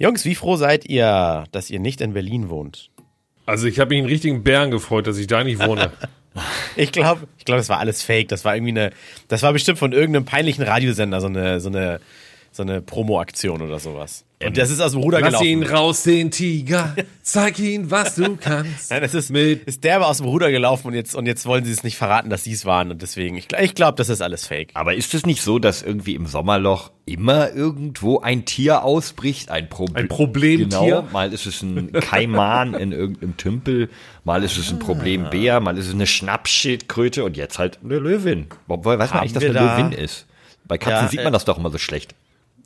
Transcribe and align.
Jungs, 0.00 0.24
wie 0.24 0.34
froh 0.34 0.56
seid 0.56 0.86
ihr, 0.86 1.44
dass 1.52 1.68
ihr 1.68 1.78
nicht 1.78 2.00
in 2.00 2.14
Berlin 2.14 2.48
wohnt? 2.48 2.90
Also 3.44 3.66
ich 3.66 3.78
habe 3.78 3.90
mich 3.90 3.98
einen 3.98 4.08
richtigen 4.08 4.42
Bären 4.42 4.70
gefreut, 4.70 5.06
dass 5.06 5.18
ich 5.18 5.26
da 5.26 5.44
nicht 5.44 5.64
wohne. 5.64 5.92
Ich 6.76 6.92
glaube, 6.92 7.26
ich 7.38 7.44
glaube, 7.44 7.58
das 7.58 7.68
war 7.68 7.80
alles 7.80 8.04
Fake. 8.04 8.28
Das 8.28 8.44
war 8.44 8.54
irgendwie 8.54 8.70
eine, 8.70 8.92
das 9.26 9.42
war 9.42 9.52
bestimmt 9.52 9.80
von 9.80 9.90
irgendeinem 9.90 10.24
peinlichen 10.24 10.62
Radiosender 10.62 11.20
so 11.20 11.26
eine, 11.26 11.58
so 11.58 11.68
eine, 11.68 12.00
so 12.52 12.62
eine 12.62 12.80
Promo-Aktion 12.80 13.60
oder 13.60 13.80
sowas. 13.80 14.24
Und 14.42 14.56
das 14.56 14.70
ist 14.70 14.80
aus 14.80 14.92
dem 14.92 15.02
Ruder 15.02 15.20
Lass 15.20 15.28
gelaufen. 15.32 15.46
ihn 15.46 15.62
raus, 15.64 16.02
den 16.02 16.30
Tiger. 16.30 16.96
Zeig 17.22 17.58
ihm, 17.58 17.90
was 17.90 18.14
du 18.14 18.36
kannst. 18.36 18.90
Nein, 18.90 19.02
das 19.02 19.12
ist, 19.12 19.28
Mit- 19.30 19.64
ist 19.64 19.84
derbe 19.84 20.06
aus 20.06 20.16
dem 20.16 20.26
Ruder 20.26 20.50
gelaufen 20.50 20.86
und 20.88 20.94
jetzt, 20.94 21.14
und 21.14 21.26
jetzt 21.26 21.44
wollen 21.44 21.66
sie 21.66 21.72
es 21.72 21.84
nicht 21.84 21.98
verraten, 21.98 22.30
dass 22.30 22.44
sie 22.44 22.52
es 22.52 22.64
waren. 22.64 22.90
Und 22.90 23.02
deswegen, 23.02 23.36
ich, 23.36 23.48
ich 23.60 23.74
glaube, 23.74 23.96
das 23.96 24.08
ist 24.08 24.22
alles 24.22 24.46
Fake. 24.46 24.70
Aber 24.72 24.94
ist 24.94 25.12
es 25.12 25.26
nicht 25.26 25.42
so, 25.42 25.58
dass 25.58 25.82
irgendwie 25.82 26.14
im 26.14 26.24
Sommerloch 26.26 26.90
immer 27.04 27.52
irgendwo 27.52 28.20
ein 28.20 28.46
Tier 28.46 28.82
ausbricht? 28.82 29.50
Ein, 29.50 29.68
Prob 29.68 29.90
Ein 29.94 30.08
Problemtier? 30.08 30.66
Genau, 30.80 31.02
mal 31.12 31.34
ist 31.34 31.44
es 31.44 31.60
ein 31.60 31.92
Kaiman 31.92 32.72
in 32.72 32.92
irgendeinem 32.92 33.36
Tümpel, 33.36 33.90
mal 34.24 34.42
ist 34.42 34.56
es 34.56 34.70
ein 34.72 34.78
Problembär, 34.78 35.60
mal 35.60 35.76
ist 35.76 35.88
es 35.88 35.92
eine 35.94 36.06
Schnappschildkröte 36.06 37.24
und 37.24 37.36
jetzt 37.36 37.58
halt 37.58 37.78
eine 37.84 37.98
Löwin. 37.98 38.46
Weiß 38.68 38.84
man 38.84 39.00
Haben 39.10 39.18
eigentlich, 39.20 39.32
dass 39.34 39.44
eine 39.44 39.52
da- 39.52 39.76
Löwin 39.78 39.92
ist? 39.92 40.26
Bei 40.64 40.78
Katzen 40.78 41.04
Ja, 41.04 41.08
sieht 41.08 41.20
äh, 41.20 41.24
man 41.24 41.32
das 41.32 41.44
doch 41.44 41.58
immer 41.58 41.70
so 41.70 41.78
schlecht. 41.78 42.14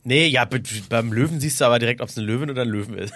Nee, 0.06 0.26
ja, 0.26 0.44
be- 0.44 0.60
beim 0.90 1.12
Löwen 1.12 1.40
siehst 1.40 1.60
du 1.60 1.64
aber 1.64 1.78
direkt, 1.78 2.00
ob 2.02 2.08
es 2.10 2.18
eine 2.18 2.26
Löwin 2.26 2.50
oder 2.50 2.62
ein 2.62 2.68
Löwen 2.68 2.98
ist. 2.98 3.14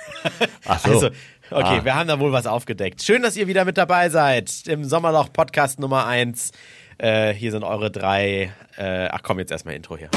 Ach 0.67 0.79
so. 0.81 0.89
Also, 0.95 1.07
okay, 1.51 1.79
Ah. 1.81 1.85
wir 1.85 1.95
haben 1.95 2.09
da 2.09 2.19
wohl 2.21 2.33
was 2.33 2.47
aufgedeckt. 2.47 3.03
Schön, 3.03 3.23
dass 3.23 3.37
ihr 3.37 3.47
wieder 3.47 3.65
mit 3.65 3.79
dabei 3.79 4.09
seid 4.11 4.51
im 4.67 4.85
Sommerloch 4.85 5.33
Podcast 5.33 5.79
Nummer 5.79 6.07
eins. 6.07 6.51
Äh, 6.99 7.33
hier 7.33 7.51
sind 7.53 7.63
eure 7.63 7.91
drei. 7.91 8.53
Äh, 8.77 9.09
ach 9.11 9.21
komm, 9.23 9.39
jetzt 9.39 9.51
erstmal 9.53 9.75
Intro 9.75 9.97
hier. 9.97 10.11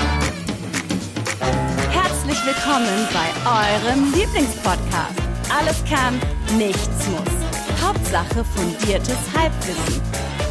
Herzlich 1.91 2.38
willkommen 2.45 3.08
bei 3.13 3.30
eurem 3.49 4.13
Lieblingspodcast. 4.13 5.19
Alles 5.58 5.83
kann, 5.89 6.19
nichts 6.58 7.08
muss. 7.08 7.81
Hauptsache 7.81 8.44
fundiertes 8.44 9.17
Halbwissen. 9.38 10.02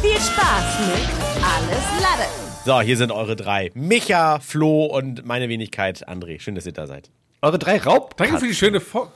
Viel 0.01 0.17
Spaß 0.19 0.79
mit 0.87 1.09
Alles 1.43 2.01
Lade. 2.01 2.50
So, 2.63 2.79
hier 2.79 2.95
sind 2.95 3.11
eure 3.11 3.35
drei. 3.35 3.71
Micha, 3.73 4.39
Flo 4.39 4.85
und 4.85 5.25
meine 5.25 5.49
Wenigkeit 5.49 6.07
André. 6.07 6.39
Schön, 6.39 6.53
dass 6.53 6.65
ihr 6.67 6.73
da 6.73 6.85
seid. 6.85 7.09
Eure 7.41 7.57
drei 7.57 7.77
Raub. 7.77 8.15
Danke 8.17 8.37
für 8.37 8.47
die 8.47 8.53
schöne 8.53 8.79
Vor 8.79 9.11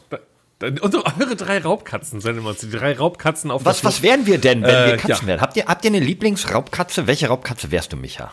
Unsere 0.82 1.06
eure 1.06 1.36
drei 1.36 1.60
Raubkatzen 1.60 2.22
sind 2.22 2.38
immer 2.38 2.54
die 2.54 2.72
drei 2.72 2.94
Raubkatzen 2.94 3.52
auf 3.52 3.66
Was, 3.66 3.82
der 3.82 3.90
was 3.90 4.02
wären 4.02 4.26
wir 4.26 4.38
denn, 4.40 4.64
wenn 4.64 4.70
wir 4.70 4.94
Äh, 4.94 4.98
Katzen 4.98 5.28
ja. 5.28 5.34
wären? 5.34 5.42
Habt 5.42 5.58
ihr, 5.58 5.66
habt 5.66 5.84
ihr 5.86 5.92
eine 5.92 6.00
Lieblingsraubkatze? 6.00 7.08
Welche 7.08 7.28
Raubkatze 7.28 7.72
wärst 7.72 7.94
du, 7.94 7.98
Micha? 7.98 8.32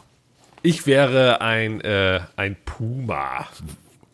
Ich 0.62 0.86
wäre 0.86 1.40
ein, 1.40 1.80
äh, 1.80 2.20
ein 2.36 2.56
Puma. 2.64 3.48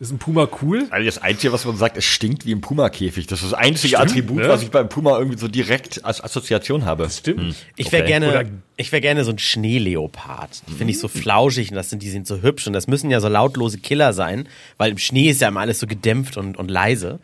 Ist 0.01 0.11
ein 0.11 0.17
Puma 0.17 0.47
cool? 0.61 0.87
Also 0.91 1.05
das 1.05 1.17
Einzige, 1.17 1.51
was 1.51 1.65
man 1.65 1.75
sagt, 1.75 1.97
es 1.97 2.05
stinkt 2.05 2.45
wie 2.45 2.53
ein 2.53 2.61
Puma-Käfig. 2.61 3.27
Das 3.27 3.41
ist 3.43 3.51
das 3.51 3.59
einzige 3.59 3.97
Stimmt, 3.97 4.11
Attribut, 4.11 4.37
ne? 4.43 4.47
was 4.47 4.63
ich 4.63 4.71
beim 4.71 4.87
Puma 4.87 5.17
irgendwie 5.17 5.37
so 5.37 5.49
direkt 5.49 6.05
als 6.05 6.23
Assoziation 6.23 6.85
habe. 6.85 7.09
Stimmt. 7.09 7.55
Ich 7.75 7.91
wäre 7.91 8.03
Okay. 8.03 8.11
gerne, 8.11 8.29
Oder- 8.29 8.45
ich 8.77 8.93
wäre 8.93 9.01
gerne 9.01 9.25
so 9.25 9.31
ein 9.31 9.39
Schneeleopard. 9.39 10.61
Die 10.69 10.73
finde 10.73 10.91
ich 10.91 10.99
so 10.99 11.09
flauschig 11.09 11.69
und 11.71 11.75
das 11.75 11.89
sind, 11.89 12.01
die 12.01 12.09
sind 12.09 12.27
so 12.27 12.41
hübsch 12.41 12.65
und 12.67 12.73
das 12.73 12.87
müssen 12.87 13.11
ja 13.11 13.19
so 13.19 13.27
lautlose 13.27 13.79
Killer 13.79 14.13
sein, 14.13 14.47
weil 14.77 14.91
im 14.91 14.97
Schnee 14.97 15.29
ist 15.29 15.41
ja 15.41 15.49
immer 15.49 15.59
alles 15.61 15.79
so 15.79 15.87
gedämpft 15.87 16.37
und, 16.37 16.55
und 16.57 16.71
leise. 16.71 17.19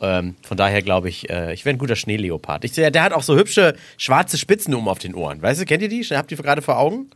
Ähm, 0.00 0.36
von 0.42 0.56
daher 0.56 0.82
glaube 0.82 1.08
ich, 1.08 1.30
äh, 1.30 1.54
ich 1.54 1.64
wäre 1.64 1.74
ein 1.74 1.78
guter 1.78 1.96
Schneeleopard. 1.96 2.64
Ich, 2.64 2.72
der, 2.72 2.90
der 2.90 3.02
hat 3.02 3.12
auch 3.12 3.22
so 3.22 3.36
hübsche 3.36 3.74
schwarze 3.96 4.36
Spitzen 4.38 4.74
oben 4.74 4.88
auf 4.88 4.98
den 4.98 5.14
Ohren. 5.14 5.40
Weißt 5.40 5.60
du, 5.60 5.64
kennt 5.64 5.82
ihr 5.82 5.88
die? 5.88 6.02
Habt 6.02 6.30
ihr 6.30 6.36
gerade 6.36 6.62
vor 6.62 6.78
Augen? 6.78 7.10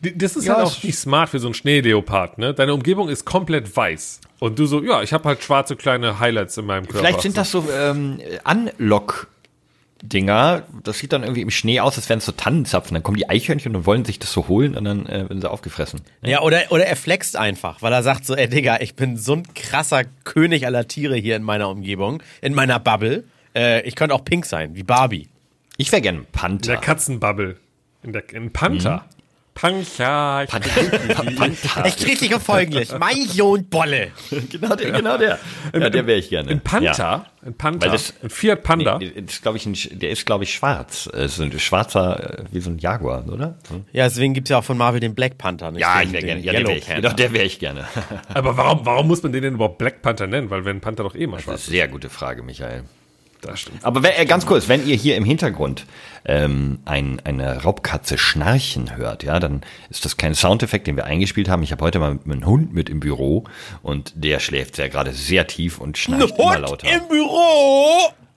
Das 0.00 0.36
ist 0.36 0.44
Ja, 0.44 0.56
halt 0.56 0.66
auch 0.66 0.82
nicht 0.82 0.98
smart 0.98 1.30
für 1.30 1.38
so 1.38 1.46
einen 1.48 1.54
Schneeleopard, 1.54 2.38
ne? 2.38 2.52
Deine 2.54 2.74
Umgebung 2.74 3.08
ist 3.08 3.24
komplett 3.24 3.74
weiß. 3.74 4.20
Und 4.38 4.58
du 4.58 4.66
so, 4.66 4.82
ja, 4.82 5.02
ich 5.02 5.12
habe 5.12 5.24
halt 5.28 5.42
schwarze 5.42 5.76
kleine 5.76 6.18
Highlights 6.20 6.58
in 6.58 6.66
meinem 6.66 6.84
Körper. 6.84 6.98
Vielleicht 6.98 7.22
sind 7.22 7.36
das 7.38 7.50
so 7.50 7.64
ähm, 7.72 8.20
Unlock-Dinger. 10.02 10.62
Das 10.82 10.98
sieht 10.98 11.12
dann 11.12 11.22
irgendwie 11.22 11.42
im 11.42 11.50
Schnee 11.50 11.80
aus, 11.80 11.96
als 11.96 12.08
wären 12.08 12.18
es 12.18 12.26
so 12.26 12.32
Tannenzapfen. 12.32 12.94
Dann 12.94 13.02
kommen 13.02 13.16
die 13.16 13.28
Eichhörnchen 13.28 13.74
und 13.76 13.86
wollen 13.86 14.04
sich 14.04 14.18
das 14.18 14.32
so 14.32 14.48
holen 14.48 14.76
und 14.76 14.84
dann 14.84 15.06
äh, 15.06 15.28
werden 15.28 15.40
sie 15.40 15.50
aufgefressen. 15.50 16.00
Ja, 16.22 16.42
oder, 16.42 16.62
oder 16.70 16.86
er 16.86 16.96
flext 16.96 17.36
einfach, 17.36 17.82
weil 17.82 17.92
er 17.92 18.02
sagt 18.02 18.24
so, 18.26 18.34
ey 18.34 18.48
Digga, 18.48 18.78
ich 18.80 18.94
bin 18.94 19.16
so 19.16 19.34
ein 19.34 19.54
krasser 19.54 20.04
König 20.24 20.66
aller 20.66 20.86
Tiere 20.88 21.16
hier 21.16 21.36
in 21.36 21.42
meiner 21.42 21.68
Umgebung, 21.68 22.22
in 22.40 22.54
meiner 22.54 22.78
Bubble. 22.78 23.24
Äh, 23.54 23.82
ich 23.82 23.96
könnte 23.96 24.14
auch 24.14 24.24
pink 24.24 24.46
sein, 24.46 24.74
wie 24.74 24.82
Barbie. 24.82 25.28
Ich 25.76 25.92
wäre 25.92 26.02
gern 26.02 26.16
ein 26.16 26.20
in 26.22 26.26
Panther. 26.32 26.72
der 26.72 26.80
Katzenbubble. 26.80 27.56
In 28.02 28.12
der 28.12 28.32
in 28.32 28.52
Panther. 28.52 28.90
Panther. 28.90 29.08
Ich 29.56 29.62
Panther. 29.62 30.46
Echt 31.84 32.06
richtig 32.06 32.34
und 32.34 32.42
folglich. 32.42 32.90
Mein 32.98 33.22
Sohn 33.26 33.66
Bolle. 33.68 34.08
genau 34.50 34.76
der, 34.76 34.90
genau 34.92 35.16
der. 35.16 35.38
Ja, 35.72 35.88
der 35.90 36.06
wäre 36.06 36.18
ich 36.18 36.28
gerne. 36.28 36.50
Ein 36.50 36.60
Panther. 36.60 37.26
Ein 37.44 37.54
Panther. 37.54 37.86
Weil 37.86 37.92
das- 37.92 38.12
ein 38.22 38.28
Fiat 38.30 38.62
Panda. 38.62 38.98
Nee, 38.98 39.06
ist, 39.06 39.40
glaub 39.42 39.54
ich, 39.56 39.64
ein, 39.66 39.74
der 39.92 40.10
ist, 40.10 40.26
glaube 40.26 40.44
ich, 40.44 40.52
schwarz. 40.54 41.08
Äh, 41.12 41.28
so 41.28 41.42
ein 41.42 41.58
schwarzer, 41.58 42.40
äh, 42.40 42.44
wie 42.50 42.60
so 42.60 42.70
ein 42.70 42.78
Jaguar, 42.78 43.26
oder? 43.28 43.56
Hm? 43.70 43.84
Ja, 43.92 44.04
deswegen 44.04 44.34
gibt's 44.34 44.50
ja 44.50 44.58
auch 44.58 44.64
von 44.64 44.76
Marvel 44.76 45.00
den 45.00 45.14
Black 45.14 45.38
Panther. 45.38 45.70
Nicht 45.70 45.80
Ja, 45.80 46.00
den, 46.00 46.08
ich 46.08 46.12
wäre 46.12 46.24
gerne. 46.24 46.40
Ja, 46.42 46.52
der 46.52 46.66
wäre 46.66 46.76
ich, 46.78 47.02
doch, 47.02 47.12
der 47.14 47.32
wäre 47.32 47.44
ich 47.44 47.58
gerne. 47.58 47.84
Aber 48.34 48.56
warum, 48.56 48.84
warum 48.84 49.08
muss 49.08 49.22
man 49.22 49.32
den 49.32 49.42
denn 49.42 49.54
überhaupt 49.54 49.78
Black 49.78 50.02
Panther 50.02 50.26
nennen? 50.26 50.50
Weil 50.50 50.64
wenn 50.66 50.76
ein 50.76 50.80
Panther 50.82 51.02
doch 51.04 51.14
eh 51.14 51.26
mal 51.26 51.36
Das 51.36 51.44
schwarz 51.44 51.60
ist 51.62 51.68
eine 51.68 51.76
sehr 51.78 51.88
gute 51.88 52.10
Frage, 52.10 52.42
Michael. 52.42 52.84
Das 53.40 53.60
stimmt. 53.60 53.84
Aber 53.84 54.02
wenn, 54.02 54.12
äh, 54.12 54.24
ganz 54.24 54.46
kurz, 54.46 54.68
wenn 54.68 54.86
ihr 54.86 54.96
hier 54.96 55.16
im 55.16 55.24
Hintergrund 55.24 55.84
ähm, 56.24 56.78
ein, 56.84 57.20
eine 57.24 57.62
Raubkatze 57.62 58.18
schnarchen 58.18 58.96
hört, 58.96 59.22
ja, 59.22 59.38
dann 59.38 59.60
ist 59.90 60.04
das 60.04 60.16
kein 60.16 60.34
Soundeffekt, 60.34 60.86
den 60.86 60.96
wir 60.96 61.04
eingespielt 61.04 61.48
haben. 61.48 61.62
Ich 61.62 61.70
habe 61.72 61.84
heute 61.84 61.98
mal 61.98 62.18
einen 62.24 62.46
Hund 62.46 62.72
mit 62.74 62.88
im 62.88 63.00
Büro 63.00 63.44
und 63.82 64.12
der 64.16 64.40
schläft 64.40 64.76
sehr 64.76 64.88
gerade 64.88 65.12
sehr 65.12 65.46
tief 65.46 65.78
und 65.78 65.90
Ein 65.90 65.94
schnarcht 65.96 66.38
immer 66.38 66.50
Hund 66.54 66.60
lauter. 66.60 66.88
im 66.92 67.08
Büro. 67.08 67.86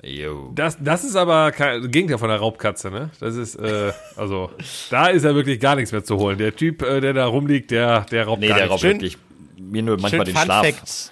Jo. 0.02 0.52
Das, 0.56 0.78
das 0.80 1.04
ist 1.04 1.16
aber 1.16 1.52
kein 1.52 1.92
Gegenteil 1.92 2.18
von 2.20 2.30
der 2.30 2.38
Raubkatze, 2.38 2.90
ne? 2.90 3.10
Das 3.20 3.36
ist, 3.36 3.56
äh, 3.56 3.92
also, 4.16 4.50
da 4.90 5.08
ist 5.08 5.26
ja 5.26 5.36
wirklich 5.36 5.60
gar 5.60 5.76
nichts 5.76 5.92
mehr 5.92 6.04
zu 6.06 6.18
holen. 6.18 6.38
Der 6.38 6.56
Typ, 6.56 6.82
äh, 6.84 7.02
der 7.02 7.14
da 7.14 7.26
rumliegt, 7.26 7.72
der, 7.72 8.02
der 8.12 8.26
raubt 8.26 8.40
Nee, 8.40 8.48
gar 8.48 8.58
der 8.60 8.66
nichts. 8.68 8.72
raubt 8.74 8.82
Schön- 8.82 8.94
wirklich 9.02 9.18
mir 9.60 9.82
nur 9.84 9.98
manchmal 10.00 10.26
Schön 10.26 10.34
den 10.34 10.36
Fun 10.36 10.44
Schlaf. 10.46 10.66
Fact. 10.66 11.12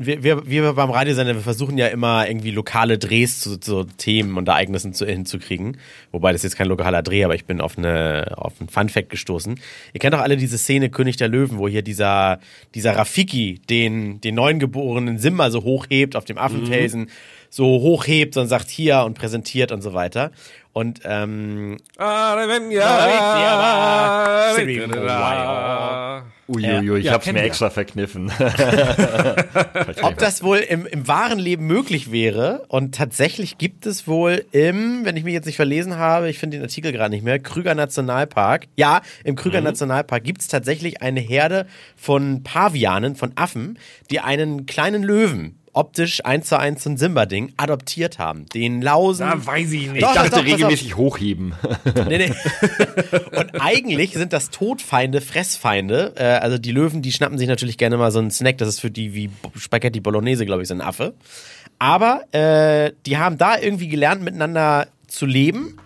Wir, 0.00 0.22
wir, 0.22 0.46
wir 0.48 0.72
beim 0.74 0.90
Radiosender, 0.90 1.34
wir 1.34 1.42
versuchen 1.42 1.76
ja 1.76 1.88
immer 1.88 2.28
irgendwie 2.28 2.52
lokale 2.52 2.98
Drehs 2.98 3.40
zu, 3.40 3.58
zu 3.58 3.82
Themen 3.82 4.36
und 4.36 4.46
Ereignissen 4.46 4.92
zu, 4.92 5.04
hinzukriegen. 5.04 5.76
Wobei 6.12 6.30
das 6.30 6.44
jetzt 6.44 6.56
kein 6.56 6.68
lokaler 6.68 7.02
Dreh, 7.02 7.24
aber 7.24 7.34
ich 7.34 7.46
bin 7.46 7.60
auf 7.60 7.76
eine 7.76 8.32
auf 8.36 8.54
einen 8.60 8.68
Fun 8.68 8.88
Fact 8.88 9.10
gestoßen. 9.10 9.58
Ihr 9.92 9.98
kennt 9.98 10.14
doch 10.14 10.20
alle 10.20 10.36
diese 10.36 10.56
Szene 10.56 10.88
König 10.88 11.16
der 11.16 11.26
Löwen, 11.26 11.58
wo 11.58 11.66
hier 11.66 11.82
dieser 11.82 12.38
dieser 12.76 12.96
Rafiki 12.96 13.60
den 13.68 14.20
den 14.20 14.36
neugeborenen 14.36 15.18
Simba 15.18 15.50
so 15.50 15.64
hochhebt 15.64 16.14
auf 16.14 16.24
dem 16.24 16.38
Affenfelsen, 16.38 17.10
so 17.50 17.64
hochhebt 17.66 18.36
und 18.36 18.46
sagt 18.46 18.68
hier 18.68 19.02
und 19.04 19.14
präsentiert 19.14 19.72
und 19.72 19.82
so 19.82 19.94
weiter. 19.94 20.30
Und 20.72 21.00
ähm, 21.04 21.78
Uiuiui, 26.48 27.00
ich 27.00 27.04
Ja, 27.06 27.12
hab's 27.12 27.26
mir 27.26 27.34
wir. 27.34 27.42
extra 27.42 27.68
verkniffen. 27.70 28.32
ob 30.02 30.16
das 30.18 30.42
wohl 30.42 30.58
im, 30.58 30.86
im 30.86 31.06
wahren 31.06 31.38
Leben 31.38 31.66
möglich 31.66 32.10
wäre. 32.10 32.64
Und 32.68 32.94
tatsächlich 32.94 33.58
gibt 33.58 33.86
es 33.86 34.06
wohl 34.08 34.44
im, 34.52 35.04
wenn 35.04 35.16
ich 35.16 35.24
mich 35.24 35.34
jetzt 35.34 35.46
nicht 35.46 35.56
verlesen 35.56 35.96
habe, 35.96 36.30
ich 36.30 36.38
finde 36.38 36.56
den 36.56 36.64
Artikel 36.64 36.92
gerade 36.92 37.10
nicht 37.14 37.24
mehr, 37.24 37.38
Krüger 37.38 37.74
Nationalpark. 37.74 38.66
Ja, 38.76 39.02
im 39.24 39.36
Krüger 39.36 39.60
Nationalpark 39.60 40.24
gibt 40.24 40.40
es 40.40 40.48
tatsächlich 40.48 41.02
eine 41.02 41.20
Herde 41.20 41.66
von 41.96 42.42
Pavianen, 42.42 43.14
von 43.16 43.32
Affen, 43.34 43.78
die 44.10 44.20
einen 44.20 44.66
kleinen 44.66 45.02
Löwen 45.02 45.57
optisch 45.78 46.24
eins 46.24 46.48
zu 46.48 46.58
eins 46.58 46.82
so 46.82 46.90
ein 46.90 46.96
Simba-Ding 46.96 47.52
adoptiert 47.56 48.18
haben. 48.18 48.46
Den 48.46 48.82
Lausen. 48.82 49.28
Da 49.28 49.46
weiß 49.46 49.70
ich 49.70 49.92
nicht. 49.92 50.02
Doch, 50.02 50.10
ich 50.10 50.14
dachte 50.16 50.30
doch, 50.30 50.38
auf. 50.38 50.44
regelmäßig 50.44 50.96
hochheben. 50.96 51.54
Nee, 52.08 52.18
nee. 52.18 52.32
Und 53.38 53.60
eigentlich 53.60 54.14
sind 54.14 54.32
das 54.32 54.50
Todfeinde, 54.50 55.20
Fressfeinde. 55.20 56.14
Äh, 56.16 56.24
also 56.24 56.58
die 56.58 56.72
Löwen, 56.72 57.00
die 57.00 57.12
schnappen 57.12 57.38
sich 57.38 57.46
natürlich 57.46 57.78
gerne 57.78 57.96
mal 57.96 58.10
so 58.10 58.18
einen 58.18 58.32
Snack. 58.32 58.58
Das 58.58 58.68
ist 58.68 58.80
für 58.80 58.90
die 58.90 59.14
wie 59.14 59.30
Spaghetti 59.56 60.00
Bolognese, 60.00 60.44
glaube 60.46 60.62
ich, 60.62 60.68
so 60.68 60.74
ein 60.74 60.80
Affe. 60.80 61.14
Aber 61.78 62.22
äh, 62.34 62.92
die 63.06 63.18
haben 63.18 63.38
da 63.38 63.56
irgendwie 63.56 63.86
gelernt, 63.86 64.22
miteinander 64.22 64.88
zu 65.06 65.26
leben. 65.26 65.76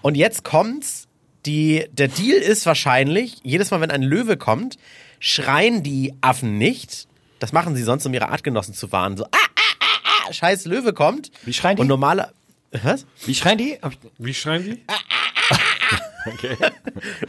Und 0.00 0.16
jetzt 0.16 0.44
kommt's. 0.44 1.08
Die, 1.46 1.86
der 1.92 2.08
Deal 2.08 2.36
ist 2.36 2.66
wahrscheinlich, 2.66 3.38
jedes 3.42 3.70
Mal, 3.70 3.80
wenn 3.80 3.90
ein 3.90 4.02
Löwe 4.02 4.36
kommt, 4.36 4.76
schreien 5.20 5.82
die 5.82 6.12
Affen 6.20 6.58
nicht. 6.58 7.08
Das 7.40 7.52
machen 7.52 7.74
sie 7.74 7.82
sonst, 7.82 8.06
um 8.06 8.14
ihre 8.14 8.28
Artgenossen 8.28 8.74
zu 8.74 8.92
warnen. 8.92 9.16
So, 9.16 9.24
ah, 9.24 9.28
ah, 9.32 9.40
ah, 9.80 10.26
ah, 10.28 10.32
scheiß 10.32 10.66
Löwe 10.66 10.92
kommt. 10.92 11.32
Wie 11.42 11.52
schreien 11.52 11.76
die? 11.76 11.80
Und 11.82 11.88
normaler. 11.88 12.32
Was? 12.70 13.04
Wie 13.26 13.34
schreien 13.34 13.58
die? 13.58 13.78
Wie 14.18 14.34
schreien 14.34 14.62
die? 14.64 14.82
Okay. 16.26 16.54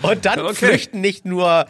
Und 0.02 0.26
dann 0.26 0.40
Okay. 0.42 0.68
flüchten 0.68 1.00
nicht 1.00 1.24
nur 1.24 1.66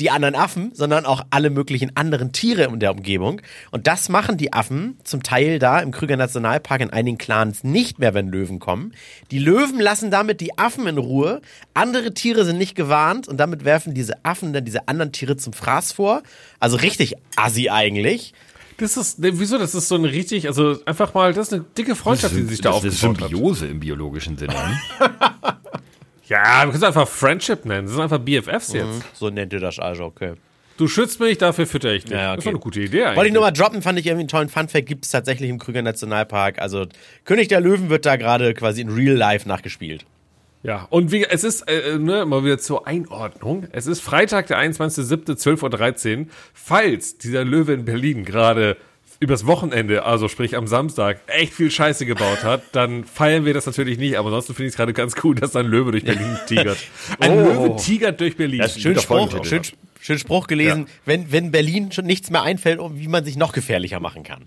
die 0.00 0.10
anderen 0.10 0.34
Affen, 0.34 0.72
sondern 0.74 1.06
auch 1.06 1.24
alle 1.30 1.50
möglichen 1.50 1.96
anderen 1.96 2.32
Tiere 2.32 2.64
in 2.64 2.80
der 2.80 2.92
Umgebung. 2.92 3.40
Und 3.70 3.86
das 3.86 4.08
machen 4.08 4.36
die 4.36 4.52
Affen 4.52 4.98
zum 5.04 5.22
Teil 5.22 5.58
da 5.58 5.80
im 5.80 5.92
Krüger 5.92 6.16
Nationalpark 6.16 6.80
in 6.80 6.90
einigen 6.90 7.18
Clans 7.18 7.64
nicht 7.64 7.98
mehr, 7.98 8.14
wenn 8.14 8.28
Löwen 8.28 8.58
kommen. 8.58 8.92
Die 9.30 9.38
Löwen 9.38 9.80
lassen 9.80 10.10
damit 10.10 10.40
die 10.40 10.58
Affen 10.58 10.86
in 10.86 10.98
Ruhe. 10.98 11.40
Andere 11.74 12.14
Tiere 12.14 12.44
sind 12.44 12.58
nicht 12.58 12.74
gewarnt 12.74 13.28
und 13.28 13.38
damit 13.38 13.64
werfen 13.64 13.94
diese 13.94 14.24
Affen 14.24 14.52
dann 14.52 14.64
diese 14.64 14.88
anderen 14.88 15.12
Tiere 15.12 15.36
zum 15.36 15.52
Fraß 15.52 15.92
vor. 15.92 16.22
Also 16.58 16.76
richtig 16.76 17.14
assi 17.36 17.70
eigentlich. 17.70 18.34
Das 18.78 18.96
ist, 18.96 19.20
ne, 19.20 19.38
wieso? 19.38 19.58
Das 19.58 19.74
ist 19.74 19.86
so 19.86 19.94
ein 19.94 20.04
richtig, 20.04 20.48
also 20.48 20.78
einfach 20.84 21.14
mal, 21.14 21.32
das 21.32 21.48
ist 21.48 21.54
eine 21.54 21.64
dicke 21.78 21.94
Freundschaft, 21.94 22.34
die 22.34 22.42
sich 22.42 22.60
da 22.60 22.70
das 22.70 22.84
ist 22.84 23.04
aufgebaut 23.04 23.22
hat. 23.22 23.28
Symbiose 23.30 23.66
im 23.68 23.78
biologischen 23.78 24.36
Sinne. 24.36 24.54
Ja, 26.28 26.64
du 26.64 26.70
kannst 26.70 26.84
einfach 26.84 27.08
Friendship 27.08 27.64
nennen. 27.64 27.86
Das 27.86 27.94
sind 27.94 28.02
einfach 28.02 28.18
BFFs 28.18 28.72
jetzt. 28.72 29.02
So 29.14 29.30
nennt 29.30 29.52
ihr 29.52 29.60
das 29.60 29.78
also, 29.78 30.04
okay. 30.04 30.34
Du 30.76 30.88
schützt 30.88 31.20
mich, 31.20 31.38
dafür 31.38 31.66
fütter 31.66 31.92
ich 31.92 32.04
dich. 32.04 32.12
Ja, 32.12 32.30
okay. 32.32 32.36
Das 32.36 32.46
war 32.46 32.50
eine 32.50 32.58
gute 32.58 32.80
Idee 32.80 33.04
eigentlich. 33.04 33.16
Wollte 33.16 33.28
ich 33.28 33.34
nur 33.34 33.42
mal 33.42 33.52
droppen, 33.52 33.80
fand 33.80 33.98
ich 33.98 34.06
irgendwie 34.06 34.22
einen 34.22 34.28
tollen 34.28 34.48
Funfact, 34.48 34.86
gibt 34.86 35.04
es 35.04 35.10
tatsächlich 35.12 35.48
im 35.48 35.58
Krüger 35.58 35.82
Nationalpark. 35.82 36.60
Also 36.60 36.86
König 37.24 37.48
der 37.48 37.60
Löwen 37.60 37.90
wird 37.90 38.06
da 38.06 38.16
gerade 38.16 38.54
quasi 38.54 38.80
in 38.80 38.88
Real 38.88 39.14
Life 39.14 39.48
nachgespielt. 39.48 40.04
Ja, 40.64 40.86
und 40.88 41.12
wie, 41.12 41.24
es 41.24 41.44
ist, 41.44 41.68
äh, 41.68 41.98
ne, 41.98 42.24
mal 42.24 42.42
wieder 42.42 42.58
zur 42.58 42.86
Einordnung. 42.86 43.68
Es 43.70 43.86
ist 43.86 44.00
Freitag, 44.00 44.46
der 44.46 44.58
21.07.12.13 44.58 46.20
Uhr. 46.20 46.26
Falls 46.54 47.18
dieser 47.18 47.44
Löwe 47.44 47.74
in 47.74 47.84
Berlin 47.84 48.24
gerade 48.24 48.78
übers 49.20 49.46
Wochenende, 49.46 50.04
also 50.04 50.28
sprich 50.28 50.56
am 50.56 50.66
Samstag, 50.66 51.20
echt 51.26 51.52
viel 51.54 51.70
Scheiße 51.70 52.06
gebaut 52.06 52.42
hat, 52.44 52.62
dann 52.72 53.04
feiern 53.04 53.44
wir 53.44 53.54
das 53.54 53.66
natürlich 53.66 53.98
nicht. 53.98 54.16
Aber 54.16 54.28
ansonsten 54.28 54.54
finde 54.54 54.66
ich 54.68 54.72
es 54.72 54.76
gerade 54.76 54.92
ganz 54.92 55.14
cool, 55.24 55.34
dass 55.34 55.52
da 55.52 55.60
ein 55.60 55.66
Löwe 55.66 55.92
durch 55.92 56.04
Berlin 56.04 56.38
tigert. 56.46 56.78
Ein 57.20 57.32
Oh. 57.32 57.34
Löwe 57.36 57.76
tigert 57.76 58.20
durch 58.20 58.36
Berlin. 58.36 58.58
Das 58.60 58.76
ist 58.76 58.82
Schön 58.82 58.98
Spruch, 58.98 59.44
schön, 59.44 59.62
schön 60.00 60.18
Spruch 60.18 60.46
gelesen, 60.46 60.86
wenn, 61.04 61.30
wenn 61.32 61.50
Berlin 61.50 61.92
schon 61.92 62.06
nichts 62.06 62.30
mehr 62.30 62.42
einfällt, 62.42 62.78
um 62.78 62.98
wie 62.98 63.08
man 63.08 63.24
sich 63.24 63.36
noch 63.36 63.52
gefährlicher 63.52 64.00
machen 64.00 64.22
kann. 64.22 64.44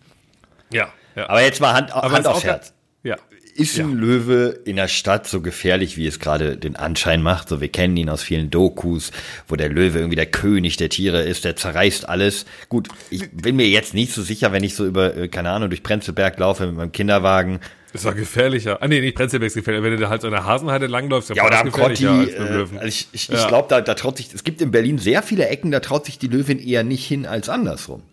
ja, 0.72 0.88
ja. 1.16 1.30
Aber 1.30 1.42
jetzt 1.42 1.60
mal 1.62 1.74
Hand, 1.74 1.94
Hand 1.94 2.28
aufs 2.28 2.44
Herz. 2.44 2.74
Ja. 3.04 3.16
Ist 3.58 3.80
ein 3.80 3.94
Löwe 3.94 4.60
in 4.66 4.76
der 4.76 4.88
Stadt 4.88 5.28
so 5.28 5.42
gefährlich, 5.42 5.98
wie 5.98 6.06
es 6.06 6.20
gerade 6.20 6.58
den 6.58 6.76
Anschein 6.76 7.24
macht? 7.24 7.50
So, 7.50 7.60
wir 7.60 7.70
kennen 7.70 7.98
ihn 7.98 8.08
aus 8.10 8.22
vielen 8.22 8.50
Dokus, 8.52 9.12
wo 9.48 9.56
der 9.56 9.70
Löwe 9.70 9.98
irgendwie 9.98 10.16
der 10.16 10.28
König 10.28 10.78
der 10.78 10.90
Tiere 10.90 11.24
ist, 11.24 11.44
der 11.44 11.56
zerreißt 11.56 12.08
alles. 12.08 12.46
Gut, 12.70 12.88
ich 13.10 13.32
bin 13.32 13.56
mir 13.56 13.68
jetzt 13.68 13.96
nicht 13.96 14.14
so 14.14 14.22
sicher, 14.22 14.52
wenn 14.52 14.64
ich 14.64 14.76
so 14.76 14.86
über, 14.86 15.18
äh, 15.18 15.28
keine 15.28 15.50
Ahnung, 15.50 15.70
durch 15.70 15.82
Prenzlberg 15.82 16.38
laufe 16.38 16.68
mit 16.68 16.76
meinem 16.76 16.92
Kinderwagen. 16.92 17.60
Ist 17.94 18.06
doch 18.06 18.16
gefährlicher. 18.16 18.78
Ah, 18.82 18.88
nee, 18.88 19.02
nicht 19.02 19.16
Prenzlberg 19.16 19.48
ist 19.48 19.56
gefährlich. 19.56 19.84
Wenn 19.84 19.92
du 19.94 19.98
da 19.98 20.10
halt 20.10 20.22
so 20.22 20.28
in 20.28 20.34
der 20.34 20.46
Hasenheide 20.46 20.86
langläufst, 20.86 21.32
dann 21.32 21.38
Ja, 21.38 21.44
oder 21.46 21.54
war 21.56 21.62
am 21.62 21.66
das 21.68 21.74
Krotti. 21.76 22.04
gefährlicher 22.04 22.40
als 22.40 22.50
Äh, 22.50 22.54
Löwen. 22.54 22.78
also 22.78 22.88
ich 22.90 23.08
ich, 23.14 23.28
Ja. 23.30 23.40
ich 23.42 23.48
glaube, 23.48 23.68
da, 23.70 23.82
da 23.82 23.96
traut 23.96 24.18
sich, 24.18 24.32
es 24.36 24.44
gibt 24.44 24.62
in 24.62 24.70
Berlin 24.70 25.00
sehr 25.00 25.24
viele 25.24 25.48
Ecken, 25.48 25.72
da 25.72 25.80
traut 25.80 26.06
sich 26.06 26.20
die 26.20 26.28
Löwin 26.28 26.60
eher 26.60 26.84
nicht 26.84 27.08
hin 27.08 27.26
als 27.26 27.50
andersrum. 27.50 28.04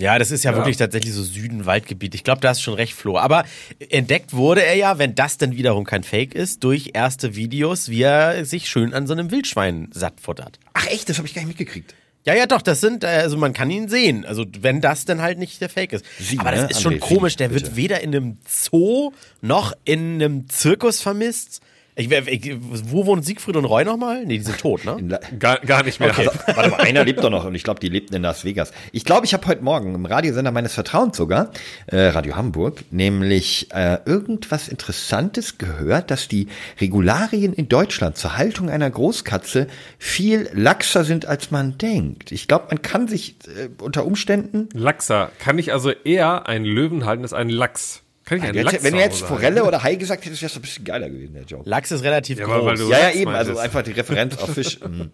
Ja, 0.00 0.18
das 0.18 0.30
ist 0.30 0.44
ja, 0.44 0.54
wirklich 0.54 0.76
tatsächlich 0.76 1.12
so 1.12 1.22
Süden-Waldgebiet. 1.22 2.14
Ich 2.14 2.24
glaube, 2.24 2.40
da 2.40 2.52
ist 2.52 2.62
schon 2.62 2.74
recht 2.74 2.94
Flo. 2.94 3.18
Aber 3.18 3.44
entdeckt 3.90 4.32
wurde 4.32 4.64
er 4.64 4.74
ja, 4.74 4.98
wenn 4.98 5.14
das 5.14 5.38
denn 5.38 5.56
wiederum 5.56 5.84
kein 5.84 6.04
Fake 6.04 6.34
ist, 6.34 6.64
durch 6.64 6.90
erste 6.94 7.34
Videos, 7.34 7.88
wie 7.88 8.02
er 8.02 8.44
sich 8.44 8.68
schön 8.68 8.94
an 8.94 9.06
so 9.06 9.12
einem 9.12 9.30
Wildschwein 9.30 9.88
satt 9.92 10.20
futtert. 10.20 10.58
Ach 10.74 10.86
echt, 10.86 11.08
das 11.08 11.18
habe 11.18 11.26
ich 11.26 11.34
gar 11.34 11.42
nicht 11.42 11.48
mitgekriegt. 11.48 11.94
Ja, 12.24 12.34
ja, 12.34 12.46
doch, 12.46 12.60
das 12.60 12.80
sind, 12.80 13.04
äh, 13.04 13.06
also 13.06 13.36
man 13.38 13.52
kann 13.54 13.70
ihn 13.70 13.88
sehen. 13.88 14.26
Also, 14.26 14.44
wenn 14.60 14.80
das 14.80 15.04
dann 15.04 15.22
halt 15.22 15.38
nicht 15.38 15.60
der 15.60 15.70
Fake 15.70 15.92
ist. 15.94 16.04
Sie, 16.18 16.38
Aber 16.38 16.50
das 16.50 16.62
ne? 16.62 16.70
ist 16.70 16.82
schon 16.82 16.94
André, 16.94 16.98
komisch. 16.98 17.36
Der 17.36 17.48
bitte. 17.48 17.66
wird 17.66 17.76
weder 17.76 18.00
in 18.00 18.14
einem 18.14 18.38
Zoo 18.46 19.12
noch 19.40 19.72
in 19.84 20.16
einem 20.16 20.48
Zirkus 20.48 21.00
vermisst. 21.00 21.62
Ich, 21.98 22.08
ich, 22.12 22.56
wo 22.60 23.06
wohnen 23.06 23.24
Siegfried 23.24 23.56
und 23.56 23.64
Roy 23.64 23.84
nochmal? 23.84 24.24
Nee, 24.24 24.38
die 24.38 24.44
sind 24.44 24.60
tot, 24.60 24.84
ne? 24.84 25.18
Gar, 25.36 25.58
gar 25.58 25.82
nicht 25.82 25.98
mehr. 25.98 26.16
Also, 26.16 26.30
warte 26.46 26.70
mal, 26.70 26.80
einer 26.80 27.04
lebt 27.04 27.24
doch 27.24 27.30
noch 27.30 27.44
und 27.44 27.56
ich 27.56 27.64
glaube, 27.64 27.80
die 27.80 27.88
lebten 27.88 28.14
in 28.14 28.22
Las 28.22 28.44
Vegas. 28.44 28.70
Ich 28.92 29.04
glaube, 29.04 29.26
ich 29.26 29.34
habe 29.34 29.44
heute 29.48 29.64
Morgen 29.64 29.96
im 29.96 30.06
Radiosender 30.06 30.52
meines 30.52 30.74
Vertrauens 30.74 31.16
sogar, 31.16 31.50
äh, 31.88 31.98
Radio 31.98 32.36
Hamburg, 32.36 32.84
nämlich 32.92 33.66
äh, 33.74 33.98
irgendwas 34.06 34.68
Interessantes 34.68 35.58
gehört, 35.58 36.12
dass 36.12 36.28
die 36.28 36.46
Regularien 36.80 37.52
in 37.52 37.68
Deutschland 37.68 38.16
zur 38.16 38.36
Haltung 38.36 38.70
einer 38.70 38.88
Großkatze 38.88 39.66
viel 39.98 40.48
laxer 40.52 41.02
sind, 41.02 41.26
als 41.26 41.50
man 41.50 41.78
denkt. 41.78 42.30
Ich 42.30 42.46
glaube, 42.46 42.66
man 42.68 42.80
kann 42.80 43.08
sich 43.08 43.34
äh, 43.48 43.70
unter 43.82 44.06
Umständen 44.06 44.68
Lachser. 44.72 45.32
Kann 45.40 45.58
ich 45.58 45.72
also 45.72 45.90
eher 45.90 46.46
einen 46.46 46.64
Löwen 46.64 47.06
halten 47.06 47.24
als 47.24 47.32
einen 47.32 47.50
Lachs? 47.50 48.04
Kann 48.28 48.38
ich 48.38 48.44
einen 48.44 48.62
Lachs 48.62 48.82
wenn 48.84 48.92
du 48.92 48.98
jetzt? 49.00 49.22
Forelle 49.22 49.64
oder 49.64 49.82
Hai 49.82 49.94
gesagt 49.94 50.24
hättest, 50.26 50.42
wäre 50.42 50.50
es 50.50 50.56
ein 50.56 50.62
bisschen 50.62 50.84
geiler 50.84 51.08
gewesen, 51.08 51.34
der 51.34 51.44
Joke. 51.44 51.68
Lachs 51.68 51.90
ist 51.90 52.02
relativ 52.04 52.38
Ja, 52.38 52.44
groß. 52.44 52.78
du- 52.78 52.90
Ja, 52.90 52.98
ja, 52.98 53.10
eben, 53.12 53.30
also 53.30 53.56
einfach 53.58 53.82
die 53.82 53.92
Referenz 53.92 54.36
auf 54.36 54.52
Fisch. 54.52 54.78
mm. 54.86 55.04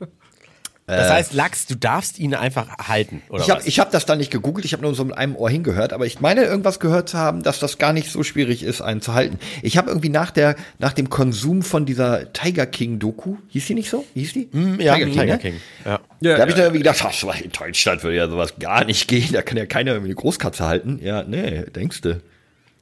Das 0.86 1.10
heißt, 1.10 1.32
Lachs, 1.32 1.64
du 1.66 1.76
darfst 1.76 2.18
ihn 2.18 2.34
einfach 2.34 2.76
halten, 2.76 3.22
oder 3.30 3.42
Ich 3.42 3.48
habe 3.48 3.62
hab 3.62 3.90
das 3.90 4.04
dann 4.04 4.18
nicht 4.18 4.30
gegoogelt, 4.30 4.66
ich 4.66 4.74
habe 4.74 4.82
nur 4.82 4.94
so 4.94 5.02
mit 5.06 5.16
einem 5.16 5.34
Ohr 5.34 5.48
hingehört, 5.48 5.94
aber 5.94 6.04
ich 6.04 6.20
meine 6.20 6.42
irgendwas 6.44 6.78
gehört 6.78 7.08
zu 7.08 7.16
haben, 7.16 7.42
dass 7.42 7.58
das 7.58 7.78
gar 7.78 7.94
nicht 7.94 8.10
so 8.10 8.22
schwierig 8.22 8.62
ist, 8.62 8.82
einen 8.82 9.00
zu 9.00 9.14
halten. 9.14 9.38
Ich 9.62 9.78
habe 9.78 9.88
irgendwie 9.88 10.10
nach 10.10 10.30
der 10.30 10.56
nach 10.78 10.92
dem 10.92 11.08
Konsum 11.08 11.62
von 11.62 11.86
dieser 11.86 12.34
Tiger 12.34 12.66
King 12.66 12.98
Doku, 12.98 13.36
hieß 13.48 13.66
die 13.66 13.74
nicht 13.74 13.88
so? 13.88 14.04
Hieß 14.12 14.34
die? 14.34 14.50
Hm, 14.52 14.78
ja, 14.78 14.96
Tiger, 14.96 15.24
ne? 15.24 15.38
King. 15.38 15.54
Ja. 15.86 16.00
Ja, 16.20 16.34
da 16.34 16.40
habe 16.40 16.50
ich 16.50 16.54
dann 16.56 16.64
irgendwie 16.64 16.82
gedacht, 16.82 17.02
ach, 17.02 17.40
in 17.40 17.50
Deutschland 17.50 18.02
würde 18.02 18.16
ja 18.18 18.28
sowas 18.28 18.54
gar 18.60 18.84
nicht 18.84 19.08
gehen, 19.08 19.32
da 19.32 19.40
kann 19.40 19.56
ja 19.56 19.64
keiner 19.64 19.92
irgendwie 19.92 20.08
eine 20.10 20.16
Großkatze 20.16 20.66
halten. 20.66 21.00
Ja, 21.02 21.22
nee, 21.22 21.62
denkst 21.74 22.02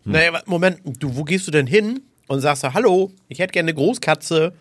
du. 0.05 0.11
Naja, 0.11 0.43
Moment, 0.47 0.81
du, 0.85 1.17
wo 1.17 1.25
gehst 1.25 1.47
du 1.47 1.51
denn 1.51 1.67
hin 1.67 2.03
und 2.29 2.41
sagst, 2.41 2.65
hallo, 2.65 3.11
ich 3.29 3.39
hätte 3.39 3.53
gerne 3.53 3.69
eine 3.69 3.75
Großkatze. 3.75 4.53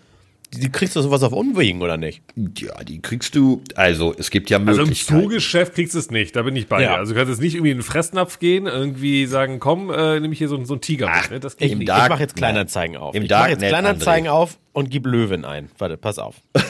Die, 0.54 0.70
kriegst 0.70 0.98
du 0.98 1.02
sowas 1.02 1.24
auf 1.24 1.32
Umwegen, 1.32 1.82
oder 1.82 1.96
nicht? 1.96 2.22
Ja, 2.58 2.84
die 2.84 3.02
kriegst 3.02 3.36
du, 3.36 3.62
also 3.76 4.14
es 4.18 4.30
gibt 4.32 4.50
ja 4.50 4.58
Also 4.58 4.82
im 4.82 4.88
Möglichkeiten. 4.88 5.22
Zoogeschäft 5.22 5.76
kriegst 5.76 5.96
du 5.96 6.00
es 6.00 6.12
nicht, 6.12 6.36
da 6.36 6.42
bin 6.42 6.56
ich 6.58 6.68
bei 6.68 6.82
Ja. 6.82 6.90
dir. 6.90 6.98
Also 6.98 7.14
du 7.14 7.18
kannst 7.20 7.30
jetzt 7.32 7.42
nicht 7.42 7.54
irgendwie 7.56 7.72
in 7.72 7.78
den 7.78 7.84
Fressnapf 7.84 8.38
gehen, 8.40 8.68
irgendwie 8.68 9.28
sagen, 9.28 9.60
komm, 9.60 9.90
äh, 9.92 10.20
nehme 10.20 10.34
ich 10.34 10.40
hier 10.40 10.50
so, 10.50 10.62
so 10.66 10.74
einen 10.74 10.82
Tiger 10.82 11.08
Ach, 11.10 11.24
mit. 11.24 11.32
Ne? 11.32 11.40
Das 11.40 11.56
geht 11.56 11.68
Ich, 11.68 11.72
Im 11.72 11.82
ich 11.82 11.88
Dark- 11.88 12.10
mache 12.10 12.20
jetzt 12.22 12.36
Kleinanzeigen 12.36 12.98
auf. 12.98 13.16
Im 13.16 13.24
ich 13.24 13.30
mache 13.30 13.50
jetzt 13.52 13.60
Kleinanzeigen 13.64 14.28
André. 14.28 14.32
auf 14.34 14.58
und 14.74 14.90
gib 14.90 15.06
Löwen 15.06 15.46
ein. 15.46 15.70
Warte, 15.78 15.96
pass 15.98 16.20
auf. 16.20 16.36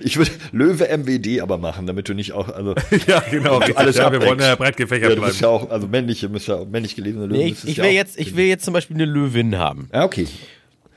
Ich 0.00 0.16
würde 0.16 0.30
Löwe 0.52 0.88
MWD 0.96 1.40
aber 1.40 1.56
machen, 1.58 1.86
damit 1.86 2.08
du 2.08 2.14
nicht 2.14 2.32
auch, 2.32 2.48
also 2.48 2.74
ja, 3.06 3.20
genau. 3.30 3.58
Richtig. 3.58 3.78
alles 3.78 3.96
ja, 3.96 4.10
wir 4.10 4.20
wollen 4.22 4.38
ja 4.40 4.54
breit 4.56 4.76
gefächert 4.76 5.10
ja, 5.10 5.14
du 5.14 5.22
bleiben. 5.22 5.36
ja 5.40 5.48
auch, 5.48 5.70
also 5.70 5.86
männliche, 5.86 6.28
ja, 6.46 6.64
männlich 6.64 6.96
gelesene 6.96 7.26
Löwen. 7.26 7.38
Nee, 7.38 7.48
ich, 7.48 7.64
ich, 7.66 7.76
ja 7.76 7.84
will 7.84 7.90
auch- 7.90 7.94
jetzt, 7.94 8.18
ich 8.18 8.36
will 8.36 8.46
jetzt 8.46 8.64
zum 8.64 8.74
Beispiel 8.74 8.96
eine 8.96 9.04
Löwin 9.04 9.56
haben. 9.56 9.88
Ja, 9.92 10.04
okay. 10.04 10.26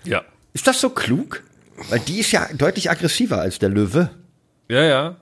ja. 0.04 0.24
Ist 0.54 0.66
das 0.68 0.82
so 0.82 0.90
klug? 0.90 1.44
Weil 1.90 2.00
die 2.00 2.20
ist 2.20 2.32
ja 2.32 2.48
deutlich 2.54 2.90
aggressiver 2.92 3.40
als 3.40 3.60
der 3.60 3.70
Löwe. 3.70 4.10
ja, 4.70 4.84
ja. 4.84 5.16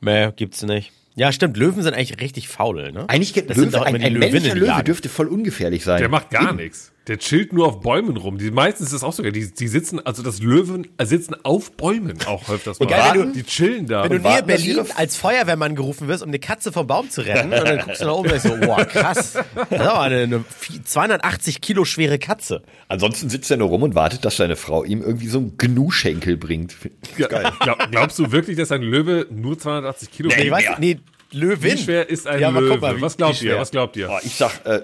Nee, 0.00 0.30
gibt's 0.36 0.62
nicht. 0.62 0.92
Ja, 1.14 1.32
stimmt, 1.32 1.56
Löwen 1.56 1.82
sind 1.82 1.94
eigentlich 1.94 2.20
richtig 2.20 2.48
faul, 2.48 2.92
ne? 2.92 3.08
Eigentlich 3.08 3.32
Das 3.32 3.56
sind 3.56 3.72
Löwe, 3.72 3.78
doch 3.78 3.82
ein, 3.86 3.96
ein 4.02 4.18
männlicher 4.18 4.54
Löwe 4.54 4.84
dürfte 4.84 5.08
voll 5.08 5.28
ungefährlich 5.28 5.82
sein. 5.82 5.98
Der 5.98 6.10
macht 6.10 6.30
gar 6.30 6.52
nichts. 6.52 6.92
Der 7.08 7.18
chillt 7.18 7.52
nur 7.52 7.68
auf 7.68 7.80
Bäumen 7.82 8.16
rum. 8.16 8.36
Die 8.38 8.50
meistens 8.50 8.86
ist 8.88 8.94
das 8.94 9.04
auch 9.04 9.12
sogar. 9.12 9.30
Die, 9.30 9.48
die 9.54 9.68
sitzen, 9.68 10.04
also 10.04 10.24
das 10.24 10.40
Löwen 10.42 10.88
äh, 10.98 11.06
sitzen 11.06 11.36
auf 11.44 11.70
Bäumen 11.72 12.18
auch 12.26 12.48
öfters 12.48 12.80
mal. 12.80 12.86
geil, 12.86 13.12
wenn 13.14 13.28
du- 13.28 13.32
die 13.34 13.44
chillen 13.44 13.86
da. 13.86 14.02
Wenn 14.02 14.10
du 14.10 14.16
Und 14.16 14.22
nähe 14.22 14.32
warten, 14.32 14.48
dass 14.48 14.62
Berlin 14.64 14.84
als 14.96 15.16
Feuerwehrmann 15.16 15.76
gerufen 15.76 16.08
wirst, 16.08 16.24
um 16.24 16.30
eine 16.30 16.40
Katze 16.40 16.72
vom 16.72 16.86
Baum 16.88 17.08
zu 17.08 17.20
retten, 17.20 17.52
und 17.52 17.64
dann 17.64 17.78
guckst 17.78 18.00
du 18.00 18.06
nach 18.06 18.12
oben 18.14 18.30
und 18.32 18.42
denkst 18.42 18.60
so, 18.60 18.66
boah, 18.66 18.84
krass. 18.84 19.32
Das 19.34 19.44
ist 19.70 19.86
aber 19.86 20.00
eine, 20.00 20.16
eine 20.22 20.44
280 20.84 21.60
Kilo 21.60 21.84
schwere 21.84 22.18
Katze. 22.18 22.62
Ansonsten 22.88 23.28
sitzt 23.30 23.50
er 23.50 23.56
nur 23.56 23.68
rum 23.68 23.82
und 23.84 23.94
wartet, 23.94 24.24
dass 24.24 24.36
seine 24.36 24.56
Frau 24.56 24.82
ihm 24.84 25.00
irgendwie 25.02 25.28
so 25.28 25.38
einen 25.38 25.56
Gnu-Schenkel 25.58 26.36
bringt. 26.36 26.74
Ja, 27.18 27.28
glaub, 27.60 27.90
glaubst 27.90 28.18
du 28.18 28.32
wirklich, 28.32 28.56
dass 28.56 28.72
ein 28.72 28.82
Löwe 28.82 29.26
nur 29.30 29.58
280 29.58 30.10
Kilo 30.10 30.30
Ich 30.30 30.38
wiegt? 30.38 30.50
weiß, 30.50 30.64
nee, 30.78 30.98
Löwin. 31.32 31.72
Wie 31.74 31.78
schwer 31.78 32.08
ist 32.08 32.26
ein 32.26 32.40
Ja, 32.40 32.48
aber 32.48 32.60
Löwe? 32.62 32.72
guck 32.72 32.80
mal, 32.82 32.96
wie- 32.96 33.00
Was 33.02 33.16
glaubt 33.16 33.42
ihr? 33.42 33.58
Was 33.58 33.70
glaubt 33.70 33.96
ihr? 33.96 34.08
Oh, 34.10 34.18
ich 34.24 34.34
sag, 34.34 34.64
äh, 34.64 34.80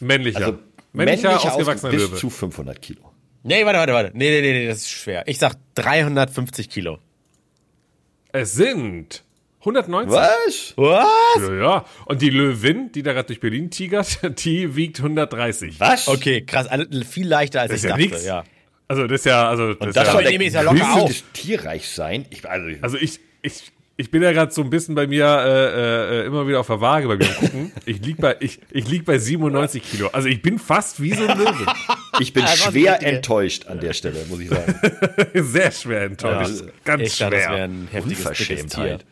Männlicher. 0.00 0.38
also 0.38 0.58
männlicher, 0.96 1.28
männlicher 1.28 1.52
ausgewachsener 1.54 1.92
bis 1.92 2.02
Löwe. 2.02 2.16
zu 2.16 2.30
500 2.30 2.80
Kilo. 2.82 3.00
Nee, 3.42 3.64
warte, 3.64 3.78
warte, 3.78 3.92
warte. 3.92 4.10
Nee, 4.14 4.30
nee, 4.30 4.40
nee, 4.40 4.52
nee, 4.60 4.66
das 4.66 4.78
ist 4.78 4.90
schwer. 4.90 5.22
Ich 5.26 5.38
sag 5.38 5.54
350 5.76 6.68
Kilo. 6.68 6.98
Es 8.32 8.54
sind 8.54 9.22
190. 9.60 10.12
Was? 10.12 10.74
Was? 10.76 11.48
Ja, 11.48 11.54
ja. 11.54 11.84
Und 12.06 12.22
die 12.22 12.30
Löwin, 12.30 12.90
die 12.92 13.02
da 13.02 13.12
gerade 13.12 13.26
durch 13.28 13.40
Berlin 13.40 13.70
tigert, 13.70 14.18
die 14.44 14.74
wiegt 14.76 14.98
130. 14.98 15.78
Was? 15.80 16.08
Okay, 16.08 16.42
krass. 16.44 16.66
alle- 16.66 16.88
Viel 17.04 17.28
leichter 17.28 17.60
als 17.62 17.70
Das 17.70 17.78
ich 17.80 17.84
ist 17.84 17.90
ja 17.90 17.96
dachte. 17.96 18.08
nix. 18.10 18.24
Ja. 18.24 18.44
Also 18.88 19.06
das 19.06 19.20
ist 19.20 19.24
ja, 19.26 19.48
also 19.48 19.68
das, 19.74 19.76
Und 19.78 19.96
das 19.96 20.06
ist 20.06 20.12
soll 20.12 20.22
ja, 20.24 20.30
ja 20.30 20.60
locker 20.62 20.94
auf. 20.94 21.08
des 21.08 21.24
Tierreichs 21.32 21.94
sein. 21.96 22.24
Ich, 22.30 22.48
also, 22.48 22.68
also 22.82 22.96
ich, 22.98 23.18
ich, 23.42 23.72
ich 23.98 24.10
bin 24.10 24.22
ja 24.22 24.32
gerade 24.32 24.52
so 24.52 24.60
ein 24.62 24.68
bisschen 24.70 24.94
bei 24.94 25.06
mir 25.06 25.24
äh, 25.26 26.20
äh, 26.22 26.26
immer 26.26 26.46
wieder 26.46 26.60
auf 26.60 26.66
der 26.66 26.80
Waage 26.80 27.08
bei 27.08 27.16
mir 27.16 27.28
gucken. 27.28 27.72
Ich 27.86 28.00
lieg 28.04 28.18
bei, 28.18 28.36
ich, 28.40 28.60
ich 28.70 28.88
lieg 28.88 29.04
bei 29.06 29.18
97 29.18 29.82
Kilo. 29.82 30.08
Also 30.12 30.28
ich 30.28 30.42
bin 30.42 30.58
fast 30.58 31.00
wie 31.00 31.14
so 31.14 31.26
ein 31.26 31.38
Löwe. 31.38 31.66
ich 32.20 32.32
bin 32.32 32.44
Also, 32.44 32.70
schwer 32.70 33.02
enttäuscht 33.02 33.66
an 33.66 33.80
der 33.80 33.94
Stelle, 33.94 34.24
muss 34.28 34.40
ich 34.40 34.50
sagen. 34.50 34.74
Sehr 35.34 35.70
schwer 35.72 36.02
enttäuscht. 36.02 36.64
Ganz 36.84 37.02
Ich 37.02 37.16
dachte, 37.16 37.36
das 37.36 37.44
wäre 37.44 37.54
schwer. 37.54 37.64
ein 37.64 37.88
heftiges. 37.90 38.18
Unverschämtheit. 38.18 39.04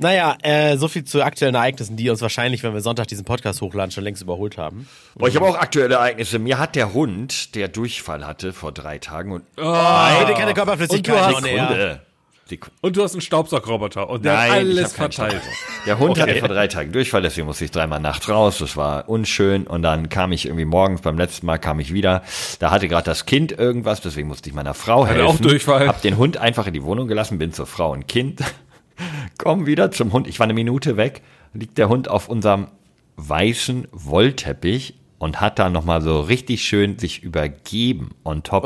Naja, 0.00 0.36
äh, 0.42 0.76
so 0.76 0.86
viel 0.86 1.04
zu 1.04 1.22
aktuellen 1.22 1.56
Ereignissen, 1.56 1.96
die 1.96 2.08
uns 2.08 2.20
wahrscheinlich, 2.20 2.62
wenn 2.62 2.72
wir 2.72 2.80
Sonntag 2.80 3.08
diesen 3.08 3.24
Podcast 3.24 3.60
hochladen, 3.60 3.90
schon 3.90 4.04
längst 4.04 4.22
überholt 4.22 4.56
haben. 4.56 4.88
Boah, 5.16 5.28
ich 5.28 5.34
habe 5.34 5.46
auch 5.46 5.56
aktuelle 5.56 5.96
Ereignisse. 5.96 6.38
Mir 6.38 6.58
hat 6.58 6.76
der 6.76 6.92
Hund, 6.94 7.54
der 7.56 7.66
Durchfall 7.68 8.24
hatte 8.24 8.52
vor 8.52 8.70
drei 8.72 8.98
Tagen 8.98 9.32
und 9.32 9.44
Bitte 9.56 9.64
keine 9.64 10.26
Und 10.26 10.48
du 10.48 10.54
Körperflüssigkeit 10.54 11.18
hast 11.20 12.07
Sekunde. 12.48 12.74
Und 12.80 12.96
du 12.96 13.02
hast 13.02 13.12
einen 13.12 13.20
Staubsaugroboter 13.20 14.08
und 14.08 14.24
der 14.24 14.38
hat 14.38 14.46
ich 14.46 14.52
alles 14.52 14.92
verteilt. 14.94 15.42
Der 15.86 15.98
Hund 15.98 16.18
hatte 16.20 16.34
vor 16.36 16.48
drei 16.48 16.66
Tagen 16.66 16.92
Durchfall, 16.92 17.22
deswegen 17.22 17.46
musste 17.46 17.64
ich 17.64 17.70
dreimal 17.70 18.00
nachts 18.00 18.28
raus. 18.28 18.58
Das 18.58 18.76
war 18.76 19.08
unschön. 19.08 19.66
Und 19.66 19.82
dann 19.82 20.08
kam 20.08 20.32
ich 20.32 20.46
irgendwie 20.46 20.64
morgens, 20.64 21.02
beim 21.02 21.18
letzten 21.18 21.46
Mal 21.46 21.58
kam 21.58 21.80
ich 21.80 21.92
wieder. 21.92 22.22
Da 22.58 22.70
hatte 22.70 22.88
gerade 22.88 23.04
das 23.04 23.26
Kind 23.26 23.52
irgendwas, 23.52 24.00
deswegen 24.00 24.28
musste 24.28 24.48
ich 24.48 24.54
meiner 24.54 24.74
Frau 24.74 25.06
Hatte 25.06 25.14
helfen. 25.14 25.28
auch 25.28 25.38
Durchfall. 25.40 25.88
Hab 25.88 26.02
den 26.02 26.16
Hund 26.16 26.38
einfach 26.38 26.66
in 26.66 26.74
die 26.74 26.82
Wohnung 26.82 27.08
gelassen, 27.08 27.38
bin 27.38 27.52
zur 27.52 27.66
Frau 27.66 27.92
und 27.92 28.08
Kind. 28.08 28.40
Komm 29.38 29.66
wieder 29.66 29.90
zum 29.90 30.12
Hund. 30.12 30.26
Ich 30.26 30.38
war 30.38 30.44
eine 30.44 30.54
Minute 30.54 30.96
weg. 30.96 31.22
Liegt 31.52 31.78
der 31.78 31.88
Hund 31.88 32.08
auf 32.08 32.28
unserem 32.28 32.68
weißen 33.16 33.88
Wollteppich 33.92 34.94
und 35.18 35.40
hat 35.40 35.58
da 35.58 35.68
nochmal 35.68 36.00
so 36.00 36.20
richtig 36.20 36.62
schön 36.62 36.98
sich 36.98 37.22
übergeben 37.24 38.10
on 38.24 38.42
top. 38.44 38.64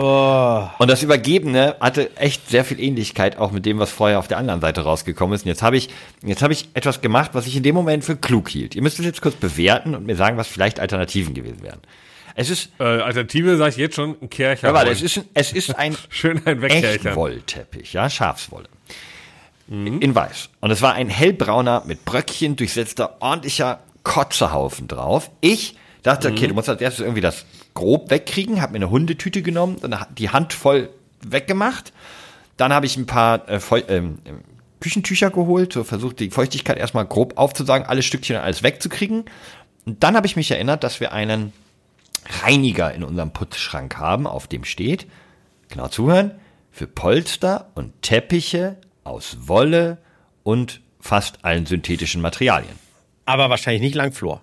Und 0.79 0.91
das 0.91 1.03
Übergebene 1.03 1.77
hatte 1.81 2.15
echt 2.17 2.49
sehr 2.51 2.65
viel 2.65 2.79
Ähnlichkeit 2.79 3.39
auch 3.39 3.53
mit 3.53 3.65
dem, 3.65 3.79
was 3.79 3.91
vorher 3.91 4.19
auf 4.19 4.29
der 4.29 4.37
anderen 4.39 4.61
Seite 4.61 4.83
rausgekommen 4.83 5.35
ist. 5.35 5.45
Und 5.45 5.49
jetzt 5.49 5.63
habe 5.63 5.77
ich, 5.77 5.89
jetzt 6.23 6.43
habe 6.43 6.53
ich 6.53 6.69
etwas 6.75 7.01
gemacht, 7.01 7.31
was 7.33 7.47
ich 7.47 7.57
in 7.57 7.63
dem 7.63 7.75
Moment 7.75 8.05
für 8.05 8.17
klug 8.17 8.49
hielt. 8.51 8.75
Ihr 8.75 8.83
müsst 8.83 8.99
es 8.99 9.07
jetzt 9.07 9.23
kurz 9.23 9.35
bewerten 9.37 9.95
und 9.95 10.05
mir 10.07 10.17
sagen, 10.17 10.37
was 10.37 10.47
vielleicht 10.49 10.79
Alternativen 10.79 11.33
gewesen 11.33 11.63
wären. 11.63 11.81
Es 12.35 12.49
ist, 12.51 12.71
Äh, 12.79 12.85
Alternative 12.85 13.57
sage 13.57 13.71
ich 13.71 13.77
jetzt 13.77 13.97
schon, 13.97 14.17
ein 14.21 14.29
Kercher. 14.31 14.69
ja, 14.69 14.75
warte, 14.75 14.91
es 14.91 15.03
ist, 15.03 15.19
ein- 15.19 15.25
es 15.35 15.53
ist 15.53 15.79
ein 15.79 15.97
Schön 16.09 16.41
ein. 16.47 16.63
Echtwollteppich, 16.63 17.93
ja, 17.95 18.09
Schafswolle. 18.11 18.69
In 19.69 20.15
weiß. 20.15 20.51
Und 20.61 20.71
es 20.71 20.83
war 20.83 20.93
ein 20.95 21.09
hellbrauner, 21.09 21.83
mit 21.87 22.05
Bröckchen 22.05 22.57
durchsetzter, 22.57 23.17
ordentlicher 23.21 23.81
Kotzehaufen 24.03 24.87
drauf. 24.87 25.31
Ich 25.41 25.77
dachte, 26.03 26.31
okay, 26.31 26.49
du 26.49 26.55
musst 26.55 26.69
als 26.69 26.81
erstes 26.81 27.05
irgendwie 27.05 27.21
das 27.21 27.45
grob 27.75 28.11
wegkriegen, 28.11 28.61
hab 28.61 28.71
mir 28.71 28.77
eine 28.77 28.91
Hundetüte 28.91 29.43
genommen, 29.43 29.77
dann 29.81 29.97
die 30.17 30.31
Hand 30.31 30.53
voll 30.53 30.91
weggemacht. 31.25 31.93
Dann 32.57 32.73
habe 32.73 32.87
ich 32.87 32.97
ein 32.97 33.07
paar 33.07 33.49
äh, 33.49 33.61
ähm, 33.89 34.19
Küchentücher 34.81 35.31
geholt, 35.31 35.73
so 35.73 35.85
versucht 35.85 36.21
die 36.21 36.31
Feuchtigkeit 36.31 36.77
erstmal 36.77 37.07
grob 37.07 37.39
aufzusagen, 37.39 37.87
alle 37.87 38.03
Stückchen 38.03 38.37
alles 38.37 38.63
wegzukriegen. 38.63 39.25
Und 39.87 40.03
dann 40.03 40.17
habe 40.17 40.27
ich 40.27 40.37
mich 40.37 40.51
erinnert, 40.51 40.85
dass 40.85 41.01
wir 41.01 41.13
einen 41.13 41.53
Reiniger 42.43 42.93
in 42.93 43.05
unserem 43.05 43.33
Putzschrank 43.33 43.97
haben, 43.97 44.27
auf 44.27 44.47
dem 44.47 44.65
steht, 44.65 45.07
genau 45.69 45.89
zuhören, 45.89 46.33
für 46.71 46.87
Polster 46.87 47.71
und 47.75 48.03
Teppiche 48.03 48.77
aus 49.05 49.37
Wolle 49.47 49.99
und 50.43 50.81
fast 51.01 51.45
allen 51.45 51.67
synthetischen 51.67 52.21
Materialien. 52.23 52.75
Aber 53.25 53.51
wahrscheinlich 53.51 53.83
nicht 53.83 53.95
Langflor. 53.95 54.43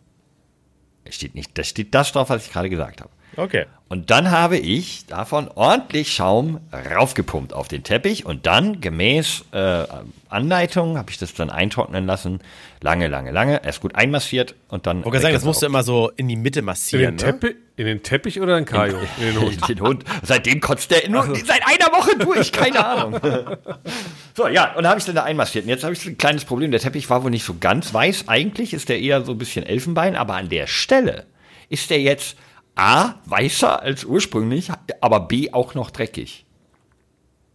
Steht 1.11 1.35
nicht, 1.35 1.57
da 1.57 1.63
steht 1.63 1.93
das 1.93 2.11
drauf, 2.11 2.29
was 2.29 2.45
ich 2.45 2.51
gerade 2.51 2.69
gesagt 2.69 3.01
habe. 3.01 3.11
Okay. 3.35 3.65
Und 3.87 4.11
dann 4.11 4.29
habe 4.29 4.57
ich 4.57 5.07
davon 5.07 5.47
ordentlich 5.55 6.13
Schaum 6.13 6.59
raufgepumpt 6.71 7.53
auf 7.53 7.67
den 7.67 7.83
Teppich 7.83 8.23
und 8.25 8.45
dann 8.45 8.81
gemäß 8.81 9.45
äh, 9.51 9.85
Anleitung 10.29 10.97
habe 10.97 11.09
ich 11.09 11.17
das 11.17 11.33
dann 11.33 11.49
eintrocknen 11.49 12.05
lassen. 12.05 12.39
Lange, 12.81 13.07
lange, 13.07 13.31
lange. 13.31 13.63
Erst 13.65 13.81
gut 13.81 13.95
einmassiert 13.95 14.53
und 14.67 14.85
dann. 14.85 14.99
Ich 14.99 15.05
wollte 15.05 15.19
sagen, 15.21 15.33
das 15.33 15.43
musst 15.43 15.61
du 15.63 15.65
immer 15.65 15.81
so 15.81 16.11
in 16.15 16.27
die 16.27 16.35
Mitte 16.35 16.59
In 16.59 16.65
massieren. 16.65 17.17
den, 17.17 17.25
Ne? 17.25 17.31
Teppich, 17.39 17.55
in 17.77 17.85
den 17.87 18.03
Teppich 18.03 18.39
oder 18.39 18.57
in 18.59 18.65
Kajo? 18.65 18.97
In 19.19 19.25
den 19.25 19.41
Hund. 19.41 19.69
den 19.69 19.79
Hund. 19.81 20.03
Seitdem 20.21 20.59
kotzt 20.61 20.91
der 20.91 21.09
nur 21.09 21.23
seit 21.23 21.61
einer 21.65 21.91
Woche 21.97 22.15
durch, 22.17 22.51
keine 22.51 22.85
Ahnung. 22.85 23.19
so, 24.35 24.47
ja, 24.47 24.75
und 24.75 24.83
da 24.83 24.89
habe 24.89 24.99
ich 24.99 25.05
dann 25.05 25.15
da 25.15 25.23
einmassiert. 25.23 25.65
Und 25.65 25.69
jetzt 25.69 25.83
habe 25.83 25.93
ich 25.93 25.99
so 25.99 26.09
ein 26.09 26.17
kleines 26.17 26.45
Problem. 26.45 26.69
Der 26.69 26.79
Teppich 26.79 27.09
war 27.09 27.23
wohl 27.23 27.31
nicht 27.31 27.43
so 27.45 27.55
ganz 27.59 27.91
weiß. 27.91 28.27
Eigentlich 28.27 28.73
ist 28.73 28.89
der 28.89 28.99
eher 28.99 29.23
so 29.23 29.31
ein 29.31 29.37
bisschen 29.39 29.65
Elfenbein, 29.65 30.15
aber 30.15 30.35
an 30.35 30.49
der 30.49 30.67
Stelle 30.67 31.25
ist 31.69 31.89
der 31.89 32.01
jetzt 32.01 32.37
A, 32.79 33.15
weißer 33.25 33.81
als 33.81 34.05
ursprünglich, 34.05 34.69
aber 35.01 35.19
B, 35.21 35.51
auch 35.51 35.73
noch 35.75 35.91
dreckig. 35.91 36.45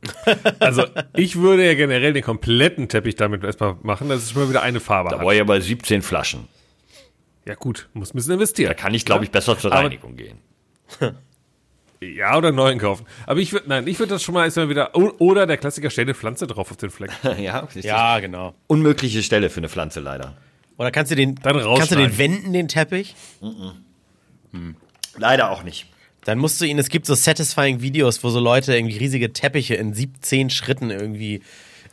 Also 0.59 0.85
ich 1.17 1.37
würde 1.37 1.65
ja 1.65 1.73
generell 1.75 2.13
den 2.13 2.23
kompletten 2.23 2.89
Teppich 2.91 3.15
damit 3.17 3.43
erstmal 3.43 3.77
machen, 3.83 4.11
dass 4.11 4.23
es 4.23 4.33
schon 4.33 4.43
mal 4.43 4.49
wieder 4.51 4.61
eine 4.63 4.81
Farbe 4.81 5.09
Da 5.11 5.19
hat. 5.19 5.25
war 5.25 5.33
ich 5.35 5.41
aber 5.41 5.59
17 5.61 6.03
Flaschen. 6.03 6.47
Ja 7.47 7.55
gut, 7.55 7.89
muss 7.95 8.13
ein 8.13 8.17
bisschen 8.17 8.35
investieren. 8.35 8.69
Da 8.69 8.75
kann 8.75 8.93
ich, 8.93 9.07
glaube 9.07 9.25
ich, 9.25 9.31
besser 9.31 9.59
zur 9.59 9.73
Aber- 9.73 9.83
Reinigung 9.85 10.17
gehen. 10.17 10.39
Ja, 12.01 12.37
oder 12.37 12.49
einen 12.49 12.57
neuen 12.59 12.79
kaufen. 12.79 13.07
Aber 13.27 13.41
ich 13.41 13.55
würde, 13.55 13.67
nein, 13.67 13.87
ich 13.87 13.99
würde 13.99 14.11
das 14.13 14.23
schon 14.23 14.35
mal 14.35 14.45
erstmal 14.45 14.69
wieder, 14.69 14.95
oder 14.95 15.47
der 15.47 15.57
Klassiker, 15.57 15.89
stell 15.89 16.05
eine 16.05 16.13
Pflanze 16.15 16.47
drauf 16.47 16.71
auf 16.71 16.77
den 16.77 16.91
Fleck. 16.91 17.11
ja, 17.23 17.33
ja. 17.39 17.67
Ja, 17.81 18.21
genau. 18.21 18.53
Unmögliche 18.67 19.23
Stelle 19.23 19.49
für 19.49 19.59
eine 19.61 19.71
Pflanze 19.71 20.01
leider. 20.01 20.37
Oder 20.77 20.91
kannst 20.91 21.13
du 21.13 21.17
den, 21.17 21.37
Dann 21.37 21.59
kannst 21.63 21.93
du 21.93 21.97
den 21.97 22.19
wenden, 22.19 22.53
den 22.53 22.69
Teppich? 22.69 23.15
Leider 25.17 25.51
auch 25.51 25.63
nicht. 25.63 25.87
Dann 26.25 26.39
musst 26.39 26.61
du 26.61 26.65
ihn, 26.65 26.79
es 26.79 26.89
gibt 26.89 27.07
so 27.07 27.15
satisfying 27.15 27.81
Videos, 27.83 28.25
wo 28.25 28.31
so 28.31 28.41
Leute 28.41 28.75
irgendwie 28.75 28.97
riesige 28.97 29.33
Teppiche 29.33 29.75
in 29.75 29.93
17 29.93 30.49
Schritten 30.51 30.91
irgendwie, 30.91 31.43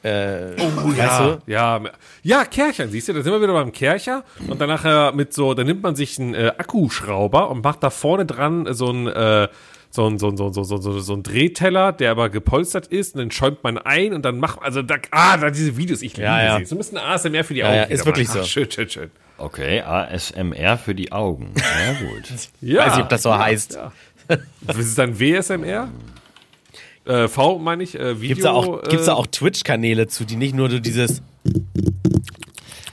äh, 0.03 0.57
weißt 0.57 0.97
Ja, 0.97 1.27
du? 1.45 1.51
ja, 1.51 1.81
ja, 2.23 2.45
Kerchern, 2.45 2.89
siehst 2.89 3.09
du, 3.09 3.13
da 3.13 3.21
sind 3.21 3.33
wir 3.33 3.41
wieder 3.41 3.53
beim 3.53 3.71
Kercher 3.73 4.23
und 4.47 4.61
dann 4.61 4.69
nachher 4.69 5.11
mit 5.11 5.33
so, 5.33 5.53
da 5.53 5.63
nimmt 5.65 5.83
man 5.83 5.95
sich 5.95 6.17
einen 6.17 6.33
äh, 6.33 6.53
Akkuschrauber 6.57 7.49
und 7.49 7.63
macht 7.63 7.83
da 7.83 7.89
vorne 7.89 8.25
dran 8.25 8.67
so 8.73 8.89
ein, 8.91 9.07
äh, 9.07 9.49
so 9.89 10.07
ein, 10.07 10.17
so 10.17 10.29
ein, 10.29 10.37
so 10.37 10.45
ein, 10.47 10.53
so, 10.53 10.63
so, 10.63 10.77
so, 10.77 10.99
so 11.01 11.13
ein 11.13 11.23
Drehteller, 11.23 11.91
der 11.91 12.11
aber 12.11 12.29
gepolstert 12.29 12.87
ist 12.87 13.15
und 13.15 13.19
dann 13.19 13.31
schäumt 13.31 13.61
man 13.65 13.77
ein 13.77 14.13
und 14.13 14.23
dann 14.23 14.39
macht, 14.39 14.61
also 14.61 14.81
da, 14.81 14.95
ah, 15.11 15.35
da 15.35 15.49
diese 15.49 15.75
Videos, 15.75 16.01
ich 16.01 16.13
liebe 16.15 16.23
Ja, 16.25 16.41
ja. 16.41 16.57
sie. 16.59 16.65
So 16.65 16.75
ein 16.75 16.77
bisschen 16.77 16.97
ASMR 16.97 17.43
für 17.43 17.53
die 17.53 17.59
Ja, 17.59 17.65
Augen. 17.67 17.75
ja, 17.75 17.83
ist 17.83 17.91
wieder 17.99 18.05
wirklich 18.05 18.29
mal. 18.29 18.33
so. 18.35 18.39
Ach, 18.39 18.45
schön, 18.45 18.71
schön, 18.71 18.89
schön. 18.89 19.11
Okay, 19.41 19.81
ASMR 19.81 20.77
für 20.77 20.93
die 20.93 21.11
Augen. 21.11 21.53
Ja, 21.57 21.93
gut. 21.93 22.23
Ja, 22.61 22.85
Weiß 22.85 22.95
nicht, 22.95 23.03
ob 23.03 23.09
das 23.09 23.23
so 23.23 23.35
heißt. 23.35 23.73
Ja. 23.73 23.91
Das 24.61 24.77
ist 24.77 24.97
dann 24.97 25.19
WSMR? 25.19 25.89
Äh, 27.05 27.27
V 27.27 27.57
meine 27.57 27.83
ich, 27.83 27.95
äh, 27.95 28.21
Video. 28.21 28.35
Gibt's 28.35 28.43
da 28.43 28.51
auch, 28.51 28.83
gibt's 28.83 29.05
da 29.07 29.13
äh, 29.13 29.15
auch 29.15 29.25
Twitch-Kanäle 29.25 30.07
zu, 30.07 30.25
die 30.25 30.35
nicht 30.35 30.53
nur 30.53 30.69
so 30.69 30.77
dieses, 30.79 31.23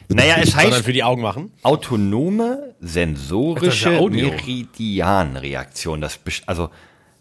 Naja, 0.08 0.36
es 0.40 0.52
sondern 0.52 0.72
heißt 0.72 0.84
für 0.84 0.94
die 0.94 1.04
Augen 1.04 1.20
machen? 1.20 1.52
autonome 1.62 2.74
sensorische 2.80 3.92
ja. 3.92 4.08
Meridianreaktion. 4.08 6.00
Das 6.00 6.18
also 6.46 6.70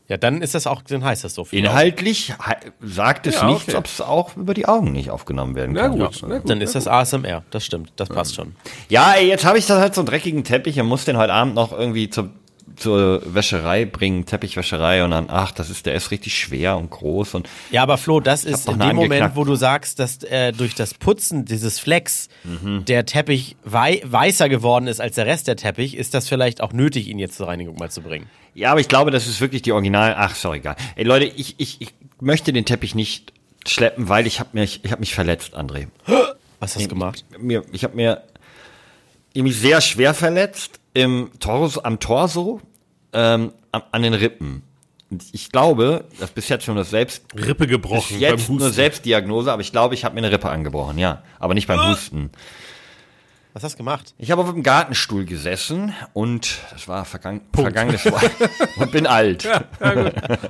Ja, 0.10 0.16
dann 0.18 0.42
ist 0.42 0.56
das 0.56 0.68
auch, 0.68 0.82
dann 0.84 1.04
heißt 1.04 1.24
das 1.26 1.34
so. 1.36 1.46
die 1.52 1.58
inhaltlich 1.58 2.34
sagt 2.82 3.28
es 3.28 3.36
Ja, 3.36 3.48
nichts, 3.48 3.68
okay. 3.70 3.78
ob 3.78 3.86
es 3.88 4.00
auch 4.00 4.38
über 4.38 4.54
die 4.54 4.66
Augen 4.66 4.92
nicht 4.94 5.10
aufgenommen 5.12 5.56
werden 5.56 5.74
Na 5.74 5.82
kann. 5.90 5.92
gut, 6.00 6.20
na 6.22 6.28
Augen. 6.30 6.42
gut. 6.42 6.50
Dann 6.50 6.62
ist 6.62 6.76
das 6.76 6.88
ASMR, 6.88 7.44
das 7.52 7.66
stimmt, 7.66 7.92
das 7.98 8.08
passt 8.10 8.36
schon. 8.36 8.56
Ja, 8.90 9.14
ey, 9.14 9.28
jetzt 9.28 9.44
habe 9.44 9.58
ich 9.58 9.66
da 9.66 9.80
halt 9.82 9.96
so 9.96 10.02
einen 10.02 10.06
dreckigen 10.08 10.44
Teppich 10.46 10.80
und 10.80 10.88
muss 10.88 11.04
den 11.06 11.18
heute 11.18 11.34
Abend 11.34 11.56
noch 11.56 11.74
irgendwie 11.78 12.10
zur, 12.10 12.30
zur 12.78 13.22
Wäscherei 13.34 13.84
bringen, 13.86 14.26
Teppichwäscherei 14.26 15.04
und 15.04 15.12
dann, 15.12 15.26
ach, 15.30 15.52
das 15.52 15.70
ist, 15.70 15.86
der 15.86 15.96
ist 15.96 16.12
richtig 16.12 16.38
schwer 16.38 16.78
und 16.78 16.90
groß 16.90 17.34
und 17.34 17.50
Ja, 17.72 17.82
aber 17.84 17.98
Flo, 17.98 18.20
das 18.22 18.46
ist 18.46 18.70
in 18.70 18.80
dem 18.80 18.96
Moment, 18.96 19.36
wo 19.36 19.44
du 19.44 19.56
sagst, 19.56 20.00
dass 20.00 20.24
äh, 20.24 20.52
durch 20.54 20.74
das 20.76 20.94
Putzen 20.94 21.44
dieses 21.46 21.80
Flecks 21.80 22.30
Mhm. 22.44 22.86
der 22.86 23.06
Teppich 23.06 23.58
wei 23.66 24.02
weißer 24.06 24.48
geworden 24.48 24.88
ist 24.88 25.02
als 25.02 25.16
der 25.16 25.26
Rest 25.26 25.48
der 25.50 25.58
Teppich, 25.58 25.98
ist 25.98 26.14
das 26.14 26.30
vielleicht 26.30 26.62
auch 26.62 26.72
nötig, 26.72 27.08
ihn 27.10 27.20
jetzt 27.20 27.36
zur 27.36 27.48
Reinigung 27.48 27.76
mal 27.78 27.90
zu 27.92 28.02
bringen. 28.02 28.28
Ja, 28.58 28.72
aber 28.72 28.80
ich 28.80 28.88
glaube, 28.88 29.12
das 29.12 29.28
ist 29.28 29.40
wirklich 29.40 29.62
die 29.62 29.72
Original. 29.72 30.16
Ach, 30.18 30.34
sorry, 30.34 30.58
egal. 30.58 30.76
Ey, 30.96 31.04
Leute, 31.04 31.26
ich, 31.26 31.54
ich, 31.60 31.80
ich 31.80 31.94
möchte 32.20 32.52
den 32.52 32.66
Teppich 32.66 32.96
nicht 32.96 33.32
schleppen, 33.68 34.10
weil 34.10 34.26
ich 34.26 34.40
habe 34.40 34.50
mich, 34.54 34.80
ich 34.84 34.92
habe 34.92 35.00
mich 35.00 35.14
verletzt, 35.14 35.56
André. 35.56 35.90
Was 36.60 36.76
hast 36.76 36.86
du 36.86 36.90
gemacht? 36.90 37.24
Mir, 37.38 37.64
ich 37.72 37.84
habe 37.84 37.96
mir 37.96 38.24
irgendwie 39.34 39.54
sehr 39.54 39.80
schwer 39.80 40.16
verletzt 40.16 40.80
im 40.96 41.30
Torso, 41.40 41.84
am 41.84 42.00
Torso, 42.00 42.60
ähm, 43.14 43.52
an 43.72 44.02
den 44.02 44.16
Rippen. 44.16 44.64
Und 45.12 45.24
ich 45.34 45.52
glaube, 45.52 46.06
das 46.20 46.30
ist 46.30 46.36
bis 46.36 46.50
jetzt 46.50 46.66
schon 46.66 46.78
das 46.78 46.90
Selbst, 46.90 47.26
Rippe 47.36 47.68
gebrochen 47.68 48.14
bis 48.14 48.20
jetzt 48.20 48.48
beim 48.48 48.58
nur. 48.58 48.72
Selbstdiagnose, 48.72 49.54
aber 49.54 49.62
ich 49.62 49.72
glaube, 49.72 49.94
ich 49.94 50.04
habe 50.04 50.16
mir 50.16 50.22
eine 50.22 50.32
Rippe 50.32 50.50
angebrochen, 50.50 50.98
ja, 50.98 51.22
aber 51.38 51.54
nicht 51.54 51.68
beim 51.68 51.92
Husten. 51.92 52.32
Was 53.58 53.64
hast 53.64 53.74
du 53.74 53.78
gemacht? 53.80 54.14
Ich 54.20 54.30
habe 54.30 54.44
auf 54.44 54.52
dem 54.52 54.62
Gartenstuhl 54.62 55.26
gesessen 55.26 55.92
und 56.14 56.60
das 56.72 56.88
war 56.88 57.06
vergangen, 57.06 57.42
vergangenes 57.56 58.06
Wochenende 58.06 58.50
und 58.78 58.92
bin 58.92 59.08
alt. 59.08 59.50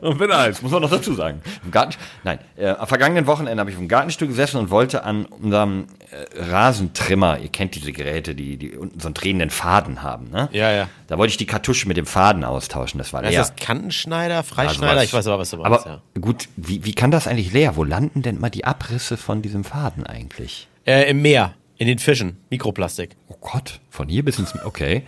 Und 0.02 0.18
bin 0.18 0.30
alt. 0.30 0.62
Muss 0.62 0.74
man 0.74 0.82
noch 0.82 0.90
dazu 0.90 1.14
sagen. 1.14 1.42
Im 1.64 1.72
Garten, 1.72 1.96
nein, 2.26 2.40
äh, 2.58 2.68
am 2.68 2.86
vergangenen 2.86 3.26
Wochenende 3.26 3.62
habe 3.62 3.70
ich 3.70 3.78
auf 3.78 3.82
dem 3.82 3.88
Gartenstuhl 3.88 4.28
gesessen 4.28 4.58
und 4.58 4.72
wollte 4.72 5.06
an 5.06 5.24
unserem 5.24 5.88
äh, 6.12 6.44
Rasentrimmer, 6.52 7.40
ihr 7.40 7.48
kennt 7.48 7.76
diese 7.76 7.94
Geräte, 7.94 8.36
die, 8.36 8.58
die 8.58 8.76
unten 8.76 9.00
so 9.00 9.08
einen 9.08 9.14
drehenden 9.14 9.52
Faden 9.52 10.04
haben, 10.04 10.30
ne? 10.30 10.50
Ja, 10.52 10.74
ja. 10.74 10.90
Da 11.08 11.18
wollte 11.18 11.32
ich 11.32 11.38
die 11.38 11.46
Kartusche 11.46 11.88
mit 11.88 11.96
dem 11.96 12.06
Faden 12.08 12.44
austauschen, 12.44 12.98
das 12.98 13.14
war 13.14 13.24
Ist 13.24 13.30
leer. 13.30 13.40
das 13.40 13.56
Kantenschneider, 13.56 14.36
Ja, 14.36 14.44
Freischneider? 14.44 14.96
sowas. 14.96 15.04
ich 15.06 15.14
weiß 15.14 15.28
aber, 15.28 15.40
was 15.40 15.50
du 15.52 15.56
meinst. 15.56 15.86
Aber 15.86 16.02
ja. 16.14 16.22
gut, 16.22 16.50
wie, 16.58 16.84
wie 16.84 16.94
kann 16.94 17.12
das 17.12 17.26
eigentlich 17.26 17.54
leer? 17.54 17.78
Wo 17.78 17.86
landen 17.86 18.22
denn 18.22 18.38
mal 18.38 18.50
die 18.50 18.66
Abrisse 18.66 19.16
von 19.16 19.42
diesem 19.42 19.64
Faden 19.64 20.06
eigentlich? 20.06 20.68
äh, 20.86 21.10
Im 21.10 21.22
Meer, 21.22 21.54
in 21.78 21.88
den 21.88 22.00
Fischen, 22.00 22.38
Mikroplastik. 22.50 23.16
Oh 23.28 23.36
Gott, 23.40 23.80
von 23.90 24.08
hier 24.08 24.24
bis 24.24 24.40
ins, 24.40 24.54
okay. 24.64 25.04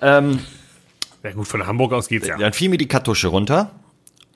Ja 0.00 1.32
gut, 1.32 1.48
von 1.48 1.66
Hamburg 1.66 1.92
aus 1.92 2.08
geht's 2.08 2.26
ja. 2.26 2.36
Dann 2.38 2.52
fiel 2.52 2.68
mir 2.68 2.78
die 2.78 2.88
Kartusche 2.88 3.28
runter 3.28 3.72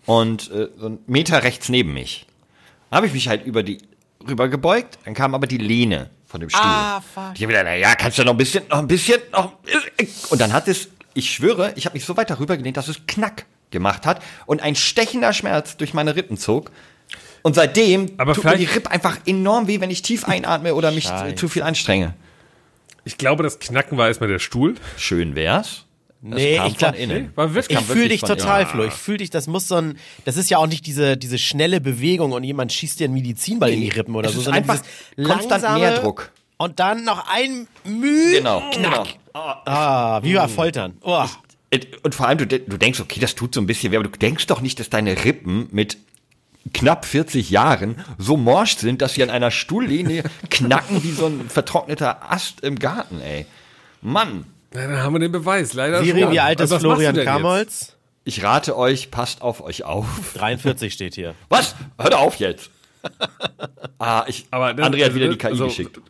und 0.04 0.50
äh, 0.50 0.68
so 0.76 0.86
einen 0.86 0.98
Meter 1.06 1.42
rechts 1.42 1.68
neben 1.68 1.92
mich. 1.92 2.26
Da 2.90 2.96
habe 2.96 3.06
ich 3.06 3.12
mich 3.12 3.28
halt 3.28 3.46
über 3.46 3.62
die 3.62 3.78
rüber 4.28 4.48
gebeugt, 4.48 4.98
dann 5.04 5.14
kam 5.14 5.34
aber 5.34 5.46
die 5.46 5.58
Lehne 5.58 6.10
von 6.26 6.40
dem 6.40 6.50
Stuhl. 6.50 6.62
Ah, 6.62 7.00
fuck. 7.00 7.32
Ich 7.34 7.42
habe 7.42 7.52
wieder, 7.52 7.64
na 7.64 7.74
ja, 7.74 7.94
kannst 7.94 8.18
du 8.18 8.24
noch 8.24 8.32
ein 8.32 8.36
bisschen, 8.36 8.64
noch 8.68 8.78
ein 8.78 8.88
bisschen, 8.88 9.20
noch. 9.32 9.54
Und 10.30 10.40
dann 10.40 10.52
hat 10.52 10.68
es, 10.68 10.88
ich 11.14 11.30
schwöre, 11.30 11.72
ich 11.76 11.86
habe 11.86 11.94
mich 11.94 12.04
so 12.04 12.16
weit 12.16 12.30
darüber 12.30 12.56
gelehnt, 12.56 12.76
dass 12.76 12.88
es 12.88 13.06
Knack 13.06 13.46
gemacht 13.70 14.06
hat 14.06 14.22
und 14.46 14.62
ein 14.62 14.74
stechender 14.74 15.32
Schmerz 15.32 15.76
durch 15.76 15.94
meine 15.94 16.16
Rippen 16.16 16.36
zog. 16.36 16.70
Und 17.42 17.54
seitdem 17.54 18.10
Aber 18.18 18.34
tut 18.34 18.44
mir 18.44 18.56
die 18.56 18.64
Rippe 18.64 18.90
einfach 18.90 19.18
enorm 19.26 19.66
weh, 19.66 19.80
wenn 19.80 19.90
ich 19.90 20.02
tief 20.02 20.24
einatme 20.28 20.74
oder 20.74 20.90
mich 20.92 21.04
Scheiße. 21.04 21.34
zu 21.34 21.48
viel 21.48 21.62
anstrenge. 21.62 22.14
Ich 23.04 23.18
glaube, 23.18 23.42
das 23.42 23.58
Knacken 23.58 23.98
war 23.98 24.06
erstmal 24.08 24.28
der 24.28 24.38
Stuhl. 24.38 24.76
Schön 24.96 25.34
wär's. 25.34 25.84
Das 26.24 26.36
Nee, 26.38 26.60
ich 26.68 26.78
glaub- 26.78 26.92
von 26.92 27.00
innen. 27.02 27.22
Nee, 27.24 27.30
war 27.34 27.52
wirklich- 27.52 27.76
Ich 27.80 27.84
fühle 27.84 28.08
dich 28.08 28.20
total. 28.20 28.64
Flo. 28.64 28.84
Ich 28.84 28.92
fühle 28.92 29.18
dich, 29.18 29.30
das 29.30 29.48
muss 29.48 29.66
so 29.66 29.74
ein, 29.74 29.98
das 30.24 30.36
ist 30.36 30.50
ja 30.50 30.58
auch 30.58 30.68
nicht 30.68 30.86
diese, 30.86 31.16
diese 31.16 31.36
schnelle 31.36 31.80
Bewegung 31.80 32.30
und 32.30 32.44
jemand 32.44 32.72
schießt 32.72 33.00
dir 33.00 33.06
einen 33.06 33.14
Medizinball 33.14 33.70
in 33.72 33.80
die 33.80 33.88
Rippen 33.88 34.14
oder 34.14 34.28
Es 34.28 34.34
so, 34.34 34.38
ist 34.40 34.44
sondern 34.44 34.62
einfach 34.62 34.80
konstant 35.16 35.50
langsame, 35.50 35.78
Nährdruck. 35.80 36.30
Und 36.58 36.78
dann 36.78 37.02
noch 37.04 37.26
ein 37.28 37.66
Müh. 37.84 38.34
Genau, 38.36 38.62
genau. 38.72 39.04
Ah, 39.34 40.20
wie 40.22 40.36
war 40.36 40.48
Foltern. 40.48 40.96
Oh. 41.00 41.24
Und 42.04 42.14
vor 42.14 42.28
allem, 42.28 42.38
du, 42.38 42.46
du 42.46 42.76
denkst, 42.76 43.00
okay, 43.00 43.18
das 43.18 43.34
tut 43.34 43.52
so 43.54 43.60
ein 43.60 43.66
bisschen 43.66 43.90
weh, 43.90 43.96
aber 43.96 44.08
du 44.08 44.16
denkst 44.16 44.46
doch 44.46 44.60
nicht, 44.60 44.78
dass 44.78 44.90
deine 44.90 45.24
Rippen 45.24 45.66
mit 45.72 45.96
knapp 46.72 47.04
40 47.04 47.50
Jahren 47.50 47.96
so 48.18 48.36
morsch 48.36 48.76
sind, 48.76 49.02
dass 49.02 49.14
sie 49.14 49.22
an 49.22 49.30
einer 49.30 49.50
Stuhllehne 49.50 50.22
knacken 50.50 51.02
wie 51.02 51.12
so 51.12 51.26
ein 51.26 51.48
vertrockneter 51.48 52.30
Ast 52.32 52.60
im 52.62 52.78
Garten, 52.78 53.20
ey. 53.20 53.46
Mann, 54.00 54.46
Na, 54.74 54.82
dann 54.86 54.96
haben 54.98 55.14
wir 55.14 55.20
den 55.20 55.32
Beweis, 55.32 55.72
leider 55.74 56.02
Siri, 56.02 56.30
wie 56.30 56.40
alt 56.40 56.60
ist 56.60 56.72
Also, 56.72 56.80
Florian? 56.88 57.14
Kamholz? 57.16 57.96
ich 58.24 58.42
rate 58.44 58.76
euch, 58.76 59.10
passt 59.10 59.42
auf 59.42 59.60
euch 59.62 59.84
auf. 59.84 60.06
43 60.34 60.92
steht 60.92 61.14
hier. 61.14 61.34
Was? 61.48 61.74
Hört 61.98 62.14
auf 62.14 62.36
jetzt. 62.36 62.70
Ah, 63.98 64.24
ich, 64.26 64.46
Aber 64.50 64.74
das- 64.74 64.84
André 64.86 65.04
hat 65.04 65.14
wieder 65.14 65.28
die 65.28 65.36
KI 65.38 65.46
also- 65.48 65.66
geschickt. 65.66 66.00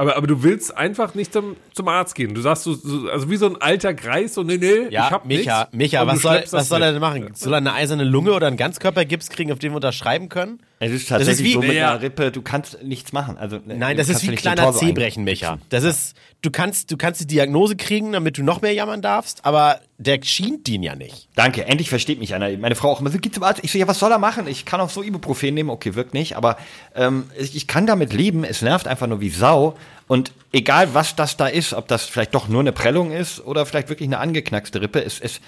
Aber, 0.00 0.16
aber 0.16 0.28
du 0.28 0.44
willst 0.44 0.76
einfach 0.76 1.14
nicht 1.16 1.32
zum, 1.32 1.56
zum 1.72 1.88
Arzt 1.88 2.14
gehen. 2.14 2.32
Du 2.32 2.40
sagst 2.40 2.62
so, 2.62 2.72
so, 2.72 3.08
also 3.08 3.28
wie 3.30 3.36
so 3.36 3.46
ein 3.46 3.60
alter 3.60 3.94
Greis, 3.94 4.34
so, 4.34 4.44
nee, 4.44 4.56
nee, 4.56 4.86
ich 4.86 4.92
Ja, 4.92 5.10
hab 5.10 5.26
Micha, 5.26 5.62
nichts. 5.72 5.76
Micha, 5.76 6.06
was 6.06 6.22
soll, 6.22 6.44
was 6.52 6.68
soll 6.68 6.82
er 6.82 6.92
denn 6.92 7.00
machen? 7.00 7.30
Soll 7.34 7.52
er 7.52 7.56
eine 7.56 7.72
eiserne 7.72 8.04
Lunge 8.04 8.32
oder 8.32 8.46
einen 8.46 8.56
Ganzkörpergips 8.56 9.28
kriegen, 9.28 9.50
auf 9.50 9.58
den 9.58 9.72
wir 9.72 9.76
unterschreiben 9.76 10.28
können? 10.28 10.60
Es 10.80 10.92
ist 10.92 11.02
ist 11.02 11.08
tatsächlich 11.08 11.46
wie- 11.48 11.52
so 11.54 11.60
mit 11.60 11.72
Ja. 11.72 11.90
einer 11.92 12.02
Rippe, 12.02 12.30
du 12.30 12.40
kannst 12.42 12.82
nichts 12.84 13.12
machen. 13.12 13.36
Also, 13.36 13.58
Nein, 13.64 13.80
du 13.80 13.96
das 13.96 14.08
ist 14.08 14.22
wie 14.22 14.28
den 14.28 14.36
kleiner 14.36 14.62
Torso 14.62 14.78
Zehbrechen, 14.78 15.24
Micha. 15.24 15.58
Das 15.70 15.82
ist, 15.82 16.14
du 16.40 16.50
kannst, 16.52 16.92
du 16.92 16.96
kannst 16.96 17.20
die 17.20 17.26
Diagnose 17.26 17.74
kriegen, 17.74 18.12
damit 18.12 18.38
du 18.38 18.44
noch 18.44 18.60
mehr 18.62 18.72
jammern 18.72 19.02
darfst, 19.02 19.44
aber 19.44 19.80
der 19.98 20.20
schient 20.22 20.68
den 20.68 20.84
ja 20.84 20.94
nicht. 20.94 21.28
Danke, 21.34 21.64
endlich 21.66 21.88
versteht 21.88 22.20
mich 22.20 22.32
einer. 22.34 22.56
Meine 22.58 22.76
Frau 22.76 22.90
auch 22.92 23.00
immer 23.00 23.10
so, 23.10 23.18
geh 23.20 23.30
zum 23.30 23.42
Arzt. 23.42 23.60
Ich 23.64 23.72
so, 23.72 23.78
ja, 23.78 23.88
was 23.88 23.98
soll 23.98 24.12
er 24.12 24.18
machen? 24.18 24.46
Ich 24.46 24.64
kann 24.64 24.80
auch 24.80 24.90
so 24.90 25.02
Ibuprofen 25.02 25.52
nehmen. 25.54 25.70
Okay, 25.70 25.96
wirkt 25.96 26.14
nicht. 26.14 26.36
Aber 26.36 26.56
ähm, 26.94 27.24
ich, 27.36 27.56
ich 27.56 27.66
kann 27.66 27.86
damit 27.86 28.12
leben. 28.12 28.44
Es 28.44 28.62
nervt 28.62 28.86
einfach 28.86 29.08
nur 29.08 29.20
wie 29.20 29.30
Sau. 29.30 29.76
Und 30.06 30.32
egal, 30.52 30.94
was 30.94 31.16
das 31.16 31.36
da 31.36 31.48
ist, 31.48 31.74
ob 31.74 31.88
das 31.88 32.04
vielleicht 32.04 32.34
doch 32.34 32.46
nur 32.48 32.60
eine 32.60 32.72
Prellung 32.72 33.10
ist 33.10 33.40
oder 33.44 33.66
vielleicht 33.66 33.88
wirklich 33.88 34.08
eine 34.08 34.18
angeknackste 34.18 34.80
Rippe, 34.80 35.04
es, 35.04 35.18
es 35.20 35.40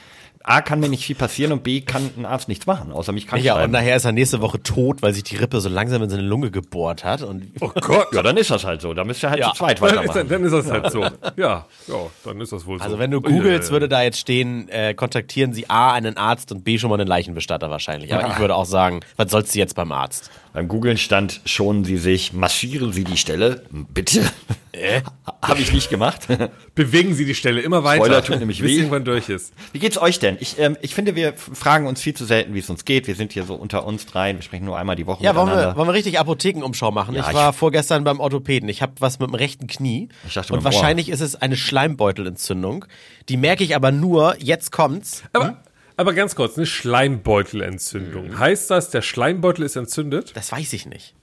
A, 0.42 0.62
kann 0.62 0.80
mir 0.80 0.88
nicht 0.88 1.04
viel 1.04 1.16
passieren 1.16 1.52
und 1.52 1.62
B, 1.62 1.82
kann 1.82 2.08
ein 2.16 2.24
Arzt 2.24 2.48
nichts 2.48 2.64
machen, 2.66 2.92
außer 2.92 3.12
mich 3.12 3.26
krank 3.26 3.42
Ja, 3.44 3.52
und 3.54 3.58
schreiben. 3.60 3.72
nachher 3.74 3.94
ist 3.94 4.06
er 4.06 4.12
nächste 4.12 4.40
Woche 4.40 4.62
tot, 4.62 5.02
weil 5.02 5.12
sich 5.12 5.22
die 5.22 5.36
Rippe 5.36 5.60
so 5.60 5.68
langsam 5.68 6.02
in 6.02 6.08
seine 6.08 6.22
Lunge 6.22 6.50
gebohrt 6.50 7.04
hat. 7.04 7.20
Und 7.22 7.52
Oh 7.60 7.68
Gott. 7.78 8.06
Ja, 8.14 8.22
dann 8.22 8.38
ist 8.38 8.50
das 8.50 8.64
halt 8.64 8.80
so. 8.80 8.94
Da 8.94 9.04
müsst 9.04 9.22
ihr 9.22 9.28
halt 9.30 9.38
Ja. 9.40 9.50
zu 9.50 9.56
zweit 9.58 9.80
Dann 9.82 9.88
ist, 9.90 9.96
weitermachen. 10.08 10.28
dann 10.30 10.44
ist 10.44 10.52
das 10.52 10.70
halt 10.70 10.90
so. 10.90 11.00
Ja, 11.36 11.66
ja, 11.88 11.94
dann 12.24 12.40
ist 12.40 12.52
das 12.52 12.64
wohl 12.66 12.78
so. 12.78 12.84
also 12.84 12.98
wenn 12.98 13.10
du 13.10 13.20
Ja, 13.20 13.28
ja, 13.28 13.36
googelst, 13.36 13.68
ja. 13.68 13.72
würde 13.72 13.88
da 13.88 14.02
jetzt 14.02 14.18
stehen, 14.18 14.68
äh, 14.70 14.94
kontaktieren 14.94 15.52
Sie 15.52 15.68
A, 15.68 15.92
einen 15.92 16.16
Arzt 16.16 16.50
und 16.52 16.64
B, 16.64 16.78
schon 16.78 16.88
mal 16.88 16.98
einen 16.98 17.06
Leichenbestatter 17.08 17.68
wahrscheinlich. 17.70 18.14
Aber 18.14 18.32
ich 18.32 18.38
würde 18.38 18.54
auch 18.56 18.64
sagen, 18.64 19.00
was 19.16 19.30
sollst 19.30 19.54
du 19.54 19.58
jetzt 19.58 19.74
beim 19.76 19.92
Arzt? 19.92 20.30
Beim 20.54 20.68
Googlen 20.68 20.96
stand, 20.96 21.42
schonen 21.44 21.84
Sie 21.84 21.98
sich, 21.98 22.32
massieren 22.32 22.92
Sie 22.92 23.04
die 23.04 23.18
Stelle. 23.18 23.62
Bitte? 23.70 24.22
Äh? 24.72 25.02
Habe 25.42 25.60
ich 25.60 25.72
nicht 25.72 25.90
gemacht. 25.90 26.28
Bewegen 26.74 27.14
Sie 27.14 27.24
die 27.24 27.34
Stelle 27.34 27.60
immer 27.60 27.82
weiter. 27.82 28.04
Spoiler 28.04 28.24
tut 28.24 28.38
nämlich 28.38 28.58
bis 28.62 28.70
weh. 28.70 28.76
irgendwann 28.76 29.04
durch 29.04 29.28
ist. 29.28 29.52
Wie 29.72 29.78
geht's 29.80 29.98
euch 29.98 30.18
denn? 30.20 30.36
Ich, 30.40 30.58
ähm, 30.58 30.76
ich 30.80 30.94
finde, 30.94 31.16
wir 31.16 31.34
fragen 31.34 31.86
uns 31.86 32.00
viel 32.00 32.14
zu 32.14 32.24
selten, 32.24 32.54
wie 32.54 32.60
es 32.60 32.70
uns 32.70 32.84
geht. 32.84 33.06
Wir 33.06 33.14
sind 33.16 33.32
hier 33.32 33.44
so 33.44 33.54
unter 33.54 33.84
uns 33.84 34.06
dreien. 34.06 34.36
Wir 34.36 34.42
sprechen 34.42 34.64
nur 34.64 34.78
einmal 34.78 34.94
die 34.96 35.06
Woche 35.06 35.24
Ja, 35.24 35.34
wollen 35.34 35.48
wir, 35.48 35.74
wollen 35.76 35.88
wir 35.88 35.94
richtig 35.94 36.18
Apothekenumschau 36.20 36.90
machen? 36.92 37.14
Ja, 37.14 37.22
ich 37.22 37.28
ich- 37.28 37.34
war 37.34 37.52
vorgestern 37.52 38.04
beim 38.04 38.20
Orthopäden. 38.20 38.68
Ich 38.68 38.80
habe 38.82 38.92
was 39.00 39.18
mit 39.18 39.28
dem 39.28 39.34
rechten 39.34 39.66
Knie. 39.66 40.08
Ich 40.26 40.34
dachte 40.34 40.52
und 40.52 40.62
beim 40.62 40.66
Ohr. 40.72 40.72
wahrscheinlich 40.72 41.08
ist 41.08 41.20
es 41.20 41.34
eine 41.34 41.56
Schleimbeutelentzündung. 41.56 42.84
Die 43.28 43.36
merke 43.36 43.64
ich 43.64 43.74
aber 43.74 43.90
nur, 43.92 44.36
jetzt 44.38 44.70
kommt's. 44.72 45.24
Aber, 45.32 45.62
aber 45.96 46.12
ganz 46.14 46.34
kurz, 46.36 46.56
eine 46.56 46.66
Schleimbeutelentzündung. 46.66 48.38
Heißt 48.38 48.70
das, 48.70 48.90
der 48.90 49.02
Schleimbeutel 49.02 49.64
ist 49.64 49.76
entzündet? 49.76 50.32
Das 50.34 50.52
weiß 50.52 50.72
ich 50.72 50.86
nicht. 50.86 51.14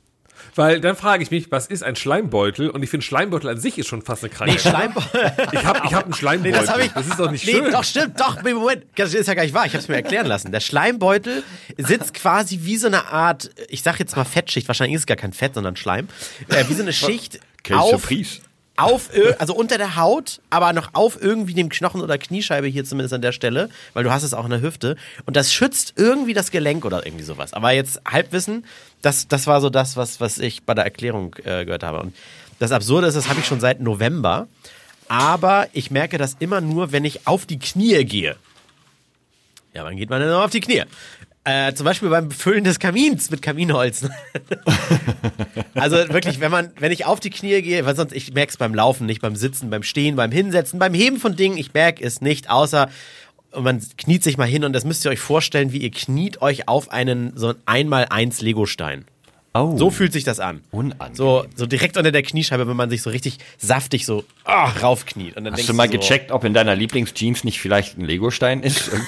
Weil 0.58 0.82
dann 0.82 0.96
frage 0.96 1.24
ich 1.24 1.32
mich, 1.32 1.52
was 1.52 1.68
ist 1.68 1.84
ein 1.84 1.96
Schleimbeutel? 1.96 2.70
Und 2.70 2.82
ich 2.84 2.90
finde, 2.90 3.06
Schleimbeutel 3.06 3.50
an 3.50 3.60
sich 3.60 3.78
ist 3.78 3.88
schon 3.88 4.02
fast 4.02 4.24
eine 4.24 4.32
Nee, 4.32 4.38
Krankheit. 4.38 4.62
Schleimbeutel. 4.62 5.32
ich 5.52 5.66
habe 5.66 5.82
ich 5.86 5.94
hab 5.94 6.04
einen 6.06 6.14
Schleimbeutel. 6.14 6.38
Nee, 6.52 6.52
das 6.52 6.70
habe 6.70 6.84
ich. 6.84 6.92
Das 6.92 7.08
ist 7.08 7.20
doch 7.20 7.32
nicht 7.32 7.46
nee, 7.46 7.54
schön. 7.54 7.72
Doch, 7.72 7.84
stimmt, 7.84 8.20
doch. 8.20 8.42
Nee, 8.42 8.54
Moment. 8.54 8.86
Das 8.96 9.14
ist 9.14 9.28
ja 9.28 9.34
gar 9.34 9.44
nicht 9.44 9.54
wahr. 9.54 9.66
Ich 9.66 9.74
habe 9.74 9.82
es 9.82 9.88
mir 9.88 9.96
erklären 9.96 10.26
lassen. 10.26 10.52
Der 10.52 10.60
Schleimbeutel 10.60 11.44
sitzt 11.78 12.14
quasi 12.14 12.60
wie 12.64 12.78
so 12.78 12.88
eine 12.88 13.06
Art, 13.08 13.52
ich 13.70 13.84
sag 13.84 14.00
jetzt 14.00 14.16
mal 14.16 14.24
Fettschicht, 14.26 14.68
wahrscheinlich 14.68 14.96
ist 14.96 15.02
es 15.02 15.06
gar 15.08 15.18
kein 15.18 15.34
Fett, 15.34 15.56
sondern 15.56 15.76
Schleim. 15.76 16.08
Äh, 16.50 16.66
wie 16.68 16.74
so 16.74 16.82
eine 16.82 16.94
Schicht 16.94 17.40
auf. 17.72 18.10
Auf, 18.78 19.10
also 19.40 19.56
unter 19.56 19.78
der 19.78 19.96
Haut, 19.96 20.40
aber 20.50 20.72
noch 20.72 20.94
auf 20.94 21.22
irgendwie 21.22 21.54
dem 21.54 21.70
Knochen 21.70 22.00
oder 22.02 22.18
Kniescheibe 22.18 22.68
hier 22.68 22.86
zumindest 22.86 23.14
an 23.14 23.22
der 23.22 23.32
Stelle, 23.32 23.70
weil 23.94 24.04
du 24.04 24.12
hast 24.12 24.24
es 24.24 24.34
auch 24.34 24.46
in 24.46 24.52
der 24.52 24.62
Hüfte. 24.62 24.96
Und 25.26 25.36
das 25.36 25.52
schützt 25.52 25.94
irgendwie 25.98 26.34
das 26.34 26.52
Gelenk 26.52 26.86
oder 26.86 27.06
irgendwie 27.06 27.24
sowas. 27.24 27.54
Aber 27.54 27.72
jetzt 27.72 28.00
Halbwissen, 28.08 28.66
das, 29.02 29.28
das 29.28 29.48
war 29.48 29.62
so 29.62 29.70
das, 29.70 29.98
was, 29.98 30.22
was 30.22 30.38
ich 30.38 30.64
bei 30.64 30.76
der 30.76 30.86
Erklärung 30.86 31.36
äh, 31.44 31.66
gehört 31.66 31.84
habe. 31.84 32.00
Und 32.02 32.16
das 32.60 32.72
Absurde 32.72 33.08
ist, 33.08 33.16
das 33.16 33.30
habe 33.30 33.40
ich 33.40 33.46
schon 33.48 33.60
seit 33.60 33.82
November. 33.82 34.48
Aber 35.08 35.68
ich 35.74 35.90
merke 35.90 36.18
das 36.18 36.36
immer 36.40 36.62
nur, 36.62 36.92
wenn 36.92 37.06
ich 37.06 37.28
auf 37.28 37.46
die 37.46 37.60
Knie 37.60 38.04
gehe. 38.06 38.36
Ja, 39.74 39.86
wann 39.86 39.96
geht 39.98 40.10
man 40.10 40.22
denn 40.22 40.32
auf 40.32 40.52
die 40.52 40.60
Knie? 40.60 40.84
Äh, 41.48 41.74
zum 41.76 41.86
Beispiel 41.86 42.10
beim 42.10 42.28
Befüllen 42.28 42.66
des 42.66 42.78
Kamins 42.78 43.32
mit 43.32 43.42
Kaminholz. 43.42 44.06
also 45.76 45.96
wirklich, 46.10 46.42
wenn 46.42 46.52
man, 46.52 46.74
wenn 46.78 46.92
ich 46.92 47.06
auf 47.06 47.22
die 47.22 47.30
Knie 47.30 47.62
gehe, 47.62 47.86
weil 47.86 47.96
sonst, 47.96 48.12
ich 48.12 48.34
merke 48.34 48.50
es 48.50 48.58
beim 48.58 48.76
Laufen, 48.76 49.06
nicht 49.06 49.22
beim 49.22 49.38
Sitzen, 49.38 49.70
beim 49.70 49.84
Stehen, 49.84 50.18
beim 50.18 50.34
Hinsetzen, 50.34 50.78
beim 50.78 50.94
Heben 50.94 51.22
von 51.22 51.38
Dingen, 51.38 51.56
ich 51.56 51.74
merke 51.74 52.04
es 52.04 52.20
nicht, 52.20 52.50
außer 52.50 52.90
und 53.52 53.64
man 53.64 53.82
kniet 53.98 54.26
sich 54.26 54.38
mal 54.38 54.44
hin 54.44 54.66
und 54.66 54.74
das 54.74 54.84
müsst 54.84 55.06
ihr 55.06 55.12
euch 55.12 55.22
vorstellen, 55.22 55.72
wie 55.72 55.78
ihr 55.78 55.92
kniet 55.92 56.42
euch 56.42 56.68
auf 56.68 56.92
einen 56.92 57.32
so 57.38 57.48
ein 57.48 57.56
einmal 57.66 58.08
eins 58.10 58.42
Legostein. 58.42 59.06
Oh. 59.64 59.78
So 59.78 59.90
fühlt 59.90 60.14
sich 60.14 60.24
das 60.24 60.40
an. 60.40 60.62
Unangenehm. 60.72 61.16
So, 61.16 61.46
so 61.56 61.66
direkt 61.66 61.98
unter 61.98 62.12
der 62.12 62.24
Kniescheibe, 62.24 62.68
wenn 62.68 62.76
man 62.76 62.90
sich 62.90 63.02
so 63.02 63.10
richtig 63.10 63.38
saftig 63.58 64.06
so 64.06 64.24
ah, 64.44 64.70
raufkniet. 64.82 65.38
Und 65.38 65.46
dann 65.46 65.54
Hast 65.54 65.68
du 65.68 65.74
mal 65.74 65.88
so, 65.88 65.98
gecheckt, 65.98 66.32
ob 66.32 66.44
in 66.44 66.54
deiner 66.54 66.76
Lieblingsjeans 66.76 67.44
nicht 67.44 67.60
vielleicht 67.60 67.98
ein 67.98 68.06
Legostein 68.06 68.64
ist? 68.64 68.92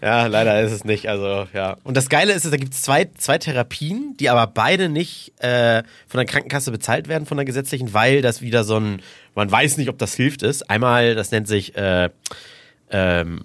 Ja, 0.00 0.26
leider 0.26 0.60
ist 0.62 0.72
es 0.72 0.84
nicht. 0.84 1.08
Also, 1.08 1.46
ja. 1.52 1.76
Und 1.84 1.96
das 1.96 2.08
Geile 2.08 2.32
ist, 2.32 2.44
da 2.44 2.56
gibt 2.56 2.74
es 2.74 2.82
zwei, 2.82 3.08
zwei 3.16 3.38
Therapien, 3.38 4.16
die 4.18 4.28
aber 4.28 4.46
beide 4.46 4.88
nicht 4.88 5.32
äh, 5.42 5.82
von 6.06 6.18
der 6.18 6.26
Krankenkasse 6.26 6.70
bezahlt 6.70 7.08
werden, 7.08 7.26
von 7.26 7.36
der 7.36 7.44
gesetzlichen, 7.44 7.94
weil 7.94 8.22
das 8.22 8.42
wieder 8.42 8.64
so 8.64 8.76
ein, 8.76 9.02
man 9.34 9.50
weiß 9.50 9.76
nicht, 9.76 9.88
ob 9.88 9.98
das 9.98 10.14
hilft 10.14 10.42
ist. 10.42 10.68
Einmal, 10.70 11.14
das 11.14 11.30
nennt 11.30 11.48
sich 11.48 11.76
äh, 11.76 12.10
ähm, 12.90 13.44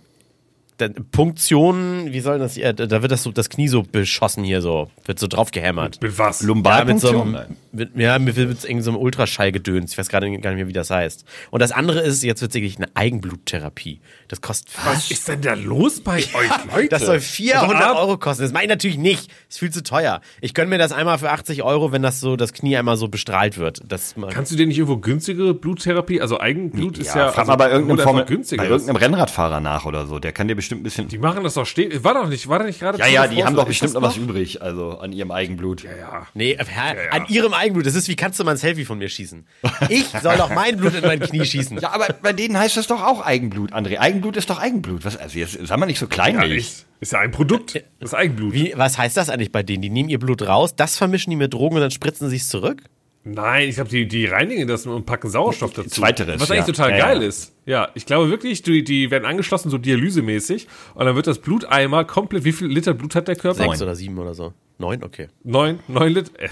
da- 0.80 0.90
Punktion, 1.12 2.12
wie 2.12 2.20
soll 2.20 2.40
das, 2.40 2.58
äh, 2.58 2.74
da 2.74 3.02
wird 3.02 3.12
das 3.12 3.24
so, 3.24 3.32
das 3.32 3.50
Knie 3.50 3.68
so 3.68 3.84
beschossen 3.84 4.44
hier 4.44 4.62
so, 4.62 4.90
wird 5.06 5.20
so 5.20 5.28
drauf 5.28 5.52
gehämmert. 5.52 6.02
Mit 6.02 6.18
was? 6.18 6.42
Ja, 6.42 6.84
mit 6.86 7.00
so 7.00 7.22
einem, 7.22 7.38
mit, 7.72 7.96
ja, 7.96 8.18
mit, 8.18 8.36
mit 8.38 8.48
irgendeinem 8.48 8.82
so 8.82 8.92
einem 8.92 9.00
Ultraschallgedöns. 9.00 9.92
Ich 9.92 9.98
weiß 9.98 10.10
gerade 10.10 10.26
gar 10.40 10.52
nicht 10.52 10.58
mehr, 10.58 10.68
wie 10.68 10.74
das 10.74 10.90
heißt. 10.90 11.26
Und 11.52 11.62
das 11.62 11.72
andere 11.72 12.00
ist, 12.00 12.24
jetzt 12.24 12.42
wird 12.42 12.54
wirklich 12.54 12.78
eine 12.78 12.88
Eigenbluttherapie. 12.96 14.00
Das 14.28 14.42
kostet 14.42 14.74
was 14.86 15.12
ist 15.12 15.28
denn 15.28 15.42
da 15.42 15.54
los 15.54 16.02
bei 16.02 16.18
euch, 16.18 16.50
Leute? 16.74 16.90
das 16.90 17.06
soll 17.06 17.20
400 17.20 17.76
Also, 17.76 17.84
ah, 17.84 18.02
Euro 18.02 18.18
kosten. 18.18 18.44
Das 18.44 18.52
meine 18.52 18.66
ich 18.66 18.70
natürlich 18.70 18.98
nicht. 18.98 19.28
Das 19.28 19.56
ist 19.56 19.60
viel 19.60 19.72
zu 19.72 19.84
teuer. 19.84 20.22
Ich 20.42 20.54
gönne 20.54 20.70
mir 20.70 20.78
das 20.78 20.92
einmal 20.92 21.18
für 21.18 21.30
80 21.32 21.64
Euro, 21.64 21.92
wenn 21.92 22.02
das 22.02 22.20
so 22.20 22.36
das 22.36 22.54
Knie 22.54 22.78
einmal 22.78 22.98
so 22.98 23.08
bestrahlt 23.08 23.58
wird. 23.58 23.82
Das 23.88 24.16
Kannst 24.30 24.52
du 24.52 24.56
dir 24.56 24.66
nicht 24.66 24.78
irgendwo 24.78 24.98
günstigere 24.98 25.54
Bluttherapie, 25.54 26.22
also 26.22 26.40
Eigenblut 26.40 26.98
ist 26.98 27.16
ja, 27.16 27.32
frag 27.32 27.40
also, 27.40 27.52
mal 27.52 27.56
bei 27.58 27.72
irgendeinem, 27.72 28.26
günstiger 28.26 28.64
bei 28.64 28.70
irgendeinem 28.70 28.96
Rennradfahrer 28.96 29.60
nach 29.60 29.86
oder 29.86 30.06
so. 30.08 30.20
Der 30.20 30.32
kann 30.32 30.48
dir 30.48 30.56
bestimmt 30.56 30.69
ein 30.76 30.84
bisschen. 30.84 31.08
Die 31.08 31.18
machen 31.18 31.44
das 31.44 31.54
doch 31.56 31.66
stehen. 31.66 32.04
War 32.04 32.14
doch 32.14 32.28
nicht, 32.28 32.48
war 32.48 32.60
da 32.60 32.66
nicht 32.66 32.80
gerade 32.80 32.98
ja, 33.00 33.08
ja, 33.08 33.28
die 33.28 33.44
haben 33.44 33.56
doch 33.56 33.66
bestimmt 33.66 33.96
das 33.96 34.02
noch 34.02 34.10
was 34.10 34.18
übrig, 34.18 34.62
also 34.62 35.00
an 35.00 35.12
ihrem 35.12 35.32
Eigenblut. 35.32 35.84
Ja. 35.84 36.28
Nee, 36.34 36.58
hä? 36.58 37.10
an 37.12 37.26
ihrem 37.28 37.54
Eigenblut. 37.54 37.86
Das 37.86 37.96
ist 37.96 38.08
wie 38.08 38.16
kannst 38.16 38.40
du 38.40 38.44
mal 38.44 38.52
ein 38.52 38.58
Selfie 38.58 38.86
von 38.86 38.98
mir 38.98 39.10
schießen? 39.10 39.46
Ich 39.90 40.06
soll 40.22 40.38
doch 40.38 40.54
mein 40.54 40.78
Blut 40.78 40.94
in 40.96 41.02
mein 41.06 41.20
Knie 41.20 41.46
schießen. 41.46 41.78
Ja, 41.80 41.92
aber 41.92 42.08
bei 42.22 42.34
denen 42.34 42.58
heißt 42.58 42.78
das 42.78 42.88
doch 42.88 43.04
auch 43.04 43.26
Eigenblut, 43.26 43.74
André. 43.74 43.98
Eigenblut 44.00 44.38
ist 44.38 44.50
doch 44.50 44.60
Eigenblut. 44.60 45.06
Was, 45.06 45.18
also 45.18 45.38
jetzt 45.38 45.58
sei 45.66 45.78
mal 45.78 45.86
nicht 45.86 46.00
so 46.00 46.06
Ja, 46.06 46.12
kleinlich. 46.12 46.58
ist, 46.58 46.86
ist 47.00 47.14
ja 47.14 47.20
ein 47.20 47.32
Produkt. 47.32 47.76
Das 48.00 48.12
ist 48.12 48.14
Eigenblut. 48.14 48.54
Wie, 48.54 48.74
was 48.76 48.98
heißt 48.98 49.18
das 49.18 49.30
eigentlich 49.30 49.52
bei 49.52 49.64
denen? 49.64 49.82
Die 49.82 49.90
nehmen 49.90 50.10
ihr 50.10 50.20
Blut 50.20 50.42
raus, 50.44 50.76
das 50.76 50.98
vermischen 50.98 51.30
die 51.32 51.36
mit 51.36 51.54
Drogen 51.54 51.76
und 51.76 51.82
dann 51.82 51.92
spritzen 51.92 52.30
sie 52.30 52.38
es 52.38 52.50
zurück? 52.50 52.84
Nein, 53.26 53.68
ich 53.68 53.76
glaube, 53.76 53.90
die, 53.90 54.08
die 54.08 54.26
reinigen 54.26 54.68
das 54.68 54.86
und 54.86 55.06
packen 55.06 55.30
Sauerstoff 55.30 55.74
dazu. 55.74 55.90
Zweiteres, 55.90 56.40
Was 56.40 56.50
eigentlich 56.50 56.68
ja. 56.68 56.74
total 56.74 56.92
Ja, 56.92 56.98
geil 56.98 57.22
ja. 57.22 57.28
ist. 57.28 57.54
Ja, 57.66 57.90
ich 57.94 58.06
glaube 58.06 58.30
wirklich, 58.30 58.62
die, 58.64 58.84
die 58.84 59.12
werden 59.12 59.26
angeschlossen, 59.26 59.70
so 59.70 59.78
dialysemäßig. 59.78 60.68
Und 60.96 61.06
dann 61.06 61.16
wird 61.16 61.28
das 61.28 61.40
Bluteimer 61.40 62.06
komplett, 62.06 62.46
wie 62.46 62.54
viel 62.54 62.68
Liter 62.68 62.94
Blut 62.94 63.16
hat 63.16 63.28
der 63.28 63.36
Körper? 63.36 63.64
Sechs 63.64 63.82
oder 63.82 63.96
sieben 63.96 64.18
oder 64.18 64.34
so. 64.34 64.54
Neun? 64.78 65.04
Okay. 65.04 65.28
Neun, 65.44 65.80
neun 65.90 66.14
Liter. 66.14 66.32
Äh, 66.40 66.50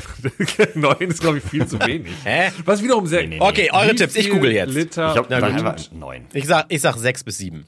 neun 0.76 0.98
ist, 1.00 1.22
glaube 1.22 1.38
ich, 1.38 1.44
viel 1.46 1.66
zu 1.66 1.80
wenig. 1.80 2.12
Hä? 2.26 2.52
Was 2.66 2.84
wiederum 2.84 3.08
sehr. 3.08 3.26
nee, 3.26 3.40
Okay, 3.40 3.70
eure 3.72 3.92
Wie 3.92 3.96
Tipps. 3.96 4.16
Ich 4.16 4.30
google 4.30 4.52
jetzt. 4.52 4.74
Liter 4.74 5.16
Ich 5.16 5.28
glaube, 5.28 5.88
neun. 5.94 6.26
Ich 6.34 6.46
sag, 6.46 6.66
ich 6.68 6.82
sag 6.82 6.98
sechs 6.98 7.24
bis 7.24 7.38
sieben. 7.38 7.66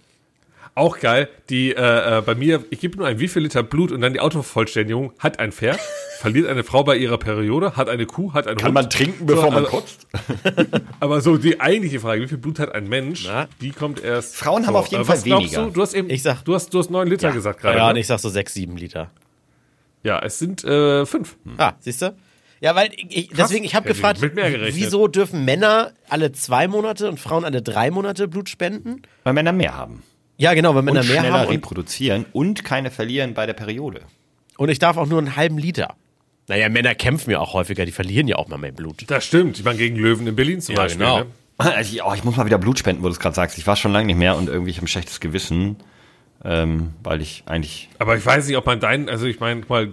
Auch 0.75 0.99
geil. 0.99 1.27
Die, 1.49 1.71
äh, 1.75 2.17
äh, 2.19 2.21
bei 2.21 2.35
mir, 2.35 2.63
ich 2.69 2.79
gebe 2.79 2.97
nur 2.97 3.07
ein 3.07 3.19
wie 3.19 3.27
viel 3.27 3.41
Liter 3.43 3.63
Blut 3.63 3.91
und 3.91 4.01
dann 4.01 4.13
die 4.13 4.19
Autovervollständigung. 4.19 5.11
Hat 5.19 5.39
ein 5.39 5.51
Pferd, 5.51 5.79
verliert 6.19 6.47
eine 6.47 6.63
Frau 6.63 6.83
bei 6.83 6.95
ihrer 6.95 7.17
Periode, 7.17 7.75
hat 7.75 7.89
eine 7.89 8.05
Kuh, 8.05 8.33
hat 8.33 8.47
ein 8.47 8.55
Kann 8.55 8.67
Hund. 8.67 8.73
man 8.75 8.89
trinken, 8.89 9.25
bevor 9.25 9.45
So, 9.45 9.51
man 9.51 9.65
also- 9.65 9.77
kotzt? 9.77 10.07
Aber 11.01 11.21
so 11.21 11.37
die 11.37 11.59
eigentliche 11.59 11.99
Frage, 11.99 12.21
wie 12.21 12.27
viel 12.27 12.37
Blut 12.37 12.59
hat 12.59 12.73
ein 12.73 12.87
Mensch, 12.87 13.25
Na? 13.27 13.47
die 13.61 13.71
kommt 13.71 14.01
erst. 14.03 14.35
Frauen 14.35 14.65
haben 14.67 14.73
so, 14.73 14.79
auf 14.79 14.87
jeden 14.87 15.01
äh, 15.03 15.05
Fall 15.05 15.17
was 15.17 15.23
glaubst 15.23 15.45
weniger. 15.51 15.65
Du? 15.65 15.71
du 15.71 15.81
hast 15.81 15.93
eben, 15.93 16.09
Ich 16.09 16.23
sag- 16.23 16.43
du 16.45 16.53
hast, 16.55 16.73
du 16.73 16.79
hast 16.79 16.89
neun 16.91 17.07
Liter 17.07 17.31
gesagt 17.31 17.59
gerade. 17.61 17.77
Ja, 17.77 17.85
ne? 17.85 17.91
und 17.91 17.97
ich 17.97 18.07
sag 18.07 18.19
so 18.19 18.29
sechs, 18.29 18.53
sieben 18.53 18.77
Liter. 18.77 19.11
ja, 20.03 20.19
es 20.19 20.39
sind 20.39 20.63
äh, 20.63 21.05
fünf. 21.05 21.35
Ah, 21.57 21.73
siehst 21.79 22.01
du? 22.01 22.15
Ja, 22.61 22.75
weil 22.75 22.89
ich, 22.93 23.29
deswegen, 23.29 23.63
ich 23.63 23.73
habe 23.73 23.87
gefragt, 23.87 24.19
wieso 24.21 25.07
dürfen 25.07 25.45
Männer 25.45 25.93
alle 26.09 26.33
zwei 26.33 26.67
Monate 26.67 27.07
und 27.09 27.17
Frauen 27.17 27.45
alle 27.45 27.61
drei 27.61 27.89
Monate 27.89 28.27
Blut 28.27 28.49
spenden? 28.49 29.01
Weil 29.23 29.33
Männer 29.33 29.53
mehr 29.53 29.75
haben. 29.77 30.03
Ja, 30.39 30.53
genau, 30.55 30.73
wenn 30.75 30.85
Männer 30.85 31.01
und 31.01 31.07
mehr 31.07 31.19
schneller 31.19 31.39
haben. 31.39 31.47
Und, 31.49 31.53
reproduzieren 31.53 32.25
und 32.33 32.63
keine 32.63 32.89
verlieren 32.89 33.33
bei 33.35 33.45
der 33.45 33.53
Periode. 33.53 34.01
und 34.57 34.69
ich 34.69 34.79
darf 34.79 34.97
auch 34.97 35.05
nur 35.05 35.19
einen 35.19 35.35
halben 35.35 35.57
Liter. 35.59 35.95
Naja, 36.47 36.67
Männer 36.69 36.95
kämpfen 36.95 37.29
ja 37.29 37.39
auch 37.39 37.53
häufiger, 37.53 37.85
die 37.85 37.91
verlieren 37.91 38.27
ja 38.27 38.37
auch 38.37 38.47
mal 38.47 38.57
mehr 38.57 38.71
Blut. 38.71 39.03
Das 39.07 39.23
stimmt. 39.25 39.59
Ich 39.59 39.63
meine, 39.63 39.77
gegen 39.77 39.97
Löwen 39.97 40.25
in 40.25 40.35
Berlin 40.35 40.61
zum 40.61 40.73
Ja, 40.75 40.81
Beispiel. 40.81 41.05
genau. 41.05 41.19
Ne? 41.19 41.25
Also 41.57 41.93
ich, 41.93 42.01
oh, 42.03 42.11
ich 42.15 42.23
muss 42.23 42.37
mal 42.37 42.45
wieder 42.47 42.57
Blut 42.57 42.79
spenden, 42.79 43.03
wo 43.03 43.07
du 43.07 43.11
es 43.13 43.19
gerade 43.19 43.35
sagst. 43.35 43.57
Ich 43.59 43.67
war 43.67 43.75
schon 43.75 43.91
lange 43.91 44.07
nicht 44.07 44.15
mehr 44.15 44.35
und 44.37 44.47
irgendwie 44.49 44.71
habe 44.73 44.85
ein 44.85 44.87
schlechtes 44.87 45.19
Gewissen, 45.19 45.75
ähm, 46.45 46.93
weil 47.03 47.21
ich 47.21 47.43
eigentlich 47.47 47.89
Aber 47.97 48.15
ich 48.15 48.25
weiß 48.25 48.47
nicht, 48.47 48.55
ob 48.55 48.65
man 48.65 48.79
deinen, 48.79 49.09
also 49.09 49.25
ich 49.25 49.41
meine, 49.41 49.59
guck 49.59 49.69
mal, 49.69 49.89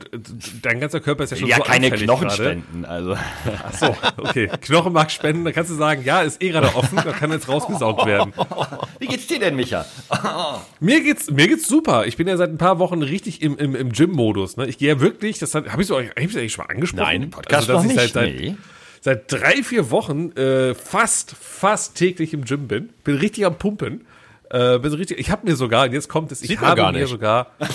dein 0.63 0.79
ganzer 0.79 1.01
Körper 1.01 1.25
ist 1.25 1.31
ja 1.31 1.37
schon 1.37 1.49
ja 1.49 1.57
so 1.57 1.63
keine 1.65 1.91
Knochen 1.91 2.29
gerade. 2.29 2.43
spenden. 2.43 2.85
Also 2.85 3.17
Ach 3.17 3.75
so, 3.75 3.97
okay. 4.19 4.49
Knochenmark 4.61 5.11
spenden, 5.11 5.45
da 5.45 5.51
kannst 5.51 5.73
du 5.73 5.75
sagen, 5.75 6.03
ja, 6.05 6.23
ist 6.23 6.41
eh 6.41 6.51
gerade 6.51 6.75
offen, 6.77 6.97
da 6.97 7.11
kann 7.13 7.33
jetzt 7.33 7.49
rausgesaugt 7.49 8.07
werden. 8.07 8.33
wie 9.01 9.07
geht's 9.09 9.27
dir 9.27 9.41
denn, 9.41 9.57
Micha? 9.57 9.87
Mir 10.81 11.03
geht's, 11.03 11.31
mir 11.31 11.49
geht's 11.49 11.67
super. 11.67 12.07
Ich 12.07 12.17
bin 12.17 12.29
ja 12.29 12.37
seit 12.37 12.51
ein 12.51 12.59
paar 12.59 12.79
Wochen 12.79 13.03
richtig 13.03 13.43
im, 13.43 13.57
im, 13.59 13.75
im 13.75 13.91
Gym-Modus. 13.91 14.57
Ne? 14.57 14.67
Ich 14.67 14.79
gehe 14.79 14.89
ja 14.89 15.01
wirklich, 15.01 15.39
das 15.39 15.55
habe 15.55 15.67
ich 15.81 15.87
so, 15.87 15.99
hab 15.99 16.07
ich 16.17 16.37
eigentlich 16.37 16.53
schon 16.53 16.65
mal 16.67 16.73
angesprochen? 16.73 17.05
Nein, 17.05 17.31
Podcast 17.31 17.69
dass 17.69 17.77
noch 17.77 17.83
ich 17.83 17.97
nicht, 17.97 18.01
Seit, 18.01 18.13
seit, 18.13 18.35
nee. 18.35 18.57
seit 19.01 19.33
drei, 19.33 19.63
vier 19.63 19.91
Wochen 19.91 20.31
äh, 20.33 20.75
fast, 20.75 21.35
fast 21.41 21.97
täglich 21.97 22.33
im 22.35 22.45
Gym 22.45 22.69
bin. 22.69 22.91
Bin 23.05 23.17
richtig 23.17 23.47
am 23.47 23.57
Pumpen. 23.57 24.03
Äh, 24.51 24.79
bin 24.79 24.91
so 24.91 24.97
richtig, 24.97 25.19
ich 25.19 25.31
habe 25.31 25.47
mir 25.47 25.57
sogar, 25.57 25.85
und 25.87 25.93
jetzt 25.93 26.09
kommt 26.09 26.33
es, 26.33 26.43
ich 26.43 26.49
Sieht 26.49 26.61
habe 26.61 26.77
gar 26.77 26.93
mir 26.93 27.01
nicht. 27.01 27.11
sogar, 27.11 27.49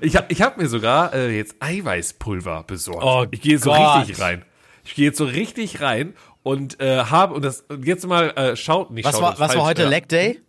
ich 0.00 0.16
habe 0.16 0.26
ich 0.28 0.42
hab 0.42 0.58
mir 0.58 0.68
sogar 0.68 1.14
äh, 1.14 1.36
jetzt 1.36 1.56
Eiweißpulver 1.60 2.64
besorgt. 2.66 3.02
Oh 3.04 3.26
ich 3.30 3.40
gehe 3.40 3.58
so 3.58 3.70
Gott. 3.70 4.00
richtig 4.00 4.20
rein. 4.20 4.44
Ich 4.84 4.94
gehe 4.94 5.06
jetzt 5.06 5.18
so 5.18 5.24
richtig 5.24 5.80
rein 5.80 6.14
und 6.42 6.80
äh, 6.80 7.04
habe, 7.04 7.34
und 7.34 7.44
das, 7.44 7.62
und 7.62 7.86
jetzt 7.86 8.06
mal, 8.06 8.30
äh, 8.36 8.56
schaut 8.56 8.90
nicht, 8.90 9.04
Was 9.04 9.14
schaut, 9.14 9.22
war, 9.22 9.32
was 9.32 9.40
war 9.40 9.48
falsch, 9.48 9.62
heute 9.62 9.82
ja. 9.84 9.88
Leg 9.88 10.08
Day? 10.08 10.40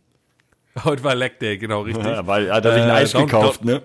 Heute 0.83 1.03
war 1.05 1.15
Leg 1.15 1.39
Day, 1.39 1.57
genau, 1.57 1.81
richtig. 1.83 2.03
Ja, 2.05 2.27
weil 2.27 2.51
hat 2.53 2.65
er 2.65 2.73
sich 2.73 2.83
ein 2.83 2.89
Äh, 2.89 2.93
Eis 2.93 3.11
down- 3.13 3.25
gekauft, 3.27 3.61
down- 3.61 3.75
ne? 3.75 3.81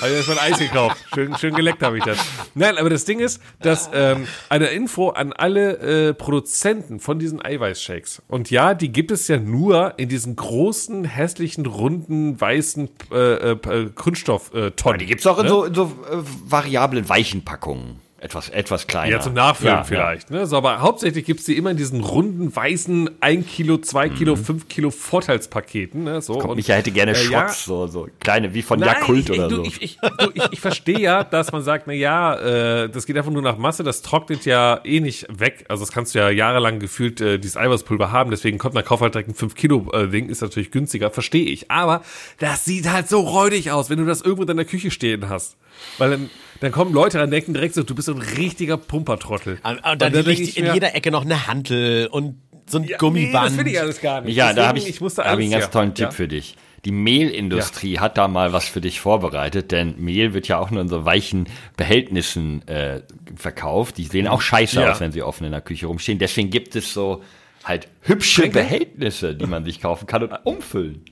Habe 0.00 0.08
ich 0.10 0.16
erstmal 0.16 0.38
ein 0.40 0.52
Eis 0.52 0.58
gekauft. 0.58 0.96
Schön, 1.14 1.36
schön 1.38 1.54
geleckt 1.54 1.82
habe 1.84 1.98
ich 1.98 2.04
das. 2.04 2.18
Nein, 2.56 2.78
aber 2.78 2.90
das 2.90 3.04
Ding 3.04 3.20
ist, 3.20 3.40
dass 3.60 3.88
ähm, 3.94 4.26
eine 4.48 4.66
Info 4.66 5.10
an 5.10 5.32
alle 5.32 6.08
äh, 6.08 6.14
Produzenten 6.14 6.98
von 6.98 7.20
diesen 7.20 7.40
Eiweißshakes. 7.44 8.22
Und 8.26 8.50
ja, 8.50 8.74
die 8.74 8.90
gibt 8.90 9.12
es 9.12 9.28
ja 9.28 9.36
nur 9.38 9.94
in 9.98 10.08
diesen 10.08 10.34
großen, 10.34 11.04
hässlichen, 11.04 11.64
runden, 11.64 12.40
weißen 12.40 12.90
äh, 13.12 13.16
äh, 13.16 13.50
äh, 13.52 13.90
Kunststofftonnen. 13.94 14.98
Die 14.98 15.06
gibt's 15.06 15.26
auch 15.28 15.38
in 15.38 15.46
so, 15.48 15.64
in 15.64 15.74
so 15.74 15.84
äh, 16.10 16.16
variablen 16.44 17.08
weichen 17.08 17.44
Packungen. 17.44 18.00
Etwas, 18.22 18.50
etwas 18.50 18.86
kleiner. 18.86 19.10
Ja, 19.10 19.20
zum 19.20 19.34
Nachfüllen 19.34 19.74
Ja, 19.74 19.82
vielleicht. 19.82 20.30
Ne? 20.30 20.46
So, 20.46 20.56
aber 20.56 20.80
hauptsächlich 20.80 21.24
gibt's 21.24 21.42
die 21.42 21.56
immer 21.56 21.72
in 21.72 21.76
diesen 21.76 22.00
runden, 22.04 22.54
weißen 22.54 23.10
1 23.20 23.48
Kilo, 23.48 23.78
2 23.78 24.10
Kilo, 24.10 24.36
5 24.36 24.68
Kilo 24.68 24.92
Vorteilspaketen. 24.92 26.04
Ne? 26.04 26.22
So, 26.22 26.34
und, 26.34 26.54
Micha 26.54 26.74
hätte 26.74 26.92
gerne 26.92 27.16
äh, 27.16 27.28
ja, 27.28 27.48
so, 27.48 27.88
so 27.88 28.06
kleine, 28.20 28.54
wie 28.54 28.62
von 28.62 28.78
Nein, 28.78 28.90
Yakult 28.90 29.28
ich, 29.28 29.40
oder 29.40 29.46
ich, 29.46 29.50
so. 29.50 29.56
du, 29.56 29.62
Ich, 29.64 29.82
ich, 29.82 29.98
du, 29.98 30.30
ich, 30.34 30.44
ich 30.52 30.60
verstehe 30.60 31.00
ja, 31.00 31.24
dass 31.24 31.50
man 31.50 31.62
sagt, 31.62 31.88
na 31.88 31.94
ja, 31.94 32.36
äh, 32.84 32.88
das 32.88 33.06
geht 33.06 33.16
einfach 33.16 33.32
nur 33.32 33.42
nach 33.42 33.58
Masse, 33.58 33.82
das 33.82 34.02
trocknet 34.02 34.44
ja 34.44 34.80
eh 34.84 35.00
nicht 35.00 35.26
weg. 35.28 35.64
Also 35.66 35.82
das 35.82 35.90
kannst 35.90 36.14
du 36.14 36.20
ja 36.20 36.30
jahrelang 36.30 36.78
gefühlt 36.78 37.20
äh, 37.20 37.38
dieses 37.38 37.56
Eiweißpulver 37.56 38.12
haben, 38.12 38.30
deswegen 38.30 38.58
kommt 38.58 38.74
man 38.74 38.84
kauf 38.84 39.00
halt 39.00 39.14
direkt 39.14 39.30
ein 39.30 39.34
5 39.34 39.56
Kilo 39.56 39.90
äh, 39.92 40.06
Ding, 40.06 40.28
ist 40.28 40.42
natürlich 40.42 40.70
günstiger, 40.70 41.10
verstehe 41.10 41.46
ich. 41.46 41.72
Aber 41.72 42.02
das 42.38 42.64
sieht 42.64 42.88
halt 42.88 43.08
so 43.08 43.18
räudig 43.18 43.72
aus, 43.72 43.90
wenn 43.90 43.98
du 43.98 44.04
das 44.04 44.20
irgendwo 44.20 44.42
in 44.42 44.46
deiner 44.46 44.64
Küche 44.64 44.92
stehen 44.92 45.28
hast. 45.28 45.56
Weil 45.98 46.10
dann, 46.10 46.30
dann 46.62 46.70
kommen 46.70 46.92
Leute 46.92 47.18
ran, 47.18 47.28
denken 47.28 47.54
direkt 47.54 47.74
so, 47.74 47.82
du 47.82 47.92
bist 47.92 48.06
so 48.06 48.14
ein 48.14 48.22
richtiger 48.22 48.76
Pumpertrottel. 48.76 49.58
Und, 49.64 49.84
und 49.84 50.00
dann 50.00 50.12
denk 50.12 50.26
liegt 50.26 50.40
ich 50.40 50.56
in 50.56 50.66
mir, 50.66 50.74
jeder 50.74 50.94
Ecke 50.94 51.10
noch 51.10 51.24
eine 51.24 51.48
Hantel 51.48 52.06
und 52.06 52.40
so 52.66 52.78
ein 52.78 52.84
ja, 52.84 52.98
Gummiband. 52.98 53.50
Nee, 53.50 53.56
das 53.56 53.66
will 53.66 53.72
ich 53.72 53.80
alles 53.80 54.00
gar 54.00 54.20
nicht. 54.20 54.36
Ja, 54.36 54.52
da 54.52 54.52
Deswegen, 54.52 54.68
habe 54.68 54.78
ich, 54.78 55.00
musste 55.00 55.22
da 55.22 55.30
hab 55.30 55.38
ich 55.40 55.46
einen 55.46 55.60
ganz 55.60 55.70
tollen 55.70 55.88
ja, 55.88 55.94
Tipp 55.94 56.04
ja. 56.04 56.10
für 56.12 56.28
dich. 56.28 56.56
Die 56.84 56.92
Mehlindustrie 56.92 57.98
hat 57.98 58.16
da 58.16 58.28
mal 58.28 58.52
was 58.52 58.66
für 58.66 58.80
dich 58.80 59.00
vorbereitet, 59.00 59.72
denn 59.72 59.96
Mehl 59.98 60.34
wird 60.34 60.46
ja 60.46 60.58
auch 60.58 60.70
nur 60.70 60.80
in 60.80 60.88
so 60.88 61.04
weichen 61.04 61.48
Behältnissen 61.76 62.66
äh, 62.68 63.02
verkauft. 63.34 63.98
Die 63.98 64.04
sehen 64.04 64.28
auch 64.28 64.40
scheiße 64.40 64.88
aus, 64.88 65.00
wenn 65.00 65.10
sie 65.10 65.22
offen 65.22 65.44
in 65.44 65.50
der 65.50 65.62
Küche 65.62 65.86
rumstehen. 65.86 66.20
Deswegen 66.20 66.50
gibt 66.50 66.76
es 66.76 66.94
so 66.94 67.24
halt 67.64 67.88
hübsche? 68.02 68.48
Behältnisse, 68.48 69.34
die 69.34 69.46
man 69.46 69.64
sich 69.64 69.80
kaufen 69.80 70.06
kann 70.06 70.22
und 70.22 70.32
umfüllen. 70.44 71.04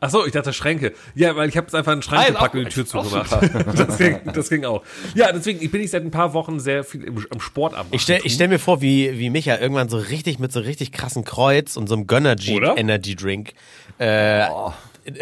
Ach 0.00 0.10
so, 0.10 0.26
ich 0.26 0.32
dachte 0.32 0.52
Schränke. 0.52 0.92
Ja, 1.14 1.36
weil 1.36 1.48
ich 1.48 1.56
habe 1.56 1.66
jetzt 1.66 1.74
einfach 1.74 1.92
einen 1.92 2.02
Schrank 2.02 2.22
Ah, 2.22 2.28
gepackt 2.30 2.54
auch 2.54 2.58
und 2.58 2.64
die 2.66 2.70
Tür 2.70 2.86
zugemacht. 2.86 3.30
Das 3.76 3.98
ging, 3.98 4.20
das 4.32 4.48
ging 4.48 4.64
auch. 4.64 4.82
Ja, 5.14 5.32
deswegen 5.32 5.70
bin 5.70 5.80
ich 5.80 5.90
seit 5.90 6.02
ein 6.02 6.10
paar 6.10 6.34
Wochen 6.34 6.60
sehr 6.60 6.84
viel 6.84 7.04
im, 7.04 7.26
am 7.30 7.40
Sport 7.40 7.74
am 7.74 7.86
Ich 7.90 8.02
stell, 8.02 8.20
ich 8.24 8.34
stell 8.34 8.48
mir 8.48 8.58
vor, 8.58 8.80
wie, 8.80 9.18
wie 9.18 9.30
Micha 9.30 9.58
irgendwann 9.58 9.88
so 9.88 9.98
richtig 9.98 10.38
mit 10.38 10.52
so 10.52 10.60
richtig 10.60 10.92
krassen 10.92 11.24
Kreuz 11.24 11.76
und 11.76 11.88
so 11.88 11.94
einem 11.94 12.06
Gönnergy? 12.06 12.60
Energy 12.76 13.14
Drink 13.16 13.52
äh, 13.98 14.46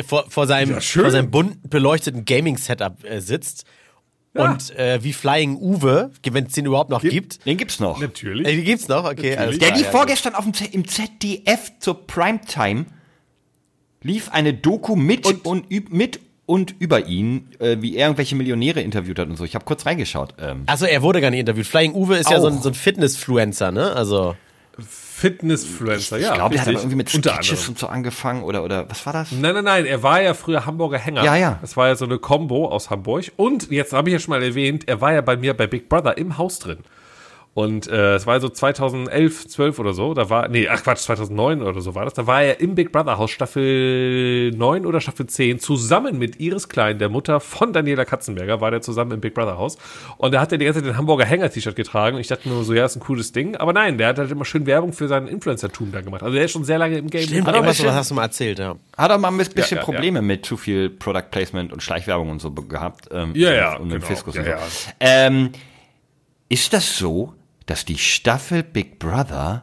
vor, 0.06 0.24
vor, 0.28 0.46
seinem, 0.46 0.74
Ja, 0.74 0.80
vor 0.80 1.10
seinem 1.10 1.30
bunt 1.30 1.68
beleuchteten 1.68 2.24
Gaming-Setup 2.24 3.04
äh, 3.04 3.20
sitzt. 3.20 3.64
Und 4.36 4.76
äh, 4.76 4.98
wie 5.04 5.12
Flying 5.12 5.56
Uwe, 5.56 6.10
wenn 6.28 6.46
es 6.46 6.54
den 6.54 6.66
überhaupt 6.66 6.90
noch 6.90 7.02
gibt. 7.02 7.46
Den 7.46 7.56
gibt's 7.56 7.78
noch. 7.78 8.00
Natürlich. 8.00 8.44
Äh, 8.48 8.56
die 8.56 8.64
gibt's 8.64 8.88
noch, 8.88 9.04
okay. 9.04 9.36
Alles 9.36 9.58
Der 9.60 9.72
lief 9.76 9.84
ja, 9.84 9.90
vorgestern 9.92 10.34
auf 10.34 10.42
dem 10.42 10.52
Z 10.52 10.74
im 10.74 10.88
ZDF 10.88 11.70
zur 11.78 12.04
Primetime 12.04 12.86
lief 14.04 14.28
eine 14.30 14.54
Doku 14.54 14.94
mit 14.94 15.26
und, 15.44 15.66
üb- 15.68 15.88
mit 15.90 16.20
und 16.46 16.74
über 16.78 17.06
ihn, 17.06 17.48
äh, 17.58 17.78
wie 17.80 17.96
er 17.96 18.06
irgendwelche 18.06 18.36
Millionäre 18.36 18.80
interviewt 18.80 19.18
hat 19.18 19.28
und 19.28 19.36
so. 19.36 19.44
Ich 19.44 19.54
habe 19.56 19.64
kurz 19.64 19.84
reingeschaut. 19.86 20.34
Ähm, 20.38 20.62
Also 20.66 20.84
er 20.86 21.02
wurde 21.02 21.20
gar 21.20 21.30
nicht 21.30 21.40
interviewt. 21.40 21.66
Flying 21.66 21.94
Uwe 21.94 22.18
ist 22.18 22.30
ja 22.30 22.38
so 22.40 22.46
ein, 22.48 22.58
Auch. 22.58 22.62
so 22.62 22.68
ein 22.68 22.74
Fitness-Fluencer, 22.74 23.72
ne? 23.72 23.92
Also 23.94 24.36
Fitnessfluencer, 25.14 26.18
ja. 26.18 26.30
ich 26.30 26.34
glaube, 26.34 26.54
der 26.54 26.62
hat 26.62 26.68
aber 26.68 26.78
irgendwie 26.78 26.96
mit 26.96 27.08
Sketches 27.08 27.68
und 27.68 27.78
so 27.78 27.86
angefangen 27.86 28.42
oder 28.42 28.64
oder 28.64 28.90
was 28.90 29.06
war 29.06 29.12
das? 29.12 29.30
Nein, 29.32 29.54
nein, 29.54 29.64
nein, 29.64 29.86
er 29.86 30.02
war 30.02 30.20
ja 30.20 30.34
früher 30.34 30.66
Hamburger 30.66 30.98
Hänger. 30.98 31.24
Ja, 31.24 31.36
ja. 31.36 31.58
Das 31.60 31.76
war 31.76 31.86
ja 31.88 31.94
so 31.96 32.04
eine 32.04 32.18
Combo 32.18 32.68
aus 32.68 32.90
Hamburg. 32.90 33.30
Und 33.36 33.70
jetzt 33.70 33.92
habe 33.92 34.08
ich 34.08 34.12
ja 34.14 34.18
schon 34.18 34.30
mal 34.30 34.42
erwähnt, 34.42 34.88
er 34.88 35.00
war 35.00 35.12
ja 35.12 35.20
bei 35.20 35.36
mir 35.36 35.54
bei 35.54 35.66
Big 35.68 35.88
Brother 35.88 36.18
im 36.18 36.36
Haus 36.36 36.58
drin. 36.58 36.78
Und 37.54 37.86
äh, 37.86 38.16
es 38.16 38.26
war 38.26 38.40
so 38.40 38.48
2011, 38.48 39.46
12 39.46 39.78
oder 39.78 39.92
so, 39.94 40.12
da 40.12 40.28
war, 40.28 40.48
nee, 40.48 40.66
ach 40.68 40.82
Quatsch, 40.82 40.98
2009 41.02 41.62
oder 41.62 41.80
so 41.80 41.94
war 41.94 42.04
das, 42.04 42.12
da 42.14 42.26
war 42.26 42.42
er 42.42 42.58
im 42.60 42.74
Big 42.74 42.90
Brother 42.90 43.16
Haus 43.16 43.30
Staffel 43.30 44.50
9 44.50 44.84
oder 44.84 45.00
Staffel 45.00 45.26
10 45.28 45.60
zusammen 45.60 46.18
mit 46.18 46.40
Iris 46.40 46.68
Klein, 46.68 46.98
der 46.98 47.08
Mutter 47.08 47.38
von 47.38 47.72
Daniela 47.72 48.04
Katzenberger, 48.04 48.60
war 48.60 48.72
der 48.72 48.80
zusammen 48.80 49.12
im 49.12 49.20
Big 49.20 49.34
Brother 49.34 49.56
Haus. 49.56 49.78
Und 50.16 50.34
da 50.34 50.40
hat 50.40 50.50
er 50.50 50.58
die 50.58 50.64
ganze 50.64 50.80
Zeit 50.80 50.88
den 50.88 50.96
Hamburger 50.96 51.24
Hänger-T-Shirt 51.26 51.76
getragen 51.76 52.16
und 52.16 52.20
ich 52.22 52.26
dachte 52.26 52.48
mir 52.48 52.56
nur 52.56 52.64
so, 52.64 52.74
ja, 52.74 52.84
ist 52.86 52.96
ein 52.96 53.00
cooles 53.00 53.30
Ding. 53.30 53.54
Aber 53.56 53.72
nein, 53.72 53.98
der 53.98 54.08
hat 54.08 54.18
halt 54.18 54.32
immer 54.32 54.44
schön 54.44 54.66
Werbung 54.66 54.92
für 54.92 55.06
sein 55.06 55.28
Influencer-Tum 55.28 55.92
da 55.92 56.00
gemacht. 56.00 56.24
Also 56.24 56.34
der 56.34 56.46
ist 56.46 56.50
schon 56.50 56.64
sehr 56.64 56.78
lange 56.78 56.98
im 56.98 57.08
Game. 57.08 57.22
stimmt, 57.22 57.46
Aber 57.46 57.58
irgendwas 57.58 57.76
schön- 57.76 57.86
was 57.86 57.94
hast 57.94 58.10
du 58.10 58.14
mal 58.16 58.22
erzählt, 58.24 58.58
ja. 58.58 58.74
Hat 58.96 59.10
er 59.12 59.18
mal 59.18 59.28
ein 59.28 59.36
bisschen 59.38 59.54
Ja, 59.56 59.76
ja, 59.76 59.82
Probleme 59.84 60.22
mit 60.22 60.44
zu 60.44 60.56
viel 60.56 60.90
Product 60.90 61.30
Placement 61.30 61.72
und 61.72 61.84
Schleichwerbung 61.84 62.30
und 62.30 62.40
so 62.40 62.50
gehabt. 62.50 63.08
Ähm, 63.12 63.30
Ja, 63.36 63.52
ja, 63.52 63.76
Und 63.76 63.90
dem 63.90 64.00
genau. 64.00 64.06
Fiskus 64.06 64.34
Ja, 64.34 64.40
und 64.40 64.46
so. 64.48 64.50
ja. 64.52 64.58
Ähm, 65.00 65.52
ist 66.48 66.72
das 66.72 66.98
so, 66.98 67.32
dass 67.66 67.84
die 67.84 67.98
Staffel 67.98 68.62
Big 68.62 68.98
Brother 68.98 69.62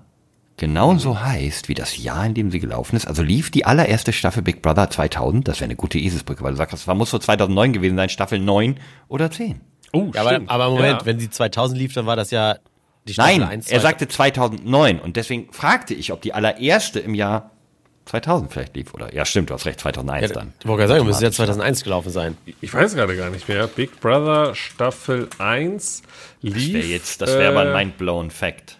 genauso 0.57 1.21
heißt 1.21 1.69
wie 1.69 1.73
das 1.73 1.97
Jahr, 1.97 2.25
in 2.25 2.33
dem 2.33 2.51
sie 2.51 2.59
gelaufen 2.59 2.95
ist? 2.95 3.07
Also 3.07 3.23
lief 3.23 3.49
die 3.51 3.65
allererste 3.65 4.13
Staffel 4.13 4.43
Big 4.43 4.61
Brother 4.61 4.89
2000? 4.89 5.47
Das 5.47 5.57
wäre 5.59 5.65
eine 5.65 5.75
gute 5.75 5.97
Eselsbrücke, 5.99 6.43
weil 6.43 6.51
du 6.51 6.57
sagst, 6.57 6.73
das 6.73 6.87
war, 6.87 6.95
muss 6.95 7.09
so 7.09 7.19
2009 7.19 7.73
gewesen 7.73 7.95
sein, 7.97 8.09
Staffel 8.09 8.39
9 8.39 8.79
oder 9.07 9.31
10. 9.31 9.61
Oh, 9.93 10.11
ja 10.13 10.21
aber, 10.21 10.29
stimmt. 10.31 10.49
aber 10.49 10.69
Moment, 10.69 11.01
Ja. 11.01 11.05
wenn 11.05 11.19
sie 11.19 11.29
2000 11.29 11.79
lief, 11.79 11.93
dann 11.93 12.05
war 12.05 12.15
das 12.15 12.31
ja 12.31 12.57
die 13.07 13.13
Staffel 13.13 13.39
Nein, 13.39 13.49
1. 13.49 13.67
er 13.71 13.79
sagte 13.81 14.07
2009 14.07 14.99
und 14.99 15.17
deswegen 15.17 15.51
fragte 15.51 15.93
ich, 15.95 16.11
ob 16.13 16.21
die 16.21 16.33
allererste 16.33 16.99
im 16.99 17.15
Jahr 17.15 17.51
2000 18.11 18.51
vielleicht 18.51 18.75
lief 18.75 18.93
oder 18.93 19.13
ja 19.13 19.23
stimmt, 19.23 19.49
du 19.49 19.53
hast 19.53 19.65
recht, 19.65 19.79
2001 19.79 20.29
ja, 20.29 20.35
dann. 20.35 20.53
Ich 20.59 20.67
wollte 20.67 20.81
gerade 20.81 20.93
sagen, 20.93 21.05
müsste 21.05 21.23
ja 21.23 21.31
2001 21.31 21.83
gelaufen 21.83 22.09
sein. 22.09 22.37
Ich 22.59 22.73
weiß 22.73 22.95
gerade 22.95 23.15
gar 23.15 23.29
nicht 23.29 23.47
mehr. 23.47 23.67
Big 23.67 24.01
Brother 24.01 24.53
Staffel 24.53 25.29
1 25.37 26.03
lief. 26.41 26.53
Das 26.53 26.73
wäre 26.73 26.85
jetzt, 26.85 27.21
das 27.21 27.29
wäre 27.31 27.53
äh, 27.53 27.55
aber 27.55 27.61
ein 27.61 27.73
mindblown 27.73 28.29
Fact. 28.29 28.77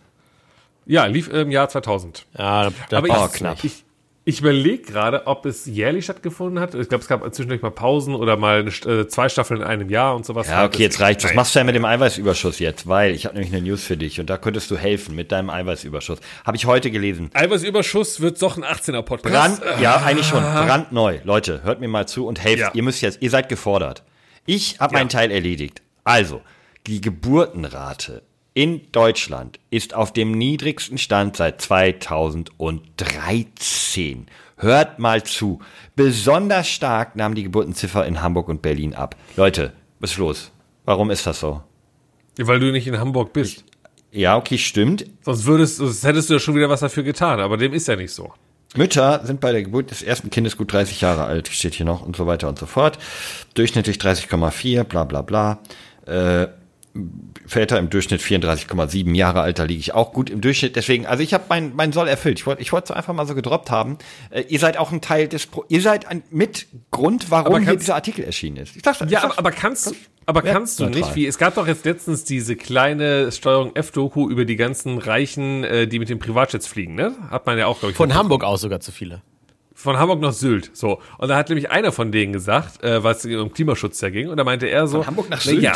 Ja, 0.86 1.06
lief 1.06 1.30
im 1.30 1.50
Jahr 1.50 1.70
2000. 1.70 2.26
Ja, 2.38 2.72
da 2.90 2.98
aber 2.98 3.08
oh, 3.10 3.26
ich, 3.28 3.34
knapp. 3.34 3.64
ich, 3.64 3.86
ich 4.24 4.40
überlege 4.40 4.84
gerade, 4.84 5.26
ob 5.26 5.48
es 5.48 5.66
jährlich 5.66 6.06
stattgefunden 6.06 6.60
hat. 6.60 6.76
Ich 6.76 6.90
glaube, 6.90 7.02
es 7.02 7.08
gab 7.08 7.24
zwischendurch 7.34 7.64
mal 7.64 7.72
Pausen 7.72 8.14
oder 8.14 8.38
mal 8.38 8.68
äh, 8.68 9.08
zwei 9.08 9.30
Staffeln 9.30 9.62
in 9.62 9.66
einem 9.66 9.90
Jahr 9.90 10.16
und 10.16 10.28
sowas. 10.28 10.48
Ja, 10.48 10.64
okay, 10.64 10.84
jetzt 10.84 11.00
reicht's. 11.00 11.24
Was 11.24 11.34
machst 11.34 11.56
du 11.56 11.60
denn 11.60 11.66
mit 11.66 11.76
dem 11.76 11.86
Eiweißüberschuss 11.86 12.60
jetzt? 12.60 12.88
Weil 12.88 13.16
ich 13.16 13.26
habe 13.26 13.36
nämlich 13.36 13.52
eine 13.52 13.64
News 13.64 13.84
für 13.84 13.98
dich 13.98 14.20
und 14.20 14.30
da 14.30 14.38
könntest 14.38 14.70
du 14.70 14.78
helfen 14.78 15.16
mit 15.16 15.32
deinem 15.32 15.50
Eiweißüberschuss. 15.50 16.20
Habe 16.46 16.56
ich 16.56 16.68
heute 16.68 16.92
gelesen. 16.92 17.32
Eiweißüberschuss 17.34 18.22
wird 18.22 18.40
doch 18.42 18.58
ein 18.58 18.64
18er 18.64 19.02
Podcast. 19.02 19.62
Brand, 19.62 19.82
ja, 19.82 19.96
eigentlich 20.06 20.28
schon. 20.28 20.44
Brandneu. 20.44 21.18
Leute, 21.24 21.64
hört 21.64 21.80
mir 21.80 21.88
mal 21.88 22.08
zu 22.08 22.28
und 22.28 22.44
helft. 22.44 22.60
Ja. 22.60 22.72
Ihr 22.76 22.84
müsst 22.84 23.02
jetzt, 23.02 23.24
ihr 23.24 23.30
seid 23.32 23.50
gefordert. 23.50 24.04
Ich 24.46 24.80
habe 24.80 24.94
meinen 24.94 25.10
Teil 25.10 25.32
erledigt. 25.32 25.82
Also, 26.04 26.42
die 26.86 27.02
Geburtenrate 27.02 28.22
in 28.54 28.92
Deutschland 28.92 29.60
ist 29.70 29.94
auf 29.94 30.12
dem 30.12 30.32
niedrigsten 30.32 30.98
Stand 30.98 31.38
seit 31.38 31.62
2013. 31.62 34.28
Hört 34.58 35.00
mal 35.00 35.24
zu. 35.24 35.60
Besonders 35.96 36.68
stark 36.68 37.16
nahm 37.16 37.34
die 37.34 37.44
Geburtenziffer 37.44 38.06
in 38.06 38.22
Hamburg 38.22 38.50
und 38.50 38.62
Berlin 38.62 38.94
ab. 38.94 39.16
Leute, 39.36 39.74
was 40.00 40.12
ist 40.12 40.18
los? 40.18 40.52
Warum 40.86 41.12
ist 41.12 41.26
das 41.26 41.40
so? 41.40 41.64
Weil 42.38 42.60
du 42.60 42.72
nicht 42.72 42.88
in 42.88 43.00
Hamburg 43.00 43.34
bist. 43.34 43.64
Ja, 44.12 44.36
okay, 44.36 44.58
stimmt. 44.58 45.06
Sonst 45.22 45.46
würdest, 45.46 45.78
sonst 45.78 46.04
hättest 46.04 46.30
du 46.30 46.34
ja 46.34 46.40
schon 46.40 46.56
wieder 46.56 46.70
was 46.70 46.82
dafür 46.82 47.04
getan, 47.04 47.40
aber 47.40 47.58
dem 47.58 47.74
ist 47.74 47.88
ja 47.88 47.96
nicht 47.96 48.12
so. 48.12 48.34
Mütter 48.76 49.26
sind 49.26 49.42
bei 49.42 49.52
der 49.52 49.64
Geburt 49.64 49.92
des 49.92 50.02
ersten 50.02 50.30
Kindes 50.30 50.58
gut 50.58 50.72
30 50.72 51.02
Jahre 51.02 51.26
alt, 51.26 51.50
steht 51.50 51.74
hier 51.74 51.86
noch 51.86 52.02
und 52.02 52.16
so 52.16 52.28
weiter 52.28 52.48
und 52.48 52.60
so 52.60 52.66
fort. 52.66 52.98
Durchschnittlich 53.54 53.98
30,4, 53.98 54.84
bla 54.84 55.04
bla 55.04 55.22
bla. 55.22 55.60
Äh, 56.06 56.48
Väter 57.46 57.80
im 57.80 57.90
Durchschnitt 57.90 58.22
34,7 58.22 59.16
Jahre 59.16 59.42
alt, 59.42 59.60
da 59.60 59.64
liege 59.64 59.80
ich 59.80 59.94
auch 59.94 60.12
gut 60.14 60.30
im 60.30 60.42
Durchschnitt. 60.42 60.76
Deswegen, 60.76 61.06
also 61.06 61.24
ich 61.24 61.34
habe 61.34 61.46
mein, 61.50 61.74
mein 61.76 61.92
Soll 61.94 62.08
erfüllt. 62.08 62.40
Ich 62.40 62.46
wollte 62.46 62.62
ich 62.62 62.72
wollte 62.74 62.92
es 62.92 62.98
einfach 62.98 63.14
mal 63.14 63.26
so 63.26 63.34
gedroppt 63.36 63.72
haben. 63.72 63.98
Äh, 64.30 64.42
ihr 64.50 64.60
seid 64.60 64.78
auch 64.78 64.92
ein 64.92 65.02
Teil 65.02 65.28
des, 65.28 65.46
Pro 65.48 65.64
ihr 65.70 65.82
seid 65.82 66.08
ein 66.08 66.24
mit 66.32 66.68
Grund, 66.92 67.32
warum 67.32 67.58
hier 67.58 67.66
kannst- 67.68 67.84
dieser 67.84 67.96
Artikel 67.96 68.26
erschienen 68.26 68.58
ist. 68.58 68.76
Ich 68.76 68.78
ich 68.78 68.86
Ja, 68.86 68.94
sag's. 68.94 69.24
aber, 69.24 69.38
aber 69.38 69.52
kannst 69.52 69.86
du, 69.88 69.92
aber 70.26 70.46
Ja, 70.46 70.54
kannst 70.54 70.80
du 70.80 70.84
neutral. 70.86 71.02
nicht, 71.02 71.16
wie, 71.16 71.26
es 71.28 71.38
gab 71.38 71.56
doch 71.56 71.68
jetzt 71.68 71.86
letztens 71.86 72.24
diese 72.26 72.56
kleine 72.56 73.32
Steuerung 73.32 73.76
F-Doku 73.76 74.30
über 74.30 74.46
die 74.46 74.58
ganzen 74.58 74.98
Reichen, 74.98 75.64
äh, 75.64 75.88
die 75.88 75.98
mit 76.00 76.10
den 76.10 76.20
Privatjets 76.20 76.68
fliegen, 76.68 76.96
ne? 76.96 77.16
Hat 77.30 77.46
man 77.46 77.58
ja 77.58 77.68
auch, 77.68 77.80
glaube 77.80 77.92
ich. 77.92 77.98
Von 77.98 78.14
Hamburg 78.14 78.44
aus 78.44 78.62
sogar 78.62 78.82
zu 78.82 78.92
viele. 78.92 79.22
Von 79.82 79.98
Hamburg 79.98 80.22
nach 80.22 80.34
Sylt, 80.34 80.70
so. 80.74 81.02
Und 81.18 81.30
da 81.30 81.36
hat 81.36 81.50
nämlich 81.50 81.72
einer 81.72 81.92
von 81.92 82.12
denen 82.12 82.34
gesagt, 82.34 82.84
äh, 82.84 83.04
was 83.04 83.26
um 83.26 83.52
Klimaschutz 83.52 84.00
ja 84.02 84.12
ging, 84.12 84.30
und 84.30 84.38
da 84.38 84.44
meinte 84.44 84.68
er 84.68 84.86
so. 84.86 84.98
Von 84.98 85.08
Hamburg 85.08 85.30
nach 85.30 85.44
na 85.44 85.52
Sylt. 85.52 85.64
Ja, 85.64 85.74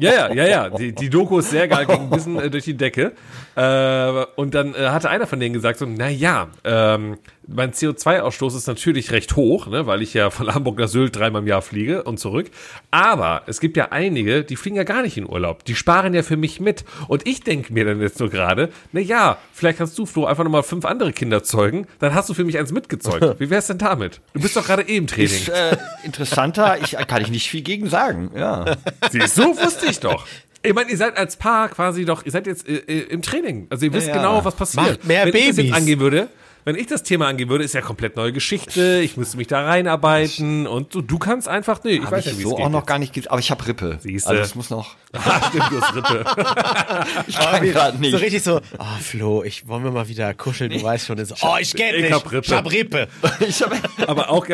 ja, 0.00 0.12
ja, 0.12 0.34
ja, 0.34 0.46
ja. 0.46 0.70
Die, 0.70 0.92
die 0.92 1.08
Doku 1.08 1.38
ist 1.38 1.50
sehr 1.50 1.68
geil, 1.68 1.86
ging 1.86 2.00
ein 2.00 2.10
bisschen 2.10 2.40
äh, 2.40 2.50
durch 2.50 2.64
die 2.64 2.76
Decke. 2.76 3.12
Äh, 3.58 4.26
und 4.36 4.54
dann 4.54 4.72
äh, 4.76 4.90
hatte 4.90 5.10
einer 5.10 5.26
von 5.26 5.40
denen 5.40 5.52
gesagt 5.52 5.80
so, 5.80 5.86
na 5.86 6.08
ja, 6.08 6.46
ähm, 6.62 7.18
mein 7.48 7.72
CO2-Ausstoß 7.72 8.56
ist 8.56 8.68
natürlich 8.68 9.10
recht 9.10 9.34
hoch, 9.34 9.66
ne, 9.66 9.84
weil 9.84 10.00
ich 10.00 10.14
ja 10.14 10.30
von 10.30 10.54
Hamburg 10.54 10.78
nach 10.78 10.86
Sylt 10.86 11.16
dreimal 11.16 11.42
im 11.42 11.48
Jahr 11.48 11.60
fliege 11.60 12.04
und 12.04 12.20
zurück. 12.20 12.52
Aber 12.92 13.42
es 13.46 13.58
gibt 13.58 13.76
ja 13.76 13.88
einige, 13.90 14.44
die 14.44 14.54
fliegen 14.54 14.76
ja 14.76 14.84
gar 14.84 15.02
nicht 15.02 15.16
in 15.16 15.28
Urlaub. 15.28 15.64
Die 15.64 15.74
sparen 15.74 16.14
ja 16.14 16.22
für 16.22 16.36
mich 16.36 16.60
mit. 16.60 16.84
Und 17.08 17.26
ich 17.26 17.40
denke 17.42 17.72
mir 17.72 17.84
dann 17.84 18.00
jetzt 18.00 18.20
nur 18.20 18.30
gerade, 18.30 18.68
na 18.92 19.00
ja, 19.00 19.38
vielleicht 19.52 19.78
kannst 19.78 19.98
du, 19.98 20.06
Flo, 20.06 20.26
einfach 20.26 20.44
nochmal 20.44 20.62
fünf 20.62 20.84
andere 20.84 21.12
Kinder 21.12 21.42
zeugen. 21.42 21.88
Dann 21.98 22.14
hast 22.14 22.28
du 22.28 22.34
für 22.34 22.44
mich 22.44 22.58
eins 22.58 22.70
mitgezeugt. 22.70 23.40
Wie 23.40 23.50
wär's 23.50 23.66
denn 23.66 23.78
damit? 23.78 24.20
Du 24.34 24.40
bist 24.40 24.56
doch 24.56 24.64
gerade 24.64 24.82
eh 24.82 24.96
im 24.96 25.08
Training. 25.08 25.32
ist 25.32 25.48
äh, 25.48 25.76
interessanter, 26.04 26.78
ich 26.80 26.92
kann 27.08 27.22
ich 27.22 27.30
nicht 27.32 27.50
viel 27.50 27.62
gegen 27.62 27.88
sagen. 27.88 28.30
Ja. 28.36 28.76
Siehst 29.10 29.36
du, 29.36 29.56
wusste 29.56 29.86
ich 29.86 29.98
doch. 29.98 30.26
Ich 30.62 30.74
meine, 30.74 30.90
ihr 30.90 30.96
seid 30.96 31.16
als 31.16 31.36
Paar 31.36 31.68
quasi 31.68 32.04
doch, 32.04 32.24
ihr 32.26 32.32
seid 32.32 32.46
jetzt 32.46 32.68
äh, 32.68 32.76
äh, 32.78 32.98
im 33.10 33.22
Training. 33.22 33.66
Also 33.70 33.86
ihr 33.86 33.92
wisst 33.92 34.08
Ja. 34.08 34.14
genau, 34.16 34.44
was 34.44 34.54
passiert. 34.56 34.86
Macht 34.86 35.04
mehr 35.04 35.24
Wenn 35.26 35.34
ich 35.34 35.46
das 35.48 35.56
Babys. 35.56 35.68
jetzt 35.70 35.76
angehen 35.76 36.00
würde, 36.00 36.28
wenn 36.64 36.74
ich 36.76 36.86
das 36.88 37.02
Thema 37.02 37.28
angehen 37.28 37.48
würde, 37.48 37.64
ist 37.64 37.72
ja 37.74 37.80
komplett 37.80 38.16
neue 38.16 38.32
Geschichte. 38.32 39.00
Ich 39.02 39.16
müsste 39.16 39.36
mich 39.38 39.46
da 39.46 39.64
reinarbeiten 39.64 40.66
und 40.66 40.92
du, 40.94 41.00
du 41.00 41.18
kannst 41.18 41.48
einfach, 41.48 41.82
nee, 41.84 41.92
ich 41.92 42.02
Hab 42.04 42.10
weiß 42.10 42.26
ich 42.26 42.32
ja, 42.32 42.38
wie 42.38 42.42
so 42.42 42.50
es 42.50 42.56
geht. 42.56 42.66
auch 42.66 42.70
noch 42.70 42.84
gar 42.84 42.98
nicht, 42.98 43.14
ge- 43.14 43.26
aber 43.28 43.38
ich 43.38 43.50
habe 43.50 43.66
Rippe. 43.66 43.98
Siehste. 44.02 44.28
Also 44.28 44.42
es 44.42 44.54
muss 44.54 44.68
noch. 44.68 44.96
Ah, 45.14 45.40
stimmt, 45.48 45.70
du 45.70 45.80
hast 45.80 45.94
Rippe. 45.94 46.24
Ich 47.28 47.38
kann 47.38 47.62
gerade 47.64 47.98
nicht. 47.98 48.10
So 48.10 48.18
richtig 48.18 48.42
so, 48.42 48.60
oh 48.78 48.84
Flo, 49.00 49.42
ich 49.44 49.66
wollen 49.68 49.84
wir 49.84 49.90
mal 49.92 50.08
wieder 50.08 50.34
kuscheln, 50.34 50.70
du 50.70 50.82
weißt 50.82 51.06
schon. 51.06 51.16
ist 51.18 51.28
so, 51.28 51.46
Oh, 51.46 51.56
ich 51.58 51.74
kenn 51.74 51.94
Ich 51.94 52.02
dich. 52.02 52.12
hab 52.12 52.30
Rippe. 52.30 52.46
Ich 52.46 52.52
hab 52.52 52.70
Rippe. 52.70 53.08
Ich 53.48 53.62
hab, 53.62 53.72
Aber 54.08 54.28
auch. 54.30 54.46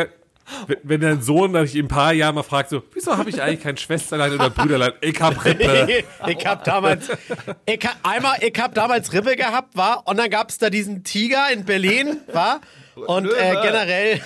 Wenn- 0.83 1.01
dein 1.01 1.23
Sohn 1.23 1.53
dich 1.53 1.75
in 1.77 1.87
ein 1.87 1.89
paar 1.89 2.13
Jahren 2.13 2.35
mal 2.35 2.43
fragt, 2.43 2.71
so, 2.71 2.83
wieso 2.93 3.17
habe 3.17 3.31
ich 3.31 3.41
eigentlich 3.43 3.63
kein 3.63 3.77
Schwesterlein 3.77 4.33
oder 4.33 4.51
Brüderlein? 4.51 4.93
Ich 5.01 5.21
hab 5.21 5.45
Rippe. 5.45 6.05
ich 6.27 6.47
hab 6.47 6.65
damals, 6.65 7.09
ich 7.67 7.85
hab, 7.85 7.97
einmal, 8.03 8.37
ich 8.41 8.59
hab 8.61 8.75
damals 8.75 9.13
Rippe 9.13 9.37
gehabt, 9.37 9.77
war, 9.77 10.07
und 10.07 10.19
dann 10.19 10.31
gab's 10.31 10.59
da 10.59 10.71
diesen 10.71 11.05
Tiger 11.05 11.51
in 11.53 11.65
Berlin, 11.65 12.19
war, 12.33 12.61
und 12.95 13.27
äh, 13.33 13.57
generell, 13.63 14.21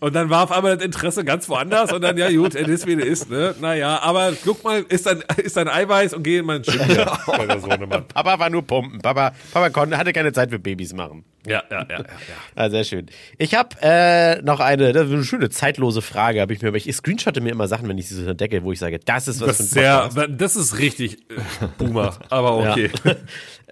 Und 0.00 0.14
dann 0.14 0.30
war 0.30 0.44
auf 0.44 0.52
einmal 0.52 0.76
das 0.76 0.84
Interesse 0.84 1.24
ganz 1.24 1.48
woanders 1.48 1.92
und 1.92 2.02
dann, 2.02 2.16
ja 2.16 2.30
gut, 2.30 2.54
er 2.54 2.68
ist 2.68 2.86
wie 2.86 2.94
er 2.94 3.04
ist, 3.06 3.30
ne? 3.30 3.54
Naja, 3.60 4.00
aber 4.02 4.32
guck 4.44 4.62
mal, 4.64 4.84
ist 4.88 5.06
ein, 5.08 5.22
ist 5.36 5.56
ein 5.58 5.68
Eiweiß 5.68 6.14
und 6.14 6.22
geh 6.22 6.38
in 6.38 6.46
meinen 6.46 6.64
Sohnemann. 6.64 8.06
Papa 8.08 8.38
war 8.38 8.50
nur 8.50 8.62
pumpen, 8.66 9.00
Papa, 9.00 9.32
Papa 9.52 9.70
konnte, 9.70 9.96
hatte 9.98 10.12
keine 10.12 10.32
Zeit 10.32 10.50
für 10.50 10.58
Babys 10.58 10.92
machen. 10.92 11.24
Ja, 11.46 11.62
ja, 11.70 11.80
ja, 11.82 11.86
ja. 11.90 11.98
ja. 11.98 12.04
Ah, 12.56 12.70
sehr 12.70 12.84
schön. 12.84 13.06
Ich 13.38 13.54
habe 13.54 13.70
äh, 13.82 14.40
noch 14.42 14.60
eine, 14.60 14.92
das 14.92 15.06
ist 15.08 15.12
eine 15.12 15.24
schöne 15.24 15.50
zeitlose 15.50 16.00
Frage, 16.02 16.40
habe 16.40 16.52
ich 16.52 16.62
mir, 16.62 16.74
ich 16.74 16.90
screenshotte 16.94 17.40
mir 17.40 17.50
immer 17.50 17.68
Sachen, 17.68 17.88
wenn 17.88 17.98
ich 17.98 18.08
sie 18.08 18.14
so 18.14 18.28
entdecke, 18.30 18.62
wo 18.62 18.72
ich 18.72 18.78
sage, 18.78 18.98
das 18.98 19.28
ist 19.28 19.40
was 19.40 19.48
Das 19.48 19.56
für 19.56 19.62
ein 19.62 20.06
ist 20.08 20.14
sehr, 20.14 20.28
das 20.28 20.56
ist 20.56 20.78
richtig 20.78 21.18
äh, 21.30 21.66
Boomer, 21.78 22.16
aber 22.30 22.56
okay. 22.70 22.90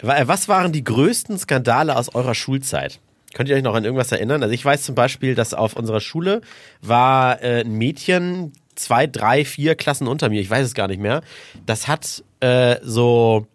Wa- 0.01 0.21
Was 0.27 0.47
waren 0.47 0.71
die 0.71 0.83
größten 0.83 1.37
Skandale 1.39 1.95
aus 1.95 2.13
eurer 2.13 2.35
Schulzeit? 2.35 2.99
Könnt 3.33 3.49
ihr 3.49 3.55
euch 3.55 3.63
noch 3.63 3.75
an 3.75 3.83
irgendwas 3.83 4.11
erinnern? 4.11 4.43
Also 4.43 4.53
ich 4.53 4.63
weiß 4.63 4.83
zum 4.83 4.95
Beispiel, 4.95 5.35
dass 5.35 5.53
auf 5.53 5.75
unserer 5.75 6.01
Schule 6.01 6.41
war 6.81 7.41
äh, 7.41 7.61
ein 7.61 7.73
Mädchen, 7.73 8.53
zwei, 8.75 9.07
drei, 9.07 9.45
vier 9.45 9.75
Klassen 9.75 10.07
unter 10.07 10.29
mir, 10.29 10.41
ich 10.41 10.49
weiß 10.49 10.65
es 10.65 10.73
gar 10.73 10.87
nicht 10.87 11.01
mehr. 11.01 11.21
Das 11.65 11.87
hat 11.87 12.23
äh, 12.39 12.77
so, 12.83 13.47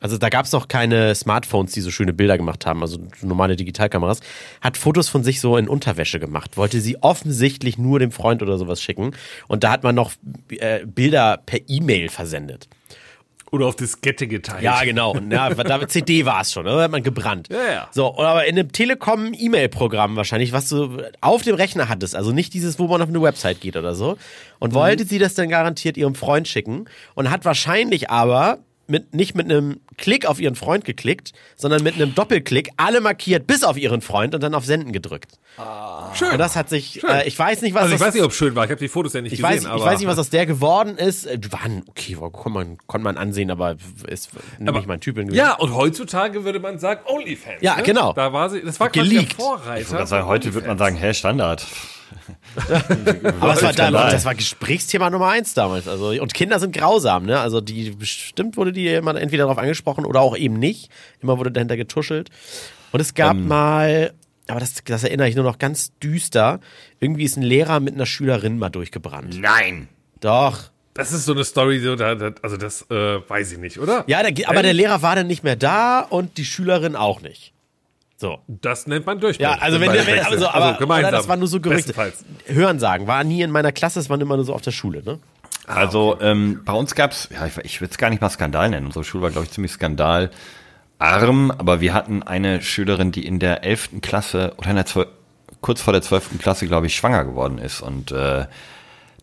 also 0.00 0.18
da 0.18 0.28
gab 0.28 0.46
es 0.46 0.52
noch 0.52 0.68
keine 0.68 1.14
Smartphones, 1.14 1.72
die 1.72 1.80
so 1.80 1.90
schöne 1.90 2.12
Bilder 2.12 2.36
gemacht 2.36 2.66
haben, 2.66 2.82
also 2.82 2.98
normale 3.20 3.56
Digitalkameras, 3.56 4.20
hat 4.60 4.76
Fotos 4.76 5.08
von 5.08 5.22
sich 5.22 5.40
so 5.40 5.56
in 5.56 5.68
Unterwäsche 5.68 6.18
gemacht, 6.18 6.56
wollte 6.56 6.80
sie 6.80 7.02
offensichtlich 7.02 7.78
nur 7.78 7.98
dem 7.98 8.12
Freund 8.12 8.42
oder 8.42 8.58
sowas 8.58 8.82
schicken 8.82 9.12
und 9.48 9.64
da 9.64 9.70
hat 9.70 9.82
man 9.82 9.94
noch 9.94 10.12
äh, 10.48 10.84
Bilder 10.84 11.40
per 11.44 11.60
E-Mail 11.68 12.08
versendet. 12.08 12.68
Oder 13.52 13.66
auf 13.66 13.76
Diskette 13.76 14.26
geteilt. 14.26 14.62
Ja, 14.62 14.82
genau. 14.82 15.12
Und 15.12 15.30
ja, 15.30 15.50
da 15.54 15.86
CD 15.86 16.24
war 16.24 16.40
es 16.40 16.52
schon, 16.52 16.66
oder? 16.66 16.82
Hat 16.82 16.90
man 16.90 17.02
gebrannt. 17.02 17.48
Ja, 17.50 17.72
ja. 17.72 17.88
So, 17.92 18.18
aber 18.18 18.46
in 18.46 18.58
einem 18.58 18.72
Telekom-E-Mail-Programm 18.72 20.16
wahrscheinlich, 20.16 20.52
was 20.52 20.70
du 20.70 21.02
auf 21.20 21.42
dem 21.42 21.54
Rechner 21.54 21.90
hattest, 21.90 22.16
also 22.16 22.32
nicht 22.32 22.54
dieses, 22.54 22.78
wo 22.78 22.88
man 22.88 23.02
auf 23.02 23.08
eine 23.10 23.20
Website 23.20 23.60
geht 23.60 23.76
oder 23.76 23.94
so. 23.94 24.16
Und 24.58 24.72
wollte 24.72 25.04
sie 25.04 25.18
das 25.18 25.34
dann 25.34 25.50
garantiert 25.50 25.98
ihrem 25.98 26.14
Freund 26.14 26.48
schicken 26.48 26.86
und 27.14 27.30
hat 27.30 27.44
wahrscheinlich 27.44 28.08
aber 28.08 28.60
mit, 28.92 29.14
nicht 29.14 29.34
mit 29.34 29.46
einem 29.50 29.80
Klick 29.96 30.26
auf 30.26 30.38
ihren 30.38 30.54
Freund 30.54 30.84
geklickt, 30.84 31.32
sondern 31.56 31.82
mit 31.82 31.94
einem 31.94 32.14
Doppelklick 32.14 32.70
alle 32.76 33.00
markiert, 33.00 33.46
bis 33.46 33.64
auf 33.64 33.78
ihren 33.78 34.02
Freund 34.02 34.34
und 34.34 34.42
dann 34.42 34.54
auf 34.54 34.66
Senden 34.66 34.92
gedrückt. 34.92 35.38
Schön. 36.14 36.32
Und 36.32 36.38
das 36.38 36.56
hat 36.56 36.68
sich, 36.68 37.02
äh, 37.02 37.26
ich 37.26 37.38
weiß 37.38 37.62
nicht, 37.62 37.72
was 37.74 37.84
also 37.84 37.94
ich 37.94 37.98
das 37.98 38.08
weiß 38.08 38.14
nicht, 38.14 38.22
ob 38.22 38.30
es 38.32 38.36
schön 38.36 38.54
war. 38.54 38.64
Ich 38.64 38.70
habe 38.70 38.78
die 38.80 38.88
Fotos 38.88 39.14
ja 39.14 39.22
nicht 39.22 39.32
ich 39.32 39.38
gesehen. 39.40 39.50
weiß, 39.50 39.62
ich 39.62 39.68
aber 39.68 39.84
weiß 39.84 39.98
nicht, 39.98 40.08
was 40.08 40.18
aus 40.18 40.28
der 40.28 40.44
geworden 40.44 40.98
ist. 40.98 41.24
Äh, 41.24 41.38
Waren, 41.50 41.84
okay, 41.88 42.14
konnte 42.14 42.50
man, 42.50 42.78
konnte 42.86 43.04
man 43.04 43.16
ansehen, 43.16 43.50
aber 43.50 43.76
ist 44.06 44.28
Aber- 44.60 44.72
nicht 44.78 44.86
mein 44.86 45.00
Typ 45.00 45.16
gewesen. 45.16 45.34
Ja, 45.34 45.54
und 45.54 45.74
heutzutage 45.74 46.44
würde 46.44 46.60
man 46.60 46.78
sagen 46.78 47.00
OnlyFans. 47.06 47.62
Ja, 47.62 47.76
ne? 47.76 47.82
genau. 47.84 48.12
Da 48.12 48.34
war 48.34 48.50
sie, 48.50 48.60
das 48.60 48.78
war 48.78 48.90
quasi 48.90 49.08
Geleakt. 49.08 49.32
der 49.38 49.44
Vorreiter. 49.44 50.02
ich 50.02 50.08
sagen, 50.08 50.26
heute 50.26 50.52
würde 50.52 50.68
man 50.68 50.76
sagen, 50.76 50.96
hä, 50.96 51.14
Standard. 51.14 51.66
Aber 53.40 53.54
es 53.54 53.62
war, 53.62 53.72
da, 53.72 53.84
Skandal. 53.84 54.10
das 54.10 54.24
war 54.24 54.34
Gesprächsthema 54.34 55.10
Nummer 55.10 55.28
eins 55.28 55.54
damals. 55.54 55.88
Also, 55.88 56.08
und 56.10 56.34
Kinder 56.34 56.58
sind 56.58 56.74
grausam, 56.74 57.24
ne? 57.26 57.38
Also 57.40 57.60
die 57.60 57.90
bestimmt 57.90 58.56
wurde 58.56 58.72
die 58.72 58.88
immer 58.88 59.14
entweder 59.14 59.44
darauf 59.44 59.58
angesprochen 59.58 60.04
oder 60.04 60.20
auch 60.20 60.36
eben 60.36 60.58
nicht. 60.58 60.90
Immer 61.20 61.38
wurde 61.38 61.50
dahinter 61.50 61.76
getuschelt. 61.76 62.30
Und 62.92 63.00
es 63.00 63.14
gab 63.14 63.36
Ähm. 63.36 63.48
mal, 63.48 64.12
aber 64.48 64.60
das, 64.60 64.74
das 64.84 65.04
erinnere 65.04 65.28
ich 65.28 65.34
nur 65.34 65.44
noch 65.44 65.58
ganz 65.58 65.92
düster. 66.02 66.60
Irgendwie 67.00 67.24
ist 67.24 67.36
ein 67.36 67.42
Lehrer 67.42 67.80
mit 67.80 67.94
einer 67.94 68.06
Schülerin 68.06 68.58
mal 68.58 68.70
durchgebrannt. 68.70 69.40
Nein. 69.40 69.88
Doch. 70.20 70.70
Das 70.94 71.10
ist 71.12 71.24
so 71.24 71.32
eine 71.32 71.44
Story, 71.44 71.80
so, 71.80 71.96
da, 71.96 72.14
da, 72.14 72.32
also 72.42 72.58
das 72.58 72.82
äh, 72.90 72.94
weiß 73.26 73.52
ich 73.52 73.58
nicht, 73.58 73.78
oder? 73.78 74.04
Ja, 74.08 74.22
der, 74.30 74.50
aber 74.50 74.62
der 74.62 74.74
Lehrer 74.74 75.00
war 75.00 75.16
dann 75.16 75.26
nicht 75.26 75.42
mehr 75.42 75.56
da 75.56 76.00
und 76.00 76.36
die 76.36 76.44
Schülerin 76.44 76.96
auch 76.96 77.22
nicht. 77.22 77.54
So. 78.22 78.38
Das 78.46 78.86
nennt 78.86 79.04
man 79.04 79.18
Durchbruch. 79.18 79.42
Ja, 79.42 79.54
also 79.58 79.80
wenn, 79.80 79.88
wenn 79.88 80.06
wechseln. 80.06 80.26
also, 80.26 80.46
aber 80.46 80.78
gemeinsam. 80.78 81.08
oder 81.08 81.16
das 81.16 81.26
war 81.26 81.36
nur 81.36 81.48
so 81.48 81.58
Gerüchte. 81.58 81.92
Hören 82.46 82.78
sagen, 82.78 83.08
war 83.08 83.24
nie 83.24 83.42
in 83.42 83.50
meiner 83.50 83.72
Klasse, 83.72 83.98
es 83.98 84.08
waren 84.10 84.20
immer 84.20 84.36
nur 84.36 84.44
so 84.44 84.54
auf 84.54 84.62
der 84.62 84.70
Schule, 84.70 85.02
ne? 85.02 85.18
Also 85.66 86.18
ähm, 86.20 86.60
bei 86.64 86.72
uns 86.72 86.94
gab's, 86.94 87.28
ja, 87.32 87.44
ich, 87.46 87.58
ich 87.64 87.80
würde 87.80 87.90
es 87.90 87.98
gar 87.98 88.10
nicht 88.10 88.22
mal 88.22 88.30
Skandal 88.30 88.70
nennen. 88.70 88.86
Unsere 88.86 89.04
Schule 89.04 89.24
war, 89.24 89.30
glaube 89.30 89.46
ich, 89.46 89.50
ziemlich 89.50 89.72
skandalarm, 89.72 90.30
aber 91.00 91.80
wir 91.80 91.94
hatten 91.94 92.22
eine 92.22 92.62
Schülerin, 92.62 93.10
die 93.10 93.26
in 93.26 93.40
der 93.40 93.64
11. 93.64 94.00
Klasse 94.02 94.54
oder 94.56 94.70
in 94.70 94.76
der 94.76 94.86
12, 94.86 95.08
kurz 95.60 95.82
vor 95.82 95.92
der 95.92 96.02
12. 96.02 96.38
Klasse, 96.38 96.68
glaube 96.68 96.86
ich, 96.86 96.94
schwanger 96.94 97.24
geworden 97.24 97.58
ist. 97.58 97.80
Und 97.80 98.12
äh, 98.12 98.46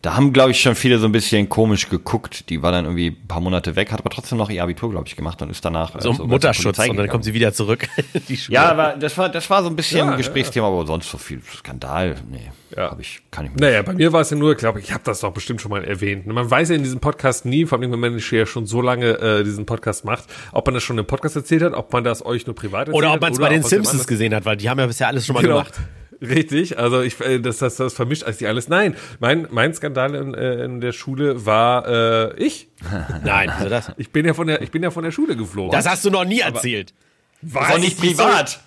da 0.02 0.16
haben, 0.16 0.32
glaube 0.32 0.50
ich, 0.52 0.60
schon 0.62 0.74
viele 0.74 0.98
so 0.98 1.04
ein 1.06 1.12
bisschen 1.12 1.48
komisch 1.50 1.90
geguckt. 1.90 2.48
Die 2.48 2.62
war 2.62 2.72
dann 2.72 2.86
irgendwie 2.86 3.08
ein 3.08 3.26
paar 3.28 3.40
Monate 3.40 3.76
weg, 3.76 3.92
hat 3.92 4.00
aber 4.00 4.08
trotzdem 4.08 4.38
noch 4.38 4.48
ihr 4.48 4.62
Abitur, 4.62 4.90
glaube 4.90 5.06
ich, 5.06 5.14
gemacht 5.14 5.42
und 5.42 5.50
ist 5.50 5.62
danach 5.62 5.94
äh, 5.94 6.00
So 6.00 6.12
sogar 6.12 6.16
zur 6.16 6.26
Mutterschutz 6.28 6.78
und 6.88 6.96
dann 6.96 7.08
kommt 7.08 7.24
sie 7.24 7.34
wieder 7.34 7.52
zurück. 7.52 7.86
in 8.14 8.22
die 8.26 8.36
Schule. 8.38 8.54
Ja, 8.54 8.70
aber 8.70 8.94
das 8.98 9.18
war, 9.18 9.28
das 9.28 9.50
war 9.50 9.62
so 9.62 9.68
ein 9.68 9.76
bisschen 9.76 9.98
Ja, 10.08 10.16
Gesprächsthema, 10.16 10.68
aber 10.68 10.86
sonst 10.86 11.10
so 11.10 11.18
viel 11.18 11.42
Skandal, 11.54 12.16
nee, 12.30 12.50
Ja. 12.74 12.96
ich, 12.98 13.20
kann 13.30 13.44
ich 13.44 13.52
mir 13.52 13.60
Naja, 13.60 13.82
bei 13.82 13.92
mir 13.92 14.10
war 14.12 14.22
es 14.22 14.30
ja 14.30 14.38
nur, 14.38 14.54
glaube 14.54 14.78
ich, 14.78 14.86
ich 14.86 14.92
habe 14.94 15.04
das 15.04 15.20
doch 15.20 15.32
bestimmt 15.32 15.60
schon 15.60 15.70
mal 15.70 15.84
erwähnt. 15.84 16.26
Man 16.26 16.50
weiß 16.50 16.70
ja 16.70 16.76
in 16.76 16.82
diesem 16.82 17.00
Podcast 17.00 17.44
nie, 17.44 17.66
vor 17.66 17.78
allem 17.78 17.92
wenn 17.92 18.00
man 18.00 18.18
ja 18.18 18.46
schon 18.46 18.64
so 18.64 18.80
lange 18.80 19.18
äh, 19.18 19.44
diesen 19.44 19.66
Podcast 19.66 20.06
macht, 20.06 20.24
ob 20.52 20.64
man 20.66 20.74
das 20.74 20.82
schon 20.82 20.96
im 20.96 21.04
Podcast 21.06 21.36
erzählt 21.36 21.62
hat, 21.62 21.74
ob 21.74 21.92
man 21.92 22.04
das 22.04 22.24
euch 22.24 22.46
nur 22.46 22.54
privat 22.54 22.88
erzählt 22.88 22.96
Oder 22.96 23.08
hat. 23.10 23.16
ob 23.16 23.20
man 23.20 23.32
es 23.32 23.38
bei 23.38 23.50
den 23.50 23.62
Simpsons 23.62 24.06
gesehen 24.06 24.34
hat, 24.34 24.46
weil 24.46 24.56
die 24.56 24.70
haben 24.70 24.78
ja 24.78 24.86
bisher 24.86 25.08
alles 25.08 25.26
schon 25.26 25.34
mal 25.34 25.42
Genau. 25.42 25.56
gemacht. 25.58 25.74
Richtig, 26.20 26.78
also 26.78 27.00
ich, 27.00 27.18
äh, 27.20 27.40
das, 27.40 27.58
das, 27.58 27.76
das 27.76 27.94
vermischt 27.94 28.24
als 28.24 28.38
die 28.38 28.46
alles. 28.46 28.68
Nein, 28.68 28.94
mein, 29.20 29.48
mein 29.50 29.72
Skandal 29.72 30.14
in, 30.14 30.34
äh, 30.34 30.64
in 30.64 30.80
der 30.80 30.92
Schule 30.92 31.46
war 31.46 31.88
äh, 31.88 32.44
ich. 32.44 32.68
Nein, 33.24 33.50
wieso 33.56 33.70
das? 33.70 33.92
Ich 33.96 34.10
bin 34.10 34.26
ja 34.26 34.34
von 34.34 34.46
der, 34.46 34.60
ich 34.60 34.70
bin 34.70 34.82
ja 34.82 34.90
von 34.90 35.02
der 35.02 35.12
Schule 35.12 35.36
geflogen. 35.36 35.72
Das 35.72 35.88
hast 35.88 36.04
du 36.04 36.10
noch 36.10 36.24
nie 36.24 36.40
erzählt. 36.40 36.92
war 37.40 37.70
Auch 37.70 37.78
nicht 37.78 37.98
privat. 37.98 38.60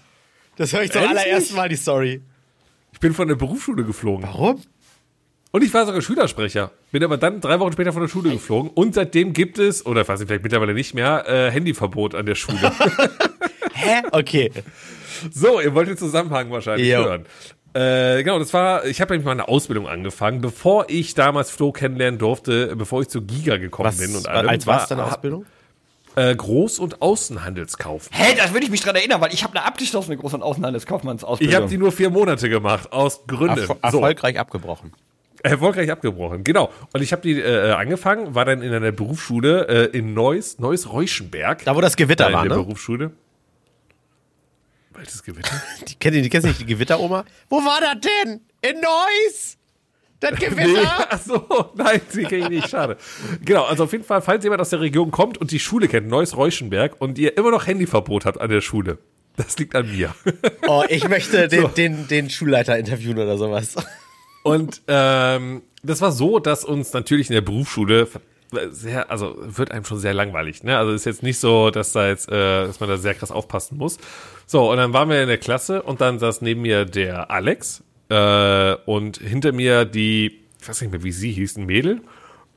Das 0.56 0.74
höre 0.74 0.84
ich 0.84 0.92
zum 0.92 1.02
Ehrlich 1.02 1.20
allerersten? 1.20 1.56
Mal, 1.56 1.70
die 1.70 1.76
Story. 1.76 2.22
Ich 2.92 3.00
bin 3.00 3.14
von 3.14 3.28
der 3.28 3.36
Berufsschule 3.36 3.84
geflogen. 3.84 4.24
Warum? 4.24 4.62
Und 5.52 5.64
ich 5.64 5.72
war 5.72 5.86
sogar 5.86 6.02
Schülersprecher. 6.02 6.72
Bin 6.92 7.04
aber 7.04 7.18
dann 7.18 7.40
drei 7.40 7.60
Wochen 7.60 7.74
später 7.74 7.94
von 7.94 8.02
der 8.02 8.10
Schule 8.10 8.32
geflogen. 8.32 8.72
Und 8.74 8.96
seitdem 8.96 9.34
gibt 9.34 9.60
es, 9.60 9.86
oder 9.86 10.08
weiß 10.08 10.22
ich 10.22 10.28
vielleicht 10.28 10.42
mittlerweile 10.42 10.74
nicht 10.74 10.96
mehr, 10.96 11.28
äh, 11.28 11.52
Handyverbot 11.52 12.16
an 12.16 12.26
der 12.26 12.34
Schule. 12.34 12.72
Hä? 13.74 14.02
Okay. 14.12 14.52
So, 15.32 15.60
ihr 15.62 15.74
wollt 15.74 15.88
den 15.88 15.98
Zusammenhang 15.98 16.52
wahrscheinlich 16.52 16.88
Jo. 16.88 17.04
hören. 17.06 17.26
Äh, 17.74 18.22
genau, 18.24 18.38
das 18.38 18.54
war, 18.54 18.86
ich 18.86 19.02
habe 19.02 19.14
nämlich 19.14 19.26
mal 19.26 19.32
eine 19.32 19.48
Ausbildung 19.48 19.88
angefangen, 19.88 20.42
bevor 20.42 20.86
ich 20.90 21.16
damals 21.16 21.50
Flo 21.50 21.72
kennenlernen 21.72 22.20
durfte, 22.20 22.76
bevor 22.76 23.02
ich 23.02 23.08
zu 23.08 23.24
Giga 23.24 23.58
gekommen 23.58 23.88
Was, 23.90 23.98
bin 23.98 24.16
und 24.16 24.28
allem. 24.28 24.48
als 24.48 24.68
was 24.68 24.88
deine 24.90 25.06
Ausbildung? 25.06 25.46
Äh, 26.16 26.34
Groß- 26.34 26.80
und 26.80 27.02
Außenhandelskauf. 27.02 28.10
Hä, 28.12 28.36
das 28.38 28.54
würde 28.54 28.66
ich 28.66 28.72
mich 28.72 28.82
dran 28.82 28.96
erinnern, 28.96 29.20
weil 29.22 29.34
ich 29.34 29.44
habe 29.44 29.58
eine 29.58 29.66
abgeschlossene 29.66 30.18
Groß- 30.18 30.36
und 30.36 30.44
Außenhandelskaufmannsausbildung. 30.44 31.50
Ich 31.52 31.56
habe 31.56 31.68
die 31.68 31.78
nur 31.80 31.92
vier 31.92 32.12
Monate 32.12 32.50
gemacht, 32.50 32.94
aus 32.94 33.26
Gründen. 33.26 33.58
Erfol 33.58 33.78
so, 33.82 33.98
erfolgreich 33.98 34.38
abgebrochen. 34.40 34.94
erfolgreich 35.42 35.90
abgebrochen, 35.90 36.44
genau. 36.44 36.70
Und 36.94 37.02
ich 37.02 37.12
habe 37.12 37.24
die 37.24 37.40
äh, 37.40 37.72
angefangen, 37.72 38.36
war 38.36 38.46
dann 38.46 38.62
in 38.62 38.72
einer 38.72 38.92
Berufsschule 38.92 39.68
äh, 39.92 39.98
in 39.98 40.14
Neuss, 40.14 40.60
Neuss-Reuschenberg. 40.60 41.66
Da, 41.66 41.76
wo 41.76 41.82
das 41.82 41.96
Gewitter 41.96 42.28
in 42.28 42.34
war, 42.34 42.44
der 42.44 42.58
ne? 42.58 42.64
Berufsschule. 42.64 43.12
Welches 44.96 45.24
Gewitter? 45.24 45.62
Die, 45.88 45.96
kennt 45.96 46.16
ihr, 46.16 46.22
die 46.22 46.30
kennst 46.30 46.46
du 46.46 46.50
nicht, 46.50 46.62
die 46.62 46.66
Gewitteroma? 46.66 47.26
Wo 47.50 47.58
war 47.58 47.80
das 47.82 47.98
denn? 48.02 48.42
In 48.62 48.80
Neuss? 48.82 49.58
Das 50.20 50.40
Gewitter? 50.40 51.08
Ach 51.10 51.20
so, 51.20 51.72
nein, 51.76 52.00
die 52.14 52.24
kenne 52.24 52.44
ich 52.44 52.50
nicht, 52.50 52.70
schade. 52.70 52.98
Genau, 53.44 53.64
also 53.64 53.84
auf 53.84 53.92
jeden 53.92 54.06
Fall, 54.06 54.22
falls 54.22 54.44
jemand 54.44 54.62
aus 54.62 54.70
der 54.70 54.80
Region 54.80 55.12
kommt 55.12 55.38
und 55.38 55.52
die 55.52 55.60
Schule 55.60 55.90
kennt, 55.90 56.08
Neuss-Reuschenberg, 56.08 56.96
und 57.00 57.18
ihr 57.18 57.36
immer 57.38 57.52
noch 57.52 57.68
Handyverbot 57.68 58.26
habt 58.26 58.40
an 58.40 58.50
der 58.50 58.62
Schule, 58.62 59.00
das 59.36 59.58
liegt 59.58 59.76
an 59.76 59.92
mir. 59.92 60.16
Oh, 60.68 60.84
ich 60.88 61.10
möchte 61.10 61.50
den, 61.50 61.74
den, 61.74 62.08
den 62.08 62.30
Schulleiter 62.30 62.78
interviewen 62.78 63.20
oder 63.20 63.38
sowas. 63.38 63.76
Und 64.44 64.82
ähm, 64.88 65.62
das 65.84 66.00
war 66.00 66.14
so, 66.14 66.40
dass 66.40 66.64
uns 66.64 66.94
natürlich 66.94 67.30
in 67.30 67.34
der 67.34 67.42
Berufsschule 67.42 68.08
sehr, 68.70 69.12
also 69.12 69.36
wird 69.38 69.72
einem 69.72 69.84
schon 69.84 70.00
sehr 70.00 70.14
langweilig. 70.14 70.64
Ne? 70.64 70.78
Also 70.78 70.94
ist 70.94 71.06
jetzt 71.06 71.24
nicht 71.24 71.40
so, 71.40 71.70
dass 71.70 71.92
da 71.92 72.08
jetzt, 72.08 72.30
äh, 72.30 72.66
dass 72.66 72.80
man 72.80 72.90
da 72.90 72.98
sehr 72.98 73.14
krass 73.14 73.32
aufpassen 73.32 73.78
muss. 73.78 73.98
So, 74.46 74.70
und 74.72 74.78
dann 74.78 74.94
waren 74.94 75.10
wir 75.10 75.22
in 75.22 75.28
der 75.28 75.38
Klasse 75.38 75.82
und 75.84 76.02
dann 76.02 76.20
saß 76.20 76.42
neben 76.42 76.62
mir 76.62 76.86
der 76.86 77.32
Alex 77.32 77.84
äh, 78.10 78.76
und 78.86 79.18
hinter 79.18 79.52
mir 79.52 79.86
die, 79.86 80.42
ich 80.62 80.68
weiß 80.68 80.82
nicht 80.82 80.92
mehr, 80.92 81.04
wie 81.04 81.12
sie 81.12 81.32
hieß, 81.32 81.58
ein 81.58 81.66
Mädel. 81.66 82.02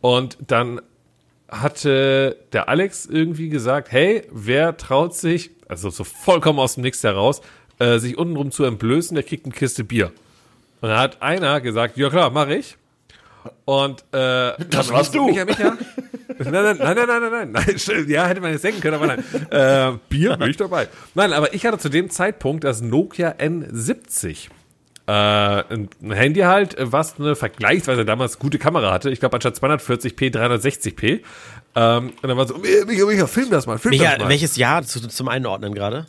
Und 0.00 0.38
dann 0.46 0.80
hatte 1.48 2.36
der 2.52 2.68
Alex 2.68 3.06
irgendwie 3.06 3.48
gesagt, 3.48 3.92
hey, 3.92 4.22
wer 4.30 4.76
traut 4.76 5.14
sich, 5.14 5.50
also 5.68 5.90
so 5.90 6.04
vollkommen 6.04 6.58
aus 6.58 6.74
dem 6.74 6.82
Nichts 6.82 7.02
heraus, 7.04 7.40
äh, 7.78 7.98
sich 7.98 8.18
untenrum 8.18 8.50
zu 8.50 8.64
entblößen, 8.64 9.14
der 9.14 9.24
kriegt 9.24 9.44
eine 9.44 9.54
Kiste 9.54 9.84
Bier. 9.84 10.12
Und 10.80 10.88
da 10.88 10.98
hat 10.98 11.22
einer 11.22 11.60
gesagt, 11.60 11.96
ja 11.96 12.10
klar, 12.10 12.30
mache 12.30 12.56
ich. 12.56 12.76
Und 13.64 14.02
äh, 14.12 14.52
Das 14.70 14.90
warst 14.90 15.14
du. 15.14 15.26
Micha, 15.26 15.44
Micha. 15.44 15.76
Nein, 16.38 16.52
nein, 16.52 16.76
nein, 16.78 16.96
nein, 16.96 17.06
nein, 17.06 17.30
nein, 17.30 17.52
nein. 17.52 17.76
Ja, 18.08 18.26
hätte 18.26 18.40
man 18.40 18.52
jetzt 18.52 18.64
denken 18.64 18.80
können, 18.80 18.94
aber 18.94 19.06
nein. 19.06 19.24
Äh, 19.50 19.98
Bier 20.08 20.36
bin 20.36 20.50
ich 20.50 20.56
dabei. 20.56 20.88
Nein, 21.14 21.32
aber 21.32 21.54
ich 21.54 21.64
hatte 21.64 21.78
zu 21.78 21.88
dem 21.88 22.10
Zeitpunkt 22.10 22.64
das 22.64 22.82
Nokia 22.82 23.30
N70. 23.38 24.48
Äh, 25.08 25.12
ein 25.12 25.88
Handy 26.10 26.40
halt, 26.40 26.76
was 26.78 27.18
eine 27.18 27.36
vergleichsweise 27.36 28.04
damals 28.04 28.38
gute 28.38 28.58
Kamera 28.58 28.92
hatte. 28.92 29.10
Ich 29.10 29.20
glaube, 29.20 29.34
anstatt 29.36 29.56
240p, 29.56 30.34
360p. 30.34 31.20
Ähm, 31.76 32.12
und 32.22 32.28
dann 32.28 32.36
war 32.36 32.46
so, 32.48 32.58
Micha, 32.58 33.06
Micha, 33.06 33.26
film 33.26 33.50
das 33.50 33.66
mal, 33.66 33.78
film 33.78 33.92
das 33.96 34.00
Micha, 34.00 34.18
mal. 34.18 34.28
welches 34.28 34.56
Jahr 34.56 34.82
zu, 34.82 35.06
zum 35.08 35.28
Einordnen 35.28 35.74
gerade? 35.74 36.06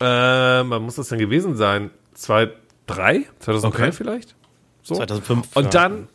Äh, 0.00 0.62
man 0.62 0.82
muss 0.82 0.94
das 0.94 1.08
denn 1.08 1.18
gewesen 1.18 1.56
sein? 1.56 1.90
2003? 2.14 3.24
2003 3.40 3.82
Okay. 3.86 3.92
vielleicht? 3.92 4.34
So. 4.82 4.94
2005. 4.94 5.56
Und 5.56 5.64
ja. 5.64 5.70
dann. 5.70 6.08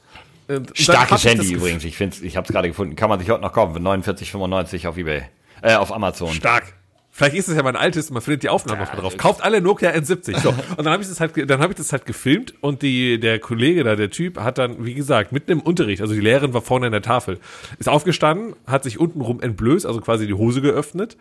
Äh, 0.48 0.62
Starkes 0.74 1.24
ich 1.24 1.32
Handy 1.32 1.54
übrigens. 1.54 1.84
Ich 1.84 1.98
finde, 1.98 2.18
ich 2.24 2.38
habe 2.38 2.46
es 2.46 2.52
gerade 2.52 2.68
gefunden. 2.68 2.96
Kann 2.96 3.10
man 3.10 3.20
sich 3.20 3.30
heute 3.30 3.42
noch 3.42 3.54
kaufen 3.54 3.74
für 3.74 3.80
49,95 3.80 4.88
auf 4.88 4.98
eBay. 4.98 5.24
Äh, 5.62 5.76
auf 5.76 5.94
Amazon. 5.94 6.34
Stark. 6.34 6.74
Vielleicht 7.16 7.36
ist 7.36 7.48
es 7.48 7.56
ja 7.56 7.62
mein 7.62 7.76
altes, 7.76 8.10
man 8.10 8.24
findet 8.24 8.42
die 8.42 8.50
Aufnahmen 8.50 8.82
noch 8.82 8.92
mal 8.92 9.00
drauf. 9.00 9.18
Kauft 9.18 9.44
alle 9.44 9.62
Nokia 9.62 9.92
N70. 9.92 10.40
So. 10.40 10.50
Und 10.50 10.80
dann 10.80 10.90
habe 10.90 11.04
ich 11.04 11.10
das 11.10 11.20
halt, 11.20 11.48
dann 11.48 11.62
habe 11.62 11.72
ich 11.72 11.78
das 11.78 11.92
halt 11.92 12.08
gefilmt 12.08 12.56
und 12.60 12.82
die, 12.82 13.20
der 13.20 13.38
Kollege 13.38 13.84
da, 13.84 13.96
der 13.96 14.10
Typ, 14.10 14.40
hat 14.40 14.58
dann, 14.58 14.84
wie 14.84 14.96
gesagt, 14.96 15.32
mitten 15.32 15.52
im 15.52 15.60
Unterricht, 15.60 16.02
also 16.02 16.16
die 16.16 16.22
Lehrerin 16.22 16.56
war 16.56 16.64
vorne 16.64 16.88
an 16.88 16.92
der 16.92 17.04
Tafel, 17.04 17.38
ist 17.78 17.88
aufgestanden, 17.88 18.56
hat 18.66 18.84
sich 18.84 19.00
untenrum 19.00 19.42
entblößt, 19.42 19.86
also 19.86 20.02
quasi 20.02 20.26
die 20.26 20.34
Hose 20.34 20.64
geöffnet. 20.64 21.16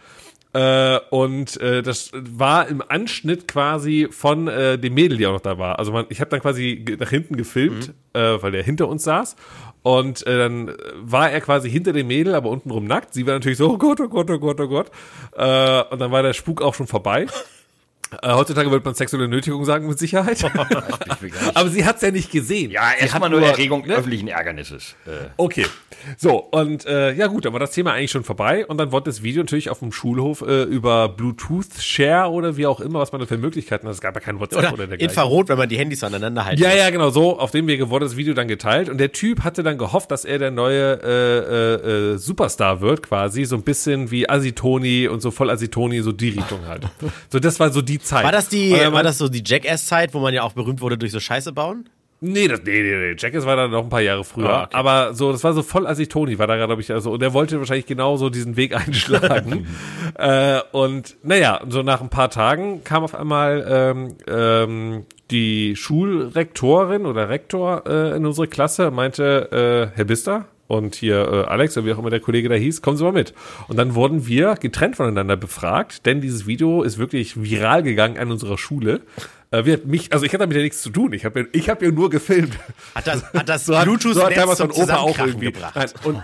Äh, 0.55 0.99
und 1.11 1.59
äh, 1.61 1.83
das 1.83 2.11
war 2.12 2.69
im 2.69 2.83
Anschnitt 2.87 3.49
quasi 3.49 4.09
von 4.11 4.49
äh, 4.49 4.79
dem 4.79 4.95
Mädel, 4.95 5.17
die 5.17 5.27
auch 5.27 5.33
noch 5.33 5.41
da 5.41 5.59
war. 5.59 5.79
Also 5.79 5.93
man, 5.93 6.07
ich 6.11 6.21
habe 6.21 6.31
dann 6.31 6.41
quasi 6.41 6.85
nach 6.99 7.09
hinten 7.09 7.37
gefilmt, 7.37 7.95
äh, 8.12 8.43
weil 8.43 8.53
der 8.53 8.62
hinter 8.62 8.88
uns 8.88 9.05
saß. 9.05 9.37
Und 9.83 10.27
äh, 10.27 10.38
dann 10.38 10.73
war 10.97 11.31
er 11.31 11.41
quasi 11.41 11.71
hinter 11.71 11.93
dem 11.93 12.07
Mädel, 12.07 12.35
aber 12.35 12.51
untenrum 12.51 12.85
nackt. 12.85 13.15
Sie 13.15 13.27
war 13.27 13.35
natürlich 13.35 13.59
so, 13.59 13.71
oh 13.71 13.79
Gott, 13.79 14.01
oh 14.01 14.09
Gott, 14.09 14.31
oh 14.31 14.38
Gott, 14.38 14.61
oh 14.61 14.69
Gott. 14.69 14.91
Äh, 15.35 15.83
und 15.91 16.01
dann 16.01 16.12
war 16.12 16.23
der 16.23 16.35
Spuk 16.35 16.61
auch 16.61 16.75
schon 16.75 16.87
vorbei. 16.87 17.27
Äh, 18.20 18.33
heutzutage 18.33 18.70
würde 18.70 18.85
man 18.85 18.94
sexuelle 18.94 19.29
Nötigung 19.29 19.64
sagen, 19.64 19.88
mit 19.88 19.98
Sicherheit. 19.98 20.44
aber 21.55 21.68
sie 21.70 21.85
hat's 21.85 22.03
ja 22.03 22.11
nicht 22.11 22.31
gesehen. 22.31 22.70
ja, 22.70 22.92
erstmal 22.98 23.31
hat 23.31 23.31
nur 23.31 23.42
Erregung 23.42 23.87
ne? 23.87 23.94
öffentlichen 23.94 24.29
Ärgernisses. 24.29 24.94
Äh, 25.07 25.29
Okay. 25.37 25.66
So, 26.18 26.38
und 26.38 26.85
äh, 26.87 27.12
ja 27.14 27.29
gut, 27.29 27.44
dann 27.44 27.53
war 27.53 27.61
das 27.61 27.70
Thema 27.70 27.92
eigentlich 27.92 28.11
schon 28.11 28.25
vorbei 28.25 28.66
und 28.66 28.79
dann 28.79 28.90
wurde 28.92 29.05
das 29.05 29.22
Video 29.22 29.42
natürlich 29.42 29.70
auf 29.70 29.79
dem 29.79 29.92
Schulhof 29.92 30.40
äh, 30.42 30.62
über 30.64 31.09
Bluetooth 31.09 31.81
Share 31.81 32.31
oder 32.31 32.57
wie 32.57 32.66
auch 32.66 32.81
immer, 32.81 32.98
was 33.01 33.12
man 33.12 33.20
da 33.20 33.27
für 33.27 33.38
Möglichkeiten 33.38 33.87
hat. 33.87 33.94
Es 33.94 34.01
gab 34.01 34.14
ja 34.14 34.20
kein 34.20 34.40
WhatsApp 34.40 34.61
oder, 34.64 34.72
Oder 34.72 34.87
dergleichen. 34.88 35.11
Infrarot, 35.11 35.48
wenn 35.48 35.59
man 35.59 35.68
die 35.68 35.79
Handys 35.79 36.03
aneinander 36.03 36.44
hält. 36.46 36.59
Ja, 36.59 36.75
ja, 36.75 36.90
genau, 36.90 37.11
so. 37.11 37.38
Auf 37.38 37.51
dem 37.53 37.66
Wege 37.66 37.90
wurde 37.90 38.07
das 38.07 38.16
Video 38.16 38.35
dann 38.35 38.48
geteilt 38.48 38.88
und 38.88 38.98
der 38.98 39.12
Typ 39.12 39.44
hatte 39.44 39.62
dann 39.62 39.79
gehofft, 39.79 40.11
dass 40.11 40.25
er 40.25 40.38
der 40.38 40.51
neue 40.51 41.01
äh, 41.03 41.38
äh, 41.38 42.12
äh, 42.14 42.18
Superstar 42.18 42.81
wird, 42.81 43.03
quasi. 43.03 43.44
So 43.44 43.57
ein 43.57 43.62
bisschen 43.62 44.11
wie 44.11 44.29
Asitoni 44.29 45.09
und 45.09 45.22
so 45.22 45.31
voll 45.31 45.51
Asitoni, 45.51 46.01
so 46.03 46.12
die 46.12 46.31
Richtung 46.31 46.66
halt. 46.66 46.85
So, 47.31 47.38
das 47.38 47.61
war 47.61 47.70
so 47.70 47.83
die 47.83 47.98
Zeit. 48.03 48.25
War 48.25 48.33
das 48.33 48.49
die, 48.49 48.73
war 48.73 48.91
meinte- 48.91 49.05
das 49.05 49.19
so 49.19 49.29
die 49.29 49.43
Jackass-Zeit, 49.45 50.15
wo 50.15 50.21
man 50.21 50.35
ja 50.35 50.43
auch 50.43 50.53
berühmt 50.53 50.81
wurde 50.81 50.99
durch 50.99 51.12
so 51.12 51.21
Scheiße 51.21 51.53
bauen? 51.53 51.88
Nee, 52.25 52.47
das, 52.47 52.61
nee, 52.65 52.83
nee, 52.83 52.95
nee. 52.95 53.17
Jackass 53.19 53.45
war 53.47 53.57
dann 53.57 53.73
noch 53.73 53.83
ein 53.83 53.88
paar 53.88 54.01
Jahre 54.01 54.23
früher. 54.23 54.49
Ah, 54.49 54.62
okay. 54.65 54.77
Aber 54.77 55.12
so, 55.12 55.33
das 55.33 55.43
war 55.43 55.55
so 55.55 55.62
voll 55.65 55.88
Asitoni, 55.88 56.38
war 56.38 56.47
da 56.47 56.55
gerade, 56.55 56.69
glaube 56.69 56.81
ich, 56.81 56.93
also, 56.93 57.11
und 57.11 57.21
er 57.21 57.33
wollte 57.33 57.59
wahrscheinlich 57.59 57.87
genau 57.87 58.17
so 58.17 58.31
diesen 58.31 58.57
Weg 58.57 58.77
einschlagen. 58.77 59.67
äh, 60.19 60.61
und 60.71 61.17
naja, 61.25 61.61
so 61.69 61.83
nach 61.83 62.01
ein 62.01 62.11
paar 62.11 62.31
Tagen 62.31 62.85
kam 62.85 63.03
auf 63.03 63.17
einmal 63.17 63.67
ähm, 63.69 64.15
ähm, 64.29 65.07
die 65.33 65.75
Schulrektorin 65.75 67.07
oder 67.07 67.29
Rektor 67.29 67.85
äh, 67.88 68.17
in 68.17 68.25
unsere 68.25 68.47
Klasse, 68.47 68.88
und 68.88 68.95
meinte, 68.95 69.91
äh, 69.93 69.97
Herr 69.97 70.05
Bister, 70.05 70.45
und 70.72 70.94
hier 70.94 71.28
äh, 71.28 71.50
Alex, 71.50 71.76
oder 71.76 71.87
wie 71.87 71.92
auch 71.92 71.98
immer 71.98 72.08
der 72.08 72.20
Kollege 72.20 72.48
da 72.48 72.54
hieß, 72.54 72.80
kommen 72.80 72.96
Sie 72.96 73.04
mal 73.04 73.12
mit. 73.12 73.35
Und 73.68 73.76
dann 73.76 73.94
wurden 73.94 74.26
wir 74.26 74.54
getrennt 74.54 74.96
voneinander 74.96 75.37
befragt, 75.37 76.06
denn 76.06 76.22
dieses 76.22 76.46
Video 76.46 76.82
ist 76.82 76.96
wirklich 76.96 77.40
viral 77.40 77.82
gegangen 77.82 78.16
an 78.18 78.32
unserer 78.32 78.56
Schule. 78.56 79.02
Äh, 79.50 79.66
wir 79.66 79.80
mich, 79.85 80.14
also 80.14 80.24
ich 80.24 80.32
hatte 80.32 80.40
damit 80.40 80.56
ja 80.56 80.62
nichts 80.62 80.80
zu 80.80 80.88
tun. 80.88 81.12
Ich 81.12 81.26
habe 81.26 81.40
ja, 81.40 81.46
ich 81.52 81.68
hab 81.68 81.82
ja 81.82 81.90
nur 81.90 82.08
gefilmt. 82.08 82.54
Hat 82.94 83.06
das, 83.06 83.22
hat 83.35 83.48
das 83.48 83.66
So 83.66 83.76
hat, 83.76 83.85
Bluetooth 83.85 84.14
so 84.14 84.24
hat 84.24 84.35
damals 84.35 84.61
mein 84.61 84.70
Opa 84.70 84.96
auch 84.96 85.18
irgendwie. 85.18 85.52
gebracht? 85.52 85.74
Nein, 85.76 85.88
und, 86.04 86.22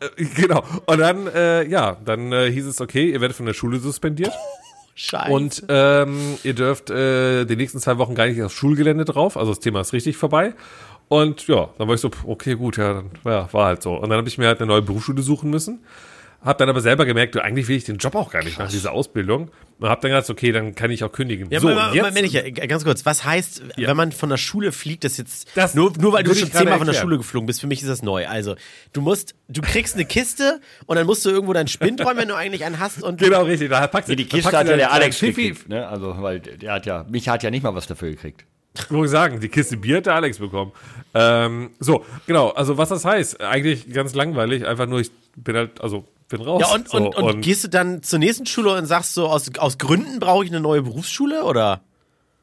äh, 0.00 0.24
genau. 0.36 0.62
Und 0.84 0.98
dann, 0.98 1.26
äh, 1.28 1.66
ja, 1.66 1.96
dann 2.04 2.30
äh, 2.30 2.52
hieß 2.52 2.66
es, 2.66 2.82
okay, 2.82 3.10
ihr 3.10 3.22
werdet 3.22 3.36
von 3.38 3.46
der 3.46 3.54
Schule 3.54 3.78
suspendiert. 3.78 4.32
Scheiße. 4.96 5.32
Und 5.32 5.62
ähm, 5.68 6.18
ihr 6.42 6.54
dürft 6.54 6.90
äh, 6.90 7.44
die 7.44 7.54
nächsten 7.54 7.78
zwei 7.78 7.98
Wochen 7.98 8.16
gar 8.16 8.26
nicht 8.26 8.42
aufs 8.42 8.54
Schulgelände 8.54 9.04
drauf. 9.04 9.36
Also 9.36 9.52
das 9.52 9.60
Thema 9.60 9.80
ist 9.80 9.92
richtig 9.92 10.16
vorbei. 10.16 10.54
Und 11.08 11.46
ja, 11.48 11.70
dann 11.78 11.88
war 11.88 11.94
ich 11.94 12.00
so, 12.00 12.10
okay, 12.26 12.54
gut, 12.54 12.76
ja, 12.76 12.94
dann 12.94 13.10
ja, 13.24 13.52
war 13.52 13.66
halt 13.66 13.82
so. 13.82 13.94
Und 13.94 14.10
dann 14.10 14.18
habe 14.18 14.28
ich 14.28 14.38
mir 14.38 14.46
halt 14.46 14.60
eine 14.60 14.66
neue 14.66 14.82
Berufsschule 14.82 15.22
suchen 15.22 15.50
müssen. 15.50 15.80
Hab 16.44 16.56
dann 16.58 16.68
aber 16.68 16.80
selber 16.80 17.04
gemerkt, 17.04 17.34
du, 17.34 17.42
eigentlich 17.42 17.66
will 17.66 17.76
ich 17.76 17.82
den 17.84 17.96
Job 17.96 18.14
auch 18.14 18.30
gar 18.30 18.44
nicht 18.44 18.60
nach 18.60 18.70
dieser 18.70 18.92
Ausbildung. 18.92 19.50
Und 19.80 19.88
hab 19.88 20.00
dann 20.02 20.12
gedacht, 20.12 20.30
okay, 20.30 20.52
dann 20.52 20.74
kann 20.76 20.90
ich 20.92 21.02
auch 21.02 21.10
kündigen. 21.10 21.48
Ja, 21.50 21.58
so, 21.58 21.68
aber, 21.68 21.88
und 21.88 21.94
jetzt, 21.94 22.04
aber 22.04 22.14
wenn 22.14 22.24
ich, 22.24 22.32
ja, 22.32 22.42
ganz 22.66 22.84
kurz, 22.84 23.04
was 23.04 23.24
heißt, 23.24 23.62
wenn 23.76 23.96
man 23.96 24.12
von 24.12 24.28
der 24.28 24.36
Schule 24.36 24.70
fliegt, 24.70 25.02
das 25.02 25.16
jetzt, 25.16 25.48
Das 25.56 25.74
nur, 25.74 25.92
nur 25.98 26.12
weil 26.12 26.22
du 26.22 26.34
schon 26.34 26.48
gerade 26.48 26.64
zehnmal 26.64 26.78
von 26.78 26.86
der. 26.86 26.94
Schule 26.94 27.16
geflogen 27.16 27.46
bist, 27.46 27.60
für 27.60 27.66
mich 27.66 27.82
ist 27.82 27.88
das 27.88 28.02
neu. 28.02 28.28
Also, 28.28 28.54
du 28.92 29.00
musst, 29.00 29.34
du 29.48 29.62
kriegst 29.62 29.96
eine 29.96 30.04
Kiste 30.04 30.60
und 30.86 30.96
dann 30.96 31.06
musst 31.06 31.24
du 31.24 31.30
irgendwo 31.30 31.52
deinen 31.54 31.68
Spind 31.68 32.04
räumen, 32.04 32.18
wenn 32.18 32.28
du 32.28 32.36
eigentlich 32.36 32.64
einen 32.64 32.78
hast 32.78 33.02
und 33.02 33.20
genau 33.20 33.42
richtig, 33.42 33.70
da 33.70 33.86
packst 33.88 34.08
du 34.08 34.12
nee, 34.12 34.16
die 34.16 34.26
Kiste 34.26 34.56
hat 34.56 34.68
ja 34.68 34.76
der 34.76 34.92
Alex 34.92 35.18
gekriegt, 35.18 35.68
ne? 35.68 35.88
Also, 35.88 36.16
weil 36.20 36.38
der 36.38 36.72
hat 36.72 36.86
ja, 36.86 37.04
mich 37.08 37.28
hat 37.28 37.42
ja 37.42 37.50
nicht 37.50 37.64
mal 37.64 37.74
was 37.74 37.88
dafür 37.88 38.10
gekriegt. 38.10 38.44
Ich 39.04 39.10
sagen, 39.10 39.40
die 39.40 39.48
Kiste 39.48 39.76
Bier 39.76 39.98
hat 39.98 40.06
der 40.06 40.14
Alex 40.14 40.38
bekommen. 40.38 40.72
Ähm, 41.14 41.70
so, 41.80 42.04
genau, 42.26 42.50
also 42.50 42.76
was 42.78 42.88
das 42.90 43.04
heißt, 43.04 43.40
eigentlich 43.40 43.92
ganz 43.92 44.14
langweilig, 44.14 44.66
einfach 44.66 44.86
nur, 44.86 45.00
ich 45.00 45.10
bin 45.36 45.56
halt, 45.56 45.80
also 45.80 46.04
bin 46.28 46.40
raus. 46.42 46.62
Ja, 46.66 46.74
und, 46.74 46.88
so, 46.88 46.96
und, 46.98 47.16
und, 47.16 47.40
gehst 47.40 47.64
du 47.64 47.68
dann 47.68 48.02
zur 48.02 48.18
nächsten 48.18 48.46
Schule 48.46 48.72
und 48.74 48.86
sagst 48.86 49.14
so, 49.14 49.26
aus, 49.28 49.50
aus 49.58 49.78
Gründen 49.78 50.20
brauche 50.20 50.44
ich 50.44 50.50
eine 50.50 50.60
neue 50.60 50.82
Berufsschule 50.82 51.44
oder? 51.44 51.80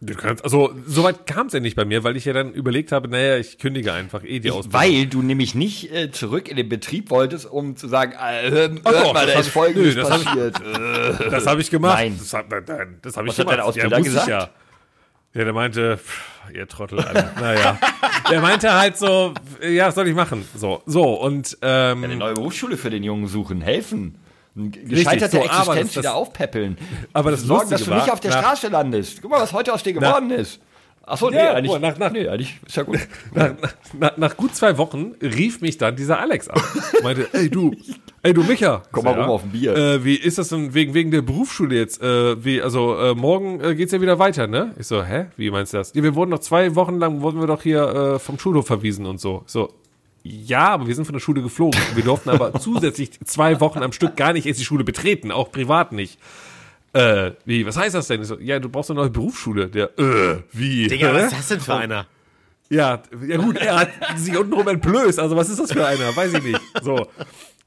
du 0.02 0.14
kannst, 0.14 0.44
also 0.44 0.72
soweit 0.86 1.26
kam 1.26 1.48
es 1.48 1.54
ja 1.54 1.60
nicht 1.60 1.76
bei 1.76 1.86
mir, 1.86 2.04
weil 2.04 2.16
ich 2.16 2.26
ja 2.26 2.34
dann 2.34 2.54
überlegt 2.54 2.92
habe, 2.92 3.08
naja, 3.08 3.38
ich 3.38 3.58
kündige 3.58 3.92
einfach 3.92 4.24
eh 4.24 4.40
die 4.40 4.52
Ausbildung. 4.52 4.74
Weil 4.82 5.08
du 5.08 5.24
nämlich 5.24 5.56
nicht 5.56 5.92
äh, 5.92 6.12
zurück 6.12 6.48
in 6.48 6.58
den 6.58 6.70
Betrieb 6.70 7.10
wolltest, 7.10 7.50
um 7.50 7.76
zu 7.76 7.88
sagen, 7.88 8.12
äh, 8.12 8.52
hört 8.52 8.82
Ach 8.84 8.92
doch, 8.92 9.14
mal, 9.14 9.26
das 9.26 9.34
da 9.34 9.40
ist 9.40 9.48
ich- 9.48 9.54
folgendes 9.54 9.96
nö, 9.96 10.02
das 10.02 10.12
hab 10.12 10.20
ich- 10.20 10.26
passiert. 10.26 10.62
Das 11.32 11.48
habe 11.48 11.62
ich 11.62 11.72
gemacht. 11.72 11.96
Nein. 11.98 12.16
Das, 12.20 12.34
hab- 12.34 12.52
nein, 12.52 13.00
das 13.02 13.18
habe 13.18 13.28
ich 13.28 13.32
Was 13.32 13.40
hat 13.40 13.46
gemacht. 13.48 13.58
dein 13.58 13.66
Ausbilder 13.66 13.98
ich 14.00 14.04
gesagt? 14.04 14.52
Ja. 15.36 15.40
ja, 15.40 15.44
der 15.46 15.54
meinte, 15.54 15.98
pff, 15.98 16.22
ihr 16.54 16.68
Trottel, 16.68 17.00
Alter. 17.00 17.32
naja. 17.40 17.78
Der 18.32 18.42
meinte 18.42 18.74
halt 18.74 18.98
so, 18.98 19.34
ja, 19.62 19.88
was 19.88 19.96
soll 19.96 20.08
ich 20.08 20.16
machen? 20.16 20.48
So, 20.56 20.82
so, 20.88 21.04
und, 21.14 21.58
ähm, 21.62 22.04
Eine 22.04 22.16
neue 22.16 22.34
Berufsschule 22.34 22.78
für 22.78 22.90
den 22.90 23.04
Jungen 23.04 23.28
suchen, 23.28 23.62
helfen. 23.62 24.16
Gescheiterte 24.56 25.38
so, 25.38 25.44
Existenz 25.44 25.68
das- 25.68 25.94
das- 25.96 26.04
wieder 26.04 26.16
aufpäppeln. 26.16 26.78
aber 27.12 27.32
das 27.32 27.42
Sorgen, 27.42 27.70
dass 27.70 27.82
Lustige 27.82 27.92
du 27.92 27.96
nicht 27.98 28.08
war, 28.08 28.14
auf 28.14 28.20
der 28.22 28.32
nach- 28.32 28.40
Straße 28.40 28.68
landest. 28.70 29.22
Guck 29.22 29.32
mal, 29.32 29.42
was 29.42 29.52
heute 29.52 29.74
aus 29.74 29.84
dir 29.84 29.92
geworden 29.94 30.32
ist. 30.32 30.62
Achso, 31.08 31.30
nee, 31.30 31.36
Ja, 31.38 31.54
eigentlich. 31.54 31.72
mal, 31.72 31.80
nach- 31.80 31.98
nach- 32.00 32.12
nee, 32.12 32.28
eigentlich 32.28 32.60
ist 32.66 32.76
ja 32.78 32.84
gut. 32.84 32.98
nach, 33.34 33.52
nach, 34.00 34.18
nach 34.18 34.38
gut 34.38 34.56
zwei 34.56 34.78
Wochen 34.80 35.14
rief 35.22 35.62
mich 35.62 35.78
dann 35.78 35.96
dieser 35.96 36.20
Alex 36.20 36.48
an. 36.48 36.60
Meinte, 37.04 37.28
ey 37.34 37.50
du, 37.50 37.76
ey 38.24 38.34
du 38.34 38.44
Micha. 38.44 38.82
Komm 38.92 39.06
mal 39.06 39.14
So, 39.14 39.22
rum 39.22 39.30
auf 39.30 39.44
ein 39.44 39.50
Bier. 39.52 39.76
Äh, 39.76 40.04
wie 40.04 40.16
ist 40.16 40.38
das 40.40 40.50
denn 40.50 40.74
wegen, 40.74 40.94
wegen 40.96 41.12
der 41.12 41.22
Berufsschule 41.22 41.76
jetzt? 41.76 42.02
Äh, 42.02 42.44
wie, 42.44 42.62
also 42.62 42.98
äh, 42.98 43.14
morgen 43.14 43.62
äh, 43.62 43.76
geht's 43.76 43.92
ja 43.92 44.02
wieder 44.02 44.18
weiter, 44.18 44.48
ne? 44.48 44.74
Ich 44.80 44.88
so, 44.88 45.04
hä? 45.04 45.28
Wie 45.38 45.52
meinst 45.52 45.74
du 45.74 45.78
das? 45.78 45.94
Ja, 45.94 46.02
wir 46.02 46.16
wurden 46.16 46.32
noch 46.32 46.40
zwei 46.40 46.74
Wochen 46.76 46.96
lang, 46.98 47.22
wurden 47.22 47.40
wir 47.40 47.48
doch 47.48 47.62
hier 47.62 48.16
äh, 48.16 48.20
vom 48.20 48.40
Schulhof 48.40 48.66
verwiesen 48.66 49.06
und 49.06 49.20
so. 49.22 49.44
So, 49.46 49.72
ja, 50.24 50.70
aber 50.70 50.88
wir 50.88 50.96
sind 50.96 51.06
von 51.06 51.14
der 51.14 51.20
Schule 51.20 51.44
geflogen. 51.44 51.80
Wir 51.94 52.04
durften 52.04 52.32
aber 52.32 52.54
zusätzlich 52.60 53.12
zwei 53.26 53.60
Wochen 53.60 53.84
am 53.84 53.92
Stück 53.92 54.16
gar 54.16 54.34
nicht 54.34 54.48
erst 54.48 54.60
die 54.60 54.66
Schule 54.66 54.84
betreten, 54.84 55.32
auch 55.32 55.52
privat 55.52 55.92
nicht. 55.92 56.18
Äh, 56.96 57.34
wie, 57.44 57.66
was 57.66 57.76
heißt 57.76 57.94
das 57.94 58.08
denn? 58.08 58.24
So, 58.24 58.40
ja, 58.40 58.58
du 58.58 58.70
brauchst 58.70 58.90
eine 58.90 59.02
neue 59.02 59.10
Berufsschule. 59.10 59.68
Der, 59.68 60.00
äh, 60.00 60.38
wie? 60.54 60.88
Digga, 60.88 61.14
was 61.14 61.24
ist 61.34 61.34
das 61.40 61.48
denn 61.50 61.60
für 61.60 61.76
einer? 61.76 62.08
Ja, 62.70 63.04
ja 63.28 63.38
gut, 63.38 63.58
er 63.58 63.82
hat 63.82 63.90
sich 64.16 64.36
untenrum 64.38 64.66
entblößt. 64.70 65.20
Also 65.20 65.36
was 65.36 65.50
ist 65.50 65.60
das 65.60 65.74
für 65.74 65.86
einer? 65.86 66.16
Weiß 66.16 66.34
ich 66.34 66.44
nicht. 66.44 66.62
So. 66.82 67.08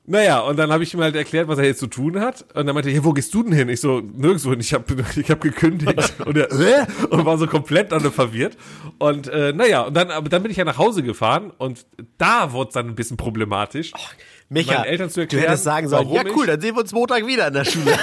Naja, 0.06 0.40
und 0.40 0.58
dann 0.58 0.72
habe 0.72 0.82
ich 0.82 0.94
ihm 0.94 1.02
halt 1.02 1.14
erklärt, 1.14 1.46
was 1.46 1.58
er 1.58 1.66
jetzt 1.66 1.80
zu 1.80 1.88
tun 1.88 2.18
hat. 2.18 2.40
Und 2.54 2.64
dann 2.64 2.74
meinte 2.74 2.88
er, 2.88 2.96
ja, 2.96 3.04
wo 3.04 3.12
gehst 3.12 3.34
du 3.34 3.42
denn 3.42 3.52
hin? 3.52 3.68
Ich 3.68 3.82
so, 3.82 4.00
nirgendwo 4.00 4.50
hin. 4.50 4.60
Ich 4.60 4.72
habe 4.72 4.84
ich 5.16 5.30
hab 5.30 5.42
gekündigt. 5.42 6.14
Und 6.24 6.38
er, 6.38 6.50
äh? 6.50 6.86
und 7.10 7.26
war 7.26 7.36
so 7.36 7.46
komplett 7.46 7.92
dann 7.92 8.10
verwirrt. 8.10 8.56
Und 8.96 9.28
äh, 9.28 9.52
naja, 9.52 9.82
und 9.82 9.94
dann, 9.94 10.10
aber 10.10 10.30
dann 10.30 10.42
bin 10.42 10.50
ich 10.50 10.56
ja 10.56 10.64
nach 10.64 10.78
Hause 10.78 11.02
gefahren 11.02 11.52
und 11.58 11.84
da 12.16 12.52
wurde 12.52 12.68
es 12.68 12.74
dann 12.74 12.88
ein 12.88 12.94
bisschen 12.94 13.18
problematisch. 13.18 13.92
Micha, 14.50 14.82
Eltern 14.82 15.10
zu 15.10 15.16
du 15.16 15.20
erklären, 15.22 15.44
hättest 15.44 15.64
sagen 15.64 15.88
sollen, 15.88 16.08
ja 16.10 16.22
cool, 16.34 16.46
dann 16.46 16.60
sehen 16.60 16.74
wir 16.74 16.80
uns 16.80 16.92
Montag 16.92 17.26
wieder 17.26 17.48
in 17.48 17.54
der 17.54 17.64
Schule. 17.64 17.92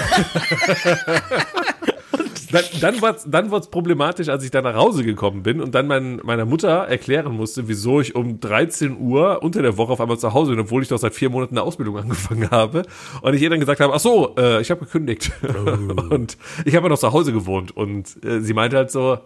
Dann, 2.52 2.64
dann 2.80 3.02
wurde 3.02 3.18
es 3.18 3.26
dann 3.28 3.52
wurd's 3.52 3.70
problematisch, 3.70 4.30
als 4.30 4.44
ich 4.44 4.52
dann 4.52 4.64
nach 4.64 4.76
Hause 4.76 5.04
gekommen 5.04 5.44
bin 5.44 5.60
und 5.60 5.76
dann 5.76 5.88
mein, 5.88 6.22
meiner 6.24 6.46
Mutter 6.46 6.70
erklären 6.70 7.34
musste, 7.34 7.68
wieso 7.68 8.00
ich 8.00 8.16
um 8.16 8.40
13 8.40 8.98
Uhr 8.98 9.44
unter 9.44 9.62
der 9.62 9.78
Woche 9.78 9.92
auf 9.92 10.00
einmal 10.00 10.18
zu 10.18 10.34
Hause 10.34 10.52
bin, 10.52 10.62
obwohl 10.62 10.82
ich 10.82 10.88
doch 10.88 10.98
seit 10.98 11.14
vier 11.14 11.30
Monaten 11.30 11.58
eine 11.58 11.64
Ausbildung 11.64 11.98
angefangen 12.02 12.50
habe. 12.52 12.84
Und 13.22 13.34
ich 13.34 13.42
ihr 13.42 13.50
dann 13.50 13.60
gesagt 13.60 13.82
habe, 13.82 13.94
ach 13.94 14.00
so, 14.00 14.36
äh, 14.38 14.62
ich 14.62 14.72
habe 14.72 14.86
gekündigt. 14.86 15.32
Und 16.10 16.38
ich 16.64 16.76
habe 16.76 16.86
ja 16.86 16.90
noch 16.90 17.00
zu 17.00 17.12
Hause 17.12 17.34
gewohnt. 17.34 17.76
Und 17.76 18.24
äh, 18.24 18.40
sie 18.40 18.54
meinte 18.54 18.78
halt 18.78 18.92
so, 18.92 19.18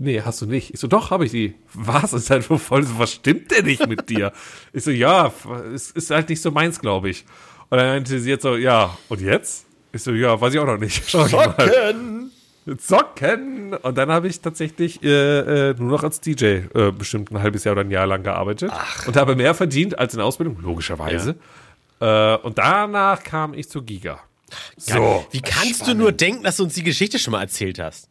nee, 0.00 0.20
hast 0.22 0.42
du 0.42 0.46
nicht. 0.46 0.74
Ich 0.74 0.80
so, 0.80 0.88
doch, 0.88 1.10
habe 1.10 1.24
ich 1.24 1.30
die. 1.30 1.54
Was? 1.74 2.12
Ist 2.12 2.30
halt 2.30 2.44
voll, 2.44 2.82
so, 2.82 2.98
was 2.98 3.12
stimmt 3.12 3.50
denn 3.50 3.66
nicht 3.66 3.86
mit 3.86 4.08
dir? 4.08 4.32
Ich 4.72 4.84
so, 4.84 4.90
ja, 4.90 5.32
es 5.74 5.90
ist 5.90 6.10
halt 6.10 6.28
nicht 6.28 6.42
so 6.42 6.50
meins, 6.50 6.80
glaube 6.80 7.10
ich. 7.10 7.24
Und 7.68 7.78
dann 7.78 7.86
meinte 7.88 8.18
sie 8.18 8.30
jetzt 8.30 8.42
so, 8.42 8.56
ja, 8.56 8.96
und 9.08 9.20
jetzt? 9.20 9.66
Ich 9.92 10.02
so, 10.02 10.12
ja, 10.12 10.40
weiß 10.40 10.54
ich 10.54 10.60
auch 10.60 10.66
noch 10.66 10.78
nicht. 10.78 11.02
Schau 11.08 11.26
mal. 11.28 11.54
Zocken! 11.56 12.30
Zocken! 12.78 13.74
Und 13.74 13.98
dann 13.98 14.10
habe 14.10 14.28
ich 14.28 14.40
tatsächlich 14.40 15.02
äh, 15.02 15.70
äh, 15.70 15.74
nur 15.78 15.90
noch 15.90 16.02
als 16.02 16.20
DJ 16.20 16.44
äh, 16.74 16.92
bestimmt 16.96 17.30
ein 17.32 17.42
halbes 17.42 17.64
Jahr 17.64 17.72
oder 17.72 17.82
ein 17.82 17.90
Jahr 17.90 18.06
lang 18.06 18.22
gearbeitet. 18.22 18.72
Und 19.06 19.16
habe 19.16 19.34
mehr 19.36 19.54
verdient 19.54 19.98
als 19.98 20.14
in 20.14 20.18
der 20.18 20.26
Ausbildung, 20.26 20.58
logischerweise. 20.60 21.36
Äh, 22.00 22.36
und 22.36 22.58
danach 22.58 23.22
kam 23.22 23.54
ich 23.54 23.68
zu 23.68 23.82
Giga. 23.82 24.20
So, 24.76 25.26
Wie 25.30 25.40
kannst 25.40 25.86
du 25.86 25.94
nur 25.94 26.12
denken, 26.12 26.42
dass 26.42 26.56
du 26.56 26.64
uns 26.64 26.74
die 26.74 26.82
Geschichte 26.82 27.18
schon 27.18 27.32
mal 27.32 27.40
erzählt 27.40 27.78
hast? 27.78 28.08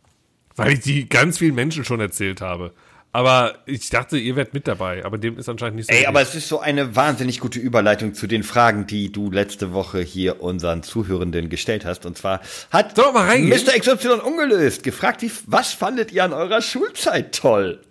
Weil 0.60 0.74
ich 0.74 0.80
die 0.82 1.10
ganz 1.10 1.39
vielen 1.39 1.55
Menschen 1.55 1.84
schon 1.86 1.99
erzählt 1.99 2.41
habe. 2.41 2.72
Aber 3.12 3.55
ich 3.66 3.89
dachte, 3.89 4.20
ihr 4.20 4.36
werdet 4.36 4.53
mit 4.53 4.68
dabei, 4.68 5.03
aber 5.03 5.18
dem 5.18 5.39
ist 5.39 5.49
anscheinend 5.49 5.78
nicht 5.78 5.89
so. 5.89 5.95
Ey, 5.95 6.05
aber 6.05 6.22
es 6.22 6.36
ist 6.36 6.47
so 6.47 6.60
eine 6.60 6.95
wahnsinnig 6.95 7.39
gute 7.39 7.60
Überleitung 7.60 8.14
zu 8.14 8.28
den 8.28 8.43
Fragen, 8.43 8.86
die 8.86 9.12
du 9.12 9.32
letzte 9.32 9.74
Woche 9.74 9.99
hier 9.99 10.43
unseren 10.43 10.84
Zuhörenden 10.84 11.49
gestellt 11.49 11.86
hast. 11.86 12.05
Und 12.05 12.20
zwar 12.20 12.39
hat 12.70 12.95
mal? 12.97 13.39
Mr. 13.39 13.80
XY 13.80 14.20
ungelöst 14.24 14.84
gefragt, 14.84 15.24
wie, 15.24 15.32
was 15.47 15.74
fandet 15.74 16.12
ihr 16.12 16.24
an 16.24 16.34
eurer 16.34 16.62
Schulzeit 16.62 17.34
toll? 17.34 17.82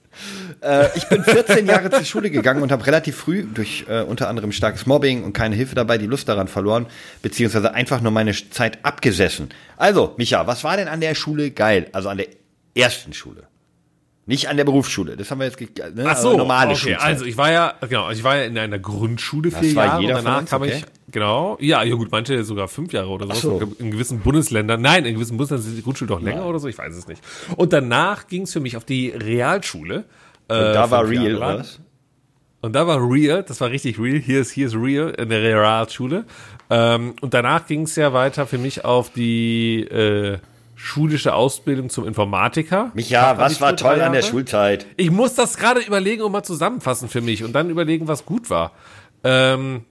Äh, 0.60 0.86
ich 0.96 1.08
bin 1.08 1.24
14 1.24 1.66
Jahre 1.66 1.90
zur 1.90 2.04
Schule 2.04 2.30
gegangen 2.30 2.62
und 2.62 2.70
habe 2.70 2.86
relativ 2.86 3.16
früh 3.16 3.42
durch 3.42 3.86
äh, 3.88 4.02
unter 4.02 4.28
anderem 4.28 4.52
starkes 4.52 4.86
Mobbing 4.86 5.24
und 5.24 5.32
keine 5.32 5.56
Hilfe 5.56 5.74
dabei 5.74 5.98
die 5.98 6.06
Lust 6.06 6.28
daran 6.28 6.46
verloren, 6.46 6.86
beziehungsweise 7.22 7.74
einfach 7.74 8.00
nur 8.00 8.12
meine 8.12 8.32
Zeit 8.50 8.84
abgesessen. 8.84 9.50
Also, 9.76 10.14
Micha, 10.16 10.46
was 10.46 10.62
war 10.62 10.76
denn 10.76 10.88
an 10.88 11.00
der 11.00 11.16
Schule 11.16 11.50
geil? 11.50 11.88
Also 11.92 12.08
an 12.08 12.18
der 12.18 12.28
ersten 12.78 13.12
Schule. 13.12 13.48
Nicht 14.26 14.48
an 14.50 14.58
der 14.58 14.64
Berufsschule. 14.64 15.16
Das 15.16 15.30
haben 15.30 15.40
wir 15.40 15.46
jetzt, 15.46 15.58
ne? 15.58 16.04
Ach 16.06 16.16
so, 16.16 16.28
also 16.28 16.36
normale 16.36 16.72
okay. 16.72 16.80
Schulzeit. 16.80 17.00
Also 17.00 17.24
ich 17.24 17.38
war 17.38 17.50
ja, 17.50 17.74
genau, 17.88 18.10
ich 18.10 18.22
war 18.22 18.36
ja 18.36 18.44
in 18.44 18.58
einer 18.58 18.78
Grundschule 18.78 19.50
Das 19.50 19.60
vier 19.60 19.72
Jahre 19.72 20.02
jeder 20.02 20.18
und 20.18 20.24
danach 20.26 20.44
kam 20.44 20.60
okay. 20.60 20.82
ich, 20.84 20.84
genau, 21.10 21.56
ja, 21.60 21.82
ja 21.82 21.94
gut, 21.94 22.10
manche 22.10 22.44
sogar 22.44 22.68
fünf 22.68 22.92
Jahre 22.92 23.08
oder 23.08 23.34
so. 23.34 23.58
so. 23.58 23.72
In 23.78 23.90
gewissen 23.90 24.20
Bundesländern, 24.20 24.82
nein, 24.82 25.06
in 25.06 25.14
gewissen 25.14 25.38
Bundesländern 25.38 25.64
sind 25.64 25.76
die 25.76 25.82
Grundschulen 25.82 26.10
doch 26.10 26.20
länger 26.20 26.44
oder 26.44 26.58
so, 26.58 26.68
ich 26.68 26.76
weiß 26.76 26.94
es 26.94 27.08
nicht. 27.08 27.22
Und 27.56 27.72
danach 27.72 28.26
ging 28.26 28.42
es 28.42 28.52
für 28.52 28.60
mich 28.60 28.76
auf 28.76 28.84
die 28.84 29.08
Realschule. 29.08 30.04
Und 30.46 30.56
da 30.58 30.90
war 30.90 31.08
real, 31.08 31.36
oder 31.36 31.58
was? 31.60 31.80
Und 32.60 32.74
da 32.74 32.86
war 32.86 32.98
real, 32.98 33.42
das 33.44 33.62
war 33.62 33.70
richtig 33.70 33.98
real. 33.98 34.18
Hier 34.18 34.40
ist, 34.40 34.50
hier 34.50 34.66
ist 34.66 34.74
real 34.74 35.10
in 35.10 35.30
der 35.30 35.42
Realschule. 35.42 36.26
Ähm, 36.68 37.14
und 37.22 37.32
danach 37.32 37.66
ging 37.66 37.82
es 37.82 37.96
ja 37.96 38.12
weiter 38.12 38.46
für 38.46 38.58
mich 38.58 38.84
auf 38.84 39.10
die 39.10 39.84
äh, 39.84 40.38
schulische 40.78 41.34
Ausbildung 41.34 41.90
zum 41.90 42.06
Informatiker. 42.06 42.92
Micha, 42.94 43.36
was 43.36 43.60
war 43.60 43.76
toll 43.76 44.00
an 44.00 44.12
der. 44.12 44.22
Schulzeit? 44.22 44.86
Ich 44.96 45.10
muss 45.10 45.34
das 45.34 45.56
gerade 45.56 45.80
überlegen 45.80 46.22
und 46.22 46.30
mal 46.30 46.44
zusammenfassen 46.44 47.08
für 47.08 47.20
mich 47.20 47.42
und 47.42 47.52
dann 47.52 47.68
überlegen, 47.68 48.06
was 48.06 48.24
gut 48.24 48.48
war. 48.48 48.70
Ähm, 49.24 49.84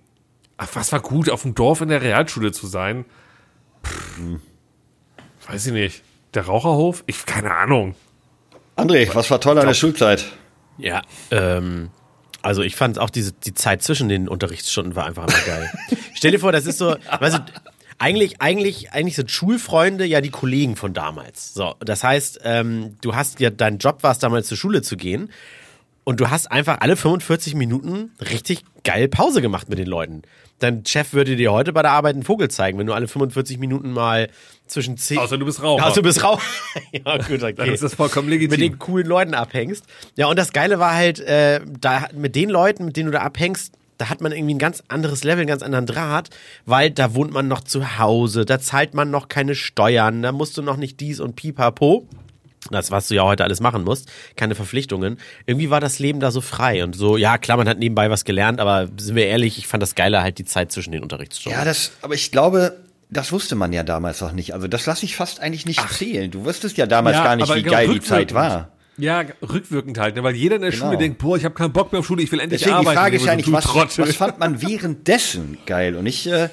ach, 0.55 0.69
was 0.73 0.93
war 0.93 1.01
gut, 1.01 1.29
auf 1.29 1.41
dem 1.41 1.55
Dorf 1.55 1.81
in 1.81 1.89
der 1.89 2.01
Realschule 2.01 2.53
zu 2.53 2.67
sein? 2.67 3.03
Pff, 3.83 4.19
weiß 5.49 5.67
ich 5.67 5.73
nicht. 5.73 6.03
Der 6.33 6.45
Raucherhof? 6.45 7.03
Ich, 7.05 7.25
keine 7.25 7.53
Ahnung. 7.53 7.95
André, 8.77 9.13
was 9.13 9.29
war 9.29 9.41
toll 9.41 9.57
an 9.57 9.67
der 9.67 9.73
Schulzeit? 9.73 10.25
Ja, 10.77 11.01
ähm, 11.31 11.89
also 12.41 12.61
ich 12.61 12.77
fand 12.77 12.97
auch 12.97 13.09
diese, 13.09 13.33
die 13.33 13.53
Zeit 13.53 13.83
zwischen 13.83 14.07
den 14.07 14.29
Unterrichtsstunden 14.29 14.95
war 14.95 15.05
einfach 15.05 15.27
immer 15.27 15.45
geil. 15.45 15.69
Stell 16.13 16.31
dir 16.31 16.39
vor, 16.39 16.53
das 16.53 16.65
ist 16.65 16.77
so, 16.77 16.95
weißt 17.19 17.39
du, 17.39 17.41
eigentlich, 17.99 18.41
eigentlich, 18.41 18.91
eigentlich 18.91 19.15
sind 19.15 19.31
Schulfreunde 19.31 20.05
ja 20.05 20.21
die 20.21 20.29
Kollegen 20.29 20.75
von 20.75 20.93
damals. 20.93 21.53
So, 21.53 21.75
das 21.79 22.03
heißt, 22.03 22.41
ähm, 22.43 22.95
du 23.01 23.15
hast 23.15 23.39
ja, 23.39 23.49
dein 23.49 23.79
Job 23.79 24.03
war 24.03 24.11
es 24.11 24.19
damals 24.19 24.47
zur 24.47 24.57
Schule 24.57 24.81
zu 24.81 24.97
gehen 24.97 25.31
und 26.03 26.19
du 26.19 26.29
hast 26.29 26.51
einfach 26.51 26.77
alle 26.81 26.95
45 26.95 27.55
Minuten 27.55 28.11
richtig 28.21 28.63
geil 28.83 29.07
Pause 29.07 29.41
gemacht 29.41 29.67
mit 29.67 29.79
den 29.79 29.87
Leuten. 29.87 30.21
Dein 30.59 30.85
Chef 30.85 31.13
würde 31.13 31.35
dir 31.35 31.51
heute 31.51 31.73
bei 31.73 31.81
der 31.81 31.91
Arbeit 31.91 32.15
einen 32.15 32.23
Vogel 32.23 32.49
zeigen, 32.49 32.79
wenn 32.79 32.87
du 32.87 32.93
alle 32.93 33.07
45 33.07 33.59
Minuten 33.59 33.91
mal 33.91 34.29
zwischen 34.65 34.97
10... 34.97 35.19
Außer 35.19 35.37
du 35.37 35.45
bist 35.45 35.61
Raucher. 35.61 35.85
Außer 35.85 35.95
du 35.95 36.03
bist 36.03 36.23
Raucher. 36.23 36.41
ja, 36.91 37.17
gut, 37.17 37.43
okay 37.43 37.53
Dann 37.53 37.69
ist 37.69 37.83
das 37.83 37.95
vollkommen 37.95 38.29
legitim. 38.29 38.51
mit 38.51 38.61
den 38.61 38.79
coolen 38.79 39.05
Leuten 39.05 39.33
abhängst. 39.33 39.85
Ja, 40.15 40.27
und 40.27 40.39
das 40.39 40.53
Geile 40.53 40.79
war 40.79 40.95
halt, 40.95 41.19
äh, 41.19 41.61
da 41.79 42.07
mit 42.15 42.35
den 42.35 42.49
Leuten, 42.49 42.85
mit 42.85 42.97
denen 42.97 43.07
du 43.07 43.11
da 43.11 43.23
abhängst, 43.23 43.76
da 43.97 44.09
hat 44.09 44.21
man 44.21 44.31
irgendwie 44.31 44.55
ein 44.55 44.59
ganz 44.59 44.83
anderes 44.87 45.23
Level, 45.23 45.41
einen 45.41 45.47
ganz 45.47 45.63
anderen 45.63 45.85
Draht, 45.85 46.29
weil 46.65 46.91
da 46.91 47.13
wohnt 47.15 47.31
man 47.31 47.47
noch 47.47 47.61
zu 47.61 47.97
Hause, 47.99 48.45
da 48.45 48.59
zahlt 48.59 48.93
man 48.93 49.09
noch 49.11 49.27
keine 49.29 49.55
Steuern, 49.55 50.21
da 50.21 50.31
musst 50.31 50.57
du 50.57 50.61
noch 50.61 50.77
nicht 50.77 50.99
dies 50.99 51.19
und 51.19 51.35
pipapo. 51.35 52.07
Das, 52.71 52.91
was 52.91 53.07
du 53.07 53.15
ja 53.15 53.23
heute 53.23 53.43
alles 53.45 53.61
machen 53.61 53.83
musst, 53.83 54.09
keine 54.35 54.53
Verpflichtungen. 54.53 55.19
Irgendwie 55.45 55.69
war 55.69 55.79
das 55.79 55.99
Leben 55.99 56.19
da 56.19 56.31
so 56.31 56.41
frei 56.41 56.83
und 56.83 56.95
so, 56.95 57.15
ja 57.15 57.37
klar, 57.37 57.57
man 57.57 57.69
hat 57.69 57.79
nebenbei 57.79 58.09
was 58.09 58.25
gelernt, 58.25 58.59
aber 58.59 58.89
sind 58.97 59.15
wir 59.15 59.25
ehrlich, 59.27 59.57
ich 59.57 59.67
fand 59.67 59.81
das 59.81 59.95
Geiler 59.95 60.21
halt 60.21 60.37
die 60.37 60.43
Zeit 60.43 60.71
zwischen 60.71 60.91
den 60.91 61.01
Unterrichtsstunden. 61.01 61.57
Ja, 61.57 61.63
das, 61.63 61.91
aber 62.01 62.15
ich 62.15 62.31
glaube, 62.31 62.77
das 63.09 63.31
wusste 63.31 63.55
man 63.55 63.71
ja 63.71 63.83
damals 63.83 64.19
noch 64.19 64.33
nicht. 64.33 64.53
Also 64.53 64.67
das 64.67 64.85
lasse 64.85 65.05
ich 65.05 65.15
fast 65.15 65.39
eigentlich 65.39 65.65
nicht 65.65 65.81
zählen. 65.91 66.29
Du 66.29 66.43
wusstest 66.43 66.77
ja 66.77 66.87
damals 66.87 67.15
Ja, 67.15 67.23
gar 67.23 67.35
nicht, 67.37 67.55
wie 67.55 67.63
geil 67.63 67.87
die. 67.87 68.01
Zeit 68.01 68.33
war. 68.33 68.69
Ja, 68.97 69.23
rückwirkend 69.47 69.99
halt, 69.99 70.15
ne? 70.15 70.23
weil 70.23 70.35
jeder 70.35 70.55
in 70.55 70.63
der 70.63 70.71
Genau. 70.71 70.85
Schule 70.85 70.97
denkt, 70.97 71.19
boah, 71.19 71.37
ich 71.37 71.45
habe 71.45 71.53
keinen 71.53 71.71
Bock 71.71 71.91
mehr 71.91 71.99
auf 71.99 72.07
Schule, 72.07 72.23
ich 72.23 72.31
will 72.31 72.39
endlich 72.39 72.61
Deswegen 72.61 72.81
die 72.81 72.87
arbeiten. 72.87 72.97
Frage 72.97 73.15
ist 73.17 73.25
ja 73.25 73.31
eigentlich, 73.33 73.45
du 73.45 73.51
was, 73.53 73.97
was 73.99 74.15
fand 74.15 74.39
man 74.39 74.61
währenddessen 74.61 75.57
geil? 75.67 75.95
Und 75.95 76.07
ich, 76.07 76.27
äh, 76.27 76.49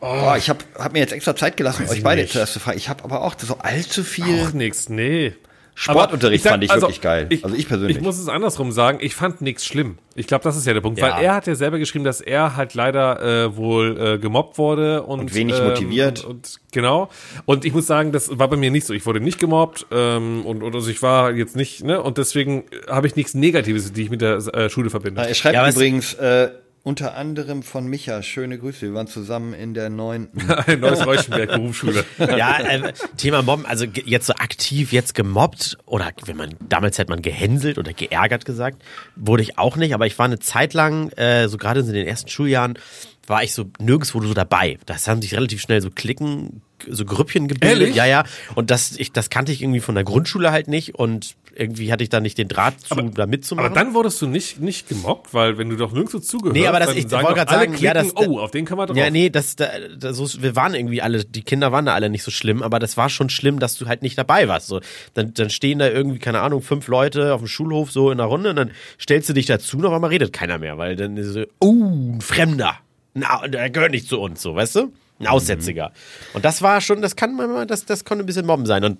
boah, 0.00 0.36
ich 0.36 0.50
habe 0.50 0.58
hab 0.78 0.92
mir 0.92 0.98
jetzt 0.98 1.12
extra 1.12 1.34
Zeit 1.34 1.56
gelassen, 1.56 1.86
euch 1.88 1.98
ich 1.98 2.02
beide 2.02 2.22
nicht. 2.22 2.32
zuerst 2.32 2.52
zu 2.52 2.60
fragen. 2.60 2.76
Ich 2.76 2.88
habe 2.90 3.02
aber 3.04 3.22
auch 3.22 3.34
so 3.38 3.56
allzu 3.58 4.04
viel. 4.04 4.42
Auch 4.46 4.52
nix, 4.52 4.88
nee. 4.90 5.32
Sportunterricht 5.74 6.44
Aber 6.46 6.52
fand 6.54 6.64
ich 6.64 6.70
wirklich 6.70 7.00
geil. 7.00 7.28
Also 7.42 7.56
ich 7.56 7.66
persönlich. 7.66 7.96
Ich 7.96 8.02
muss 8.02 8.18
es 8.18 8.28
andersrum 8.28 8.72
sagen, 8.72 8.98
ich 9.00 9.14
fand 9.14 9.40
nichts 9.40 9.64
schlimm. 9.64 9.98
Ich 10.14 10.26
glaube, 10.26 10.44
das 10.44 10.56
ist 10.56 10.66
ja 10.66 10.74
der 10.74 10.82
Punkt, 10.82 10.98
Ja. 10.98 11.10
weil 11.16 11.24
er 11.24 11.34
hat 11.34 11.46
ja 11.46 11.54
selber 11.54 11.78
geschrieben, 11.78 12.04
dass 12.04 12.20
er 12.20 12.56
halt 12.56 12.74
leider 12.74 13.22
äh, 13.46 13.56
wohl 13.56 13.98
äh, 13.98 14.18
gemobbt 14.18 14.58
wurde 14.58 15.02
und, 15.02 15.20
Und 15.20 15.34
wenig 15.34 15.58
ähm, 15.58 15.64
motiviert. 15.68 16.24
Und, 16.24 16.30
und 16.30 16.60
genau. 16.72 17.08
Und 17.46 17.64
ich 17.64 17.72
muss 17.72 17.86
sagen, 17.86 18.12
das 18.12 18.38
war 18.38 18.48
bei 18.48 18.56
mir 18.56 18.70
nicht 18.70 18.86
so. 18.86 18.92
Ich 18.92 19.06
wurde 19.06 19.20
nicht 19.20 19.38
gemobbt 19.38 19.86
ähm, 19.90 20.44
und, 20.44 20.62
und 20.62 20.74
also 20.74 20.90
ich 20.90 21.00
war 21.00 21.32
jetzt 21.32 21.56
nicht, 21.56 21.82
ne? 21.84 22.02
Und 22.02 22.18
deswegen 22.18 22.64
habe 22.88 23.06
ich 23.06 23.16
nichts 23.16 23.32
Negatives, 23.32 23.92
die 23.92 24.02
ich 24.02 24.10
mit 24.10 24.20
der 24.20 24.36
äh, 24.54 24.68
Schule 24.68 24.90
verbinde. 24.90 25.22
er 25.26 25.34
schreibt 25.34 25.54
Ja, 25.54 25.68
übrigens, 25.68 26.12
äh, 26.14 26.50
unter 26.84 27.16
anderem 27.16 27.62
von 27.62 27.86
Micha. 27.86 28.22
Schöne 28.22 28.58
Grüße. 28.58 28.82
Wir 28.82 28.94
waren 28.94 29.06
zusammen 29.06 29.54
in 29.54 29.74
der 29.74 29.88
neunten. 29.88 30.50
Ein 30.66 30.80
neues 30.80 31.06
Reuschenberg 31.06 31.50
Berufsschule. 31.50 32.04
Ja, 32.18 32.58
äh, 32.60 32.92
Thema 33.16 33.42
Mobben, 33.42 33.66
also 33.66 33.84
jetzt 33.84 34.26
so 34.26 34.34
aktiv 34.34 34.92
jetzt 34.92 35.14
gemobbt 35.14 35.76
oder 35.86 36.10
wenn 36.24 36.36
man, 36.36 36.54
damals 36.60 36.98
hätte 36.98 37.10
man 37.10 37.20
gehänselt 37.20 37.78
oder 37.78 37.92
geärgert 37.92 38.44
gesagt, 38.44 38.82
wurde 39.16 39.42
ich 39.42 39.58
auch 39.58 39.76
nicht, 39.76 39.94
aber 39.94 40.06
ich 40.06 40.18
war 40.18 40.26
eine 40.26 40.38
Zeit 40.38 40.72
lang, 40.72 41.10
äh, 41.10 41.48
so 41.48 41.58
gerade 41.58 41.80
in 41.80 41.92
den 41.92 42.06
ersten 42.06 42.30
Schuljahren, 42.30 42.78
war 43.26 43.42
ich 43.42 43.52
so 43.54 43.66
nirgendwo 43.80 44.20
so 44.22 44.34
dabei. 44.34 44.78
Das 44.86 45.06
haben 45.08 45.22
sich 45.22 45.34
relativ 45.34 45.60
schnell 45.60 45.80
so 45.80 45.90
Klicken, 45.90 46.62
so 46.88 47.04
Grüppchen 47.04 47.46
gebildet. 47.48 47.80
Ehrlich? 47.80 47.96
Ja, 47.96 48.04
ja. 48.06 48.24
Und 48.54 48.70
das, 48.70 48.96
ich, 48.98 49.12
das 49.12 49.30
kannte 49.30 49.52
ich 49.52 49.62
irgendwie 49.62 49.80
von 49.80 49.94
der 49.94 50.04
Grundschule 50.04 50.50
halt 50.50 50.66
nicht 50.68 50.94
und 50.96 51.36
irgendwie 51.54 51.92
hatte 51.92 52.02
ich 52.02 52.08
da 52.08 52.18
nicht 52.20 52.38
den 52.38 52.48
Draht 52.48 52.80
zu, 52.80 52.94
da 53.10 53.26
mitzumachen. 53.26 53.66
Aber 53.66 53.74
dann 53.74 53.92
wurdest 53.92 54.22
du 54.22 54.26
nicht, 54.26 54.58
nicht 54.60 54.88
gemobbt, 54.88 55.34
weil 55.34 55.58
wenn 55.58 55.68
du 55.68 55.76
doch 55.76 55.92
nirgendwo 55.92 56.18
zugehörst, 56.18 56.58
Nee, 56.58 56.66
aber 56.66 56.80
das- 56.80 56.94
ich 56.94 57.10
wollte 57.10 57.46
alle 57.46 57.50
sagen, 57.50 57.76
ja, 57.78 57.92
Klicken, 57.92 58.14
das- 58.16 58.26
oh, 58.26 58.38
auf 58.40 58.50
den 58.52 58.64
kann 58.64 58.78
man 58.78 58.86
drauf. 58.88 58.96
Ja, 58.96 59.10
nee, 59.10 59.28
das, 59.28 59.54
da, 59.56 59.68
da, 59.98 60.14
so, 60.14 60.26
wir 60.42 60.56
waren 60.56 60.74
irgendwie 60.74 61.02
alle, 61.02 61.24
die 61.26 61.42
Kinder 61.42 61.70
waren 61.70 61.84
da 61.84 61.92
alle 61.92 62.08
nicht 62.08 62.22
so 62.22 62.30
schlimm, 62.30 62.62
aber 62.62 62.78
das 62.78 62.96
war 62.96 63.10
schon 63.10 63.28
schlimm, 63.28 63.58
dass 63.58 63.76
du 63.76 63.86
halt 63.86 64.00
nicht 64.00 64.16
dabei 64.16 64.48
warst. 64.48 64.66
So, 64.68 64.80
dann, 65.12 65.34
dann 65.34 65.50
stehen 65.50 65.78
da 65.78 65.88
irgendwie, 65.90 66.18
keine 66.18 66.40
Ahnung, 66.40 66.62
fünf 66.62 66.88
Leute 66.88 67.34
auf 67.34 67.42
dem 67.42 67.48
Schulhof 67.48 67.92
so 67.92 68.10
in 68.10 68.16
der 68.16 68.26
Runde 68.28 68.48
und 68.50 68.56
dann 68.56 68.70
stellst 68.98 69.28
du 69.28 69.34
dich 69.34 69.44
dazu 69.44 69.76
und 69.76 69.84
auf 69.84 69.92
einmal 69.92 70.08
redet 70.10 70.32
keiner 70.32 70.56
mehr, 70.56 70.78
weil 70.78 70.96
dann 70.96 71.18
ist 71.18 71.34
so, 71.34 71.44
oh, 71.60 72.14
ein 72.14 72.20
Fremder. 72.22 72.78
Na, 73.14 73.46
der 73.46 73.70
gehört 73.70 73.92
nicht 73.92 74.08
zu 74.08 74.20
uns, 74.20 74.42
so, 74.42 74.54
weißt 74.54 74.76
du? 74.76 74.92
Ein 75.18 75.26
Aussätziger. 75.26 75.92
Und 76.32 76.44
das 76.44 76.62
war 76.62 76.80
schon, 76.80 77.02
das 77.02 77.14
kann 77.14 77.34
man, 77.36 77.68
das, 77.68 77.84
das 77.84 78.04
konnte 78.04 78.24
ein 78.24 78.26
bisschen 78.26 78.46
Mobben 78.46 78.66
sein. 78.66 78.82
Und 78.84 78.98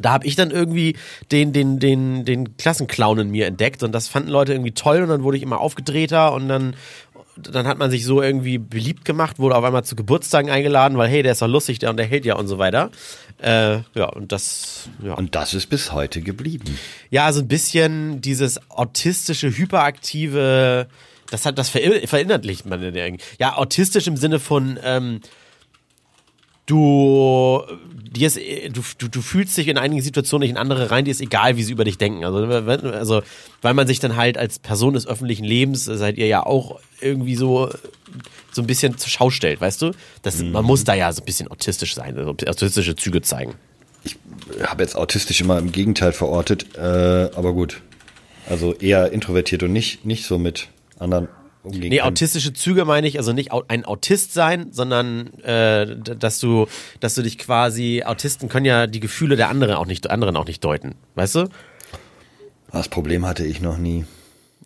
da 0.00 0.12
habe 0.12 0.26
ich 0.26 0.36
dann 0.36 0.50
irgendwie 0.50 0.96
den, 1.32 1.52
den, 1.52 1.78
den, 1.78 2.24
den 2.24 2.56
Klassenclown 2.56 3.18
in 3.18 3.30
mir 3.30 3.46
entdeckt 3.46 3.82
und 3.82 3.92
das 3.92 4.08
fanden 4.08 4.30
Leute 4.30 4.52
irgendwie 4.52 4.72
toll 4.72 5.02
und 5.02 5.08
dann 5.08 5.22
wurde 5.22 5.36
ich 5.36 5.42
immer 5.42 5.60
aufgedrehter 5.60 6.32
und 6.32 6.48
dann, 6.48 6.76
dann 7.36 7.66
hat 7.66 7.78
man 7.78 7.90
sich 7.90 8.04
so 8.04 8.22
irgendwie 8.22 8.58
beliebt 8.58 9.04
gemacht, 9.04 9.38
wurde 9.38 9.56
auf 9.56 9.64
einmal 9.64 9.84
zu 9.84 9.96
Geburtstagen 9.96 10.50
eingeladen, 10.50 10.98
weil 10.98 11.08
hey, 11.08 11.22
der 11.22 11.32
ist 11.32 11.42
doch 11.42 11.48
lustig, 11.48 11.78
der 11.78 11.90
unterhält 11.90 12.24
ja 12.24 12.36
und 12.36 12.48
so 12.48 12.58
weiter. 12.58 12.90
Äh, 13.40 13.78
ja, 13.94 14.06
und 14.14 14.32
das, 14.32 14.88
ja. 15.02 15.14
Und 15.14 15.34
das 15.34 15.54
ist 15.54 15.66
bis 15.66 15.92
heute 15.92 16.20
geblieben. 16.20 16.78
Ja, 17.10 17.32
so 17.32 17.40
ein 17.40 17.48
bisschen 17.48 18.20
dieses 18.20 18.70
autistische, 18.70 19.50
hyperaktive, 19.56 20.88
das 21.30 21.44
hat, 21.46 21.58
das 21.58 21.68
ver- 21.68 22.06
verinnerlicht 22.06 22.66
man 22.66 22.82
in 22.82 22.94
irgendwie. 22.94 23.24
Ja, 23.38 23.56
autistisch 23.56 24.06
im 24.06 24.16
Sinne 24.16 24.38
von, 24.40 24.78
ähm, 24.82 25.20
du, 26.66 27.62
dir 28.12 28.26
ist, 28.26 28.36
du, 28.36 28.82
du, 28.98 29.08
du 29.08 29.22
fühlst 29.22 29.56
dich 29.56 29.68
in 29.68 29.78
einigen 29.78 30.02
Situationen 30.02 30.42
nicht 30.42 30.50
in 30.50 30.56
andere 30.56 30.90
rein, 30.90 31.04
dir 31.04 31.10
ist 31.10 31.20
egal, 31.20 31.56
wie 31.56 31.62
sie 31.62 31.72
über 31.72 31.84
dich 31.84 31.98
denken. 31.98 32.24
Also, 32.24 32.38
also, 32.38 33.22
weil 33.62 33.74
man 33.74 33.86
sich 33.86 34.00
dann 34.00 34.16
halt 34.16 34.36
als 34.38 34.58
Person 34.58 34.94
des 34.94 35.06
öffentlichen 35.06 35.44
Lebens, 35.44 35.84
seid 35.84 36.18
ihr 36.18 36.26
ja 36.26 36.44
auch 36.44 36.80
irgendwie 37.00 37.36
so, 37.36 37.70
so 38.52 38.62
ein 38.62 38.66
bisschen 38.66 38.98
zur 38.98 39.08
Schau 39.10 39.30
stellt, 39.30 39.60
weißt 39.60 39.82
du? 39.82 39.92
Das, 40.22 40.42
Man 40.42 40.64
muss 40.64 40.84
da 40.84 40.94
ja 40.94 41.12
so 41.12 41.22
ein 41.22 41.24
bisschen 41.26 41.48
autistisch 41.48 41.94
sein, 41.94 42.16
also 42.18 42.30
autistische 42.46 42.96
Züge 42.96 43.22
zeigen. 43.22 43.54
Ich 44.04 44.16
habe 44.62 44.82
jetzt 44.82 44.94
autistisch 44.96 45.40
immer 45.40 45.58
im 45.58 45.72
Gegenteil 45.72 46.12
verortet, 46.12 46.76
äh, 46.76 46.80
aber 46.80 47.52
gut. 47.52 47.82
Also 48.48 48.72
eher 48.74 49.12
introvertiert 49.12 49.62
und 49.62 49.72
nicht, 49.72 50.06
nicht 50.06 50.24
so 50.24 50.38
mit 50.38 50.68
anderen 50.98 51.28
umgehen. 51.62 51.90
Nee, 51.90 52.00
autistische 52.00 52.52
Züge 52.52 52.84
meine 52.84 53.06
ich, 53.06 53.18
also 53.18 53.32
nicht 53.32 53.52
ein 53.52 53.84
Autist 53.84 54.32
sein, 54.32 54.72
sondern 54.72 55.32
äh, 55.42 55.96
dass 55.96 56.40
du, 56.40 56.66
dass 57.00 57.14
du 57.14 57.22
dich 57.22 57.38
quasi, 57.38 58.02
Autisten 58.04 58.48
können 58.48 58.66
ja 58.66 58.86
die 58.86 59.00
Gefühle 59.00 59.36
der 59.36 59.48
anderen 59.48 59.74
auch 59.74 59.86
nicht, 59.86 60.10
anderen 60.10 60.36
auch 60.36 60.46
nicht 60.46 60.64
deuten, 60.64 60.94
weißt 61.14 61.34
du? 61.36 61.48
Das 62.72 62.88
Problem 62.88 63.26
hatte 63.26 63.44
ich 63.44 63.60
noch 63.60 63.78
nie. 63.78 64.04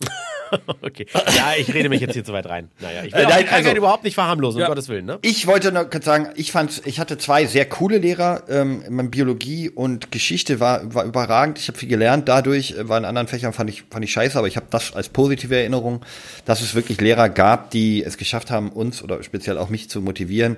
Okay. 0.83 1.07
Ja, 1.37 1.53
ich 1.59 1.73
rede 1.73 1.89
mich 1.89 2.01
jetzt 2.01 2.13
hier 2.15 2.25
zu 2.25 2.33
weit 2.33 2.47
rein. 2.47 2.69
Naja, 2.81 3.05
ich 3.05 3.13
will 3.13 3.21
Äh, 3.23 3.27
nein, 3.27 3.47
also- 3.51 3.71
überhaupt 3.71 4.05
nicht 4.05 4.15
verharmlosen, 4.15 4.61
Ja. 4.61 4.67
um 4.67 4.71
Gottes 4.71 4.89
Willen, 4.89 5.07
ne? 5.07 5.19
Ich 5.23 5.47
wollte 5.47 5.73
noch 5.73 5.89
kurz 5.89 6.05
sagen, 6.05 6.29
ich 6.37 6.53
fand, 6.53 6.83
ich 6.85 6.99
hatte 7.01 7.19
zwei 7.19 7.47
sehr 7.47 7.65
coole 7.67 7.99
Lehrer. 7.99 8.43
Ähm, 8.49 8.83
in 8.87 9.11
Biologie 9.11 9.71
und 9.71 10.11
Geschichte 10.13 10.61
war, 10.61 10.95
war 10.95 11.05
überragend. 11.05 11.59
Ich 11.59 11.69
habe 11.69 11.79
viel 11.79 11.89
gelernt. 11.89 12.29
Dadurch 12.29 12.73
äh, 12.73 12.89
war 12.89 12.99
in 12.99 13.05
anderen 13.05 13.29
Fächern 13.29 13.53
fand 13.53 13.71
ich 13.71 13.85
fand 13.91 14.05
ich 14.05 14.13
scheiße, 14.13 14.37
aber 14.39 14.49
ich 14.49 14.57
habe 14.57 14.67
das 14.71 14.93
als 14.95 15.09
positive 15.09 15.57
Erinnerung, 15.57 16.05
dass 16.45 16.61
es 16.61 16.75
wirklich 16.75 17.01
Lehrer 17.01 17.29
gab, 17.29 17.71
die 17.71 18.03
es 18.05 18.17
geschafft 18.19 18.51
haben, 18.51 18.71
uns 18.71 19.03
oder 19.03 19.23
speziell 19.23 19.59
auch 19.59 19.69
mich 19.69 19.89
zu 19.89 20.01
motivieren. 20.01 20.57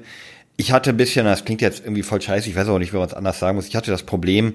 Ich 0.56 0.70
hatte 0.72 0.90
ein 0.90 0.96
bisschen, 0.96 1.24
das 1.26 1.44
klingt 1.44 1.60
jetzt 1.60 1.80
irgendwie 1.84 2.02
voll 2.02 2.20
scheiße, 2.22 2.48
ich 2.48 2.54
weiß 2.56 2.68
auch 2.68 2.78
nicht, 2.78 2.92
wie 2.92 2.96
man 2.96 3.06
es 3.08 3.14
anders 3.14 3.38
sagen 3.40 3.56
muss. 3.56 3.66
Ich 3.66 3.74
hatte 3.76 3.90
das 3.90 4.04
Problem, 4.04 4.54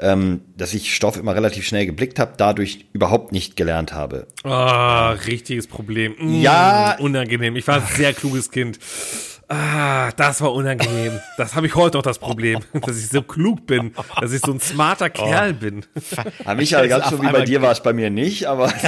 ähm, 0.00 0.40
dass 0.56 0.74
ich 0.74 0.94
Stoff 0.94 1.16
immer 1.16 1.34
relativ 1.34 1.66
schnell 1.66 1.86
geblickt 1.86 2.18
habe, 2.18 2.32
dadurch 2.36 2.86
überhaupt 2.92 3.32
nicht 3.32 3.56
gelernt 3.56 3.92
habe. 3.92 4.26
Ah, 4.44 5.10
richtiges 5.12 5.66
Problem. 5.66 6.14
Mm, 6.18 6.40
Ja. 6.40 6.96
Unangenehm. 6.98 7.56
Ich 7.56 7.66
war 7.66 7.76
ein 7.76 7.86
sehr 7.96 8.12
kluges 8.12 8.50
Kind. 8.50 8.78
Ah, 9.52 10.12
das 10.12 10.40
war 10.42 10.52
unangenehm. 10.52 11.18
Das 11.36 11.56
habe 11.56 11.66
ich 11.66 11.74
heute 11.74 11.98
auch 11.98 12.02
das 12.02 12.20
Problem, 12.20 12.60
dass 12.86 12.96
ich 12.98 13.08
so 13.08 13.20
klug 13.20 13.66
bin, 13.66 13.92
dass 14.20 14.32
ich 14.32 14.40
so 14.42 14.52
ein 14.52 14.60
smarter 14.60 15.10
Kerl 15.10 15.54
bin. 15.54 15.84
Ja, 16.46 16.54
Michael, 16.54 16.86
ganz 16.88 17.06
auf 17.06 17.10
so 17.10 17.20
wie 17.22 17.26
bei 17.32 17.42
dir 17.44 17.60
war 17.60 17.72
es 17.72 17.82
bei 17.82 17.92
mir 17.92 18.10
nicht, 18.10 18.46
aber. 18.46 18.68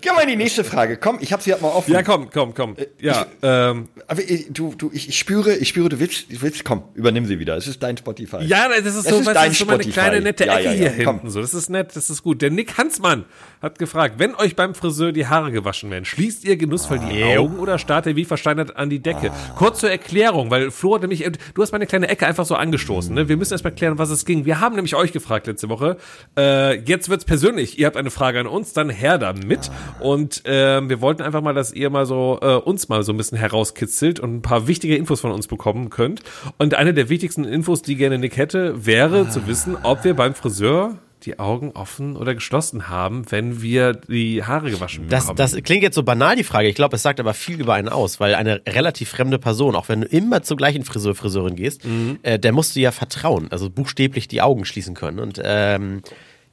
Gehen 0.00 0.12
wir 0.14 0.22
in 0.22 0.28
die 0.28 0.36
nächste 0.36 0.62
Frage. 0.64 0.96
Komm, 0.96 1.18
ich 1.20 1.32
habe 1.32 1.42
sie 1.42 1.52
halt 1.52 1.60
mal 1.62 1.68
offen. 1.70 1.92
Ja, 1.92 2.02
komm, 2.04 2.30
komm, 2.30 2.54
komm. 2.54 2.76
Ja, 3.00 3.26
ähm, 3.42 3.88
Aber 4.06 4.22
ich- 4.22 4.46
du, 4.50 4.74
du, 4.76 4.90
ich, 4.92 5.08
ich 5.08 5.18
spüre, 5.18 5.54
ich 5.56 5.68
spüre, 5.68 5.88
du 5.88 5.98
willst, 5.98 6.30
du 6.32 6.40
willst, 6.42 6.64
komm, 6.64 6.84
übernimm 6.94 7.26
sie 7.26 7.38
wieder. 7.40 7.56
Es 7.56 7.66
ist 7.66 7.82
dein 7.82 7.96
Spotify. 7.96 8.44
ja, 8.44 8.68
das 8.68 8.78
ist 8.94 8.96
Es 8.96 9.04
so, 9.06 9.16
ist 9.20 9.26
weißt 9.26 9.28
du, 9.28 9.34
dein 9.34 9.44
das 9.48 9.52
ist 9.52 9.58
so 9.58 9.64
meine 9.66 9.82
Spotify. 9.82 9.92
kleine 10.00 10.20
nette 10.20 10.44
Ecke 10.46 10.62
ja, 10.64 10.72
ja, 10.72 10.90
hier 10.90 11.04
komm. 11.04 11.16
hinten. 11.16 11.30
So, 11.30 11.40
das 11.40 11.52
ist 11.54 11.68
nett, 11.70 11.96
das 11.96 12.10
ist 12.10 12.22
gut. 12.22 12.42
Der 12.42 12.50
Nick 12.50 12.78
Hansmann 12.78 13.24
hat 13.60 13.78
gefragt, 13.80 14.14
wenn 14.18 14.34
euch 14.36 14.54
beim 14.54 14.74
Friseur 14.74 15.10
die 15.12 15.26
Haare 15.26 15.50
gewaschen 15.50 15.90
werden, 15.90 16.04
schließt 16.04 16.44
ihr 16.44 16.56
genussvoll 16.56 17.00
die 17.00 17.24
Augen 17.24 17.58
oder 17.58 17.78
starrt 17.78 18.06
ihr 18.06 18.14
wie 18.16 18.24
versteinert 18.36 18.76
an 18.76 18.90
die 18.90 19.00
Decke? 19.00 19.32
Kurz 19.56 19.80
zur 19.80 19.90
Erklärung, 19.90 20.50
weil 20.50 20.70
Flo 20.70 20.94
hat 20.94 21.00
nämlich, 21.00 21.28
du 21.54 21.62
hast 21.62 21.72
meine 21.72 21.86
kleine 21.86 22.08
Ecke 22.08 22.26
einfach 22.26 22.44
so 22.44 22.54
angestoßen. 22.54 23.14
Ne? 23.14 23.28
Wir 23.28 23.36
müssen 23.36 23.54
erst 23.54 23.64
mal 23.64 23.70
klären, 23.70 23.98
was 23.98 24.10
es 24.10 24.24
ging. 24.24 24.44
Wir 24.44 24.60
haben 24.60 24.74
nämlich 24.74 24.94
euch 24.94 25.12
gefragt 25.12 25.46
letzte 25.46 25.68
Woche. 25.68 25.96
Äh, 26.38 26.80
jetzt 26.80 27.08
wird's 27.08 27.24
persönlich. 27.24 27.78
Ihr 27.78 27.86
habt 27.86 27.96
eine 27.96 28.10
Frage 28.10 28.40
an 28.40 28.46
uns, 28.46 28.74
dann 28.74 28.90
her 28.90 29.18
damit. 29.18 29.70
Und 30.00 30.42
ähm, 30.44 30.88
wir 30.90 31.00
wollten 31.00 31.22
einfach 31.22 31.40
mal, 31.40 31.54
dass 31.54 31.72
ihr 31.72 31.88
mal 31.88 32.04
so 32.04 32.38
äh, 32.42 32.54
uns 32.54 32.88
mal 32.88 33.02
so 33.02 33.12
ein 33.12 33.16
bisschen 33.16 33.38
herauskitzelt 33.38 34.20
und 34.20 34.36
ein 34.36 34.42
paar 34.42 34.66
wichtige 34.66 34.96
Infos 34.96 35.20
von 35.20 35.30
uns 35.30 35.46
bekommen 35.46 35.88
könnt. 35.88 36.22
Und 36.58 36.74
eine 36.74 36.92
der 36.92 37.08
wichtigsten 37.08 37.44
Infos, 37.44 37.82
die 37.82 37.96
gerne 37.96 38.18
Nick 38.18 38.36
hätte, 38.36 38.84
wäre 38.84 39.28
zu 39.30 39.46
wissen, 39.46 39.76
ob 39.82 40.04
wir 40.04 40.14
beim 40.14 40.34
Friseur 40.34 40.98
die 41.22 41.38
Augen 41.38 41.72
offen 41.72 42.16
oder 42.16 42.34
geschlossen 42.34 42.88
haben, 42.88 43.24
wenn 43.30 43.62
wir 43.62 43.94
die 43.94 44.44
Haare 44.44 44.70
gewaschen 44.70 45.08
Das, 45.08 45.24
bekommen. 45.24 45.36
das 45.38 45.56
klingt 45.62 45.82
jetzt 45.82 45.94
so 45.94 46.02
banal, 46.02 46.36
die 46.36 46.44
Frage. 46.44 46.68
Ich 46.68 46.74
glaube, 46.74 46.96
es 46.96 47.02
sagt 47.02 47.18
aber 47.20 47.34
viel 47.34 47.60
über 47.60 47.74
einen 47.74 47.88
aus, 47.88 48.20
weil 48.20 48.34
eine 48.34 48.60
relativ 48.68 49.08
fremde 49.08 49.38
Person, 49.38 49.74
auch 49.74 49.88
wenn 49.88 50.02
du 50.02 50.06
immer 50.06 50.42
zur 50.42 50.56
gleichen 50.56 50.84
Friseur, 50.84 51.14
Friseurin 51.14 51.56
gehst, 51.56 51.82
äh, 52.22 52.38
der 52.38 52.52
musst 52.52 52.76
du 52.76 52.80
ja 52.80 52.92
vertrauen, 52.92 53.48
also 53.50 53.70
buchstäblich 53.70 54.28
die 54.28 54.42
Augen 54.42 54.64
schließen 54.64 54.94
können. 54.94 55.18
Und 55.18 55.40
ähm, 55.42 56.02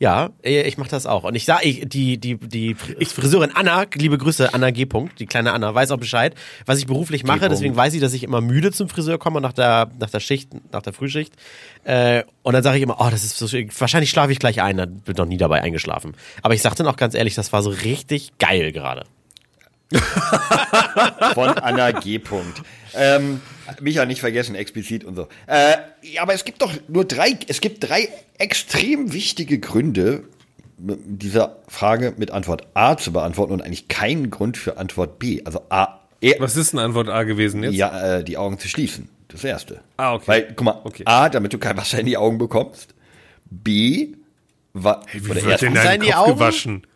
ja, 0.04 0.32
ich 0.41 0.78
mache 0.78 0.89
das 0.89 1.06
auch. 1.06 1.24
Und 1.24 1.34
ich 1.36 1.45
sage, 1.45 1.64
ich, 1.64 1.88
die, 1.88 2.18
die, 2.18 2.36
die 2.36 2.76
Friseurin 2.76 3.51
Anna, 3.56 3.86
liebe 3.93 4.18
Grüße, 4.18 4.54
Anna 4.54 4.70
G. 4.72 4.84
-Punkt, 4.84 5.12
die 5.18 5.26
kleine 5.26 5.54
Anna, 5.54 5.74
weiß 5.74 5.91
auch 5.91 5.97
Bescheid, 5.97 6.36
was 6.66 6.78
ich 6.80 6.88
beruflich 6.88 7.24
mache. 7.24 7.47
Deswegen 7.47 7.74
weiß 7.78 7.93
sie, 7.93 8.01
dass 8.01 8.12
ich 8.12 8.24
immer 8.24 8.41
müde 8.41 8.74
zum 8.74 8.89
Friseur 8.89 9.18
komme 9.18 9.39
nach 9.39 9.54
der, 9.54 9.89
nach 9.99 10.10
der 10.10 10.20
Schicht, 10.20 10.49
nach 10.74 10.82
der 10.82 10.91
Frühschicht. 10.91 11.34
Äh, 11.86 12.24
und 12.41 12.51
dann 12.51 12.64
sage 12.64 12.76
ich 12.76 12.84
immer, 12.84 12.97
oh, 12.99 13.08
das 13.10 13.24
ist 13.24 13.38
so, 13.38 13.47
schön. 13.47 13.70
wahrscheinlich 13.80 14.10
schlafe 14.10 14.34
ich 14.34 14.39
gleich 14.39 14.62
ein, 14.62 14.76
dann 14.76 14.97
bin 14.97 15.16
noch 15.16 15.26
nie 15.26 15.38
dabei 15.38 15.62
eingeschlafen. 15.62 16.16
Aber 16.41 16.54
ich 16.54 16.62
sag 16.62 16.76
dann 16.76 16.88
auch 16.88 16.97
ganz 16.97 17.16
ehrlich, 17.16 17.36
das 17.36 17.54
war 17.54 17.64
so 17.64 17.70
richtig 17.70 18.34
geil 18.39 18.74
gerade. 18.74 19.06
Von 21.34 21.47
Anna 21.47 21.91
G. 21.91 22.20
Punkt. 22.20 22.62
Ähm, 22.96 23.41
Micha 23.82 24.06
nicht 24.06 24.20
vergessen, 24.22 24.56
explizit 24.56 25.04
und 25.04 25.16
so. 25.16 25.28
Äh, 25.48 25.76
ja, 26.02 26.22
aber 26.22 26.34
es 26.34 26.46
gibt 26.46 26.62
doch 26.62 26.74
nur 26.88 27.06
drei, 27.06 27.38
es 27.48 27.62
gibt 27.62 27.88
drei 27.88 28.10
extrem 28.38 29.14
wichtige 29.14 29.60
Gründe, 29.60 30.24
dieser 30.78 31.58
Frage 31.68 32.14
mit 32.18 32.32
Antwort 32.32 32.68
A 32.74 32.98
zu 32.98 33.14
beantworten 33.14 33.54
und 33.54 33.62
eigentlich 33.62 33.88
keinen 33.88 34.30
Grund 34.32 34.58
für 34.58 34.78
Antwort 34.78 35.18
B. 35.20 35.41
Also 35.46 35.62
A, 35.70 36.00
e, 36.20 36.36
Was 36.39 36.58
ist 36.58 36.74
denn 36.74 36.80
Antwort 36.80 37.10
A 37.10 37.24
gewesen 37.24 37.64
jetzt? 37.64 37.76
ja, 37.76 38.18
äh, 38.18 38.24
die 38.24 38.38
Augen 38.38 38.60
zu 38.60 38.68
schließen. 38.68 39.08
Das 39.30 39.44
erste. 39.44 39.82
Ah, 39.98 40.14
okay. 40.14 40.24
Weil, 40.28 40.54
guck 40.56 40.66
mal, 40.66 40.82
Okay. 40.84 41.04
A, 41.06 41.30
damit 41.30 41.54
du 41.54 41.58
kein 41.58 41.78
Wasser 41.78 42.00
in 42.00 42.06
die 42.06 42.18
Augen 42.18 42.38
bekommst. 42.38 42.94
B, 43.50 44.10
wa, 44.74 45.02
Wie 45.12 45.30
oder 45.32 45.44
wird 45.44 45.62
denn 45.62 45.74
dein 45.74 46.02
Kopf 46.02 46.16
Augen? 46.16 46.34
gewaschen? 46.34 46.88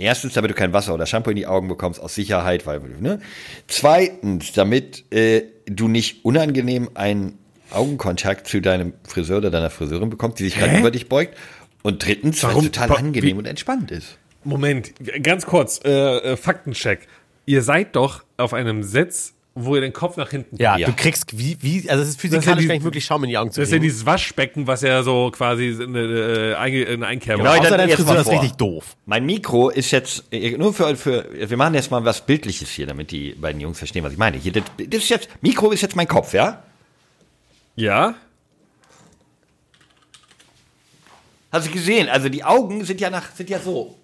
Erstens, 0.00 0.32
damit 0.32 0.50
du 0.50 0.54
kein 0.54 0.72
Wasser 0.72 0.94
oder 0.94 1.04
Shampoo 1.06 1.30
in 1.30 1.36
die 1.36 1.46
Augen 1.46 1.68
bekommst, 1.68 2.00
aus 2.00 2.14
Sicherheit, 2.14 2.66
weil, 2.66 2.80
ne? 3.00 3.20
Zweitens, 3.68 4.52
damit 4.52 5.04
äh, 5.12 5.42
du 5.66 5.88
nicht 5.88 6.24
unangenehm 6.24 6.88
einen 6.94 7.38
Augenkontakt 7.70 8.46
zu 8.46 8.60
deinem 8.60 8.94
Friseur 9.04 9.38
oder 9.38 9.50
deiner 9.50 9.70
Friseurin 9.70 10.10
bekommst, 10.10 10.38
die 10.38 10.44
sich 10.44 10.56
gerade 10.56 10.78
über 10.78 10.90
dich 10.90 11.08
beugt. 11.08 11.36
Und 11.82 12.04
drittens, 12.04 12.42
weil 12.42 12.50
Warum? 12.50 12.64
es 12.64 12.72
total 12.72 12.96
angenehm 12.96 13.22
wie- 13.22 13.38
und 13.38 13.46
entspannt 13.46 13.90
ist. 13.90 14.18
Moment, 14.42 14.92
ganz 15.22 15.44
kurz, 15.44 15.80
äh, 15.84 15.90
äh, 15.90 16.36
Faktencheck. 16.36 17.06
Ihr 17.46 17.62
seid 17.62 17.94
doch 17.94 18.24
auf 18.36 18.54
einem 18.54 18.82
Sitz 18.82 19.34
wo 19.54 19.74
ihr 19.74 19.80
den 19.80 19.92
Kopf 19.92 20.16
nach 20.16 20.30
hinten 20.30 20.56
Ja, 20.56 20.76
Ja. 20.78 20.86
du 20.86 20.94
kriegst, 20.94 21.36
wie, 21.36 21.56
wie, 21.60 21.90
also 21.90 22.02
es 22.02 22.10
ist 22.10 22.16
Das 22.16 22.20
physikalisch 22.22 22.62
ist 22.62 22.68
gar 22.68 22.74
nicht 22.74 22.84
möglich, 22.84 23.04
Schaum 23.04 23.24
in 23.24 23.30
die 23.30 23.36
Augen 23.38 23.50
zu 23.50 23.60
Das 23.60 23.68
ist 23.68 23.72
ja 23.72 23.78
dieses 23.80 24.06
Waschbecken, 24.06 24.66
was 24.66 24.82
ja 24.82 25.02
so 25.02 25.30
quasi 25.32 25.76
eine, 25.82 25.98
äh, 26.00 26.54
eine, 26.54 26.86
eine 26.86 27.06
Einkerbung 27.06 27.44
Genau, 27.44 27.58
Außer 27.58 27.76
dein 27.76 27.88
jetzt 27.88 28.06
mal 28.06 28.16
ist 28.16 28.24
vor. 28.24 28.32
richtig 28.34 28.52
doof. 28.52 28.96
Mein 29.06 29.26
Mikro 29.26 29.68
ist 29.70 29.90
jetzt, 29.90 30.24
äh, 30.32 30.56
nur 30.56 30.72
für, 30.72 30.96
für, 30.96 31.26
wir 31.32 31.56
machen 31.56 31.74
jetzt 31.74 31.90
mal 31.90 32.04
was 32.04 32.24
Bildliches 32.24 32.70
hier, 32.70 32.86
damit 32.86 33.10
die 33.10 33.32
beiden 33.32 33.60
Jungs 33.60 33.78
verstehen, 33.78 34.04
was 34.04 34.12
ich 34.12 34.18
meine. 34.18 34.36
Hier, 34.36 34.52
das, 34.52 34.62
das 34.78 35.02
ist 35.02 35.08
jetzt, 35.10 35.28
Mikro 35.42 35.70
ist 35.72 35.80
jetzt 35.80 35.96
mein 35.96 36.06
Kopf, 36.08 36.32
ja? 36.32 36.62
Ja? 37.76 38.14
Hast 41.52 41.66
du 41.66 41.72
gesehen? 41.72 42.08
Also 42.08 42.28
die 42.28 42.44
Augen 42.44 42.84
sind 42.84 43.00
ja 43.00 43.10
nach, 43.10 43.32
sind 43.34 43.50
ja 43.50 43.58
so. 43.58 43.96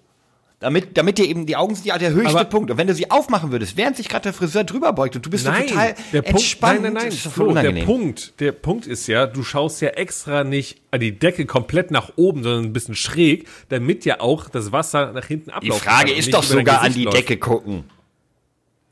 Damit, 0.59 0.97
damit 0.97 1.19
dir 1.19 1.25
eben, 1.27 1.45
die 1.45 1.55
Augen 1.55 1.75
sind 1.75 1.85
ja 1.85 1.99
der 1.99 2.13
höchste 2.13 2.31
Aber- 2.39 2.45
Punkt. 2.45 2.71
Und 2.71 2.77
wenn 2.77 2.87
du 2.87 2.95
sie 2.95 3.11
aufmachen 3.11 3.51
würdest, 3.51 3.77
während 3.77 3.95
sich 3.95 4.09
gerade 4.09 4.23
der 4.23 4.33
Friseur 4.33 4.63
drüber 4.63 4.91
beugt 4.91 5.15
und 5.15 5.23
du 5.23 5.29
bist 5.29 5.45
so 5.45 5.51
total 5.51 5.93
der 6.11 6.23
Punkt, 6.23 6.39
entspannt, 6.39 6.81
nein, 6.81 6.93
nein, 6.93 7.03
nein, 7.03 7.11
ist 7.11 7.27
Flo, 7.27 7.53
der. 7.53 7.71
Punkt, 7.85 8.39
der 8.39 8.51
Punkt 8.53 8.87
ist 8.87 9.05
ja, 9.05 9.27
du 9.27 9.43
schaust 9.43 9.81
ja 9.81 9.89
extra 9.89 10.43
nicht 10.43 10.81
an 10.89 10.99
die 10.99 11.11
Decke 11.11 11.45
komplett 11.45 11.91
nach 11.91 12.13
oben, 12.15 12.41
sondern 12.41 12.65
ein 12.65 12.73
bisschen 12.73 12.95
schräg, 12.95 13.47
damit 13.69 14.03
ja 14.05 14.19
auch 14.19 14.49
das 14.49 14.71
Wasser 14.71 15.11
nach 15.11 15.25
hinten 15.27 15.51
Die 15.51 15.53
ablaufen 15.53 15.83
Frage 15.83 16.11
ist 16.11 16.33
doch 16.33 16.41
sogar 16.41 16.81
an 16.81 16.91
die 16.93 17.03
läuft. 17.03 17.17
Decke 17.17 17.37
gucken. 17.37 17.83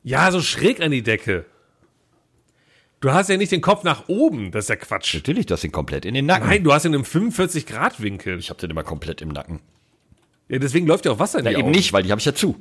Ja, 0.04 0.32
so 0.32 0.42
schräg 0.42 0.82
an 0.82 0.92
die 0.92 1.02
Decke. 1.02 1.46
Du 3.00 3.12
hast 3.12 3.28
ja 3.30 3.38
nicht 3.38 3.52
den 3.52 3.62
Kopf 3.62 3.84
nach 3.84 4.08
oben, 4.08 4.52
das 4.52 4.66
ist 4.66 4.70
ja 4.70 4.76
Quatsch. 4.76 5.16
Natürlich, 5.16 5.48
du 5.48 5.54
hast 5.56 5.64
ihn 5.64 5.72
komplett 5.72 6.06
in 6.06 6.14
den 6.14 6.28
Nacken. 6.28 6.48
Nein, 6.48 6.64
du 6.64 6.72
hast 6.74 6.86
ihn 6.86 6.94
im 6.94 7.04
45-Grad-Winkel. 7.04 8.38
Ich 8.38 8.52
hab 8.52 8.60
den 8.60 8.70
immer 8.70 8.84
komplett 8.84 9.22
im 9.22 9.30
Nacken. 9.30 9.62
Ja, 10.50 10.60
deswegen 10.60 10.86
läuft 10.88 11.06
ja 11.06 11.12
auch 11.12 11.20
Wasser 11.20 11.40
in 11.40 11.46
Ja, 11.46 11.52
die 11.52 11.58
eben 11.58 11.66
Augen. 11.68 11.72
nicht, 11.72 11.92
weil 11.94 12.04
die 12.04 12.12
habe 12.12 12.20
ich 12.20 12.26
ja 12.26 12.34
zu. 12.36 12.56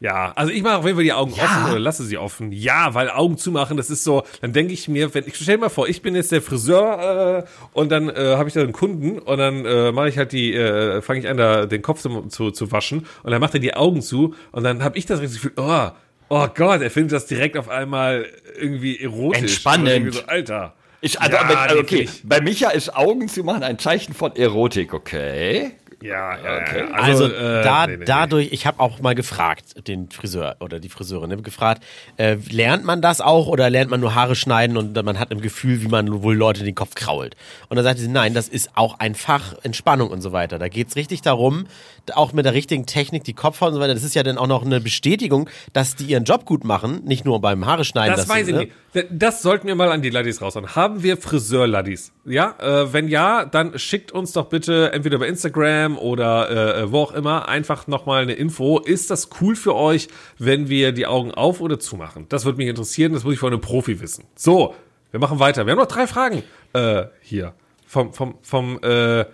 Ja, 0.00 0.32
also 0.34 0.50
ich 0.52 0.62
mache 0.64 0.78
auf 0.78 0.84
jeden 0.84 0.96
Fall 0.96 1.04
die 1.04 1.12
Augen 1.12 1.32
offen 1.32 1.70
oder 1.70 1.78
lasse 1.78 2.04
sie 2.04 2.18
offen. 2.18 2.50
Ja, 2.50 2.92
weil 2.94 3.08
Augen 3.08 3.38
zumachen, 3.38 3.76
das 3.76 3.88
ist 3.88 4.02
so, 4.02 4.24
dann 4.40 4.52
denke 4.52 4.72
ich 4.72 4.88
mir, 4.88 5.14
wenn 5.14 5.24
ich 5.28 5.36
stell 5.36 5.54
dir 5.54 5.60
mal 5.60 5.68
vor, 5.68 5.86
ich 5.88 6.02
bin 6.02 6.16
jetzt 6.16 6.32
der 6.32 6.42
Friseur 6.42 7.44
äh, 7.46 7.50
und 7.72 7.92
dann 7.92 8.08
äh, 8.08 8.34
habe 8.36 8.48
ich 8.48 8.54
da 8.54 8.62
einen 8.62 8.72
Kunden 8.72 9.20
und 9.20 9.38
dann 9.38 9.64
äh, 9.64 9.92
mache 9.92 10.08
ich 10.08 10.18
halt 10.18 10.32
die, 10.32 10.54
äh, 10.54 11.00
fange 11.02 11.20
ich 11.20 11.28
an, 11.28 11.36
da 11.36 11.66
den 11.66 11.82
Kopf 11.82 12.00
zu, 12.00 12.22
zu, 12.22 12.50
zu 12.50 12.72
waschen 12.72 13.06
und 13.22 13.30
dann 13.30 13.40
macht 13.40 13.54
er 13.54 13.60
die 13.60 13.74
Augen 13.74 14.02
zu 14.02 14.34
und 14.50 14.64
dann 14.64 14.82
habe 14.82 14.98
ich 14.98 15.06
das 15.06 15.20
Gefühl, 15.20 15.52
oh, 15.56 15.90
oh 16.30 16.48
Gott, 16.52 16.80
er 16.82 16.90
findet 16.90 17.12
das 17.12 17.26
direkt 17.26 17.56
auf 17.56 17.68
einmal 17.68 18.26
irgendwie 18.58 18.98
erotisch. 18.98 19.40
Entspannend. 19.42 19.88
Irgendwie 19.88 20.18
So, 20.18 20.24
Alter. 20.26 20.74
Ist, 21.00 21.20
also, 21.20 21.32
Ja, 21.32 21.40
aber, 21.42 21.60
also, 21.60 21.78
okay, 21.78 22.00
ich- 22.12 22.22
bei 22.24 22.40
Micha 22.40 22.70
ist 22.70 22.92
Augen 22.96 23.28
zu 23.28 23.44
machen 23.44 23.62
ein 23.62 23.78
Zeichen 23.78 24.14
von 24.14 24.34
Erotik, 24.34 24.94
okay? 24.94 25.72
Ja, 26.02 26.36
ja, 26.36 26.56
Okay. 26.62 26.84
ja. 26.90 26.94
Also, 26.94 27.26
äh, 27.26 27.62
da, 27.62 27.86
nee, 27.86 27.96
nee, 27.98 28.04
dadurch, 28.04 28.52
ich 28.52 28.66
habe 28.66 28.80
auch 28.80 29.00
mal 29.00 29.14
gefragt, 29.14 29.86
den 29.86 30.10
Friseur 30.10 30.56
oder 30.60 30.80
die 30.80 30.88
Friseurin, 30.88 31.30
ne, 31.30 31.36
gefragt, 31.38 31.82
äh, 32.16 32.36
lernt 32.50 32.84
man 32.84 33.00
das 33.02 33.20
auch 33.20 33.46
oder 33.46 33.70
lernt 33.70 33.90
man 33.90 34.00
nur 34.00 34.14
Haare 34.14 34.34
schneiden 34.34 34.76
und 34.76 34.94
man 35.04 35.18
hat 35.18 35.30
im 35.30 35.40
Gefühl, 35.40 35.82
wie 35.82 35.88
man 35.88 36.22
wohl 36.22 36.36
Leute 36.36 36.64
den 36.64 36.74
Kopf 36.74 36.94
krault? 36.94 37.36
Und 37.68 37.76
dann 37.76 37.84
sagte 37.84 38.00
sie, 38.02 38.08
nein, 38.08 38.34
das 38.34 38.48
ist 38.48 38.70
auch 38.74 38.98
ein 38.98 39.14
Fach 39.14 39.54
Entspannung 39.62 40.10
und 40.10 40.20
so 40.20 40.32
weiter. 40.32 40.58
Da 40.58 40.68
geht's 40.68 40.96
richtig 40.96 41.22
darum, 41.22 41.66
auch 42.14 42.32
mit 42.32 42.44
der 42.44 42.54
richtigen 42.54 42.86
Technik, 42.86 43.24
die 43.24 43.34
Kopfhaut 43.34 43.68
und 43.68 43.74
so 43.74 43.80
weiter, 43.80 43.94
das 43.94 44.02
ist 44.02 44.14
ja 44.14 44.22
dann 44.22 44.38
auch 44.38 44.46
noch 44.46 44.64
eine 44.64 44.80
Bestätigung, 44.80 45.48
dass 45.72 45.94
die 45.94 46.04
ihren 46.04 46.24
Job 46.24 46.44
gut 46.44 46.64
machen, 46.64 47.04
nicht 47.04 47.24
nur 47.24 47.40
beim 47.40 47.64
Haare 47.66 47.84
schneiden. 47.84 48.16
Das 48.16 48.28
weiß 48.28 48.48
ich 48.48 48.54
ne? 48.54 48.60
nicht. 48.60 48.72
Das 49.10 49.40
sollten 49.40 49.68
wir 49.68 49.74
mal 49.74 49.90
an 49.90 50.02
die 50.02 50.10
Laddies 50.10 50.42
raushauen. 50.42 50.74
Haben 50.74 51.02
wir 51.02 51.16
Friseur-Laddies? 51.16 52.12
Ja? 52.24 52.54
Äh, 52.60 52.92
wenn 52.92 53.08
ja, 53.08 53.44
dann 53.44 53.78
schickt 53.78 54.12
uns 54.12 54.32
doch 54.32 54.46
bitte 54.46 54.92
entweder 54.92 55.18
bei 55.18 55.28
Instagram 55.28 55.91
oder 55.98 56.50
äh, 56.80 56.92
wo 56.92 56.98
auch 56.98 57.12
immer 57.12 57.48
einfach 57.48 57.86
nochmal 57.86 58.22
eine 58.22 58.34
Info. 58.34 58.78
Ist 58.78 59.10
das 59.10 59.30
cool 59.40 59.56
für 59.56 59.74
euch, 59.74 60.08
wenn 60.38 60.68
wir 60.68 60.92
die 60.92 61.06
Augen 61.06 61.32
auf 61.32 61.60
oder 61.60 61.78
zumachen? 61.78 62.26
Das 62.28 62.44
würde 62.44 62.58
mich 62.58 62.68
interessieren. 62.68 63.12
Das 63.12 63.24
muss 63.24 63.34
ich 63.34 63.40
von 63.40 63.52
einem 63.52 63.60
Profi 63.60 64.00
wissen. 64.00 64.24
So, 64.34 64.74
wir 65.10 65.20
machen 65.20 65.38
weiter. 65.38 65.66
Wir 65.66 65.72
haben 65.72 65.78
noch 65.78 65.86
drei 65.86 66.06
Fragen 66.06 66.42
äh, 66.72 67.04
hier. 67.20 67.54
Vom, 67.86 68.12
vom, 68.14 68.36
vom 68.42 68.80
äh, 68.82 69.24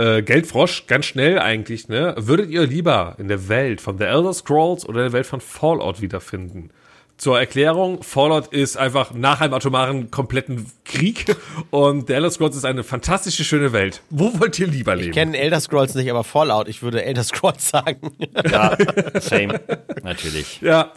äh, 0.00 0.22
Geldfrosch, 0.22 0.86
ganz 0.86 1.04
schnell 1.04 1.38
eigentlich, 1.38 1.88
ne? 1.88 2.14
Würdet 2.16 2.48
ihr 2.48 2.66
lieber 2.66 3.16
in 3.18 3.28
der 3.28 3.48
Welt 3.48 3.82
von 3.82 3.98
The 3.98 4.04
Elder 4.04 4.32
Scrolls 4.32 4.88
oder 4.88 5.00
in 5.00 5.04
der 5.06 5.12
Welt 5.12 5.26
von 5.26 5.42
Fallout 5.42 6.00
wiederfinden? 6.00 6.70
Zur 7.20 7.38
Erklärung, 7.38 8.02
Fallout 8.02 8.46
ist 8.46 8.78
einfach 8.78 9.12
nach 9.12 9.42
einem 9.42 9.52
atomaren 9.52 10.10
kompletten 10.10 10.64
Krieg 10.86 11.36
und 11.68 12.06
The 12.06 12.14
Elder 12.14 12.30
Scrolls 12.30 12.56
ist 12.56 12.64
eine 12.64 12.82
fantastische, 12.82 13.44
schöne 13.44 13.74
Welt. 13.74 14.00
Wo 14.08 14.40
wollt 14.40 14.58
ihr 14.58 14.68
lieber 14.68 14.96
leben? 14.96 15.10
Ich 15.10 15.14
kenne 15.14 15.36
Elder 15.36 15.60
Scrolls 15.60 15.94
nicht, 15.94 16.08
aber 16.08 16.24
Fallout, 16.24 16.66
ich 16.66 16.82
würde 16.82 17.04
Elder 17.04 17.22
Scrolls 17.22 17.68
sagen. 17.68 18.12
Ja, 18.50 18.74
same. 19.20 19.60
Natürlich. 20.02 20.62
Ja, 20.62 20.94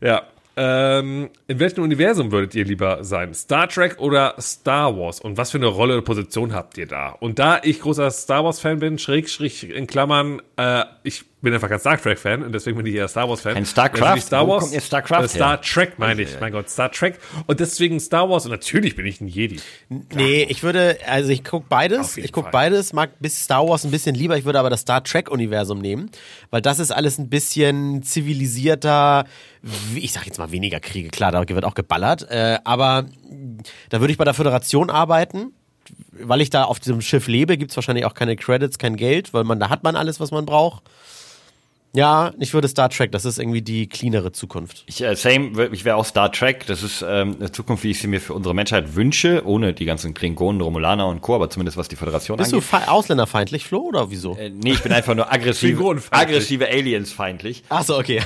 ja. 0.00 0.22
Ähm, 0.58 1.30
in 1.48 1.58
welchem 1.58 1.82
Universum 1.82 2.30
würdet 2.30 2.54
ihr 2.54 2.64
lieber 2.64 3.02
sein? 3.02 3.34
Star 3.34 3.68
Trek 3.68 3.98
oder 3.98 4.36
Star 4.40 4.96
Wars? 4.96 5.18
Und 5.20 5.36
was 5.36 5.50
für 5.50 5.58
eine 5.58 5.66
Rolle 5.66 5.94
oder 5.94 6.02
Position 6.02 6.54
habt 6.54 6.78
ihr 6.78 6.86
da? 6.86 7.08
Und 7.08 7.40
da 7.40 7.60
ich 7.64 7.80
großer 7.80 8.08
Star 8.12 8.44
Wars-Fan 8.44 8.78
bin, 8.78 8.98
schräg, 8.98 9.28
schräg 9.28 9.64
in 9.64 9.88
Klammern, 9.88 10.40
äh, 10.56 10.84
ich 11.02 11.24
bin 11.42 11.52
einfach 11.52 11.68
kein 11.68 11.78
Star 11.78 12.00
Trek-Fan 12.00 12.42
und 12.42 12.52
deswegen 12.52 12.78
bin 12.78 12.86
ich 12.86 12.94
eher 12.94 13.08
Star 13.08 13.28
Wars-Fan. 13.28 13.54
Kein 13.54 13.66
StarCraft? 13.66 14.00
Natürlich 14.00 14.24
Star 14.24 14.46
Wo 14.46 14.52
Wars. 14.52 14.62
kommt 14.64 14.74
ihr 14.74 14.80
StarCraft 14.80 15.24
äh, 15.24 15.28
Star? 15.28 15.60
Trek 15.60 15.98
meine 15.98 16.22
ich, 16.22 16.40
mein 16.40 16.50
Gott, 16.50 16.70
Star 16.70 16.90
Trek. 16.90 17.18
Und 17.46 17.60
deswegen 17.60 18.00
Star 18.00 18.28
Wars 18.30 18.46
und 18.46 18.52
natürlich 18.52 18.96
bin 18.96 19.04
ich 19.04 19.20
ein 19.20 19.28
Jedi. 19.28 19.60
Nee, 19.88 20.46
ich 20.48 20.62
würde, 20.62 20.98
also 21.06 21.30
ich 21.30 21.44
guck 21.44 21.68
beides, 21.68 22.16
ich 22.16 22.32
guck 22.32 22.44
Fall. 22.44 22.52
beides, 22.52 22.94
mag 22.94 23.10
bis 23.20 23.44
Star 23.44 23.68
Wars 23.68 23.84
ein 23.84 23.90
bisschen 23.90 24.14
lieber, 24.14 24.38
ich 24.38 24.46
würde 24.46 24.58
aber 24.58 24.70
das 24.70 24.80
Star 24.80 25.04
Trek 25.04 25.30
Universum 25.30 25.78
nehmen, 25.78 26.10
weil 26.50 26.62
das 26.62 26.78
ist 26.78 26.90
alles 26.90 27.18
ein 27.18 27.28
bisschen 27.28 28.02
zivilisierter, 28.02 29.24
ich 29.94 30.12
sag 30.12 30.26
jetzt 30.26 30.38
mal 30.38 30.50
weniger 30.52 30.80
Kriege, 30.80 31.10
klar, 31.10 31.32
da 31.32 31.46
wird 31.46 31.64
auch 31.64 31.74
geballert, 31.74 32.28
äh, 32.30 32.58
aber 32.64 33.04
da 33.90 34.00
würde 34.00 34.10
ich 34.10 34.18
bei 34.18 34.24
der 34.24 34.34
Föderation 34.34 34.88
arbeiten, 34.88 35.52
weil 36.12 36.40
ich 36.40 36.48
da 36.48 36.64
auf 36.64 36.80
diesem 36.80 37.02
Schiff 37.02 37.28
lebe, 37.28 37.58
gibt's 37.58 37.76
wahrscheinlich 37.76 38.06
auch 38.06 38.14
keine 38.14 38.36
Credits, 38.36 38.78
kein 38.78 38.96
Geld, 38.96 39.34
weil 39.34 39.44
man 39.44 39.60
da 39.60 39.68
hat 39.68 39.84
man 39.84 39.96
alles, 39.96 40.18
was 40.18 40.30
man 40.30 40.46
braucht. 40.46 40.82
Ja, 41.96 42.32
ich 42.38 42.52
würde 42.52 42.68
Star 42.68 42.90
Trek, 42.90 43.10
das 43.12 43.24
ist 43.24 43.38
irgendwie 43.38 43.62
die 43.62 43.88
cleanere 43.88 44.30
Zukunft. 44.30 44.84
Ich, 44.86 45.02
äh, 45.02 45.16
same, 45.16 45.68
ich 45.72 45.84
wäre 45.86 45.96
auch 45.96 46.04
Star 46.04 46.30
Trek. 46.30 46.66
Das 46.66 46.82
ist 46.82 47.02
ähm, 47.02 47.36
eine 47.40 47.50
Zukunft, 47.50 47.84
wie 47.84 47.90
ich 47.92 48.00
sie 48.00 48.06
mir 48.06 48.20
für 48.20 48.34
unsere 48.34 48.54
Menschheit 48.54 48.94
wünsche, 48.94 49.42
ohne 49.46 49.72
die 49.72 49.86
ganzen 49.86 50.12
Klingonen, 50.12 50.60
Romulaner 50.60 51.06
und 51.08 51.22
Co., 51.22 51.34
aber 51.34 51.48
zumindest 51.48 51.76
was 51.78 51.88
die 51.88 51.96
Föderation 51.96 52.36
Bist 52.36 52.52
du 52.52 52.56
angeht. 52.56 52.68
fe- 52.68 52.90
ausländerfeindlich, 52.90 53.64
Flo, 53.64 53.78
oder 53.80 54.10
wieso? 54.10 54.36
Äh, 54.36 54.50
nee, 54.50 54.72
ich 54.72 54.82
bin 54.82 54.92
einfach 54.92 55.14
nur 55.14 55.32
aggressiv, 55.32 55.70
Klingonenfeindlich. 55.70 56.36
aggressive 56.36 56.68
Aliens 56.68 57.12
feindlich. 57.12 57.64
Ach 57.70 57.82
so, 57.82 57.98
okay. 57.98 58.20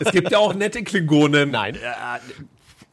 Es 0.00 0.10
gibt 0.10 0.30
ja 0.30 0.38
auch 0.38 0.54
nette 0.54 0.82
Klingonen. 0.82 1.50
Nein. 1.50 1.76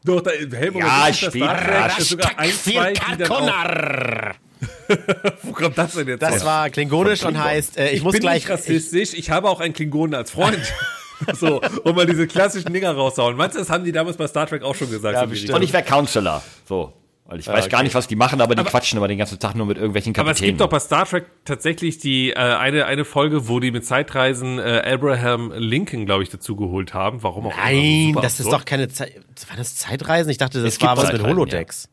Doch, 0.03 0.19
da, 0.21 0.31
Helmut, 0.31 0.81
Ja, 0.81 1.07
das 1.07 1.99
ist 1.99 2.09
sogar 2.09 2.37
ein, 2.37 2.51
zwei, 2.51 2.93
die 2.93 3.17
dann 3.17 3.31
auch, 3.31 4.31
Wo 5.43 5.51
kommt 5.53 5.77
das 5.77 5.93
denn 5.93 6.07
jetzt 6.07 6.21
Das 6.21 6.35
her? 6.35 6.45
war 6.45 6.69
klingonisch 6.69 7.23
und 7.23 7.41
heißt, 7.41 7.77
äh, 7.77 7.91
ich, 7.91 8.03
muss 8.03 8.13
bin 8.13 8.21
gleich. 8.21 8.43
nicht 8.43 8.49
rassistisch, 8.49 9.13
ich, 9.13 9.29
habe 9.29 9.49
auch 9.49 9.59
einen 9.59 9.73
Klingonen 9.73 10.15
als 10.15 10.31
Freund. 10.31 10.59
so, 11.33 11.61
um 11.83 11.95
mal 11.95 12.05
diese 12.05 12.27
klassischen 12.27 12.73
Dinger 12.73 12.91
rauszuhauen. 12.91 13.35
Meinst 13.35 13.55
du, 13.55 13.59
das 13.59 13.69
haben 13.69 13.83
die 13.83 13.91
damals 13.91 14.17
bei 14.17 14.27
Star 14.27 14.47
Trek 14.47 14.63
auch 14.63 14.75
schon 14.75 14.89
gesagt? 14.89 15.15
Ja, 15.15 15.35
so. 15.35 15.55
Und 15.55 15.61
ich 15.61 15.73
wäre 15.73 15.83
Counselor. 15.83 16.43
So. 16.67 16.93
Weil 17.31 17.39
ich 17.39 17.47
weiß 17.47 17.69
gar 17.69 17.81
nicht, 17.81 17.95
was 17.95 18.07
die 18.07 18.17
machen, 18.17 18.41
aber 18.41 18.55
die 18.55 18.63
quatschen 18.65 18.97
immer 18.97 19.07
den 19.07 19.17
ganzen 19.17 19.39
Tag 19.39 19.55
nur 19.55 19.65
mit 19.65 19.77
irgendwelchen 19.77 20.13
Aber 20.17 20.31
es 20.31 20.37
Kapitänen. 20.39 20.49
gibt 20.57 20.61
doch 20.61 20.67
bei 20.67 20.79
Star 20.79 21.05
Trek 21.05 21.27
tatsächlich 21.45 21.97
die 21.97 22.31
äh, 22.31 22.35
eine, 22.35 22.87
eine 22.87 23.05
Folge, 23.05 23.47
wo 23.47 23.61
die 23.61 23.71
mit 23.71 23.85
Zeitreisen 23.85 24.59
äh, 24.59 24.81
Abraham 24.85 25.53
Lincoln, 25.55 26.05
glaube 26.05 26.23
ich, 26.23 26.29
dazu 26.29 26.57
geholt 26.57 26.93
haben. 26.93 27.23
Warum 27.23 27.47
auch 27.47 27.55
Nein, 27.55 27.75
immer. 27.77 28.07
Super 28.15 28.21
das 28.21 28.39
ist 28.41 28.51
doch 28.51 28.65
keine 28.65 28.89
Zeit. 28.89 29.15
War 29.47 29.55
das 29.55 29.77
Zeitreisen? 29.77 30.29
Ich 30.29 30.39
dachte, 30.39 30.61
das 30.61 30.73
Es 30.73 30.81
war 30.81 30.97
was 30.97 31.13
mit 31.13 31.23
Holodecks. 31.23 31.87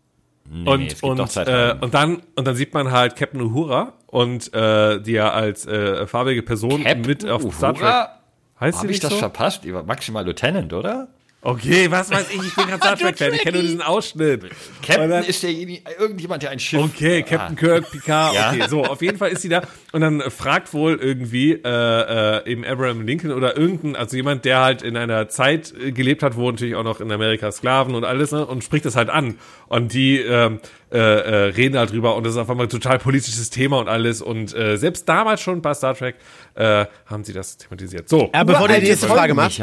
Nee, 0.50 0.68
und, 0.68 0.80
nee, 1.02 1.08
und, 1.08 1.36
äh, 1.36 1.74
und 1.80 1.94
dann 1.94 2.22
und 2.34 2.46
dann 2.46 2.54
sieht 2.54 2.74
man 2.74 2.90
halt 2.90 3.16
Captain 3.16 3.40
Uhura 3.40 3.94
und 4.06 4.52
äh, 4.54 5.00
die 5.00 5.12
ja 5.12 5.30
als 5.30 5.66
äh, 5.66 6.06
farbige 6.06 6.42
Person 6.42 6.82
Captain 6.82 7.02
mit 7.02 7.28
auf 7.28 7.42
Star 7.54 7.74
Trek. 7.74 7.82
Uhura? 7.82 8.18
Heißt 8.60 8.78
Habe 8.78 8.90
ich 8.90 9.00
das 9.00 9.12
so? 9.12 9.18
verpasst? 9.18 9.64
Ihr 9.64 9.74
war 9.74 9.84
maximal 9.84 10.24
Lieutenant, 10.24 10.72
oder? 10.72 11.08
Okay, 11.40 11.88
was 11.88 12.10
weiß 12.10 12.30
ich, 12.30 12.42
ich 12.48 12.54
bin 12.56 12.66
kein 12.66 12.78
Star 12.82 12.96
Trek-Fan, 12.96 13.32
ich 13.32 13.42
kenne 13.42 13.58
nur 13.58 13.62
diesen 13.62 13.80
Ausschnitt. 13.80 14.42
Captain 14.84 15.08
dann- 15.08 15.24
ist 15.24 15.40
derjenige, 15.44 15.82
irgendjemand, 15.98 16.42
der 16.42 16.50
ein 16.50 16.58
Schiff. 16.58 16.82
Okay, 16.82 17.22
Captain 17.22 17.54
Kirk, 17.54 17.88
Picard, 17.92 18.34
Ja. 18.34 18.50
okay, 18.50 18.64
so, 18.68 18.84
auf 18.84 19.00
jeden 19.02 19.18
Fall 19.18 19.30
ist 19.30 19.42
sie 19.42 19.48
da 19.48 19.62
und 19.92 20.00
dann 20.00 20.20
fragt 20.32 20.74
wohl 20.74 20.96
irgendwie 21.00 21.52
äh, 21.52 21.60
äh, 21.64 22.50
eben 22.50 22.64
Abraham 22.64 23.02
Lincoln 23.06 23.32
oder 23.32 23.56
irgendein, 23.56 23.94
also 23.94 24.16
jemand, 24.16 24.44
der 24.46 24.60
halt 24.62 24.82
in 24.82 24.96
einer 24.96 25.28
Zeit 25.28 25.72
äh, 25.80 25.92
gelebt 25.92 26.24
hat, 26.24 26.34
wo 26.36 26.50
natürlich 26.50 26.74
auch 26.74 26.82
noch 26.82 27.00
in 27.00 27.10
Amerika 27.12 27.52
Sklaven 27.52 27.94
und 27.94 28.02
alles, 28.04 28.32
ne, 28.32 28.44
und 28.44 28.64
spricht 28.64 28.84
das 28.84 28.96
halt 28.96 29.08
an 29.08 29.38
und 29.68 29.92
die 29.92 30.18
ähm, 30.18 30.58
äh, 30.90 30.98
äh, 30.98 31.34
reden 31.50 31.78
halt 31.78 31.92
drüber 31.92 32.16
und 32.16 32.24
das 32.24 32.32
ist 32.32 32.38
auf 32.38 32.50
einmal 32.50 32.66
ein 32.66 32.70
total 32.70 32.98
politisches 32.98 33.48
Thema 33.50 33.78
und 33.78 33.88
alles 33.88 34.22
und 34.22 34.54
äh, 34.56 34.76
selbst 34.76 35.08
damals 35.08 35.40
schon 35.40 35.62
bei 35.62 35.72
Star 35.72 35.94
Trek 35.94 36.16
äh, 36.56 36.86
haben 37.06 37.22
sie 37.22 37.32
das 37.32 37.58
thematisiert. 37.58 38.08
So, 38.08 38.28
Ja, 38.34 38.42
bevor 38.42 38.66
du 38.66 38.74
die 38.80 38.88
nächste 38.88 39.06
Frage 39.06 39.34
machst. 39.34 39.60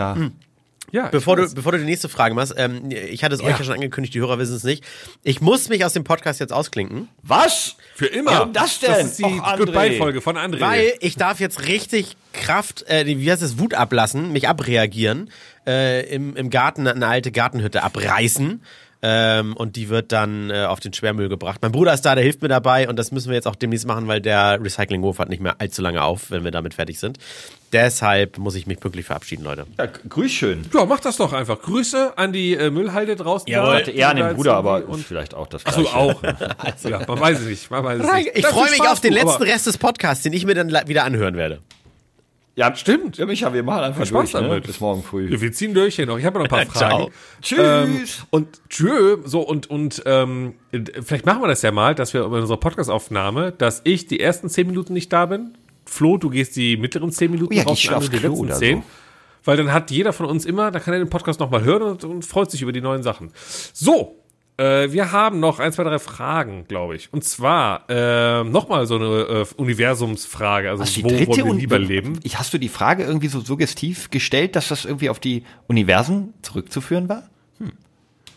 Ja, 0.92 1.08
bevor 1.10 1.36
du, 1.36 1.54
bevor 1.54 1.72
du 1.74 1.80
die 1.80 1.84
nächste 1.86 2.08
Frage 2.10 2.34
machst, 2.36 2.54
ähm, 2.58 2.90
ich 2.92 3.24
hatte 3.24 3.36
es 3.36 3.42
euch 3.42 3.48
Ja. 3.50 3.58
ja 3.58 3.64
schon 3.64 3.74
angekündigt, 3.74 4.14
die 4.14 4.20
Hörer 4.20 4.38
wissen 4.40 4.56
es 4.56 4.64
nicht. 4.64 4.84
Ich 5.24 5.42
muss 5.42 5.68
mich 5.68 5.84
aus 5.84 5.94
dem 5.94 6.04
Podcast 6.04 6.40
jetzt 6.40 6.54
ausklinken, 6.54 7.10
Was? 7.24 7.76
Für 7.96 8.06
immer. 8.06 8.32
Warum 8.32 8.54
das 8.54 8.80
denn? 8.80 8.92
Das 8.92 9.04
ist 9.06 9.20
die. 9.20 9.42
Goodbye-Folge 9.58 10.22
von 10.22 10.38
André. 10.38 10.60
weil 10.62 10.94
ich 11.02 11.16
darf 11.18 11.40
jetzt 11.40 11.68
richtig 11.68 12.16
Kraft, 12.34 12.84
äh, 12.88 13.04
die- 13.04 13.20
wie 13.20 13.32
heißt 13.32 13.42
es, 13.42 13.58
Wut 13.60 13.74
ablassen, 13.74 14.32
mich 14.32 14.48
abreagieren, 14.48 15.30
äh, 15.68 16.06
im, 16.14 16.36
im 16.36 16.50
Garten 16.50 16.88
eine 16.88 17.08
alte 17.08 17.32
Gartenhütte 17.32 17.84
abreißen. 17.84 18.62
Ähm, 19.08 19.56
und 19.56 19.76
die 19.76 19.90
wird 19.90 20.12
dann 20.12 20.50
äh, 20.50 20.64
auf 20.64 20.80
den 20.80 20.92
Schwermüll 20.92 21.30
gebracht. 21.30 21.60
Mein 21.62 21.72
Bruder 21.72 21.94
ist 21.94 22.02
da, 22.02 22.16
der 22.16 22.24
hilft 22.24 22.42
mir 22.42 22.48
dabei 22.48 22.90
und 22.90 22.98
das 22.98 23.12
müssen 23.12 23.30
wir 23.30 23.36
jetzt 23.36 23.46
auch 23.46 23.56
demnächst 23.56 23.86
machen, 23.86 24.08
weil 24.08 24.20
der 24.20 24.60
Recyclinghof 24.60 25.20
hat 25.20 25.30
nicht 25.30 25.44
mehr 25.44 25.62
allzu 25.62 25.84
lange 25.84 26.02
auf, 26.02 26.32
wenn 26.32 26.44
wir 26.44 26.50
damit 26.50 26.74
fertig 26.74 26.98
sind. 26.98 27.20
Deshalb 27.72 28.40
muss 28.40 28.56
ich 28.56 28.66
mich 28.66 28.80
pünktlich 28.80 29.06
verabschieden, 29.06 29.44
Leute. 29.44 29.68
Ja, 29.78 29.86
grüß 29.86 30.32
schön. 30.32 30.66
ja, 30.74 30.86
mach 30.86 31.02
das 31.02 31.18
doch 31.18 31.34
einfach. 31.34 31.62
Grüße 31.62 32.18
an 32.18 32.34
die 32.34 32.56
äh, 32.56 32.72
Müllhalde 32.72 33.16
draußen. 33.16 33.48
Jawohl. 33.48 33.84
da, 33.84 33.92
eher 33.92 34.10
an 34.10 34.16
den 34.16 34.36
Bruder, 34.36 34.56
aber 34.56 34.90
ist 34.90 35.04
vielleicht 35.04 35.36
auch 35.36 35.46
das 35.46 35.64
Achso, 35.68 35.82
auch. 35.82 36.24
ja, 36.84 37.02
man 37.08 37.20
weiß 37.20 37.42
es 37.42 37.46
nicht. 37.46 37.70
Man 37.70 37.84
weiß 37.84 38.00
es 38.00 38.12
nicht. 38.12 38.32
Ich 38.34 38.48
freue 38.48 38.72
mich 38.72 38.78
Spaß, 38.78 38.88
auf 38.88 39.02
den 39.02 39.14
letzten 39.14 39.44
Rest 39.44 39.68
des 39.68 39.78
Podcasts, 39.78 40.24
den 40.24 40.34
ich 40.34 40.48
mir 40.48 40.56
dann 40.56 40.72
wieder 40.88 41.04
anhören 41.04 41.36
werde. 41.36 41.60
Ja, 42.56 42.74
stimmt. 42.74 43.18
Ja, 43.18 43.26
Micha, 43.26 43.54
wir 43.54 43.64
machen 43.64 43.84
einfach 43.84 44.06
Spaß 44.06 44.32
durch, 44.32 44.42
ne? 44.42 44.48
damit. 44.48 44.66
Bis 44.66 44.80
morgen 44.80 45.04
früh. 45.04 45.30
Wir 45.42 45.52
ziehen 45.52 45.74
durch 45.74 45.96
hier 45.98 46.06
noch. 46.06 46.18
Ich 46.18 46.24
habe 46.26 46.40
noch 46.40 46.46
ein 46.46 46.50
paar 46.50 46.66
Fragen. 46.90 47.12
Tschüss. 47.42 47.60
Ähm, 47.60 48.04
und 48.30 48.48
tschö, 48.70 49.18
so 49.26 49.42
und 49.42 49.70
und 49.70 50.02
ähm, 50.06 50.54
vielleicht 51.04 51.26
machen 51.26 51.42
wir 51.42 51.48
das 51.50 51.62
ja 51.64 51.72
mal, 51.72 51.96
dass 51.96 52.14
wir 52.14 52.22
bei 52.30 52.40
unserer 52.40 52.58
Podcast-Aufnahme, 52.58 53.52
dass 53.52 53.82
ich 53.84 54.08
die 54.08 54.22
ersten 54.22 54.50
zehn 54.50 54.68
Minuten 54.68 54.94
nicht 54.94 55.12
da 55.12 55.26
bin. 55.26 55.58
Flo, 55.86 56.18
du 56.18 56.30
gehst 56.30 56.56
die 56.56 56.78
mittleren 56.78 57.12
zehn 57.12 57.30
Minuten 57.30 57.54
Oh 57.54 57.58
ja, 57.58 57.64
raus 57.64 57.86
und 57.88 58.14
die 58.14 58.18
letzten 58.20 58.52
zehn. 58.54 58.78
so. 58.78 58.84
Weil 59.44 59.58
dann 59.58 59.72
hat 59.74 59.92
jeder 59.92 60.14
von 60.14 60.26
uns 60.26 60.46
immer, 60.46 60.72
da 60.72 60.80
kann 60.80 60.94
er 60.94 61.00
den 61.00 61.10
Podcast 61.10 61.40
nochmal 61.40 61.64
hören 61.64 61.84
und, 61.84 62.04
und 62.04 62.26
freut 62.26 62.50
sich 62.50 62.62
über 62.62 62.72
die 62.72 62.82
neuen 62.82 63.04
Sachen. 63.04 63.32
So, 63.74 64.16
äh, 64.58 64.92
wir 64.92 65.12
haben 65.12 65.40
noch 65.40 65.60
ein, 65.60 65.72
zwei, 65.74 65.84
drei 65.84 66.00
Fragen, 66.00 66.66
glaube 66.68 66.96
ich. 66.96 67.12
Und 67.12 67.24
zwar 67.24 67.90
äh, 67.90 68.44
nochmal 68.44 68.86
so 68.86 68.96
eine 68.96 69.06
äh, 69.06 69.46
Universumsfrage. 69.58 70.70
Also, 70.70 70.84
die 70.84 71.04
wo 71.04 71.10
wollen 71.10 71.46
wir 71.46 71.54
lieber 71.54 71.80
leben? 71.80 72.20
Ich, 72.24 72.40
hast 72.40 72.54
du 72.54 72.58
die 72.58 72.70
Frage 72.70 73.04
irgendwie 73.04 73.28
so 73.28 73.42
suggestiv 73.42 74.10
gestellt, 74.12 74.56
dass 74.56 74.70
das 74.70 74.86
irgendwie 74.86 75.10
auf 75.10 75.20
die 75.20 75.44
Universen 75.68 76.34
zurückzuführen 76.42 77.10
war? 77.10 77.30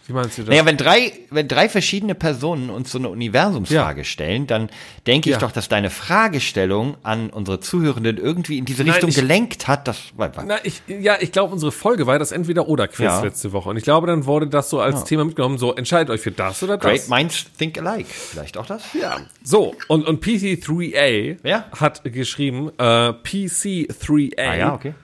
Wie 0.09 0.15
meinst 0.15 0.39
du 0.39 0.43
das? 0.43 0.49
Naja, 0.51 0.65
wenn 0.65 0.77
drei, 0.79 1.13
wenn 1.31 1.47
drei 1.49 1.69
verschiedene 1.69 2.15
Personen 2.15 2.71
uns 2.71 2.91
so 2.91 2.99
eine 2.99 3.11
Universumsfrage 3.11 4.05
stellen, 4.05 4.47
dann 4.47 4.71
denke 5.07 5.29
ich 5.29 5.35
Ja. 5.35 5.39
doch, 5.39 5.53
dass 5.53 5.69
deine 5.69 5.91
Fragestellung 5.91 6.97
an 7.03 7.29
unsere 7.31 7.61
Zuhörenden 7.61 8.17
irgendwie 8.17 8.57
in 8.59 8.65
diese 8.65 8.83
Nein, 8.85 8.93
Richtung 8.95 9.11
ich- 9.11 9.17
gelenkt 9.17 9.69
hat. 9.69 9.87
Das, 9.87 9.99
Na, 10.17 10.57
ich, 10.65 10.81
ja, 10.89 11.17
ich 11.21 11.31
glaube, 11.31 11.53
unsere 11.53 11.73
Folge 11.73 12.07
war 12.07 12.19
das 12.19 12.33
Entweder-Oder-Quiz 12.33 12.99
Ja. 13.05 13.21
letzte 13.23 13.53
Woche. 13.53 13.69
Und 13.69 13.77
ich 13.77 13.85
glaube, 13.85 14.07
dann 14.07 14.25
wurde 14.25 14.47
das 14.49 14.71
so 14.71 14.81
als 14.81 15.05
Thema 15.05 15.25
mitgenommen, 15.27 15.59
so 15.59 15.75
entscheidet 15.75 16.09
euch 16.11 16.23
für 16.23 16.33
das 16.33 16.63
oder 16.63 16.79
das. 16.79 16.85
Great 16.91 17.09
Minds 17.11 17.45
Think 17.59 17.77
Alike. 17.79 18.09
Vielleicht 18.09 18.57
auch 18.57 18.67
das? 18.67 18.83
Ja. 18.99 19.19
So, 19.45 19.75
und, 19.89 20.07
und 20.07 20.25
PC3A 20.25 21.37
Wer? 21.43 21.65
hat 21.79 22.03
geschrieben, 22.05 22.71
äh, 22.79 23.13
PC3A, 23.13 24.49
Ah 24.49 24.55
ja, 24.57 24.75
okay. 24.75 24.95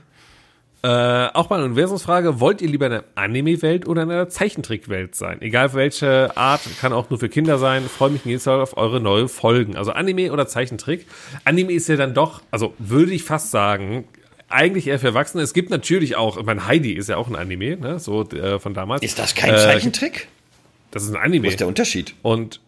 Äh, 0.85 1.31
auch 1.33 1.49
mal 1.49 1.57
eine 1.57 1.65
Universumsfrage, 1.65 2.41
wollt 2.41 2.61
ihr 2.61 2.69
lieber 2.69 2.85
in 2.87 2.93
einer 2.93 3.05
Anime-Welt 3.15 3.89
oder 3.89 4.03
in 4.03 4.11
einer 4.11 4.29
Zeichentrick-Welt 4.29 5.15
sein? 5.15 5.41
Egal 5.41 5.73
welche 5.73 6.37
Art, 6.37 6.61
kann 6.79 6.93
auch 6.93 7.09
nur 7.09 7.19
für 7.19 7.31
Kinder 7.31 7.57
sein. 7.57 7.85
Freue 7.85 8.11
mich 8.11 8.27
jedes 8.27 8.45
Mal 8.45 8.61
auf 8.61 8.77
eure 8.77 9.01
neue 9.01 9.29
Folgen. 9.29 9.79
Also 9.79 9.93
Anime 9.93 10.31
oder 10.31 10.47
Zeichentrick. 10.47 11.07
Anime 11.47 11.73
ist 11.73 11.89
ja 11.89 11.97
dann 11.97 12.13
doch, 12.13 12.43
also 12.51 12.75
würde 12.79 13.13
ich 13.13 13.23
fast 13.23 13.51
sagen, 13.51 14.05
eigentlich 14.51 14.87
eher 14.89 14.99
für 14.99 15.07
Erwachsene. 15.07 15.43
Es 15.43 15.55
gibt 15.55 15.71
natürlich 15.71 16.17
auch, 16.17 16.37
ich 16.37 16.45
meine, 16.45 16.67
Heidi 16.67 16.93
ist 16.93 17.09
ja 17.09 17.17
auch 17.17 17.29
ein 17.29 17.35
Anime, 17.35 17.79
ne, 17.79 17.99
so 17.99 18.23
äh, 18.29 18.59
von 18.59 18.75
damals. 18.75 19.03
Ist 19.03 19.19
das 19.19 19.35
kein 19.35 19.55
Äh, 19.55 19.59
Zeichentrick? 19.59 20.29
Das 20.91 21.03
ist 21.03 21.15
ein 21.15 21.17
Anime. 21.17 21.47
Was 21.47 21.55
ist 21.55 21.61
der 21.61 21.67
Unterschied? 21.67 22.15
Und 22.21 22.61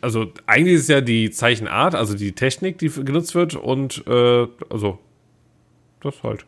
also 0.00 0.32
eigentlich 0.46 0.76
ist 0.76 0.82
es 0.82 0.88
ja 0.88 1.02
die 1.02 1.30
Zeichenart, 1.30 1.94
also 1.94 2.14
die 2.14 2.32
Technik, 2.32 2.78
die 2.78 2.88
genutzt 2.88 3.34
wird 3.34 3.54
und 3.54 4.02
äh, 4.06 4.46
also 4.70 4.98
das 6.00 6.22
halt. 6.22 6.46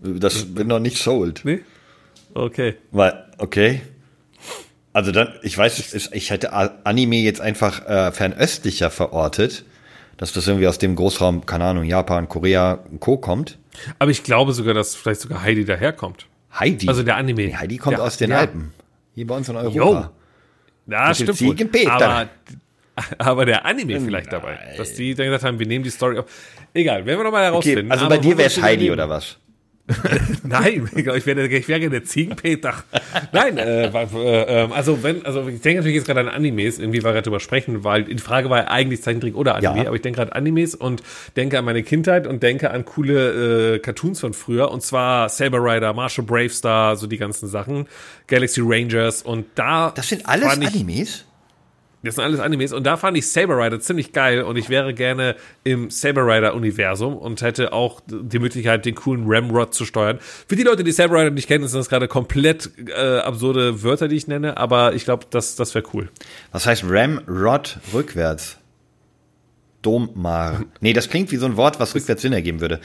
Das 0.00 0.54
bin 0.54 0.68
noch 0.68 0.78
nicht 0.78 0.98
sold. 0.98 1.42
Nee? 1.44 1.60
Okay. 2.34 2.76
Weil, 2.92 3.24
okay. 3.38 3.80
Also 4.92 5.12
dann, 5.12 5.34
ich 5.42 5.56
weiß, 5.56 5.94
ich 6.12 6.30
hätte 6.30 6.52
Anime 6.52 7.16
jetzt 7.16 7.40
einfach 7.40 7.86
äh, 7.86 8.12
fernöstlicher 8.12 8.90
verortet, 8.90 9.64
dass 10.16 10.32
das 10.32 10.46
irgendwie 10.48 10.66
aus 10.66 10.78
dem 10.78 10.96
Großraum, 10.96 11.46
keine 11.46 11.64
Ahnung, 11.64 11.84
Japan, 11.84 12.28
Korea, 12.28 12.80
Co. 13.00 13.16
kommt. 13.18 13.58
Aber 13.98 14.10
ich 14.10 14.24
glaube 14.24 14.52
sogar, 14.52 14.74
dass 14.74 14.94
vielleicht 14.96 15.20
sogar 15.20 15.42
Heidi 15.42 15.64
daherkommt. 15.64 16.26
Heidi. 16.58 16.88
Also 16.88 17.02
der 17.02 17.16
Anime. 17.16 17.46
Nee, 17.46 17.54
Heidi 17.54 17.76
kommt 17.76 17.98
Ja, 17.98 18.04
aus 18.04 18.16
den 18.16 18.30
ja. 18.30 18.38
Alpen. 18.38 18.72
Hier 19.14 19.26
bei 19.26 19.36
uns 19.36 19.48
in 19.48 19.56
Europa. 19.56 19.76
Jo. 19.76 20.08
Ja, 20.92 21.12
dem 21.12 21.14
stimmt. 21.36 21.40
wohl. 21.74 21.88
Aber, 21.90 22.28
aber 23.18 23.46
der 23.46 23.64
Anime 23.66 24.00
vielleicht 24.00 24.32
dabei. 24.32 24.58
Dass 24.76 24.94
die 24.94 25.14
dann 25.14 25.26
gesagt 25.26 25.44
haben, 25.44 25.58
wir 25.58 25.66
nehmen 25.66 25.84
die 25.84 25.90
Story 25.90 26.18
auf. 26.18 26.24
Egal, 26.74 27.04
werden 27.06 27.18
wir 27.20 27.24
nochmal 27.24 27.52
Okay, 27.52 27.70
herausfinden. 27.70 27.92
also 27.92 28.06
Aber 28.06 28.16
bei 28.16 28.20
dir 28.20 28.34
wo 28.34 28.38
wäre 28.38 28.48
es 28.48 28.60
Heidi 28.60 28.90
oder 28.90 29.08
was? 29.08 29.38
Nein, 30.42 30.88
ich 30.94 31.04
wäre, 31.26 31.46
ich 31.48 31.68
wäre 31.68 31.88
der 31.90 32.04
Ziegenpeter. 32.04 32.74
Nein, 33.32 33.56
äh, 33.58 33.88
weil, 33.92 34.08
äh, 34.14 34.62
ähm, 34.64 34.72
also 34.72 35.02
wenn, 35.02 35.24
also 35.24 35.48
ich 35.48 35.60
denke 35.60 35.78
natürlich 35.78 35.96
jetzt 35.96 36.06
gerade 36.06 36.20
an 36.20 36.28
Animes, 36.28 36.78
irgendwie 36.78 37.02
war 37.02 37.12
gerade 37.12 37.24
drüber 37.24 37.40
sprechen, 37.40 37.84
weil 37.84 38.04
die 38.04 38.18
Frage 38.18 38.50
war 38.50 38.58
ja 38.58 38.68
eigentlich 38.68 39.02
Zeichentrick 39.02 39.34
oder 39.34 39.54
Anime, 39.54 39.78
Ja. 39.82 39.86
aber 39.86 39.96
ich 39.96 40.02
denke 40.02 40.18
gerade 40.18 40.34
Animes 40.34 40.74
und 40.74 41.02
denke 41.36 41.58
an 41.58 41.64
meine 41.64 41.82
Kindheit 41.82 42.26
und 42.26 42.42
denke 42.42 42.70
an 42.70 42.84
coole 42.84 43.74
äh, 43.74 43.78
Cartoons 43.78 44.20
von 44.20 44.34
früher 44.34 44.70
und 44.70 44.82
zwar 44.82 45.28
Saber 45.28 45.58
Rider, 45.62 45.92
Marshall 45.94 46.24
Bravestar, 46.24 46.96
so 46.96 47.06
die 47.06 47.18
ganzen 47.18 47.48
Sachen, 47.48 47.86
Galaxy 48.26 48.60
Rangers 48.62 49.22
und 49.22 49.46
da 49.54 49.90
Das 49.94 50.08
sind 50.08 50.26
alles 50.28 50.56
ich, 50.58 50.66
Animes? 50.66 51.24
Das 52.02 52.14
sind 52.14 52.24
alles 52.24 52.40
Animes 52.40 52.72
und 52.72 52.84
da 52.84 52.96
fand 52.96 53.16
ich 53.16 53.28
Saber 53.28 53.56
Rider 53.58 53.80
ziemlich 53.80 54.12
geil 54.12 54.42
und 54.42 54.56
ich 54.56 54.68
wäre 54.68 54.94
gerne 54.94 55.34
im 55.64 55.90
Saber 55.90 56.26
Rider 56.26 56.54
Universum 56.54 57.16
und 57.16 57.42
hätte 57.42 57.72
auch 57.72 58.00
die 58.06 58.38
Möglichkeit, 58.38 58.86
den 58.86 58.94
coolen 58.94 59.24
Ramrod 59.26 59.74
zu 59.74 59.84
steuern. 59.84 60.18
Für 60.20 60.56
die 60.56 60.62
Leute, 60.62 60.84
die 60.84 60.92
Saber 60.92 61.16
Rider 61.20 61.30
nicht 61.30 61.48
kennen, 61.48 61.66
sind 61.66 61.78
das 61.78 61.88
gerade 61.88 62.08
komplett 62.08 62.70
äh, 62.88 63.18
absurde 63.18 63.82
Wörter, 63.82 64.08
die 64.08 64.16
ich 64.16 64.28
nenne, 64.28 64.56
aber 64.56 64.94
ich 64.94 65.04
glaube, 65.04 65.26
das, 65.30 65.56
das 65.56 65.74
wäre 65.74 65.84
cool. 65.92 66.08
Was 66.52 66.66
heißt 66.66 66.84
Ramrod 66.86 67.78
rückwärts? 67.92 68.58
Domar. 69.82 70.64
Nee, 70.80 70.92
das 70.92 71.08
klingt 71.08 71.30
wie 71.30 71.36
so 71.36 71.46
ein 71.46 71.56
Wort, 71.56 71.78
was 71.78 71.94
rückwärts 71.94 72.22
Sinn 72.22 72.32
ergeben 72.32 72.60
würde. 72.60 72.80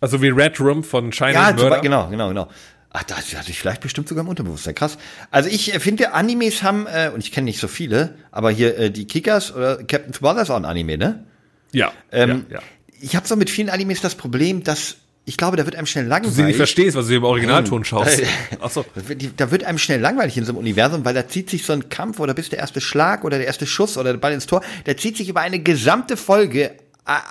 Also 0.00 0.20
wie 0.20 0.28
Red 0.28 0.60
Room 0.60 0.84
von 0.84 1.10
China 1.10 1.32
Ja, 1.50 1.52
Murder. 1.52 1.80
genau, 1.80 2.08
genau, 2.10 2.28
genau. 2.28 2.48
Ach, 2.92 3.02
das 3.02 3.34
hatte 3.36 3.50
ich 3.50 3.58
vielleicht 3.58 3.82
bestimmt 3.82 4.08
sogar 4.08 4.24
im 4.24 4.28
Unterbewusstsein. 4.28 4.74
Krass. 4.74 4.96
Also 5.30 5.48
ich 5.50 5.74
äh, 5.74 5.80
finde, 5.80 6.12
Animes 6.14 6.62
haben, 6.62 6.86
äh, 6.86 7.10
und 7.12 7.20
ich 7.20 7.30
kenne 7.32 7.44
nicht 7.46 7.60
so 7.60 7.68
viele, 7.68 8.14
aber 8.30 8.50
hier 8.50 8.78
äh, 8.78 8.90
die 8.90 9.06
Kickers 9.06 9.54
oder 9.54 9.76
Captain 9.84 10.12
Tsubasa 10.12 10.42
ist 10.42 10.50
auch 10.50 10.56
ein 10.56 10.64
Anime, 10.64 10.96
ne? 10.96 11.24
Ja, 11.72 11.92
Ähm, 12.12 12.46
ja, 12.48 12.56
ja. 12.56 12.62
Ich 13.00 13.14
habe 13.14 13.28
so 13.28 13.36
mit 13.36 13.50
vielen 13.50 13.68
Animes 13.68 14.00
das 14.00 14.14
Problem, 14.14 14.62
dass 14.62 14.96
ich 15.28 15.36
glaube, 15.36 15.56
da 15.56 15.66
wird 15.66 15.74
einem 15.76 15.86
schnell 15.86 16.04
Du 16.04 16.10
sie 16.10 16.14
nicht 16.20 16.36
langweilig. 16.36 16.56
verstehst, 16.56 16.96
was 16.96 17.08
du 17.08 17.16
im 17.16 17.24
Originalton 17.24 17.84
schaust. 17.84 18.20
Äh, 18.20 18.26
Achso. 18.60 18.84
Da 18.94 19.08
wird, 19.08 19.20
die- 19.20 19.36
da 19.36 19.50
wird 19.50 19.64
einem 19.64 19.76
schnell 19.78 20.00
langweilig 20.00 20.36
in 20.38 20.44
so 20.44 20.52
einem 20.52 20.58
Universum, 20.60 21.04
weil 21.04 21.12
da 21.14 21.26
zieht 21.28 21.50
sich 21.50 21.64
so 21.66 21.72
ein 21.74 21.88
Kampf 21.90 22.20
oder 22.20 22.32
bis 22.32 22.48
der 22.48 22.60
erste 22.60 22.80
Schlag 22.80 23.24
oder 23.24 23.36
der 23.36 23.46
erste 23.46 23.66
Schuss 23.66 23.98
oder 23.98 24.12
der 24.12 24.20
Ball 24.20 24.32
ins 24.32 24.46
Tor, 24.46 24.62
der 24.86 24.96
zieht 24.96 25.16
sich 25.16 25.28
über 25.28 25.40
eine 25.40 25.58
gesamte 25.58 26.16
Folge 26.16 26.70
äh, 26.70 26.74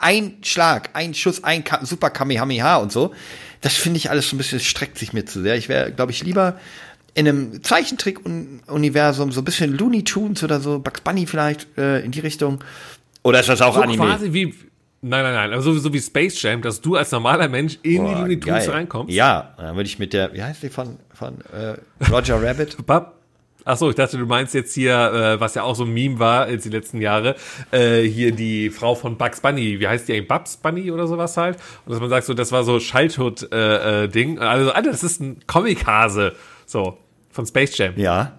ein 0.02 0.36
Schlag, 0.44 0.90
ein 0.94 1.14
Schuss, 1.16 1.44
ein 1.46 1.64
Ka 1.64 1.84
Super 1.86 2.10
Kamehameha 2.12 2.76
und 2.76 2.92
so. 2.92 3.14
Das 3.62 3.74
finde 3.74 3.98
ich 3.98 4.10
alles 4.10 4.30
so 4.30 4.36
ein 4.36 4.38
bisschen, 4.38 4.58
das 4.60 4.66
streckt 4.68 4.98
sich 4.98 5.14
mir 5.14 5.26
zu 5.26 5.42
sehr. 5.42 5.56
Ich 5.56 5.70
wäre, 5.70 5.92
glaube 5.92 6.12
ich, 6.12 6.24
lieber 6.24 6.60
in 7.14 7.28
einem 7.28 7.64
Zeichentrick-Universum, 7.64 9.32
so 9.32 9.42
ein 9.42 9.46
bisschen 9.46 9.78
Looney 9.78 10.04
Tunes 10.04 10.44
oder 10.44 10.60
so, 10.60 10.80
Bugs 10.80 11.02
Bunny 11.02 11.26
vielleicht 11.26 11.68
äh, 11.78 12.00
in 12.02 12.12
die 12.12 12.20
Richtung. 12.20 12.64
Oder 13.24 13.40
ist 13.40 13.50
das 13.50 13.62
auch 13.62 13.76
So 13.76 13.82
Anime? 13.82 14.04
quasi 14.06 14.34
wie. 14.34 14.54
Nein, 15.02 15.24
nein, 15.24 15.34
nein. 15.34 15.54
Also 15.54 15.74
so 15.78 15.94
wie 15.94 16.02
Space 16.02 16.42
Jam, 16.42 16.62
dass 16.62 16.82
du 16.82 16.96
als 16.96 17.12
normaler 17.12 17.48
Mensch 17.48 17.78
in 17.84 17.92
die 17.92 17.98
Boah, 18.00 18.20
Looney 18.22 18.40
Tunes 18.40 18.66
geil. 18.66 18.70
reinkommst. 18.74 19.14
Ja, 19.14 19.54
dann 19.58 19.76
würde 19.76 19.88
ich 19.88 20.00
mit 20.00 20.14
der, 20.14 20.34
wie 20.34 20.42
heißt 20.42 20.64
die 20.64 20.70
von, 20.70 20.98
von 21.14 21.36
äh, 21.54 21.76
Roger 22.12 22.42
Rabbit? 22.42 22.78
Bab. 22.86 23.14
Ach 23.68 23.76
so, 23.78 23.90
ich 23.90 23.96
dachte, 23.96 24.20
du 24.20 24.28
meinst 24.28 24.54
jetzt 24.54 24.76
hier, 24.76 24.94
äh, 24.94 25.40
was 25.40 25.56
ja 25.56 25.64
auch 25.64 25.76
so 25.76 25.86
ein 25.86 25.94
Meme 25.94 26.20
war 26.20 26.50
jetzt 26.50 26.66
die 26.66 26.70
letzten 26.70 27.02
Jahre, 27.02 27.36
äh, 27.72 28.04
hier 28.04 28.32
die 28.32 28.70
Frau 28.70 28.94
von 28.94 29.18
Bugs 29.18 29.42
Bunny, 29.42 29.80
wie 29.80 29.88
heißt 29.88 30.08
die 30.08 30.14
eigentlich? 30.14 30.28
Babs 30.28 30.58
Bunny 30.58 30.92
oder 30.92 31.08
sowas 31.08 31.36
halt? 31.36 31.58
Und 31.86 31.92
dass 31.92 32.00
man 32.00 32.10
sagt, 32.10 32.28
so, 32.28 32.36
das 32.36 32.52
war 32.52 32.64
so 32.64 32.78
Childhood 32.78 33.52
äh, 33.52 34.04
äh, 34.04 34.08
Ding. 34.08 34.38
Also, 34.38 34.72
Alter, 34.72 34.92
das 34.92 35.04
ist 35.04 35.20
ein 35.20 35.40
Comic-Hase. 35.48 36.36
So, 36.68 37.00
von 37.32 37.46
Space 37.48 37.76
Jam. 37.78 37.94
Ja. 37.98 38.34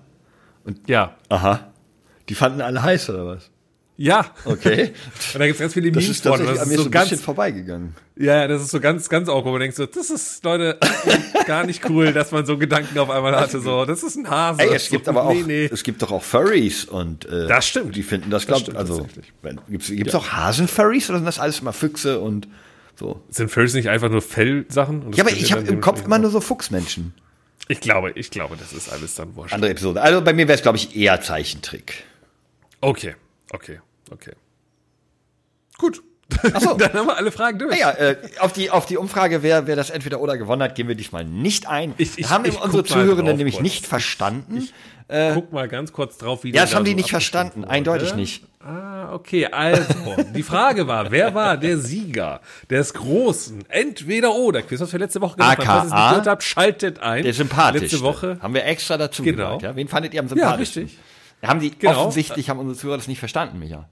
Ja. 0.87 1.17
Aha. 1.29 1.73
Die 2.29 2.35
fanden 2.35 2.61
alle 2.61 2.83
heiß, 2.83 3.11
oder 3.11 3.27
was? 3.27 3.51
Ja. 3.99 4.31
Okay. 4.45 4.93
Und 5.33 5.39
da 5.41 5.47
gibt's 5.47 5.61
ganz 5.61 5.73
viele 5.73 5.91
Das 5.91 6.03
Memes 6.03 6.17
ist 6.19 6.27
von. 6.27 6.39
Das 6.39 6.51
ist 6.63 6.67
mir 6.67 6.77
so 6.77 6.83
so 6.83 6.89
ein 6.89 6.91
bisschen 6.91 6.91
ganz, 6.91 7.21
vorbeigegangen. 7.23 7.95
ja, 8.17 8.43
ja, 8.43 8.47
das 8.49 8.61
ist 8.63 8.71
so 8.71 8.79
ganz, 8.81 9.09
ganz 9.09 9.29
awkward. 9.29 9.53
Man 9.53 9.61
denkt 9.61 9.77
so, 9.77 9.87
das 9.87 10.11
ist, 10.11 10.45
Leute, 10.45 10.79
gar 11.47 11.65
nicht 11.65 11.89
cool, 11.89 12.13
dass 12.13 12.31
man 12.31 12.45
so 12.45 12.59
Gedanken 12.59 12.99
auf 12.99 13.09
einmal 13.09 13.35
hatte. 13.35 13.59
So, 13.61 13.85
das 13.87 14.03
ist 14.03 14.17
ein 14.17 14.29
Hase. 14.29 14.61
Ey, 14.63 14.75
es 14.75 14.91
gibt 14.91 15.07
so, 15.07 15.13
aber 15.13 15.25
auch, 15.25 15.33
Nee, 15.33 15.45
nee. 15.47 15.71
es 15.73 15.83
gibt 15.83 16.03
doch 16.03 16.13
auch 16.13 16.23
Furries 16.23 16.85
und 16.85 17.25
äh, 17.25 17.47
Das 17.49 17.67
stimmt. 17.67 17.97
Die 17.97 18.03
finden 18.03 18.29
das, 18.31 18.43
Das 18.43 18.47
glaubt, 18.49 18.63
stimmt 18.63 18.77
also 18.77 19.07
wenn- 19.43 19.61
gibt's 19.69 19.89
gibt's 19.89 20.15
auch 20.15 20.29
Hasen-Furries 20.29 21.09
oder 21.09 21.19
sind 21.21 21.27
das 21.27 21.39
alles 21.39 21.61
immer 21.61 21.73
Füchse 21.73 22.21
und 22.21 22.49
So. 22.97 23.23
Sind 23.31 23.51
Furries 23.51 23.73
nicht 23.75 23.89
einfach 23.89 24.11
nur 24.11 24.21
Fellsachen? 24.23 25.07
Das 25.11 25.17
Ja, 25.17 25.25
aber 25.25 25.33
ich 25.33 25.53
habe 25.53 25.63
im 25.67 25.81
Kopf 25.81 26.05
immer 26.05 26.19
nur 26.19 26.31
so 26.31 26.41
Fuchsmenschen. 26.43 27.15
Ich 27.69 27.81
glaube, 27.81 28.13
ich 28.15 28.31
glaube, 28.31 28.57
das 28.59 28.73
ist 28.75 28.91
alles 28.93 29.15
dann 29.15 29.35
wurscht. 29.37 29.55
Andere 29.55 29.71
Episode. 29.71 30.01
Also 30.03 30.21
bei 30.23 30.33
mir 30.35 30.47
wäre 30.49 30.57
es, 30.57 30.63
glaube 30.63 30.77
ich, 30.77 30.95
eher 30.97 31.21
Zeichentrick. 31.21 32.05
Okay, 32.81 33.15
okay, 33.53 33.81
okay. 34.11 34.33
Gut. 35.79 36.03
Ach 36.53 36.61
so. 36.61 36.75
dann 36.79 36.93
haben 36.93 37.07
wir 37.07 37.17
alle 37.17 37.31
Fragen 37.31 37.59
durch. 37.59 37.71
Naja, 37.71 37.91
äh, 37.93 38.17
auf, 38.41 38.53
die, 38.53 38.71
auf 38.71 38.87
die 38.87 38.97
Umfrage, 38.97 39.43
wer, 39.43 39.67
wer 39.67 39.77
das 39.77 39.91
entweder 39.91 40.21
oder 40.21 40.37
gewonnen 40.37 40.63
hat, 40.63 40.75
gehen 40.75 40.89
wir 40.89 40.95
diesmal 40.95 41.25
nicht 41.25 41.67
ein. 41.69 41.95
Ich- 41.99 42.19
ich- 42.19 42.29
haben 42.31 42.45
ich 42.45 42.61
unsere 42.61 42.85
Zuhörenden 42.85 43.27
drauf 43.27 43.37
nämlich 43.37 43.61
nicht 43.61 43.87
verstanden. 43.87 44.69
Guck 45.35 45.53
mal 45.53 45.69
ganz 45.69 45.93
kurz 45.93 46.19
drauf, 46.19 46.43
wie 46.43 46.51
ja, 46.53 46.63
das 46.63 46.71
da 46.71 46.77
haben 46.79 46.85
die 46.85 46.91
so 46.91 46.97
nicht 46.97 47.11
verstanden. 47.11 47.61
wurde. 47.63 47.71
Eindeutig 47.71 48.17
nicht. 48.17 48.43
Ah, 48.59 49.13
okay, 49.15 49.47
also, 49.47 49.85
die 50.35 50.43
Frage 50.43 50.89
war, 50.89 51.13
wer 51.13 51.33
war 51.37 51.57
der 51.57 51.79
Sieger 51.79 52.41
des 52.69 52.93
großen 52.93 53.65
Entweder-Oder-Quiz, 53.71 54.81
was 54.81 54.91
wir 54.91 54.99
letzte 54.99 55.21
Woche 55.21 55.37
gemacht 55.37 55.59
haben? 55.65 55.65
Falls 55.65 55.85
ihr 55.85 55.87
es 55.87 55.93
AKA, 55.93 56.09
gehört 56.11 56.27
habt, 56.27 56.43
schaltet 56.43 56.99
ein. 56.99 57.23
Der 57.23 57.35
sympathischste. 57.35 57.85
Letzte 57.87 58.01
Woche. 58.03 58.39
Haben 58.43 58.55
wir 58.55 58.65
extra 58.65 58.97
dazu 58.99 59.23
Genau. 59.23 59.59
gesagt. 59.59 59.63
Ja? 59.63 59.77
Wen 59.77 59.87
fandet 59.87 60.13
ihr 60.13 60.19
am 60.19 60.27
Ja, 60.27 60.31
sympathischsten? 60.31 60.83
richtig. 60.85 60.99
Haben 61.45 61.61
die 61.61 61.71
Genau. 61.71 62.01
offensichtlich 62.01 62.51
haben 62.51 62.59
unsere 62.59 62.77
Zuhörer 62.77 62.97
das 62.97 63.07
nicht 63.07 63.21
verstanden, 63.21 63.61
Micha. 63.61 63.89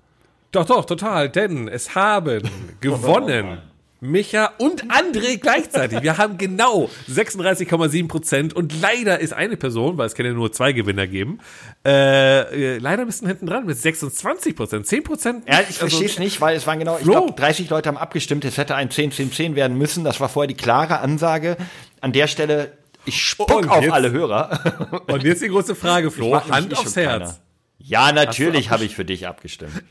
Doch, 0.54 0.66
doch, 0.66 0.84
total, 0.84 1.28
denn 1.30 1.66
es 1.68 1.94
haben 1.94 2.48
gewonnen 2.80 3.58
Micha 4.00 4.52
und 4.58 4.84
André 4.90 5.38
gleichzeitig. 5.38 6.02
Wir 6.02 6.18
haben 6.18 6.36
genau 6.38 6.90
36,7 7.10 8.06
Prozent 8.06 8.52
und 8.54 8.78
leider 8.80 9.18
ist 9.18 9.32
eine 9.32 9.56
Person, 9.56 9.96
weil 9.98 10.06
es 10.06 10.14
kann 10.14 10.26
ja 10.26 10.32
nur 10.32 10.52
zwei 10.52 10.72
Gewinner 10.72 11.06
geben, 11.06 11.40
äh, 11.86 12.74
äh, 12.74 12.78
leider 12.78 13.02
ein 13.02 13.06
bisschen 13.06 13.26
hinten 13.28 13.46
dran 13.46 13.64
mit 13.66 13.78
26 13.78 14.54
Prozent. 14.54 14.86
10 14.86 15.02
Prozent. 15.04 15.48
Ja, 15.48 15.60
ich 15.68 15.78
verstehe 15.78 16.06
es 16.06 16.18
nicht, 16.18 16.40
weil 16.40 16.54
es 16.56 16.66
waren 16.66 16.78
genau, 16.78 16.98
ich 16.98 17.04
glaube, 17.04 17.32
30 17.32 17.70
Leute 17.70 17.88
haben 17.88 17.96
abgestimmt, 17.96 18.44
es 18.44 18.58
hätte 18.58 18.74
ein 18.76 18.90
10-10-10 18.90 19.54
werden 19.54 19.76
müssen. 19.78 20.04
Das 20.04 20.20
war 20.20 20.28
vorher 20.28 20.48
die 20.48 20.54
klare 20.54 21.00
Ansage. 21.00 21.56
An 22.00 22.12
der 22.12 22.26
Stelle, 22.26 22.72
ich 23.06 23.20
spuck 23.24 23.52
Und 23.56 23.68
auf 23.70 23.82
jetzt- 23.82 23.92
alle 23.92 24.12
Hörer. 24.12 25.02
Und 25.08 25.24
jetzt 25.24 25.42
die 25.42 25.48
große 25.48 25.74
Frage, 25.74 26.10
Flo. 26.10 26.38
Hand 26.48 26.72
eh 26.72 26.76
aufs 26.76 26.94
Herz. 26.94 27.18
keiner. 27.20 27.36
Ja, 27.78 28.12
natürlich 28.12 28.70
habe 28.70 28.84
ich 28.84 28.94
für 28.94 29.04
dich 29.04 29.26
abgestimmt. 29.26 29.82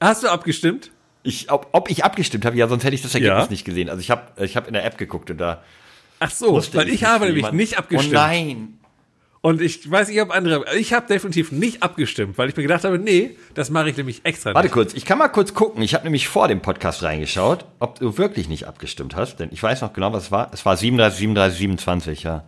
Hast 0.00 0.22
du 0.22 0.28
abgestimmt? 0.28 0.90
Ich, 1.22 1.50
ob, 1.50 1.68
ob 1.72 1.90
ich 1.90 2.04
abgestimmt 2.04 2.44
habe, 2.44 2.56
ja, 2.56 2.68
sonst 2.68 2.84
hätte 2.84 2.94
ich 2.94 3.02
das 3.02 3.14
Ergebnis 3.14 3.44
Ja. 3.44 3.50
nicht 3.50 3.64
gesehen. 3.64 3.88
Also 3.90 4.00
ich 4.00 4.10
habe 4.10 4.22
ich 4.44 4.56
hab 4.56 4.66
in 4.66 4.72
der 4.74 4.84
App 4.84 4.96
geguckt 4.98 5.30
und 5.30 5.38
da 5.38 5.62
Ach 6.20 6.30
so, 6.30 6.54
weil 6.72 6.86
ich, 6.88 6.92
nicht, 7.02 7.04
habe 7.04 7.26
nämlich 7.26 7.52
nicht 7.52 7.78
abgestimmt. 7.78 8.14
Oh 8.14 8.18
nein. 8.18 8.74
Und 9.40 9.60
ich 9.60 9.88
weiß 9.88 10.08
nicht, 10.08 10.20
ob 10.20 10.34
andere, 10.34 10.64
ich 10.76 10.92
habe 10.92 11.06
definitiv 11.06 11.52
nicht 11.52 11.82
abgestimmt, 11.82 12.38
weil 12.38 12.48
ich 12.48 12.56
mir 12.56 12.62
gedacht 12.64 12.82
habe, 12.82 12.98
nee, 12.98 13.36
das 13.54 13.70
mache 13.70 13.88
ich 13.90 13.96
nämlich 13.96 14.24
extra 14.24 14.52
Warte 14.52 14.66
nicht. 14.66 14.72
kurz, 14.74 14.94
ich 14.94 15.04
kann 15.04 15.16
mal 15.18 15.28
kurz 15.28 15.54
gucken. 15.54 15.80
Ich 15.82 15.94
habe 15.94 16.02
nämlich 16.04 16.26
vor 16.26 16.48
dem 16.48 16.60
Podcast 16.60 17.04
reingeschaut, 17.04 17.64
ob 17.78 18.00
du 18.00 18.18
wirklich 18.18 18.48
nicht 18.48 18.64
abgestimmt 18.66 19.14
hast, 19.14 19.36
denn 19.38 19.50
ich 19.52 19.62
weiß 19.62 19.80
noch 19.82 19.92
genau, 19.92 20.12
was 20.12 20.24
es 20.24 20.30
war. 20.32 20.50
Es 20.52 20.66
war 20.66 20.76
37, 20.76 21.18
37, 21.20 21.58
27, 21.58 22.22
ja. 22.24 22.44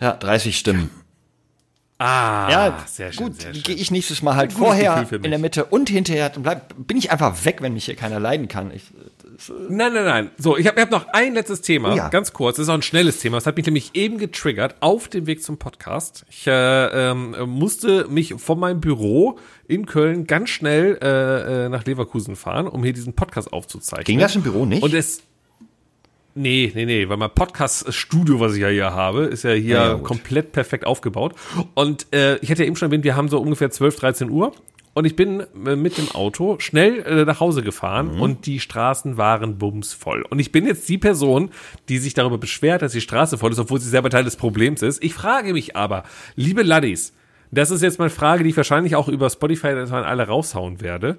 Ja, 0.00 0.12
30 0.14 0.56
Stimmen. 0.58 0.90
Ah, 2.02 2.48
ja, 2.50 2.78
sehr 2.86 3.12
schön, 3.12 3.26
gut, 3.26 3.62
gehe 3.62 3.76
ich 3.76 3.90
nächstes 3.90 4.22
Mal 4.22 4.34
halt 4.34 4.54
vorher 4.54 5.06
in 5.12 5.22
der 5.30 5.38
Mitte 5.38 5.66
und 5.66 5.90
hinterher. 5.90 6.30
Dann 6.30 6.42
bleib, 6.42 6.74
bin 6.78 6.96
ich 6.96 7.10
einfach 7.12 7.44
weg, 7.44 7.58
wenn 7.60 7.74
mich 7.74 7.84
hier 7.84 7.94
keiner 7.94 8.18
leiden 8.18 8.48
kann. 8.48 8.70
Ich, 8.74 8.84
Nein, 9.68 9.94
nein, 9.94 10.04
nein. 10.04 10.30
So, 10.36 10.56
ich 10.58 10.66
habe 10.66 10.80
hab 10.80 10.90
noch 10.90 11.08
ein 11.08 11.32
letztes 11.34 11.62
Thema, 11.62 11.92
Oh 11.92 11.96
ja. 11.96 12.08
ganz 12.08 12.32
kurz. 12.32 12.56
Das 12.56 12.64
ist 12.64 12.68
auch 12.68 12.74
ein 12.74 12.82
schnelles 12.82 13.20
Thema. 13.20 13.38
Das 13.38 13.46
hat 13.46 13.56
mich 13.56 13.64
nämlich 13.64 13.90
eben 13.94 14.18
getriggert 14.18 14.76
auf 14.80 15.08
dem 15.08 15.26
Weg 15.26 15.42
zum 15.42 15.56
Podcast. 15.58 16.26
Ich 16.28 16.46
äh, 16.46 16.50
ähm, 17.10 17.34
musste 17.46 18.06
mich 18.08 18.34
von 18.36 18.58
meinem 18.58 18.80
Büro 18.80 19.38
in 19.66 19.86
Köln 19.86 20.26
ganz 20.26 20.50
schnell 20.50 20.98
äh, 21.02 21.64
äh, 21.64 21.68
nach 21.70 21.84
Leverkusen 21.86 22.36
fahren, 22.36 22.66
um 22.66 22.82
hier 22.84 22.92
diesen 22.92 23.14
Podcast 23.14 23.52
aufzuzeichnen. 23.52 24.04
ging 24.04 24.18
das 24.18 24.36
im 24.36 24.42
Büro 24.42 24.66
nicht? 24.66 24.82
Und 24.82 24.92
es. 24.94 25.22
Nee, 26.40 26.72
nee, 26.74 26.86
nee, 26.86 27.08
weil 27.08 27.16
mein 27.16 27.30
Podcast-Studio, 27.34 28.40
was 28.40 28.54
ich 28.54 28.60
ja 28.62 28.68
hier 28.68 28.92
habe, 28.94 29.24
ist 29.24 29.44
ja 29.44 29.50
hier 29.52 29.76
Ja, 29.76 29.88
ja, 29.92 29.94
komplett 29.98 30.52
perfekt 30.52 30.86
aufgebaut. 30.86 31.34
Und 31.74 32.06
äh, 32.14 32.36
ich 32.38 32.50
hatte 32.50 32.62
ja 32.62 32.66
eben 32.66 32.76
schon 32.76 32.88
erwähnt, 32.88 33.04
wir 33.04 33.16
haben 33.16 33.28
so 33.28 33.38
ungefähr 33.40 33.70
12, 33.70 33.96
13 33.96 34.30
Uhr. 34.30 34.52
Und 34.92 35.04
ich 35.04 35.14
bin 35.14 35.40
äh, 35.66 35.76
mit 35.76 35.98
dem 35.98 36.10
Auto 36.10 36.56
schnell 36.58 37.00
äh, 37.06 37.24
nach 37.24 37.38
Hause 37.40 37.62
gefahren 37.62 38.16
Mhm. 38.16 38.20
und 38.22 38.46
die 38.46 38.58
Straßen 38.58 39.16
waren 39.16 39.56
bumsvoll. 39.58 40.22
Und 40.30 40.38
ich 40.40 40.50
bin 40.50 40.66
jetzt 40.66 40.88
die 40.88 40.98
Person, 40.98 41.50
die 41.88 41.98
sich 41.98 42.14
darüber 42.14 42.38
beschwert, 42.38 42.82
dass 42.82 42.92
die 42.92 43.00
Straße 43.00 43.38
voll 43.38 43.52
ist, 43.52 43.58
obwohl 43.60 43.78
sie 43.80 43.88
selber 43.88 44.10
Teil 44.10 44.24
des 44.24 44.36
Problems 44.36 44.82
ist. 44.82 45.02
Ich 45.04 45.14
frage 45.14 45.52
mich 45.52 45.76
aber, 45.76 46.02
liebe 46.34 46.62
Laddies, 46.62 47.12
das 47.52 47.70
ist 47.70 47.82
jetzt 47.82 47.98
meine 47.98 48.10
Frage, 48.10 48.42
die 48.44 48.50
ich 48.50 48.56
wahrscheinlich 48.56 48.96
auch 48.96 49.08
über 49.08 49.30
Spotify 49.30 49.68
irgendwann 49.68 50.04
alle 50.04 50.26
raushauen 50.26 50.80
werde, 50.80 51.18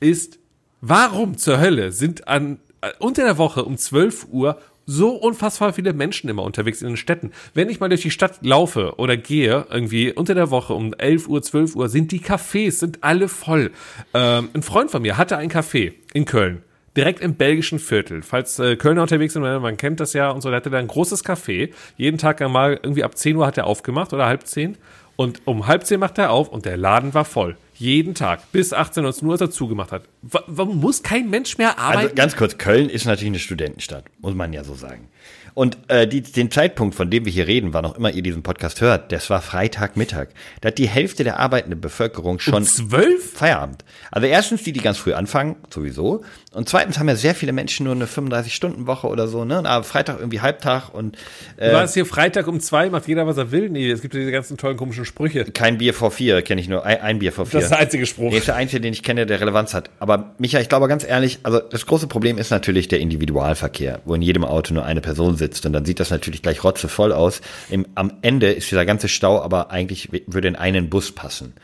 ist, 0.00 0.38
warum 0.80 1.36
zur 1.36 1.60
Hölle 1.60 1.92
sind 1.92 2.26
an 2.26 2.58
unter 2.98 3.24
der 3.24 3.38
Woche 3.38 3.64
um 3.64 3.76
12 3.76 4.26
Uhr 4.30 4.58
so 4.86 5.10
unfassbar 5.10 5.72
viele 5.72 5.92
Menschen 5.92 6.28
immer 6.28 6.42
unterwegs 6.42 6.82
in 6.82 6.88
den 6.88 6.96
Städten. 6.96 7.30
Wenn 7.54 7.68
ich 7.68 7.80
mal 7.80 7.88
durch 7.88 8.02
die 8.02 8.10
Stadt 8.10 8.38
laufe 8.42 8.94
oder 8.96 9.16
gehe, 9.16 9.66
irgendwie 9.70 10.12
unter 10.12 10.34
der 10.34 10.50
Woche 10.50 10.74
um 10.74 10.92
11 10.94 11.28
Uhr, 11.28 11.42
12 11.42 11.76
Uhr, 11.76 11.88
sind 11.88 12.12
die 12.12 12.20
Cafés, 12.20 12.72
sind 12.72 12.98
alle 13.02 13.28
voll. 13.28 13.70
Ähm, 14.14 14.50
ein 14.54 14.62
Freund 14.62 14.90
von 14.90 15.02
mir 15.02 15.16
hatte 15.16 15.36
ein 15.36 15.50
Café 15.50 15.92
in 16.12 16.24
Köln. 16.24 16.62
Direkt 16.96 17.20
im 17.20 17.36
belgischen 17.36 17.78
Viertel. 17.78 18.22
Falls 18.22 18.58
äh, 18.58 18.76
Kölner 18.76 19.02
unterwegs 19.02 19.32
sind, 19.32 19.42
man 19.42 19.76
kennt 19.78 20.00
das 20.00 20.12
ja 20.12 20.30
und 20.30 20.42
so, 20.42 20.50
der 20.50 20.56
hatte 20.56 20.68
da 20.68 20.78
ein 20.78 20.88
großes 20.88 21.24
Café. 21.24 21.70
Jeden 21.96 22.18
Tag 22.18 22.40
mal 22.40 22.78
irgendwie 22.82 23.04
ab 23.04 23.16
10 23.16 23.36
Uhr 23.36 23.46
hat 23.46 23.56
er 23.56 23.66
aufgemacht 23.66 24.12
oder 24.12 24.26
halb 24.26 24.46
10. 24.46 24.76
Und 25.16 25.42
um 25.46 25.66
halb 25.66 25.86
10 25.86 26.00
macht 26.00 26.18
er 26.18 26.30
auf 26.30 26.48
und 26.48 26.66
der 26.66 26.76
Laden 26.76 27.14
war 27.14 27.24
voll. 27.24 27.56
Jeden 27.74 28.14
Tag. 28.14 28.52
Bis 28.52 28.72
18, 28.72 29.02
19 29.02 29.26
Uhr, 29.26 29.32
als 29.32 29.40
er 29.40 29.50
zugemacht 29.50 29.92
hat. 29.92 30.02
Wa- 30.22 30.44
Warum 30.46 30.78
muss 30.78 31.02
kein 31.02 31.30
Mensch 31.30 31.58
mehr 31.58 31.78
arbeiten? 31.78 31.98
Also 32.02 32.14
ganz 32.14 32.36
kurz, 32.36 32.58
Köln 32.58 32.88
ist 32.88 33.06
natürlich 33.06 33.30
eine 33.30 33.38
Studentenstadt, 33.38 34.04
muss 34.20 34.34
man 34.34 34.52
ja 34.52 34.62
so 34.64 34.74
sagen. 34.74 35.08
Und 35.54 35.78
äh, 35.88 36.06
die, 36.06 36.22
den 36.22 36.50
Zeitpunkt, 36.50 36.94
von 36.94 37.10
dem 37.10 37.24
wir 37.24 37.32
hier 37.32 37.46
reden, 37.46 37.74
wann 37.74 37.84
auch 37.84 37.96
immer 37.96 38.10
ihr 38.10 38.22
diesen 38.22 38.42
Podcast 38.42 38.80
hört, 38.80 39.12
das 39.12 39.28
war 39.28 39.42
Freitagmittag. 39.42 40.28
Da 40.60 40.68
hat 40.68 40.78
die 40.78 40.88
Hälfte 40.88 41.24
der 41.24 41.38
arbeitenden 41.38 41.80
Bevölkerung 41.80 42.38
schon 42.38 42.64
Zwölf? 42.64 43.32
Feierabend. 43.32 43.84
Also 44.10 44.26
erstens 44.26 44.62
die, 44.62 44.72
die 44.72 44.80
ganz 44.80 44.98
früh 44.98 45.12
anfangen, 45.12 45.56
sowieso. 45.70 46.22
Und 46.52 46.68
zweitens 46.68 46.98
haben 46.98 47.08
ja 47.08 47.16
sehr 47.16 47.34
viele 47.34 47.52
Menschen 47.52 47.84
nur 47.84 47.94
eine 47.94 48.06
35-Stunden-Woche 48.06 49.06
oder 49.06 49.28
so, 49.28 49.44
ne? 49.44 49.58
Aber 49.58 49.84
Freitag 49.84 50.18
irgendwie 50.18 50.40
Halbtag 50.40 50.90
und 50.92 51.16
Du 51.56 51.64
äh, 51.64 51.72
warst 51.72 51.94
hier 51.94 52.06
Freitag 52.06 52.46
um 52.46 52.60
zwei, 52.60 52.90
macht 52.90 53.08
jeder, 53.08 53.26
was 53.26 53.36
er 53.36 53.50
will. 53.52 53.68
Nee, 53.70 53.90
es 53.90 54.02
gibt 54.02 54.14
ja 54.14 54.20
diese 54.20 54.32
ganzen 54.32 54.56
tollen 54.56 54.76
komischen 54.76 55.04
Sprüche. 55.04 55.44
kein 55.44 55.78
Bier 55.78 55.94
vor 55.94 56.10
vier, 56.10 56.42
kenne 56.42 56.60
ich 56.60 56.68
nur, 56.68 56.84
ein, 56.84 57.00
ein 57.00 57.18
Bier 57.18 57.32
vor 57.32 57.46
vier. 57.46 57.60
Das 57.60 57.64
ist 57.64 57.70
der 57.70 57.78
einzige 57.78 58.06
Spruch. 58.06 58.30
Nee, 58.30 58.38
ist 58.38 58.48
der 58.48 58.56
einzige, 58.56 58.80
den 58.80 58.92
ich 58.92 59.02
kenne, 59.02 59.26
der 59.26 59.40
Relevanz 59.40 59.74
hat. 59.74 59.90
Aber 59.98 60.34
Micha, 60.38 60.60
ich 60.60 60.68
glaube 60.68 60.88
ganz 60.88 61.04
ehrlich, 61.04 61.40
also 61.42 61.60
das 61.60 61.86
große 61.86 62.06
Problem 62.06 62.38
ist 62.38 62.50
natürlich 62.50 62.88
der 62.88 63.00
Individualverkehr, 63.00 64.00
wo 64.04 64.14
in 64.14 64.22
jedem 64.22 64.44
Auto 64.44 64.74
nur 64.74 64.84
eine 64.84 65.00
Person 65.00 65.36
sitzt 65.36 65.41
und 65.42 65.72
dann 65.72 65.84
sieht 65.84 66.00
das 66.00 66.10
natürlich 66.10 66.42
gleich 66.42 66.64
rotzevoll 66.64 67.12
aus. 67.12 67.40
Im, 67.70 67.86
am 67.94 68.12
Ende 68.22 68.52
ist 68.52 68.70
dieser 68.70 68.86
ganze 68.86 69.08
Stau 69.08 69.40
aber 69.42 69.70
eigentlich 69.70 70.10
würde 70.26 70.48
in 70.48 70.56
einen 70.56 70.90
Bus 70.90 71.12
passen. 71.12 71.54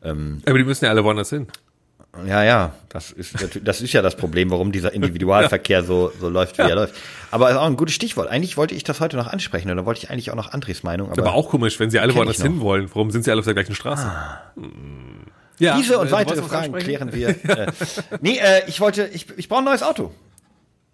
Aber 0.00 0.58
die 0.58 0.64
müssen 0.64 0.84
ja 0.84 0.92
alle 0.92 1.02
woanders 1.02 1.30
hin. 1.30 1.48
Ja, 2.26 2.42
ja, 2.42 2.72
das 2.88 3.12
ist 3.12 3.34
das 3.62 3.80
ist 3.80 3.92
ja 3.92 4.02
das 4.02 4.16
Problem, 4.16 4.50
warum 4.50 4.72
dieser 4.72 4.92
Individualverkehr 4.92 5.82
so 5.84 6.10
so 6.18 6.28
läuft, 6.28 6.58
wie 6.58 6.62
er 6.62 6.74
läuft. 6.74 6.94
Aber 7.30 7.50
ist 7.50 7.56
auch 7.56 7.66
ein 7.66 7.76
gutes 7.76 7.94
Stichwort. 7.94 8.28
Eigentlich 8.28 8.56
wollte 8.56 8.74
ich 8.74 8.82
das 8.82 9.00
heute 9.00 9.16
noch 9.16 9.26
ansprechen 9.26 9.70
oder 9.70 9.84
wollte 9.84 10.02
ich 10.02 10.10
eigentlich 10.10 10.30
auch 10.30 10.34
noch 10.34 10.52
Andres 10.52 10.82
Meinung, 10.82 11.10
aber, 11.10 11.22
Aber 11.22 11.34
auch 11.34 11.50
komisch, 11.50 11.78
wenn 11.78 11.90
sie 11.90 11.98
alle 11.98 12.14
woanders 12.14 12.42
hin 12.42 12.60
wollen. 12.60 12.88
Warum 12.92 13.10
sind 13.10 13.24
sie 13.24 13.30
alle 13.30 13.40
auf 13.40 13.44
der 13.44 13.54
gleichen 13.54 13.74
Straße? 13.74 14.10
Hm. 14.56 15.26
Ja, 15.58 15.76
Diese 15.76 15.94
äh, 15.94 15.96
und 15.96 16.06
du 16.08 16.12
weitere 16.12 16.42
Fragen 16.42 16.72
klären 16.74 17.12
wir. 17.12 17.28
äh, 17.44 17.72
nee, 18.20 18.38
äh, 18.38 18.62
ich 18.68 18.80
wollte, 18.80 19.08
ich, 19.12 19.26
ich 19.36 19.48
brauche 19.48 19.60
ein 19.60 19.64
neues 19.64 19.82
Auto. 19.82 20.12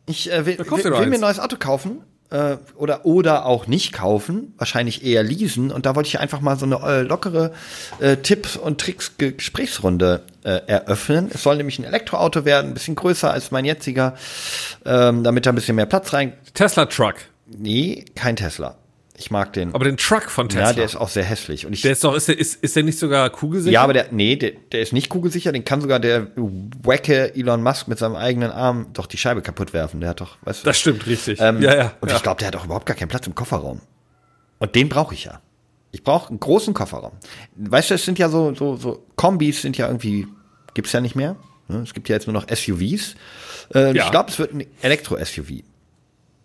Ich 0.06 0.32
äh, 0.32 0.46
will, 0.46 0.58
will, 0.58 0.70
will 0.70 1.06
mir 1.06 1.14
ein 1.14 1.20
neues 1.20 1.38
Auto 1.38 1.56
kaufen 1.58 2.02
äh, 2.34 2.58
oder 2.74 3.06
oder 3.06 3.46
auch 3.46 3.66
nicht 3.66 3.92
kaufen, 3.92 4.54
wahrscheinlich 4.58 5.04
eher 5.04 5.22
leasen. 5.22 5.70
Und 5.70 5.86
da 5.86 5.94
wollte 5.94 6.08
ich 6.08 6.18
einfach 6.18 6.40
mal 6.40 6.58
so 6.58 6.66
eine 6.66 6.76
äh, 6.76 7.02
lockere 7.02 7.52
äh, 8.00 8.16
Tipps 8.16 8.56
und 8.56 8.80
Tricks 8.80 9.12
Gesprächsrunde 9.16 10.22
äh, 10.42 10.60
eröffnen. 10.66 11.30
Es 11.32 11.44
soll 11.44 11.56
nämlich 11.56 11.78
ein 11.78 11.84
Elektroauto 11.84 12.44
werden, 12.44 12.72
ein 12.72 12.74
bisschen 12.74 12.96
größer 12.96 13.30
als 13.30 13.52
mein 13.52 13.64
jetziger, 13.64 14.14
ähm, 14.84 15.22
damit 15.22 15.46
da 15.46 15.52
ein 15.52 15.54
bisschen 15.54 15.76
mehr 15.76 15.86
Platz 15.86 16.12
rein. 16.12 16.32
Tesla 16.54 16.86
Truck. 16.86 17.14
Nee, 17.46 18.04
kein 18.16 18.36
Tesla. 18.36 18.76
Ich 19.16 19.30
mag 19.30 19.52
den. 19.52 19.72
Aber 19.74 19.84
den 19.84 19.96
Truck 19.96 20.28
von 20.28 20.48
Tesla. 20.48 20.68
ja, 20.68 20.72
der 20.72 20.84
ist 20.86 20.96
auch 20.96 21.08
sehr 21.08 21.22
hässlich. 21.22 21.66
Und 21.66 21.72
ich 21.72 21.82
der 21.82 21.92
ist 21.92 22.02
doch, 22.02 22.14
ist 22.16 22.26
der, 22.26 22.36
ist, 22.36 22.56
ist 22.64 22.74
der 22.74 22.82
nicht 22.82 22.98
sogar 22.98 23.30
kugelsicher? 23.30 23.72
Ja, 23.72 23.82
aber 23.82 23.92
der, 23.92 24.08
nee, 24.10 24.34
der, 24.34 24.52
der 24.72 24.80
ist 24.80 24.92
nicht 24.92 25.08
kugelsicher, 25.08 25.52
den 25.52 25.64
kann 25.64 25.80
sogar 25.80 26.00
der 26.00 26.28
wacke 26.82 27.32
Elon 27.36 27.62
Musk 27.62 27.86
mit 27.86 27.98
seinem 27.98 28.16
eigenen 28.16 28.50
Arm 28.50 28.86
doch 28.92 29.06
die 29.06 29.16
Scheibe 29.16 29.40
kaputt 29.40 29.72
werfen. 29.72 30.00
Der 30.00 30.10
hat 30.10 30.20
doch, 30.20 30.36
weißt 30.42 30.62
du. 30.62 30.66
Das 30.66 30.78
stimmt, 30.80 31.06
richtig. 31.06 31.38
ähm, 31.40 31.62
ja, 31.62 31.76
ja. 31.76 31.92
Und 32.00 32.10
ja. 32.10 32.16
ich 32.16 32.22
glaube, 32.24 32.38
der 32.40 32.48
hat 32.48 32.56
auch 32.56 32.64
überhaupt 32.64 32.86
gar 32.86 32.96
keinen 32.96 33.08
Platz 33.08 33.26
im 33.28 33.36
Kofferraum. 33.36 33.80
Und 34.58 34.74
den 34.74 34.88
brauche 34.88 35.14
ich 35.14 35.24
ja. 35.24 35.40
Ich 35.92 36.02
brauche 36.02 36.30
einen 36.30 36.40
großen 36.40 36.74
Kofferraum. 36.74 37.12
Weißt 37.54 37.90
du, 37.90 37.94
es 37.94 38.04
sind 38.04 38.18
ja 38.18 38.28
so, 38.28 38.52
so, 38.56 38.74
so 38.74 39.06
Kombis 39.14 39.62
sind 39.62 39.78
ja 39.78 39.86
irgendwie, 39.86 40.26
gibt's 40.74 40.90
ja 40.90 41.00
nicht 41.00 41.14
mehr. 41.14 41.36
Ne? 41.68 41.82
Es 41.84 41.94
gibt 41.94 42.08
ja 42.08 42.16
jetzt 42.16 42.26
nur 42.26 42.34
noch 42.34 42.46
SUVs. 42.48 43.14
Äh, 43.72 43.94
Ja. 43.96 44.04
Ich 44.06 44.10
glaube, 44.10 44.30
es 44.30 44.40
wird 44.40 44.54
ein 44.54 44.64
Elektro-SUV. 44.82 45.62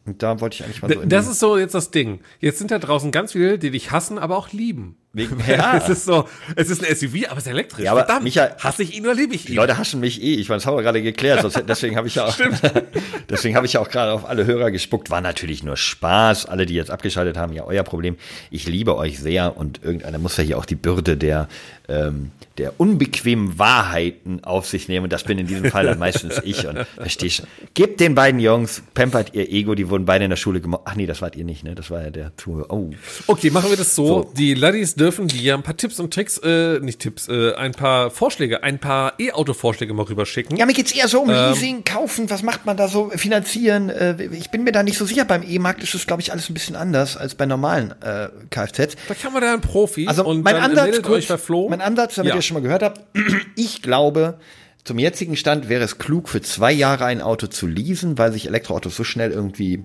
Und 0.10 0.24
da 0.24 0.42
wollte 0.42 0.56
ich 0.56 0.64
eigentlich 0.64 0.82
mal 0.82 0.92
so 0.92 1.06
das 1.06 1.28
ist 1.28 1.40
so 1.40 1.58
jetzt 1.58 1.76
das 1.76 1.92
Ding. 1.92 2.20
Jetzt 2.40 2.58
sind 2.58 2.72
da 2.72 2.80
draußen 2.80 3.12
ganz 3.12 3.34
viele, 3.34 3.60
die 3.60 3.70
dich 3.70 3.92
hassen, 3.92 4.18
aber 4.18 4.38
auch 4.38 4.52
lieben. 4.52 4.98
Wegen, 5.12 5.38
ja. 5.48 5.76
Es 5.78 5.90
ist 5.90 6.06
so, 6.06 6.28
es 6.56 6.70
ist 6.70 6.86
ein 6.86 6.96
SUV, 6.96 7.26
aber 7.30 7.38
es 7.40 7.46
ist 7.46 7.52
elektrisch. 7.52 7.86
Ja, 7.86 7.92
aber 7.94 8.06
Verdammt, 8.06 8.28
Micha- 8.28 8.56
hasse 8.60 8.84
ich 8.84 8.96
ihn 8.96 9.04
oder 9.06 9.16
liebe 9.16 9.34
ich 9.34 9.46
Die 9.46 9.54
ihn? 9.54 9.56
Leute 9.56 9.78
hassen 9.80 10.00
mich 10.00 10.22
eh. 10.22 10.36
Ich 10.36 10.50
meine, 10.50 10.58
das 10.60 10.68
haben 10.68 10.78
wir 10.78 10.84
gerade 10.84 11.02
geklärt. 11.02 11.44
Deswegen 11.68 11.96
habe 11.98 12.08
ich 12.08 12.16
ja 12.16 12.26
auch, 12.26 12.38
deswegen 13.30 13.56
habe 13.56 13.66
ich 13.66 13.74
ja 13.74 13.80
auch 13.80 13.90
gerade 13.90 14.12
auf 14.14 14.26
alle 14.30 14.46
Hörer 14.46 14.70
gespuckt. 14.70 15.10
War 15.10 15.22
natürlich 15.22 15.64
nur 15.64 15.78
Spaß. 15.78 16.46
Alle, 16.46 16.68
die 16.68 16.76
jetzt 16.76 16.92
abgeschaltet 16.92 17.38
haben, 17.38 17.54
ja, 17.54 17.64
euer 17.64 17.84
Problem. 17.84 18.18
Ich 18.52 18.68
liebe 18.68 18.96
euch 18.98 19.20
sehr 19.20 19.58
und 19.58 19.84
irgendeiner 19.84 20.20
muss 20.20 20.38
ja 20.38 20.44
hier 20.44 20.58
auch 20.60 20.66
die 20.66 20.76
Bürde 20.76 21.18
der, 21.18 21.48
ähm, 21.88 22.30
der 22.60 22.80
unbequemen 22.80 23.58
Wahrheiten 23.58 24.44
auf 24.44 24.68
sich 24.68 24.90
nehmen. 24.90 25.06
Und 25.06 25.14
das 25.14 25.24
bin 25.24 25.40
in 25.40 25.48
diesem 25.48 25.72
Fall 25.72 25.86
dann 25.86 25.98
meistens 25.98 26.40
ich. 26.44 26.68
Und 26.68 26.86
verstehst 26.98 27.48
Gebt 27.74 28.00
den 28.00 28.14
beiden 28.14 28.40
Jungs, 28.40 28.84
pampert 28.94 29.34
ihr 29.34 29.50
Ego. 29.52 29.74
Die 29.74 29.90
wurden 29.90 30.06
beide 30.06 30.26
in 30.26 30.30
der 30.30 30.38
Schule 30.38 30.62
gemobbt. 30.62 30.88
Ach 30.88 30.96
nee, 30.96 31.08
das 31.08 31.22
wart 31.24 31.36
ihr 31.36 31.46
nicht, 31.46 31.64
ne? 31.64 31.74
Das 31.74 31.90
war 31.90 32.04
ja 32.04 32.10
der 32.12 32.32
Zuhörer. 32.38 32.72
Oh. 32.72 32.92
Okay, 33.26 33.50
machen 33.50 33.72
wir 33.72 33.78
das 33.78 33.96
so. 33.96 34.06
So. 34.08 34.34
Die 34.38 34.54
Laddies 34.54 34.96
dürfen 35.00 35.28
dir 35.28 35.54
ein 35.56 35.64
paar 35.64 35.76
Tipps 35.78 36.00
und 36.00 36.14
Tricks, 36.14 36.38
äh, 36.44 36.80
nicht 36.80 37.00
Tipps, 37.00 37.28
äh, 37.28 37.54
ein 37.56 37.72
paar 37.72 38.12
Vorschläge, 38.12 38.62
ein 38.64 38.78
paar 38.80 39.14
E-Auto-Vorschläge 39.20 39.94
mal 39.94 40.04
rüberschicken. 40.04 40.58
Ja, 40.58 40.66
mir 40.66 40.74
geht's 40.74 40.92
eher 40.92 41.08
so 41.08 41.22
um 41.22 41.30
Leasing, 41.30 41.84
kaufen, 41.84 42.30
was 42.30 42.44
macht 42.44 42.66
man 42.66 42.78
da 42.78 42.88
so, 42.88 43.10
finanzieren. 43.16 43.90
Äh, 43.90 44.24
ich 44.34 44.52
bin 44.52 44.64
mir 44.64 44.72
da 44.72 44.84
nicht 44.84 44.98
so 44.98 45.06
sicher. 45.06 45.26
Beim 45.26 45.44
E-Markt 45.48 45.82
ist 45.82 45.94
es, 45.96 46.06
glaube 46.06 46.22
ich, 46.22 46.32
alles 46.32 46.50
ein 46.50 46.54
bisschen 46.54 46.76
anders 46.76 47.18
als 47.18 47.36
bei 47.36 47.46
normalen 47.46 47.94
äh, 48.02 48.30
Kfz. 48.50 48.96
Da 49.08 49.14
kann 49.16 49.34
man 49.34 49.42
da 49.42 49.54
einen 49.54 49.62
Profi 49.62 50.08
Also 50.08 50.26
und 50.26 50.44
mein 50.44 50.56
dann 50.56 50.72
Ansatz, 50.72 51.02
kurz, 51.02 51.18
euch 51.24 51.28
bei 51.30 51.38
Flo. 51.38 51.70
mein 51.70 51.82
Ansatz, 51.82 52.16
damit 52.16 52.30
Ja. 52.30 52.36
ihr 52.36 52.40
es 52.40 52.46
schon 52.46 52.56
mal 52.56 52.62
gehört 52.64 52.84
habt, 52.84 53.02
ich 53.56 53.82
glaube, 53.82 54.40
zum 54.84 54.98
jetzigen 55.00 55.36
Stand 55.36 55.70
wäre 55.70 55.84
es 55.84 55.98
klug, 55.98 56.30
für 56.30 56.42
zwei 56.42 56.72
Jahre 56.72 57.06
ein 57.06 57.22
Auto 57.22 57.48
zu 57.48 57.68
leasen, 57.68 58.18
weil 58.18 58.32
sich 58.32 58.48
Elektroautos 58.48 58.96
so 58.96 59.04
schnell 59.04 59.32
irgendwie 59.32 59.84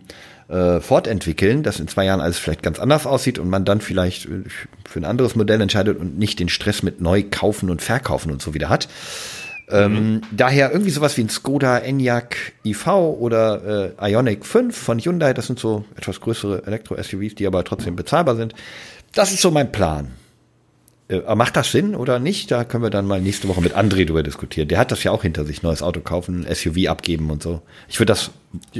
äh, 0.48 0.80
fortentwickeln, 0.80 1.62
dass 1.62 1.80
in 1.80 1.88
zwei 1.88 2.04
Jahren 2.04 2.20
alles 2.20 2.38
vielleicht 2.38 2.62
ganz 2.62 2.78
anders 2.78 3.06
aussieht 3.06 3.38
und 3.38 3.48
man 3.48 3.64
dann 3.64 3.80
vielleicht 3.80 4.26
äh, 4.26 4.44
für 4.88 5.00
ein 5.00 5.04
anderes 5.04 5.36
Modell 5.36 5.60
entscheidet 5.60 5.98
und 5.98 6.18
nicht 6.18 6.38
den 6.40 6.48
Stress 6.48 6.82
mit 6.82 7.00
neu 7.00 7.24
kaufen 7.30 7.70
und 7.70 7.82
verkaufen 7.82 8.30
und 8.30 8.42
so 8.42 8.54
wieder 8.54 8.68
hat. 8.68 8.88
Ähm, 9.70 10.20
daher 10.30 10.72
irgendwie 10.72 10.90
sowas 10.90 11.16
wie 11.16 11.22
ein 11.22 11.30
Skoda 11.30 11.78
Enyaq 11.78 12.36
iV 12.66 12.86
oder 13.18 13.94
äh, 13.98 14.12
Ioniq 14.12 14.44
5 14.44 14.76
von 14.76 14.98
Hyundai, 14.98 15.32
das 15.32 15.46
sind 15.46 15.58
so 15.58 15.84
etwas 15.96 16.20
größere 16.20 16.66
Elektro-SUVs, 16.66 17.34
die 17.34 17.46
aber 17.46 17.64
trotzdem 17.64 17.96
bezahlbar 17.96 18.36
sind. 18.36 18.54
Das 19.14 19.32
ist 19.32 19.40
so 19.40 19.50
mein 19.50 19.72
Plan. 19.72 20.10
Äh, 21.26 21.34
macht 21.34 21.56
das 21.56 21.70
Sinn 21.72 21.94
oder 21.94 22.18
nicht? 22.18 22.50
Da 22.50 22.64
können 22.64 22.82
wir 22.82 22.90
dann 22.90 23.06
mal 23.06 23.20
nächste 23.20 23.48
Woche 23.48 23.60
mit 23.60 23.76
André 23.76 24.06
drüber 24.06 24.22
diskutieren. 24.22 24.68
Der 24.68 24.78
hat 24.78 24.90
das 24.90 25.02
ja 25.04 25.10
auch 25.12 25.22
hinter 25.22 25.44
sich, 25.44 25.62
neues 25.62 25.82
Auto 25.82 26.00
kaufen, 26.00 26.46
SUV 26.52 26.88
abgeben 26.88 27.30
und 27.30 27.42
so. 27.42 27.62
Ich 27.88 27.98
würde 28.00 28.12
das 28.12 28.30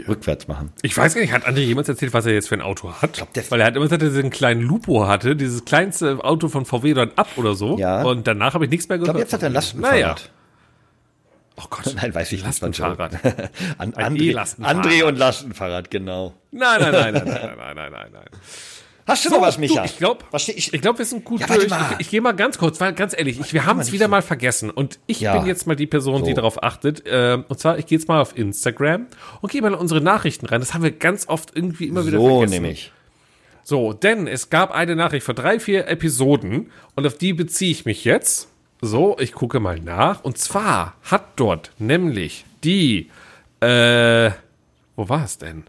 rückwärts 0.09 0.49
machen. 0.49 0.72
Ich 0.82 0.97
weiß 0.97 1.14
gar 1.14 1.20
nicht, 1.20 1.32
hat 1.32 1.47
André 1.47 1.61
jemals 1.61 1.89
erzählt, 1.89 2.12
was 2.14 2.26
er 2.26 2.32
jetzt 2.35 2.49
für 2.49 2.55
ein 2.55 2.61
Auto 2.62 2.93
hat? 2.93 3.12
glaub, 3.14 3.51
Weil 3.51 3.61
er 3.61 3.66
hat 3.66 3.76
immer 3.76 3.85
gesagt, 3.85 4.03
dass 4.03 4.11
er 4.11 4.16
diesen 4.16 4.30
kleinen 4.30 4.62
Lupo 4.62 5.07
hatte, 5.07 5.37
dieses 5.37 5.64
kleinste 5.64 6.24
Auto 6.24 6.49
von 6.49 6.64
VW 6.64 6.95
dann 6.95 7.11
ab 7.16 7.28
oder 7.37 7.55
so. 7.55 7.78
Ja. 7.78 8.03
Und 8.03 8.26
danach 8.26 8.55
habe 8.55 8.64
ich 8.64 8.70
nichts 8.70 8.89
mehr 8.89 8.97
Ich 8.97 9.03
gehört. 9.03 9.16
glaube, 9.16 9.20
jetzt 9.20 9.32
hat 9.32 9.43
er 9.43 9.51
ein 9.51 9.53
Lastenfahrrad. 9.53 9.93
Naja. 10.01 10.14
Oh 11.57 11.64
Gott. 11.70 11.95
Nein, 11.97 12.14
weiß 12.14 12.32
ich 12.32 12.39
nicht. 12.39 12.47
Lastenfahrrad. 12.47 13.12
An, 13.78 13.93
André, 13.95 14.22
E-Lastenfahrrad. 14.22 14.85
André 14.87 15.05
und 15.05 15.16
Lastenfahrrad, 15.18 15.91
genau. 15.91 16.35
Nein, 16.51 16.80
nein, 16.80 16.93
nein, 16.93 17.14
nein, 17.14 17.24
nein, 17.24 17.57
nein, 17.57 17.76
nein, 17.76 17.93
nein, 17.93 18.09
nein. 18.12 18.24
Hast 19.07 19.25
du 19.25 19.29
So, 19.29 19.37
noch 19.37 19.43
was, 19.43 19.59
Micha? 19.59 19.81
Du, 19.81 19.85
ich 19.87 19.99
glaube, 19.99 20.25
ich, 20.35 20.73
ich 20.73 20.81
glaub, 20.81 20.97
wir 20.99 21.05
sind 21.05 21.25
gut 21.25 21.41
Ja, 21.41 21.47
durch. 21.47 21.65
Ich, 21.67 21.73
ich 22.01 22.11
gehe 22.11 22.21
mal 22.23 22.33
ganz 22.33 22.57
kurz, 22.57 22.81
weil 22.81 22.95
ganz 22.95 23.15
ehrlich, 23.17 23.39
ich, 23.39 23.53
wir 23.53 23.67
haben 23.67 23.79
es 23.81 23.93
wieder 23.93 24.07
so. 24.07 24.11
mal 24.11 24.23
vergessen 24.23 24.71
und 24.71 24.99
ich 25.07 25.21
Ja. 25.21 25.37
bin 25.37 25.47
jetzt 25.47 25.67
mal 25.67 25.77
die 25.77 25.87
Person, 25.87 26.25
die 26.25 26.31
So. 26.31 26.37
darauf 26.37 26.63
achtet. 26.63 27.03
Ähm, 27.07 27.45
und 27.49 27.59
zwar, 27.61 27.79
ich 27.79 27.87
gehe 27.87 27.99
jetzt 27.99 28.09
mal 28.09 28.21
auf 28.23 28.37
Instagram 28.37 29.07
und 29.43 29.53
gehe 29.53 29.61
mal 29.61 29.69
in 29.69 29.75
unsere 29.75 30.01
Nachrichten 30.01 30.47
rein. 30.47 30.61
Das 30.61 30.73
haben 30.73 30.83
wir 30.83 30.91
ganz 30.91 31.29
oft 31.29 31.55
irgendwie 31.55 31.87
immer 31.87 32.07
wieder 32.07 32.19
so 32.19 32.39
vergessen. 32.39 32.63
nämlich. 32.63 32.93
So, 33.63 33.93
denn 33.93 34.27
es 34.27 34.49
gab 34.51 34.71
eine 34.73 34.97
Nachricht 34.97 35.25
vor 35.27 35.35
drei, 35.35 35.59
vier 35.61 35.87
Episoden 35.87 36.71
und 36.95 37.07
auf 37.07 37.17
die 37.19 37.33
beziehe 37.35 37.71
ich 37.71 37.85
mich 37.85 38.05
jetzt. 38.05 38.49
So, 38.81 39.17
ich 39.19 39.33
gucke 39.33 39.61
mal 39.61 39.81
nach. 39.81 40.23
Und 40.25 40.37
zwar 40.39 40.95
hat 41.03 41.25
dort 41.37 41.73
nämlich 41.79 42.45
die, 42.63 43.11
äh, 43.61 44.31
wo 44.97 45.09
war 45.09 45.25
es 45.25 45.39
denn? 45.39 45.65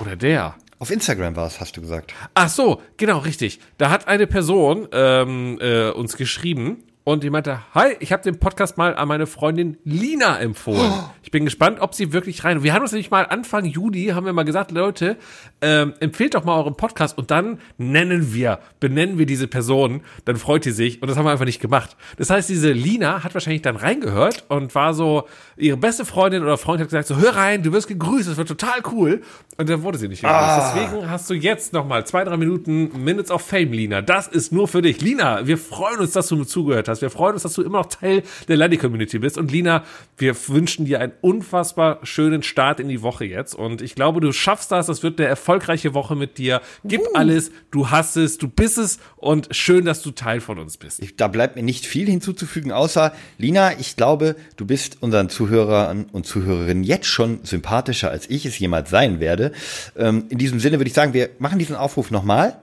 Oder 0.00 0.16
der? 0.16 0.54
Auf 0.80 0.90
Instagram 0.90 1.34
war 1.34 1.46
es, 1.46 1.60
hast 1.60 1.76
du 1.76 1.80
gesagt. 1.80 2.14
Ach 2.34 2.48
so, 2.48 2.80
genau, 2.96 3.18
richtig. 3.18 3.58
Da 3.78 3.90
hat 3.90 4.06
eine 4.06 4.26
Person 4.26 4.88
ähm, 4.92 5.58
äh, 5.60 5.90
uns 5.90 6.16
geschrieben 6.16 6.84
und 7.08 7.22
die 7.22 7.30
meinte, 7.30 7.60
hi, 7.72 7.96
ich 8.00 8.12
habe 8.12 8.22
den 8.22 8.38
Podcast 8.38 8.76
mal 8.76 8.94
an 8.94 9.08
meine 9.08 9.26
Freundin 9.26 9.78
Lina 9.82 10.38
empfohlen. 10.38 10.92
Ich 11.28 11.30
bin 11.30 11.44
gespannt, 11.44 11.80
ob 11.80 11.94
sie 11.94 12.14
wirklich 12.14 12.44
rein. 12.44 12.62
Wir 12.62 12.72
haben 12.72 12.80
uns 12.80 12.92
nämlich 12.92 13.10
mal 13.10 13.26
Anfang 13.26 13.66
Juli, 13.66 14.06
haben 14.14 14.24
wir 14.24 14.32
mal 14.32 14.44
gesagt, 14.44 14.70
Leute, 14.70 15.18
ähm, 15.60 15.92
empfehlt 16.00 16.34
doch 16.34 16.42
mal 16.42 16.56
euren 16.56 16.74
Podcast 16.74 17.18
und 17.18 17.30
dann 17.30 17.58
nennen 17.76 18.32
wir, 18.32 18.60
benennen 18.80 19.18
wir 19.18 19.26
diese 19.26 19.46
Person, 19.46 20.00
dann 20.24 20.36
freut 20.36 20.64
die 20.64 20.70
sich 20.70 21.02
und 21.02 21.08
das 21.08 21.18
haben 21.18 21.26
wir 21.26 21.30
einfach 21.30 21.44
nicht 21.44 21.60
gemacht. 21.60 21.98
Das 22.16 22.30
heißt, 22.30 22.48
diese 22.48 22.72
Lina 22.72 23.24
hat 23.24 23.34
wahrscheinlich 23.34 23.60
dann 23.60 23.76
reingehört 23.76 24.46
und 24.48 24.74
war 24.74 24.94
so, 24.94 25.24
ihre 25.58 25.76
beste 25.76 26.06
Freundin 26.06 26.42
oder 26.42 26.56
Freund 26.56 26.80
hat 26.80 26.88
gesagt, 26.88 27.08
so 27.08 27.18
hör 27.18 27.36
rein, 27.36 27.62
du 27.62 27.74
wirst 27.74 27.88
gegrüßt, 27.88 28.26
das 28.26 28.38
wird 28.38 28.48
total 28.48 28.80
cool. 28.90 29.20
Und 29.58 29.68
dann 29.68 29.82
wurde 29.82 29.98
sie 29.98 30.08
nicht 30.08 30.22
gegrüßt. 30.22 30.76
Deswegen 30.76 31.10
hast 31.10 31.28
du 31.28 31.34
jetzt 31.34 31.72
nochmal 31.72 32.06
zwei, 32.06 32.24
drei 32.24 32.36
Minuten 32.36 33.04
Minutes 33.04 33.30
of 33.30 33.42
Fame, 33.42 33.72
Lina. 33.72 34.00
Das 34.00 34.28
ist 34.28 34.52
nur 34.52 34.68
für 34.68 34.80
dich. 34.80 35.00
Lina, 35.02 35.46
wir 35.46 35.58
freuen 35.58 35.98
uns, 35.98 36.12
dass 36.12 36.28
du 36.28 36.44
zugehört 36.44 36.88
hast. 36.88 36.97
Wir 37.02 37.10
freuen 37.10 37.34
uns, 37.34 37.42
dass 37.42 37.54
du 37.54 37.62
immer 37.62 37.78
noch 37.78 37.86
Teil 37.86 38.22
der 38.48 38.56
Ladi-Community 38.56 39.18
bist. 39.18 39.38
Und 39.38 39.52
Lina, 39.52 39.84
wir 40.16 40.34
wünschen 40.48 40.84
dir 40.84 41.00
einen 41.00 41.12
unfassbar 41.20 42.00
schönen 42.02 42.42
Start 42.42 42.80
in 42.80 42.88
die 42.88 43.02
Woche 43.02 43.24
jetzt. 43.24 43.54
Und 43.54 43.82
ich 43.82 43.94
glaube, 43.94 44.20
du 44.20 44.32
schaffst 44.32 44.72
das. 44.72 44.86
Das 44.86 45.02
wird 45.02 45.18
eine 45.18 45.28
erfolgreiche 45.28 45.94
Woche 45.94 46.16
mit 46.16 46.38
dir. 46.38 46.60
Gib 46.84 47.02
alles, 47.14 47.50
du 47.70 47.90
hast 47.90 48.16
es, 48.16 48.38
du 48.38 48.48
bist 48.48 48.78
es. 48.78 48.98
Und 49.16 49.48
schön, 49.50 49.84
dass 49.84 50.02
du 50.02 50.10
Teil 50.10 50.40
von 50.40 50.58
uns 50.58 50.76
bist. 50.76 51.02
Ich, 51.02 51.16
da 51.16 51.28
bleibt 51.28 51.56
mir 51.56 51.62
nicht 51.62 51.86
viel 51.86 52.06
hinzuzufügen, 52.06 52.72
außer, 52.72 53.12
Lina, 53.36 53.78
ich 53.78 53.96
glaube, 53.96 54.36
du 54.56 54.66
bist 54.66 55.02
unseren 55.02 55.28
Zuhörern 55.28 56.06
und 56.12 56.26
Zuhörerinnen 56.26 56.84
jetzt 56.84 57.06
schon 57.06 57.40
sympathischer, 57.44 58.10
als 58.10 58.28
ich 58.30 58.46
es 58.46 58.58
jemals 58.58 58.90
sein 58.90 59.20
werde. 59.20 59.52
Ähm, 59.96 60.24
in 60.28 60.38
diesem 60.38 60.60
Sinne 60.60 60.78
würde 60.78 60.88
ich 60.88 60.94
sagen, 60.94 61.14
wir 61.14 61.30
machen 61.38 61.58
diesen 61.58 61.76
Aufruf 61.76 62.10
nochmal. 62.10 62.56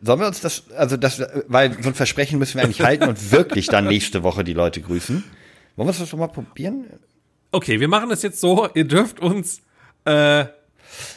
Sollen 0.00 0.20
wir 0.20 0.26
uns 0.26 0.40
das, 0.40 0.70
also 0.76 0.96
das, 0.96 1.20
weil 1.48 1.72
so 1.82 1.88
ein 1.88 1.94
Versprechen 1.94 2.38
müssen 2.38 2.54
wir 2.58 2.64
eigentlich 2.64 2.82
halten 2.82 3.08
und 3.08 3.32
wirklich 3.32 3.66
dann 3.66 3.86
nächste 3.86 4.22
Woche 4.22 4.44
die 4.44 4.52
Leute 4.52 4.80
grüßen. 4.80 5.24
Wollen 5.76 5.88
wir 5.88 5.92
das 5.92 6.08
schon 6.08 6.20
mal 6.20 6.28
probieren? 6.28 6.86
Okay, 7.50 7.80
wir 7.80 7.88
machen 7.88 8.10
es 8.10 8.22
jetzt 8.22 8.40
so. 8.40 8.68
Ihr 8.74 8.84
dürft 8.84 9.20
uns 9.20 9.62
äh, 10.04 10.46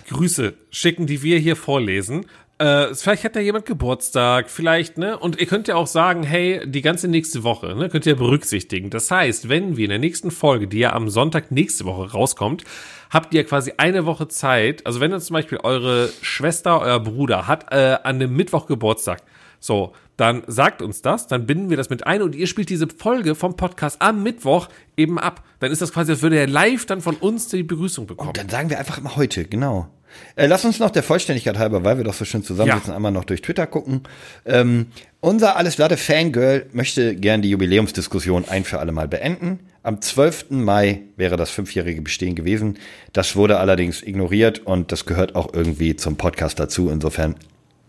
Grüße 0.09 0.53
schicken, 0.69 1.05
die 1.05 1.21
wir 1.21 1.37
hier 1.39 1.55
vorlesen. 1.55 2.25
Äh, 2.57 2.93
vielleicht 2.93 3.23
hat 3.23 3.35
ja 3.35 3.41
jemand 3.41 3.65
Geburtstag, 3.65 4.49
vielleicht, 4.49 4.99
ne? 4.99 5.17
Und 5.17 5.39
ihr 5.39 5.47
könnt 5.47 5.67
ja 5.67 5.75
auch 5.75 5.87
sagen, 5.87 6.21
hey, 6.21 6.61
die 6.65 6.83
ganze 6.83 7.07
nächste 7.07 7.43
Woche, 7.43 7.75
ne, 7.75 7.89
könnt 7.89 8.05
ihr 8.05 8.15
berücksichtigen. 8.15 8.91
Das 8.91 9.09
heißt, 9.09 9.49
wenn 9.49 9.77
wir 9.77 9.85
in 9.85 9.89
der 9.89 9.99
nächsten 9.99 10.29
Folge, 10.29 10.67
die 10.67 10.77
ja 10.77 10.93
am 10.93 11.09
Sonntag 11.09 11.49
nächste 11.49 11.85
Woche 11.85 12.11
rauskommt, 12.11 12.63
habt 13.11 13.33
ihr 13.35 13.43
quasi 13.43 13.73
eine 13.77 14.05
Woche 14.07 14.27
Zeit. 14.27 14.85
Also 14.87 14.99
wenn 14.99 15.11
jetzt 15.11 15.27
zum 15.27 15.35
Beispiel 15.35 15.59
eure 15.59 16.09
Schwester, 16.21 16.81
euer 16.81 16.99
Bruder 16.99 17.47
hat 17.47 17.71
äh, 17.71 17.97
an 18.03 18.19
dem 18.19 18.35
Mittwoch 18.35 18.65
Geburtstag, 18.65 19.21
so, 19.59 19.93
dann 20.17 20.41
sagt 20.47 20.81
uns 20.81 21.03
das, 21.03 21.27
dann 21.27 21.45
binden 21.45 21.69
wir 21.69 21.77
das 21.77 21.89
mit 21.91 22.07
ein 22.07 22.23
und 22.23 22.35
ihr 22.35 22.47
spielt 22.47 22.69
diese 22.69 22.87
Folge 22.87 23.35
vom 23.35 23.55
Podcast 23.55 24.01
am 24.01 24.23
Mittwoch 24.23 24.69
eben 24.97 25.19
ab. 25.19 25.43
Dann 25.59 25.71
ist 25.71 25.81
das 25.83 25.93
quasi, 25.93 26.11
als 26.13 26.23
würde 26.23 26.37
er 26.39 26.47
live 26.47 26.85
dann 26.87 27.01
von 27.01 27.15
uns 27.15 27.47
die 27.47 27.61
Begrüßung 27.61 28.07
bekommen. 28.07 28.33
Dann 28.33 28.49
sagen 28.49 28.69
wir 28.71 28.79
einfach 28.79 28.97
immer 28.97 29.15
heute, 29.15 29.45
genau. 29.45 29.87
Äh, 30.35 30.47
lass 30.47 30.65
uns 30.65 30.79
noch 30.79 30.89
der 30.89 31.03
Vollständigkeit 31.03 31.57
halber, 31.57 31.83
weil 31.83 31.97
wir 31.97 32.03
doch 32.03 32.13
so 32.13 32.25
schön 32.25 32.43
zusammensitzen, 32.43 32.89
Ja. 32.89 32.95
einmal 32.95 33.11
noch 33.11 33.23
durch 33.23 33.41
Twitter 33.41 33.65
gucken. 33.67 34.01
Ähm, 34.45 34.87
unser 35.21 35.55
Alles 35.55 35.77
Latte 35.77 35.95
Fangirl 35.95 36.65
möchte 36.73 37.15
gern 37.15 37.41
die 37.41 37.49
Jubiläumsdiskussion 37.51 38.45
ein 38.49 38.63
für 38.65 38.79
alle 38.79 38.91
Mal 38.91 39.07
beenden. 39.07 39.59
Am 39.83 40.01
12. 40.01 40.51
Mai 40.51 41.01
wäre 41.17 41.37
das 41.37 41.49
fünfjährige 41.49 42.01
Bestehen 42.01 42.35
gewesen. 42.35 42.77
Das 43.13 43.35
wurde 43.35 43.57
allerdings 43.57 44.03
ignoriert 44.03 44.59
und 44.59 44.91
das 44.91 45.05
gehört 45.05 45.35
auch 45.35 45.53
irgendwie 45.53 45.95
zum 45.95 46.17
Podcast 46.17 46.59
dazu. 46.59 46.89
Insofern, 46.89 47.35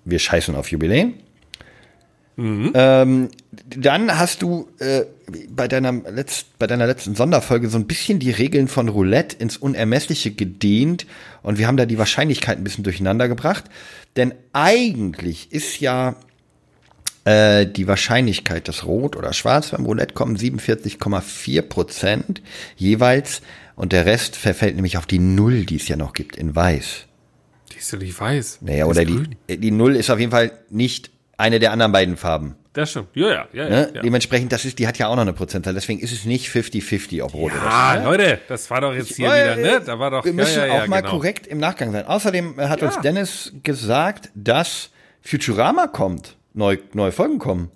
wir 0.04 0.18
scheißen 0.18 0.54
auf 0.54 0.70
Jubiläen. 0.70 1.14
Ähm, 2.74 3.28
dann 3.68 4.18
hast 4.18 4.40
du 4.40 4.68
äh, 4.78 5.02
bei, 5.50 5.68
deiner 5.68 5.92
letzt, 5.92 6.58
bei 6.58 6.66
deiner 6.66 6.86
letzten 6.86 7.14
Sonderfolge 7.14 7.68
so 7.68 7.76
ein 7.76 7.86
bisschen 7.86 8.18
die 8.18 8.30
Regeln 8.30 8.68
von 8.68 8.88
Roulette 8.88 9.36
ins 9.36 9.58
Unermessliche 9.58 10.30
gedehnt 10.30 11.06
und 11.42 11.58
wir 11.58 11.66
haben 11.66 11.76
da 11.76 11.84
die 11.84 11.98
Wahrscheinlichkeit 11.98 12.56
ein 12.56 12.64
bisschen 12.64 12.84
durcheinander 12.84 13.28
gebracht. 13.28 13.64
Denn 14.16 14.32
eigentlich 14.54 15.52
ist 15.52 15.78
ja 15.80 16.16
äh, 17.24 17.66
die 17.66 17.86
Wahrscheinlichkeit, 17.86 18.68
dass 18.68 18.84
Rot 18.84 19.16
oder 19.16 19.32
Schwarz 19.32 19.70
beim 19.70 19.84
Roulette 19.86 20.14
kommen, 20.14 20.36
47,4 20.36 21.62
Prozent 21.62 22.42
jeweils 22.76 23.42
und 23.76 23.92
der 23.92 24.06
Rest 24.06 24.36
verfällt 24.36 24.74
nämlich 24.76 24.98
auf 24.98 25.06
die 25.06 25.18
Null, 25.18 25.64
die 25.64 25.76
es 25.76 25.88
ja 25.88 25.96
noch 25.96 26.12
gibt 26.12 26.36
in 26.36 26.54
Weiß. 26.54 27.06
Die 27.72 27.78
ist 27.78 27.92
ja 27.92 27.98
nicht 27.98 28.20
weiß. 28.20 28.58
Naja, 28.60 28.84
Die 28.84 28.90
oder 28.90 29.04
die, 29.04 29.14
grün. 29.14 29.36
die 29.48 29.70
Null 29.70 29.96
ist 29.96 30.10
auf 30.10 30.18
jeden 30.18 30.30
Fall 30.32 30.52
nicht 30.70 31.10
eine 31.38 31.58
der 31.58 31.72
anderen 31.72 31.92
beiden 31.92 32.16
Farben. 32.16 32.56
Das 32.74 32.90
stimmt. 32.90 33.08
Ja, 33.14 33.28
ja, 33.30 33.46
ja. 33.52 33.68
Ne? 33.68 33.88
ja, 33.90 33.94
ja. 33.96 34.02
Dementsprechend, 34.02 34.50
das 34.52 34.64
ist, 34.64 34.78
die 34.78 34.86
hat 34.86 34.96
ja 34.98 35.08
auch 35.08 35.14
noch 35.16 35.22
eine 35.22 35.32
Prozentzahl. 35.34 35.74
Deswegen 35.74 36.00
ist 36.00 36.12
es 36.12 36.24
nicht 36.24 36.48
50-50, 36.48 37.22
ob 37.22 37.34
rot 37.34 37.52
oder 37.52 37.62
Ah, 37.66 37.92
schwarz. 37.94 38.04
Leute, 38.04 38.40
das 38.48 38.70
war 38.70 38.80
doch 38.80 38.94
jetzt 38.94 39.14
hier 39.16 39.28
Äh, 39.30 39.56
wieder, 39.58 39.78
ne? 39.78 39.82
Da 39.84 39.98
war 39.98 40.10
doch, 40.10 40.24
Wir 40.24 40.32
müssen 40.32 40.56
ja, 40.58 40.66
ja, 40.66 40.74
ja, 40.76 40.82
auch 40.82 40.86
mal 40.86 41.00
genau. 41.00 41.12
korrekt 41.14 41.46
im 41.46 41.58
Nachgang 41.58 41.92
sein. 41.92 42.06
Außerdem 42.06 42.58
äh, 42.58 42.68
hat 42.68 42.80
Ja. 42.80 42.86
uns 42.88 42.98
Dennis 43.00 43.52
gesagt, 43.62 44.30
dass 44.34 44.90
Futurama 45.22 45.86
kommt. 45.86 46.36
Neue, 46.54 46.78
neue 46.92 47.12
Folgen 47.12 47.38
kommen. 47.38 47.70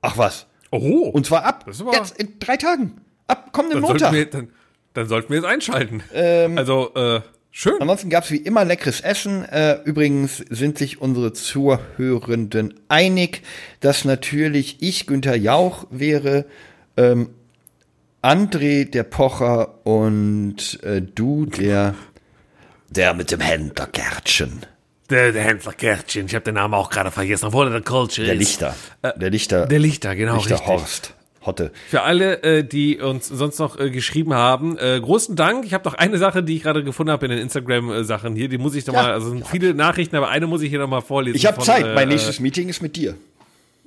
Ach 0.00 0.18
was. 0.18 0.46
Oh, 0.70 1.10
Und 1.12 1.26
zwar 1.26 1.44
ab 1.44 1.66
jetzt 1.92 2.18
in 2.18 2.38
drei 2.40 2.56
Tagen. 2.56 3.00
Ab 3.26 3.52
kommenden 3.52 3.82
dann 3.82 3.88
sollten, 3.88 4.04
Montag. 4.04 4.12
wir, 4.12 4.30
dann, 4.30 4.48
dann 4.94 5.06
sollten 5.06 5.28
wir 5.30 5.36
jetzt 5.36 5.46
einschalten. 5.46 6.02
Ähm, 6.14 6.56
also, 6.58 6.94
äh, 6.94 7.20
schön. 7.50 7.80
Ansonsten 7.80 8.10
gab 8.10 8.24
es 8.24 8.30
wie 8.30 8.38
immer 8.38 8.64
leckeres 8.64 9.00
Essen. 9.00 9.44
Äh, 9.44 9.80
übrigens 9.84 10.38
sind 10.48 10.78
sich 10.78 11.00
unsere 11.00 11.32
Zuhörenden 11.32 12.80
einig, 12.88 13.42
dass 13.80 14.04
natürlich 14.04 14.78
ich 14.80 15.06
Günther 15.06 15.36
Jauch 15.36 15.86
wäre, 15.90 16.46
ähm, 16.96 17.30
André 18.22 18.88
der 18.88 19.02
Pocher 19.02 19.84
und 19.86 20.82
äh, 20.82 21.02
du 21.02 21.46
der 21.46 21.94
der 22.88 23.14
mit 23.14 23.30
dem 23.30 23.40
Händlerkärtchen. 23.40 24.66
Der, 25.12 25.30
der 25.32 25.42
Händler 25.44 25.72
Gärtchen, 25.76 26.26
ich 26.26 26.34
habe 26.34 26.44
den 26.44 26.54
Namen 26.54 26.74
auch 26.74 26.88
gerade 26.90 27.10
vergessen, 27.10 27.46
obwohl 27.46 27.66
er 27.66 27.70
der 27.72 27.82
Culture 27.82 28.24
Der 28.24 28.34
ist. 28.34 28.40
Lichter. 28.40 28.74
Der 29.16 29.30
Lichter. 29.30 29.66
Der 29.66 29.78
Lichter, 29.78 30.16
genau, 30.16 30.36
Lichter 30.36 30.52
richtig. 30.54 30.68
Horst. 30.68 31.14
Hotte. 31.44 31.72
Für 31.88 32.02
alle, 32.02 32.42
äh, 32.44 32.64
die 32.64 32.98
uns 33.00 33.26
sonst 33.28 33.58
noch 33.58 33.76
äh, 33.78 33.90
geschrieben 33.90 34.32
haben, 34.32 34.78
äh, 34.78 35.00
großen 35.00 35.34
Dank. 35.34 35.64
Ich 35.66 35.74
habe 35.74 35.84
noch 35.88 35.94
eine 35.94 36.16
Sache, 36.16 36.42
die 36.42 36.56
ich 36.56 36.62
gerade 36.62 36.84
gefunden 36.84 37.10
habe 37.10 37.26
in 37.26 37.32
den 37.32 37.40
Instagram-Sachen 37.40 38.36
hier. 38.36 38.48
Die 38.48 38.58
muss 38.58 38.74
ich 38.76 38.86
noch 38.86 38.94
Ja, 38.94 39.02
mal, 39.02 39.12
also 39.12 39.30
sind 39.30 39.46
viele 39.48 39.74
Nachrichten, 39.74 40.14
aber 40.16 40.28
eine 40.28 40.46
muss 40.46 40.62
ich 40.62 40.70
hier 40.70 40.78
noch 40.78 40.88
mal 40.88 41.00
vorlesen. 41.00 41.36
Ich 41.36 41.44
habe 41.46 41.60
Zeit. 41.60 41.84
äh, 41.84 41.94
mein 41.94 42.08
nächstes 42.08 42.38
Meeting 42.38 42.68
ist 42.68 42.80
mit 42.80 42.94
dir. 42.94 43.16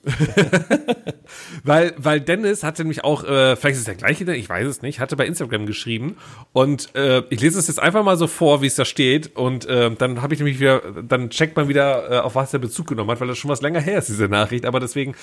Weil, 1.63 1.93
weil 1.97 2.21
Dennis 2.21 2.63
hatte 2.63 2.83
nämlich 2.83 3.03
auch, 3.03 3.23
äh, 3.23 3.55
vielleicht 3.55 3.73
ist 3.73 3.79
es 3.79 3.85
der 3.85 3.95
gleiche, 3.95 4.31
ich 4.35 4.47
weiß 4.47 4.67
es 4.67 4.81
nicht, 4.81 4.99
hatte 4.99 5.15
bei 5.15 5.25
Instagram 5.25 5.65
geschrieben 5.65 6.17
und 6.53 6.93
äh, 6.95 7.23
ich 7.29 7.41
lese 7.41 7.57
es 7.57 7.67
jetzt 7.67 7.79
einfach 7.79 8.03
mal 8.03 8.17
so 8.17 8.27
vor, 8.27 8.61
wie 8.61 8.67
es 8.67 8.75
da 8.75 8.85
steht 8.85 9.35
und 9.35 9.65
äh, 9.65 9.89
dann 9.91 10.21
habe 10.21 10.33
ich 10.33 10.39
nämlich 10.39 10.59
wieder, 10.59 10.81
dann 11.07 11.29
checkt 11.31 11.55
man 11.57 11.67
wieder, 11.67 12.11
äh, 12.11 12.17
auf 12.19 12.35
was 12.35 12.53
er 12.53 12.59
Bezug 12.59 12.87
genommen 12.87 13.09
hat, 13.09 13.19
weil 13.19 13.27
das 13.27 13.37
schon 13.37 13.49
was 13.49 13.61
länger 13.61 13.79
her 13.79 13.97
ist, 13.97 14.09
diese 14.09 14.27
Nachricht, 14.27 14.65
aber 14.65 14.79
deswegen. 14.79 15.15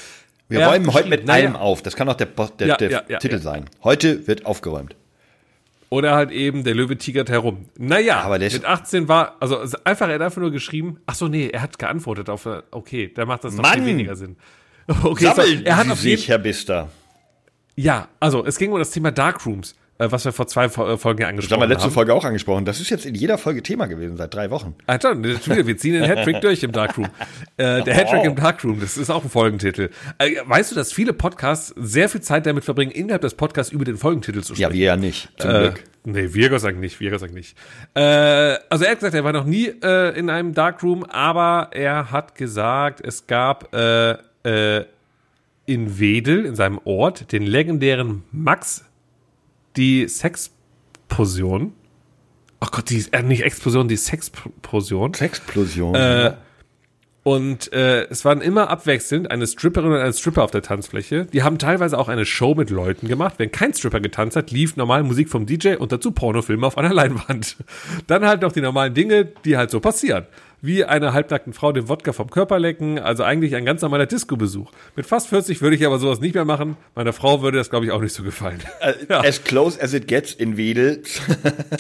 Wir 0.49 0.67
räumen 0.67 0.93
heute 0.93 1.09
mit 1.09 1.31
allem 1.31 1.57
auf. 1.57 1.81
Das 1.81 1.97
kann 1.97 2.09
auch 2.09 2.15
der, 2.15 2.27
der, 2.27 2.67
Ja, 2.67 2.77
der 2.77 2.91
ja, 2.91 3.03
ja, 3.09 3.19
Titel 3.19 3.39
sein. 3.39 3.67
Heute 3.83 4.27
wird 4.27 4.45
aufgeräumt. 4.45 4.97
Oder 5.89 6.15
halt 6.15 6.31
eben, 6.31 6.65
der 6.65 6.75
Löwe 6.75 6.99
tigert 6.99 7.31
herum. 7.31 7.67
Naja, 7.79 8.21
Aber 8.23 8.39
der 8.39 8.51
mit 8.51 8.65
18 8.65 9.09
war, 9.09 9.37
also 9.41 9.59
einfach, 9.85 10.09
er 10.09 10.15
hat 10.15 10.23
einfach 10.23 10.41
nur 10.41 10.51
geschrieben, 10.51 10.99
ach 11.07 11.15
so, 11.15 11.29
nee, 11.29 11.49
er 11.49 11.63
hat 11.63 11.79
geantwortet 11.79 12.29
auf, 12.29 12.47
äh, 12.47 12.63
okay, 12.71 13.13
da 13.15 13.25
macht 13.27 13.45
das 13.45 13.55
noch 13.55 13.63
Mann! 13.63 13.75
viel 13.75 13.87
weniger 13.87 14.17
Sinn. 14.17 14.37
Okay, 15.05 15.25
so, 15.27 15.33
Sammeln 15.35 15.65
er 15.67 15.77
hat 15.77 15.87
Sie 15.87 15.93
auf 15.93 16.03
jeden 16.05 16.19
sich, 16.19 16.29
Herr 16.29 16.39
Bister. 16.39 16.89
Ja, 17.77 18.09
also 18.21 18.45
es 18.45 18.59
ging 18.59 18.73
um 18.73 18.79
das 18.79 18.91
Thema 18.91 19.11
Darkrooms, 19.13 19.75
äh, 19.99 20.11
was 20.11 20.25
wir 20.27 20.33
vor 20.33 20.47
zwei 20.47 20.67
äh, 20.67 20.69
Folgen 20.69 20.83
ja 20.83 20.97
Das 20.97 21.11
haben 21.23 21.29
angesprochen 21.29 21.61
wir 21.61 21.67
letzte 21.69 21.85
haben. 21.85 21.93
Folge 21.93 22.13
auch 22.15 22.25
angesprochen. 22.25 22.65
Das 22.67 22.81
ist 22.81 22.91
jetzt 22.91 23.07
in 23.07 23.15
jeder 23.15 23.39
Folge 23.39 23.63
Thema 23.63 23.87
gewesen, 23.87 24.17
seit 24.19 24.35
drei 24.35 24.51
Wochen. 24.51 24.75
Alter, 24.87 25.15
natürlich, 25.15 25.67
wir 25.67 25.77
ziehen 25.79 25.95
den 25.95 26.05
Hattrick 26.05 26.41
durch 26.43 26.63
im 26.63 26.73
Darkroom. 26.73 27.07
Äh, 27.57 27.83
der 27.83 27.95
Hattrick 27.95 28.21
Oh. 28.23 28.27
im 28.27 28.35
Darkroom, 28.37 28.81
das 28.81 28.99
ist 28.99 29.09
auch 29.09 29.25
ein 29.25 29.31
Folgentitel. 29.31 29.89
Äh, 30.19 30.33
weißt 30.45 30.71
du, 30.73 30.75
dass 30.75 30.93
viele 30.93 31.15
Podcasts 31.15 31.73
sehr 31.79 32.11
viel 32.11 32.21
Zeit 32.21 32.45
damit 32.45 32.65
verbringen, 32.65 32.91
innerhalb 32.91 33.23
des 33.23 33.35
Podcasts 33.35 33.73
über 33.73 33.85
den 33.87 33.97
Folgentitel 33.97 34.43
zu 34.43 34.55
sprechen? 34.55 34.71
Ja, 34.71 34.73
wir 34.77 34.85
ja 34.87 34.97
nicht, 34.97 35.29
zum 35.39 35.51
Äh, 35.51 35.59
Glück. 35.61 35.85
nee, 36.05 36.29
wir 36.35 36.51
Dank 36.59 36.79
nicht, 36.79 37.01
wir 37.01 37.11
Dank 37.17 37.33
nicht. 37.33 37.57
Äh, 37.95 38.01
also 38.69 38.85
er 38.85 38.91
hat 38.91 38.99
gesagt, 38.99 39.15
er 39.15 39.25
war 39.25 39.33
noch 39.33 39.45
nie 39.47 39.69
äh, 39.83 40.19
in 40.19 40.29
einem 40.29 40.53
Darkroom, 40.53 41.05
aber 41.05 41.69
er 41.73 42.11
hat 42.11 42.35
gesagt, 42.35 43.01
es 43.03 43.27
gab 43.27 43.75
äh, 43.75 44.17
äh, 44.45 44.85
in 45.67 45.99
Wedel, 45.99 46.45
in 46.45 46.55
seinem 46.57 46.81
Ort, 46.85 47.33
den 47.33 47.43
legendären 47.43 48.25
Max, 48.33 48.85
die 49.77 50.09
Sexposion. 50.09 51.73
Ach 52.61 52.71
Gott, 52.71 52.91
die, 52.91 53.05
äh, 53.13 53.23
nicht 53.23 53.43
Explosion, 53.43 53.89
die 53.89 53.97
Sexposion. 53.97 55.15
Sexplosion. 55.15 55.95
Äh, 55.95 56.35
Und 57.25 57.73
äh, 57.73 58.09
es 58.09 58.25
waren 58.25 58.41
immer 58.41 58.69
abwechselnd 58.69 59.31
eine 59.31 59.47
Stripperin 59.47 59.93
und 59.93 59.99
ein 59.99 60.13
Stripper 60.13 60.43
auf 60.43 60.51
der 60.51 60.63
Tanzfläche. 60.63 61.27
Die 61.27 61.45
haben 61.45 61.59
teilweise 61.59 61.97
auch 61.97 62.09
eine 62.09 62.27
Show 62.27 62.57
mit 62.57 62.71
Leuten 62.71 63.07
gemacht. 63.07 63.35
Wenn 63.39 63.53
kein 63.53 63.73
Stripper 63.73 64.01
getanzt 64.01 64.35
hat, 64.37 64.51
lief 64.51 64.77
normal 64.77 65.05
Musik 65.05 65.29
vom 65.29 65.47
DJ 65.47 65.77
und 65.77 65.93
dazu 65.93 66.11
Pornofilme 66.11 66.67
auf 66.67 66.77
einer 66.77 66.93
Leinwand. 66.93 67.59
Dann 68.09 68.27
halt 68.27 68.43
noch 68.43 68.51
die 68.51 68.61
normalen 68.61 68.95
Dinge, 68.95 69.25
die 69.25 69.57
halt 69.57 69.71
so 69.71 69.79
passieren. 69.79 70.27
Wie 70.65 70.85
einer 70.85 71.13
halbnackten 71.13 71.53
Frau 71.55 71.73
den 71.73 71.89
Wodka 71.89 72.13
vom 72.13 72.31
Körper 72.31 72.61
lecken, 72.61 73.01
also 73.01 73.25
eigentlich 73.25 73.57
ein 73.57 73.65
ganz 73.65 73.83
normaler 73.83 74.07
Disco-Besuch. 74.07 74.71
Mit 74.95 75.07
fast 75.07 75.27
40 75.27 75.61
würde 75.61 75.75
ich 75.75 75.85
aber 75.85 75.99
sowas 75.99 76.21
nicht 76.21 76.37
mehr 76.37 76.45
machen. 76.45 76.77
Meiner 76.95 77.13
Frau 77.13 77.43
würde 77.43 77.59
das, 77.59 77.69
glaube 77.69 77.85
ich, 77.85 77.91
auch 77.91 78.01
nicht 78.01 78.15
so 78.15 78.23
gefallen. 78.23 78.61
Äh, 78.81 78.95
As 79.13 79.43
close 79.43 79.83
as 79.83 79.93
it 79.93 80.07
gets 80.07 80.33
in 80.33 80.57
Wedel. 80.57 81.03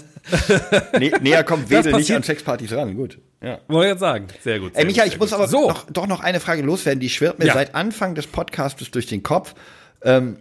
Nä 0.98 1.12
näher 1.20 1.44
kommt 1.44 1.70
Wedel 1.70 1.92
nicht 1.94 2.12
an 2.12 2.22
Sexpartys 2.24 2.72
ran. 2.72 2.96
Gut. 2.96 3.18
Ja. 3.40 3.60
Wollte 3.68 3.86
ich 3.86 3.92
jetzt 3.92 4.00
sagen. 4.00 4.26
Sehr 4.42 4.58
gut. 4.60 4.72
Sehr 4.74 4.80
Ey, 4.80 4.86
Micha, 4.86 5.04
gut, 5.04 5.12
ich 5.12 5.18
muss 5.18 5.30
gut. 5.30 5.38
aber 5.38 5.48
so. 5.48 5.68
noch, 5.68 5.90
doch 5.90 6.06
noch 6.08 6.20
eine 6.20 6.40
Frage 6.40 6.62
loswerden, 6.62 7.00
die 7.00 7.08
schwirrt 7.08 7.38
mir 7.38 7.46
Ja. 7.46 7.54
seit 7.54 7.74
Anfang 7.74 8.14
des 8.14 8.26
Podcastes 8.26 8.90
durch 8.90 9.06
den 9.06 9.22
Kopf. 9.22 9.54
Ähm, 10.02 10.36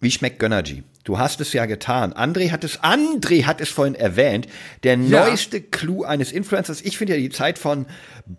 wie 0.00 0.10
schmeckt 0.10 0.38
Gönnergy? 0.40 0.82
Du 1.08 1.18
hast 1.18 1.40
es 1.40 1.54
ja 1.54 1.64
getan. 1.64 2.12
André 2.12 2.50
hat 2.50 2.64
es, 2.64 2.80
André 2.82 3.44
hat 3.46 3.62
es 3.62 3.70
vorhin 3.70 3.94
erwähnt. 3.94 4.46
Der 4.82 4.94
Ja. 4.98 5.24
neueste 5.24 5.62
Clou 5.62 6.04
eines 6.04 6.32
Influencers. 6.32 6.82
Ich 6.82 6.98
finde 6.98 7.14
ja 7.14 7.18
die 7.18 7.30
Zeit 7.30 7.58
von 7.58 7.86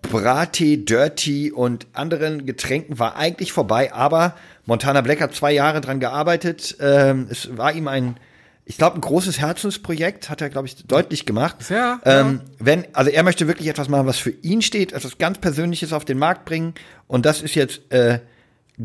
Brattee, 0.03 0.77
Dirty 0.77 1.51
und 1.51 1.87
anderen 1.93 2.45
Getränken 2.45 2.99
war 2.99 3.15
eigentlich 3.15 3.53
vorbei, 3.53 3.91
aber 3.91 4.35
Montana 4.67 5.01
Black 5.01 5.19
hat 5.19 5.33
zwei 5.33 5.51
Jahre 5.51 5.81
dran 5.81 5.99
gearbeitet. 5.99 6.77
Ähm, 6.79 7.25
es 7.31 7.57
war 7.57 7.73
ihm 7.73 7.87
ein, 7.87 8.17
ich 8.65 8.77
glaube, 8.77 8.99
ein 8.99 9.01
großes 9.01 9.39
Herzensprojekt, 9.39 10.29
hat 10.29 10.41
er, 10.41 10.49
glaube 10.51 10.67
ich, 10.67 10.75
deutlich 10.85 11.25
gemacht. 11.25 11.55
Ja, 11.71 11.99
Ähm, 12.05 12.41
wenn, 12.59 12.85
also 12.93 13.09
er 13.09 13.23
möchte 13.23 13.47
wirklich 13.47 13.67
etwas 13.67 13.89
machen, 13.89 14.05
was 14.05 14.19
für 14.19 14.29
ihn 14.29 14.61
steht, 14.61 14.91
etwas 14.93 15.17
ganz 15.17 15.39
Persönliches 15.39 15.91
auf 15.91 16.05
den 16.05 16.19
Markt 16.19 16.45
bringen. 16.45 16.75
Und 17.07 17.25
das 17.25 17.41
ist 17.41 17.55
jetzt 17.55 17.91
äh, 17.91 18.19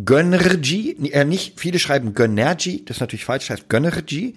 Gönnergy. 0.05 0.97
Äh, 1.13 1.25
nicht, 1.25 1.59
viele 1.61 1.79
schreiben 1.79 2.15
Gönnergy, 2.15 2.85
das 2.85 2.97
ist 2.97 3.01
natürlich 3.01 3.25
falsch, 3.25 3.51
heißt 3.51 3.69
Gönnergy. 3.69 4.35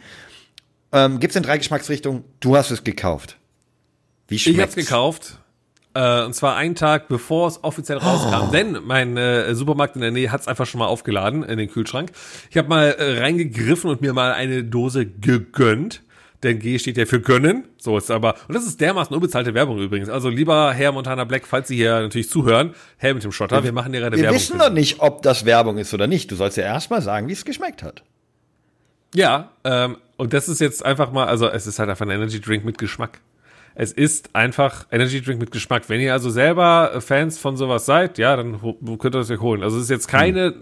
Ähm, 0.92 1.20
gibt's 1.20 1.36
in 1.36 1.44
drei 1.44 1.58
Geschmacksrichtungen. 1.58 2.24
Du 2.40 2.56
hast 2.56 2.72
es 2.72 2.84
gekauft. 2.84 3.38
Wie 4.28 4.36
Ich 4.36 4.44
schmeckt's? 4.44 4.62
hab's 4.62 4.76
gekauft. 4.76 5.38
Äh, 5.94 6.24
und 6.24 6.34
zwar 6.34 6.56
einen 6.56 6.76
Tag 6.76 7.08
bevor 7.08 7.48
es 7.48 7.64
offiziell 7.64 7.98
Oh. 7.98 8.02
rauskam. 8.06 8.52
Denn 8.52 8.78
mein 8.86 9.18
äh, 9.18 9.54
Supermarkt 9.56 9.96
in 9.96 10.02
der 10.02 10.12
Nähe 10.12 10.32
hat's 10.32 10.48
einfach 10.48 10.66
schon 10.68 10.80
mal 10.80 10.86
aufgeladen 10.88 11.44
in 11.44 11.58
den 11.58 11.70
Kühlschrank. 11.70 12.12
Ich 12.52 12.58
habe 12.58 12.70
mal 12.70 12.92
äh, 12.92 13.20
reingegriffen 13.20 13.90
und 13.90 14.02
mir 14.02 14.14
mal 14.14 14.32
eine 14.34 14.64
Dose 14.64 15.06
gegönnt. 15.06 16.04
Denn 16.44 16.60
G 16.60 16.78
steht 16.78 16.98
ja 16.98 17.06
für 17.06 17.20
gönnen. 17.20 17.66
So 17.78 17.98
ist 17.98 18.12
aber. 18.12 18.36
Und 18.48 18.54
das 18.56 18.66
ist 18.68 18.80
dermaßen 18.80 19.16
unbezahlte 19.16 19.54
Werbung 19.54 19.80
übrigens. 19.80 20.10
Also 20.10 20.30
lieber 20.30 20.72
Herr 20.74 20.92
Montana 20.92 21.24
Black, 21.24 21.48
falls 21.48 21.68
Sie 21.68 21.76
hier 21.76 22.00
natürlich 22.02 22.30
zuhören, 22.30 22.76
Herr 22.98 23.14
mit 23.16 23.24
dem 23.24 23.32
Schotter, 23.32 23.64
wir 23.64 23.72
machen 23.72 23.92
hier 23.92 24.02
gerade 24.02 24.18
Wir 24.18 24.24
Werbung. 24.24 24.36
wissen 24.36 24.52
für 24.54 24.58
noch 24.60 24.68
Sie. 24.68 24.74
nicht, 24.74 25.00
ob 25.00 25.24
das 25.24 25.46
Werbung 25.46 25.78
ist 25.80 25.94
oder 25.94 26.06
nicht. 26.08 26.30
Du 26.30 26.36
sollst 26.36 26.58
ja 26.58 26.64
erstmal 26.64 27.02
sagen, 27.02 27.28
wie 27.28 27.34
es 27.34 27.44
geschmeckt 27.44 27.82
hat. 27.82 28.04
Ja, 29.16 29.52
ähm, 29.64 29.98
und 30.18 30.34
das 30.34 30.48
ist 30.48 30.62
jetzt 30.62 30.86
einfach 30.86 31.12
mal, 31.12 31.26
also 31.26 31.48
es 31.48 31.66
ist 31.66 31.80
halt 31.80 31.90
einfach 31.90 32.06
ein 32.06 32.12
Energy 32.12 32.40
Drink 32.40 32.66
mit 32.66 32.78
Geschmack. 32.78 33.20
Es 33.80 33.92
ist 33.92 34.36
einfach 34.36 34.88
Energy 34.92 35.22
Drink 35.22 35.40
mit 35.40 35.52
Geschmack. 35.52 35.84
Wenn 35.88 36.02
ihr 36.02 36.12
also 36.12 36.32
selber 36.32 37.00
Fans 37.00 37.38
von 37.38 37.58
sowas 37.58 37.86
seid, 37.86 38.18
ja, 38.18 38.36
dann 38.36 38.60
könnt 39.00 39.16
ihr 39.16 39.20
es 39.20 39.30
euch 39.30 39.40
holen. 39.40 39.62
Also 39.62 39.78
es 39.78 39.84
ist 39.84 39.90
jetzt 39.90 40.08
keine 40.08 40.54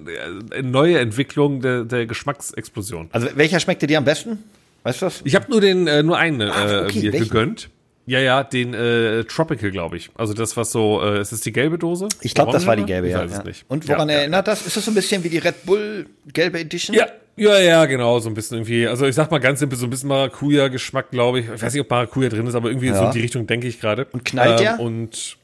äh, 0.51 0.61
neue 0.61 0.99
Entwicklung 0.99 1.61
der, 1.61 1.85
der 1.85 2.05
Geschmacksexplosion. 2.07 3.07
Also 3.13 3.29
welcher 3.35 3.61
schmeckte 3.61 3.87
dir 3.87 3.97
am 3.97 4.05
besten? 4.05 4.43
Weißt 4.85 5.01
du 5.01 5.07
das? 5.07 5.21
Ich 5.25 5.35
habe 5.35 5.49
nur 5.49 5.59
den 5.61 5.87
äh, 5.87 6.03
nur 6.03 6.17
einen 6.17 6.41
äh, 6.41 6.45
Ah, 6.45 6.83
okay, 6.83 6.99
mir 7.01 7.11
welchen? 7.11 7.27
gegönnt. 7.27 7.69
Ja, 8.05 8.19
ja, 8.19 8.43
den 8.43 8.75
äh, 8.75 9.23
Tropical, 9.23 9.71
glaube 9.71 9.97
ich. 9.97 10.11
Also 10.13 10.35
das, 10.35 10.55
was 10.57 10.71
so, 10.71 11.01
äh, 11.03 11.19
ist 11.19 11.31
das 11.31 11.41
die 11.41 11.51
gelbe 11.51 11.79
Dose? 11.79 12.07
Ich 12.21 12.35
glaube, 12.35 12.51
das 12.51 12.67
war 12.67 12.75
die 12.75 12.85
gelbe, 12.85 13.07
ich 13.07 13.13
ja. 13.13 13.23
Weiß 13.23 13.31
ja. 13.31 13.39
es 13.39 13.43
nicht. 13.45 13.65
Und 13.67 13.87
woran 13.89 14.07
ja, 14.09 14.13
ja. 14.15 14.21
erinnert 14.21 14.47
das? 14.47 14.63
Ist 14.65 14.77
das 14.77 14.85
so 14.85 14.91
ein 14.91 14.93
bisschen 14.93 15.23
wie 15.23 15.29
die 15.29 15.39
Red 15.39 15.65
Bull 15.65 16.05
gelbe 16.31 16.59
Edition? 16.59 16.95
Ja, 16.95 17.07
ja, 17.35 17.57
ja, 17.59 17.85
genau, 17.85 18.19
so 18.19 18.29
ein 18.29 18.35
bisschen 18.35 18.57
irgendwie. 18.57 18.87
Also 18.87 19.07
ich 19.07 19.15
sag 19.15 19.31
mal 19.31 19.39
ganz 19.39 19.59
simpel, 19.59 19.75
so 19.79 19.87
ein 19.87 19.89
bisschen 19.89 20.09
Maracuja-Geschmack, 20.09 21.09
glaube 21.09 21.39
ich. 21.39 21.45
Ich 21.51 21.61
weiß 21.63 21.73
nicht, 21.73 21.81
ob 21.81 21.89
Maracuja 21.89 22.29
drin 22.29 22.45
ist, 22.45 22.53
aber 22.53 22.69
irgendwie 22.69 22.89
so 22.89 22.93
Ja. 22.93 23.07
in 23.07 23.11
die 23.11 23.21
Richtung 23.21 23.47
denke 23.47 23.67
ich 23.67 23.81
gerade. 23.81 24.05
Und 24.11 24.23
knallt 24.23 24.59
der? 24.59 24.79
Und 24.79 25.37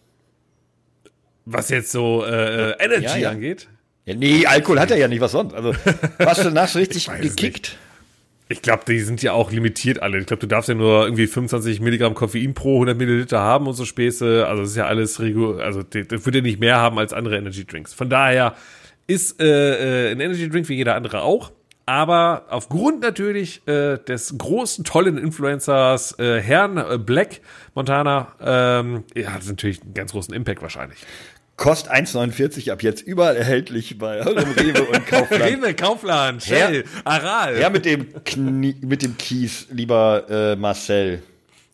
was 1.45 1.69
jetzt 1.69 1.91
so 1.91 2.23
äh, 2.23 2.73
äh, 2.73 2.75
Energy 2.79 3.03
Ja, 3.05 3.17
ja. 3.17 3.29
angeht, 3.31 3.67
Ja, 4.05 4.13
nee, 4.13 4.45
Alkohol 4.45 4.79
hat 4.79 4.91
er 4.91 4.97
ja 4.97 5.07
nicht, 5.07 5.19
was 5.19 5.31
sonst. 5.31 5.55
Also, 5.55 5.73
warst 6.19 6.41
du 6.41 6.43
danach 6.45 6.67
so 6.67 6.77
richtig 6.77 7.09
gekickt? 7.21 7.75
Ich 8.51 8.61
glaube, 8.61 8.83
die 8.87 8.99
sind 8.99 9.23
ja 9.23 9.33
auch 9.33 9.51
limitiert 9.51 10.01
alle. 10.01 10.19
Ich 10.19 10.25
glaube, 10.25 10.41
du 10.41 10.47
darfst 10.47 10.69
ja 10.69 10.75
nur 10.75 11.05
irgendwie 11.05 11.27
25 11.27 11.79
Milligramm 11.79 12.13
Koffein 12.13 12.53
pro 12.53 12.75
100 12.75 12.97
Milliliter 12.97 13.39
haben 13.39 13.67
und 13.67 13.73
so 13.73 13.85
Späße. 13.85 14.45
Also 14.47 14.63
das 14.63 14.71
ist 14.71 14.77
ja 14.77 14.85
alles 14.85 15.19
regu 15.19 15.55
also 15.55 15.83
das 15.83 16.07
das 16.07 16.25
würde 16.25 16.39
ja 16.39 16.43
nicht 16.43 16.59
mehr 16.59 16.77
haben 16.77 16.99
als 16.99 17.13
andere 17.13 17.37
Energy 17.37 17.65
Drinks. 17.65 17.93
Von 17.93 18.09
daher 18.09 18.55
ist 19.07 19.41
äh, 19.41 20.09
äh, 20.09 20.11
ein 20.11 20.19
Energy 20.19 20.49
Drink 20.49 20.69
wie 20.69 20.75
jeder 20.75 20.95
andere 20.95 21.21
auch. 21.21 21.51
Aber 21.85 22.45
aufgrund 22.49 23.01
natürlich 23.01 23.67
äh, 23.67 23.97
des 23.97 24.37
großen, 24.37 24.85
tollen 24.85 25.17
Influencers 25.17 26.17
äh, 26.19 26.39
Herrn 26.39 26.77
äh, 26.77 26.97
Black 26.97 27.41
Montana, 27.73 28.33
ähm, 28.39 29.03
ja, 29.15 29.33
hat 29.33 29.41
es 29.41 29.49
natürlich 29.49 29.81
einen 29.81 29.93
ganz 29.93 30.11
großen 30.11 30.33
Impact 30.33 30.61
wahrscheinlich. 30.61 30.99
Kostet 31.61 31.93
1,49 31.93 32.71
ab 32.71 32.81
jetzt 32.81 33.01
überall 33.03 33.35
erhältlich 33.35 33.99
bei 33.99 34.19
Rewe 34.19 34.81
und 34.81 35.05
Kaufland. 35.05 35.43
Rewe, 35.43 35.73
Kaufland, 35.75 36.41
Shell, 36.41 36.85
Aral. 37.03 37.59
Ja, 37.59 37.69
mit 37.69 37.85
dem 37.85 38.23
Knie, 38.23 38.75
mit 38.81 39.03
dem 39.03 39.15
Kies, 39.15 39.67
lieber 39.69 40.25
äh, 40.27 40.55
Marcel. 40.55 41.21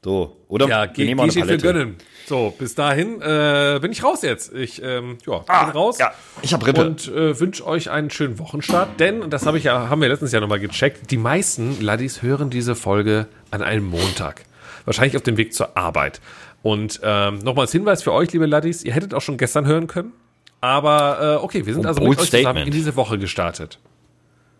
So, 0.03 0.35
oder 0.49 0.67
Ja, 0.67 0.81
wir 0.81 0.87
geh, 0.87 1.13
geh 1.15 1.31
steht 1.31 1.45
für 1.45 1.57
gönnen. 1.57 1.95
So, 2.27 2.53
bis 2.59 2.75
dahin 2.75 3.21
äh, 3.21 3.79
bin 3.81 3.93
ich 3.93 4.03
raus 4.03 4.23
jetzt. 4.23 4.53
Ich 4.53 4.83
ähm, 4.83 5.19
ja, 5.25 5.45
Ah, 5.47 5.63
bin 5.63 5.73
raus. 5.77 5.97
ja, 5.99 6.11
ich 6.41 6.53
hab 6.53 6.67
Rippe. 6.67 6.85
Und 6.85 7.07
äh, 7.07 7.39
wünsche 7.39 7.65
euch 7.65 7.89
einen 7.89 8.09
schönen 8.09 8.39
Wochenstart, 8.39 8.99
denn, 8.99 9.29
das 9.29 9.45
habe 9.45 9.57
ich 9.57 9.63
ja, 9.63 9.87
haben 9.87 10.01
wir 10.01 10.09
letztens 10.09 10.33
ja 10.33 10.41
nochmal 10.41 10.59
gecheckt, 10.59 11.11
die 11.11 11.17
meisten 11.17 11.79
Laddies 11.79 12.21
hören 12.21 12.49
diese 12.49 12.75
Folge 12.75 13.27
an 13.51 13.61
einem 13.61 13.85
Montag. 13.85 14.43
Wahrscheinlich 14.83 15.15
auf 15.15 15.23
dem 15.23 15.37
Weg 15.37 15.53
zur 15.53 15.77
Arbeit. 15.77 16.21
Und 16.63 16.99
ähm, 17.03 17.39
nochmals 17.39 17.71
Hinweis 17.71 18.03
für 18.03 18.13
euch, 18.13 18.31
liebe 18.33 18.45
Laddies, 18.45 18.83
ihr 18.83 18.93
hättet 18.93 19.13
auch 19.13 19.21
schon 19.21 19.37
gestern 19.37 19.65
hören 19.65 19.87
können. 19.87 20.11
Aber 20.59 21.37
äh, 21.39 21.43
okay, 21.43 21.65
wir 21.65 21.73
sind 21.73 21.85
also 21.85 21.99
bold 21.99 22.11
mit 22.11 22.19
euch 22.19 22.25
zusammen 22.25 22.43
statement. 22.43 22.67
in 22.67 22.73
diese 22.73 22.95
Woche 22.95 23.17
gestartet. 23.17 23.79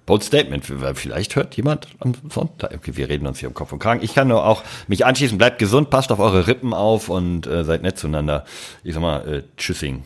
Bold 0.08 0.24
Statement, 0.24 0.66
vielleicht 0.66 1.36
hört 1.36 1.58
jemand 1.58 1.90
am 2.00 2.14
Sonntag. 2.30 2.74
Okay, 2.74 2.96
wir 2.96 3.10
reden 3.10 3.28
uns 3.28 3.40
hier 3.40 3.50
um 3.50 3.54
Kopf 3.54 3.74
und 3.74 3.80
Kragen. 3.80 4.02
Ich 4.02 4.16
kann 4.16 4.30
nur 4.30 4.46
auch 4.46 4.64
mich 4.88 5.06
anschließen. 5.06 5.38
Bleibt 5.38 5.60
gesund, 5.60 5.90
passt 5.90 6.14
auf 6.14 6.20
eure 6.20 6.48
Rippen 6.48 6.74
auf 6.74 7.10
und 7.10 7.46
äh, 7.46 7.66
seid 7.66 7.82
nett 7.82 8.00
zueinander. 8.00 8.46
Ich 8.86 8.94
sag 8.94 9.02
mal, 9.02 9.28
äh, 9.28 9.44
tschüssing. 9.58 10.04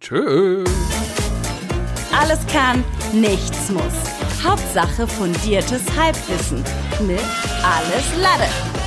Tschüss. 0.00 0.68
Alles 2.12 2.44
kann, 2.48 2.82
nichts 3.12 3.70
muss. 3.70 3.82
Hauptsache 4.42 5.06
fundiertes 5.06 5.82
Halbwissen 5.96 6.64
mit 7.06 7.20
Alles 7.62 8.16
Lade. 8.20 8.83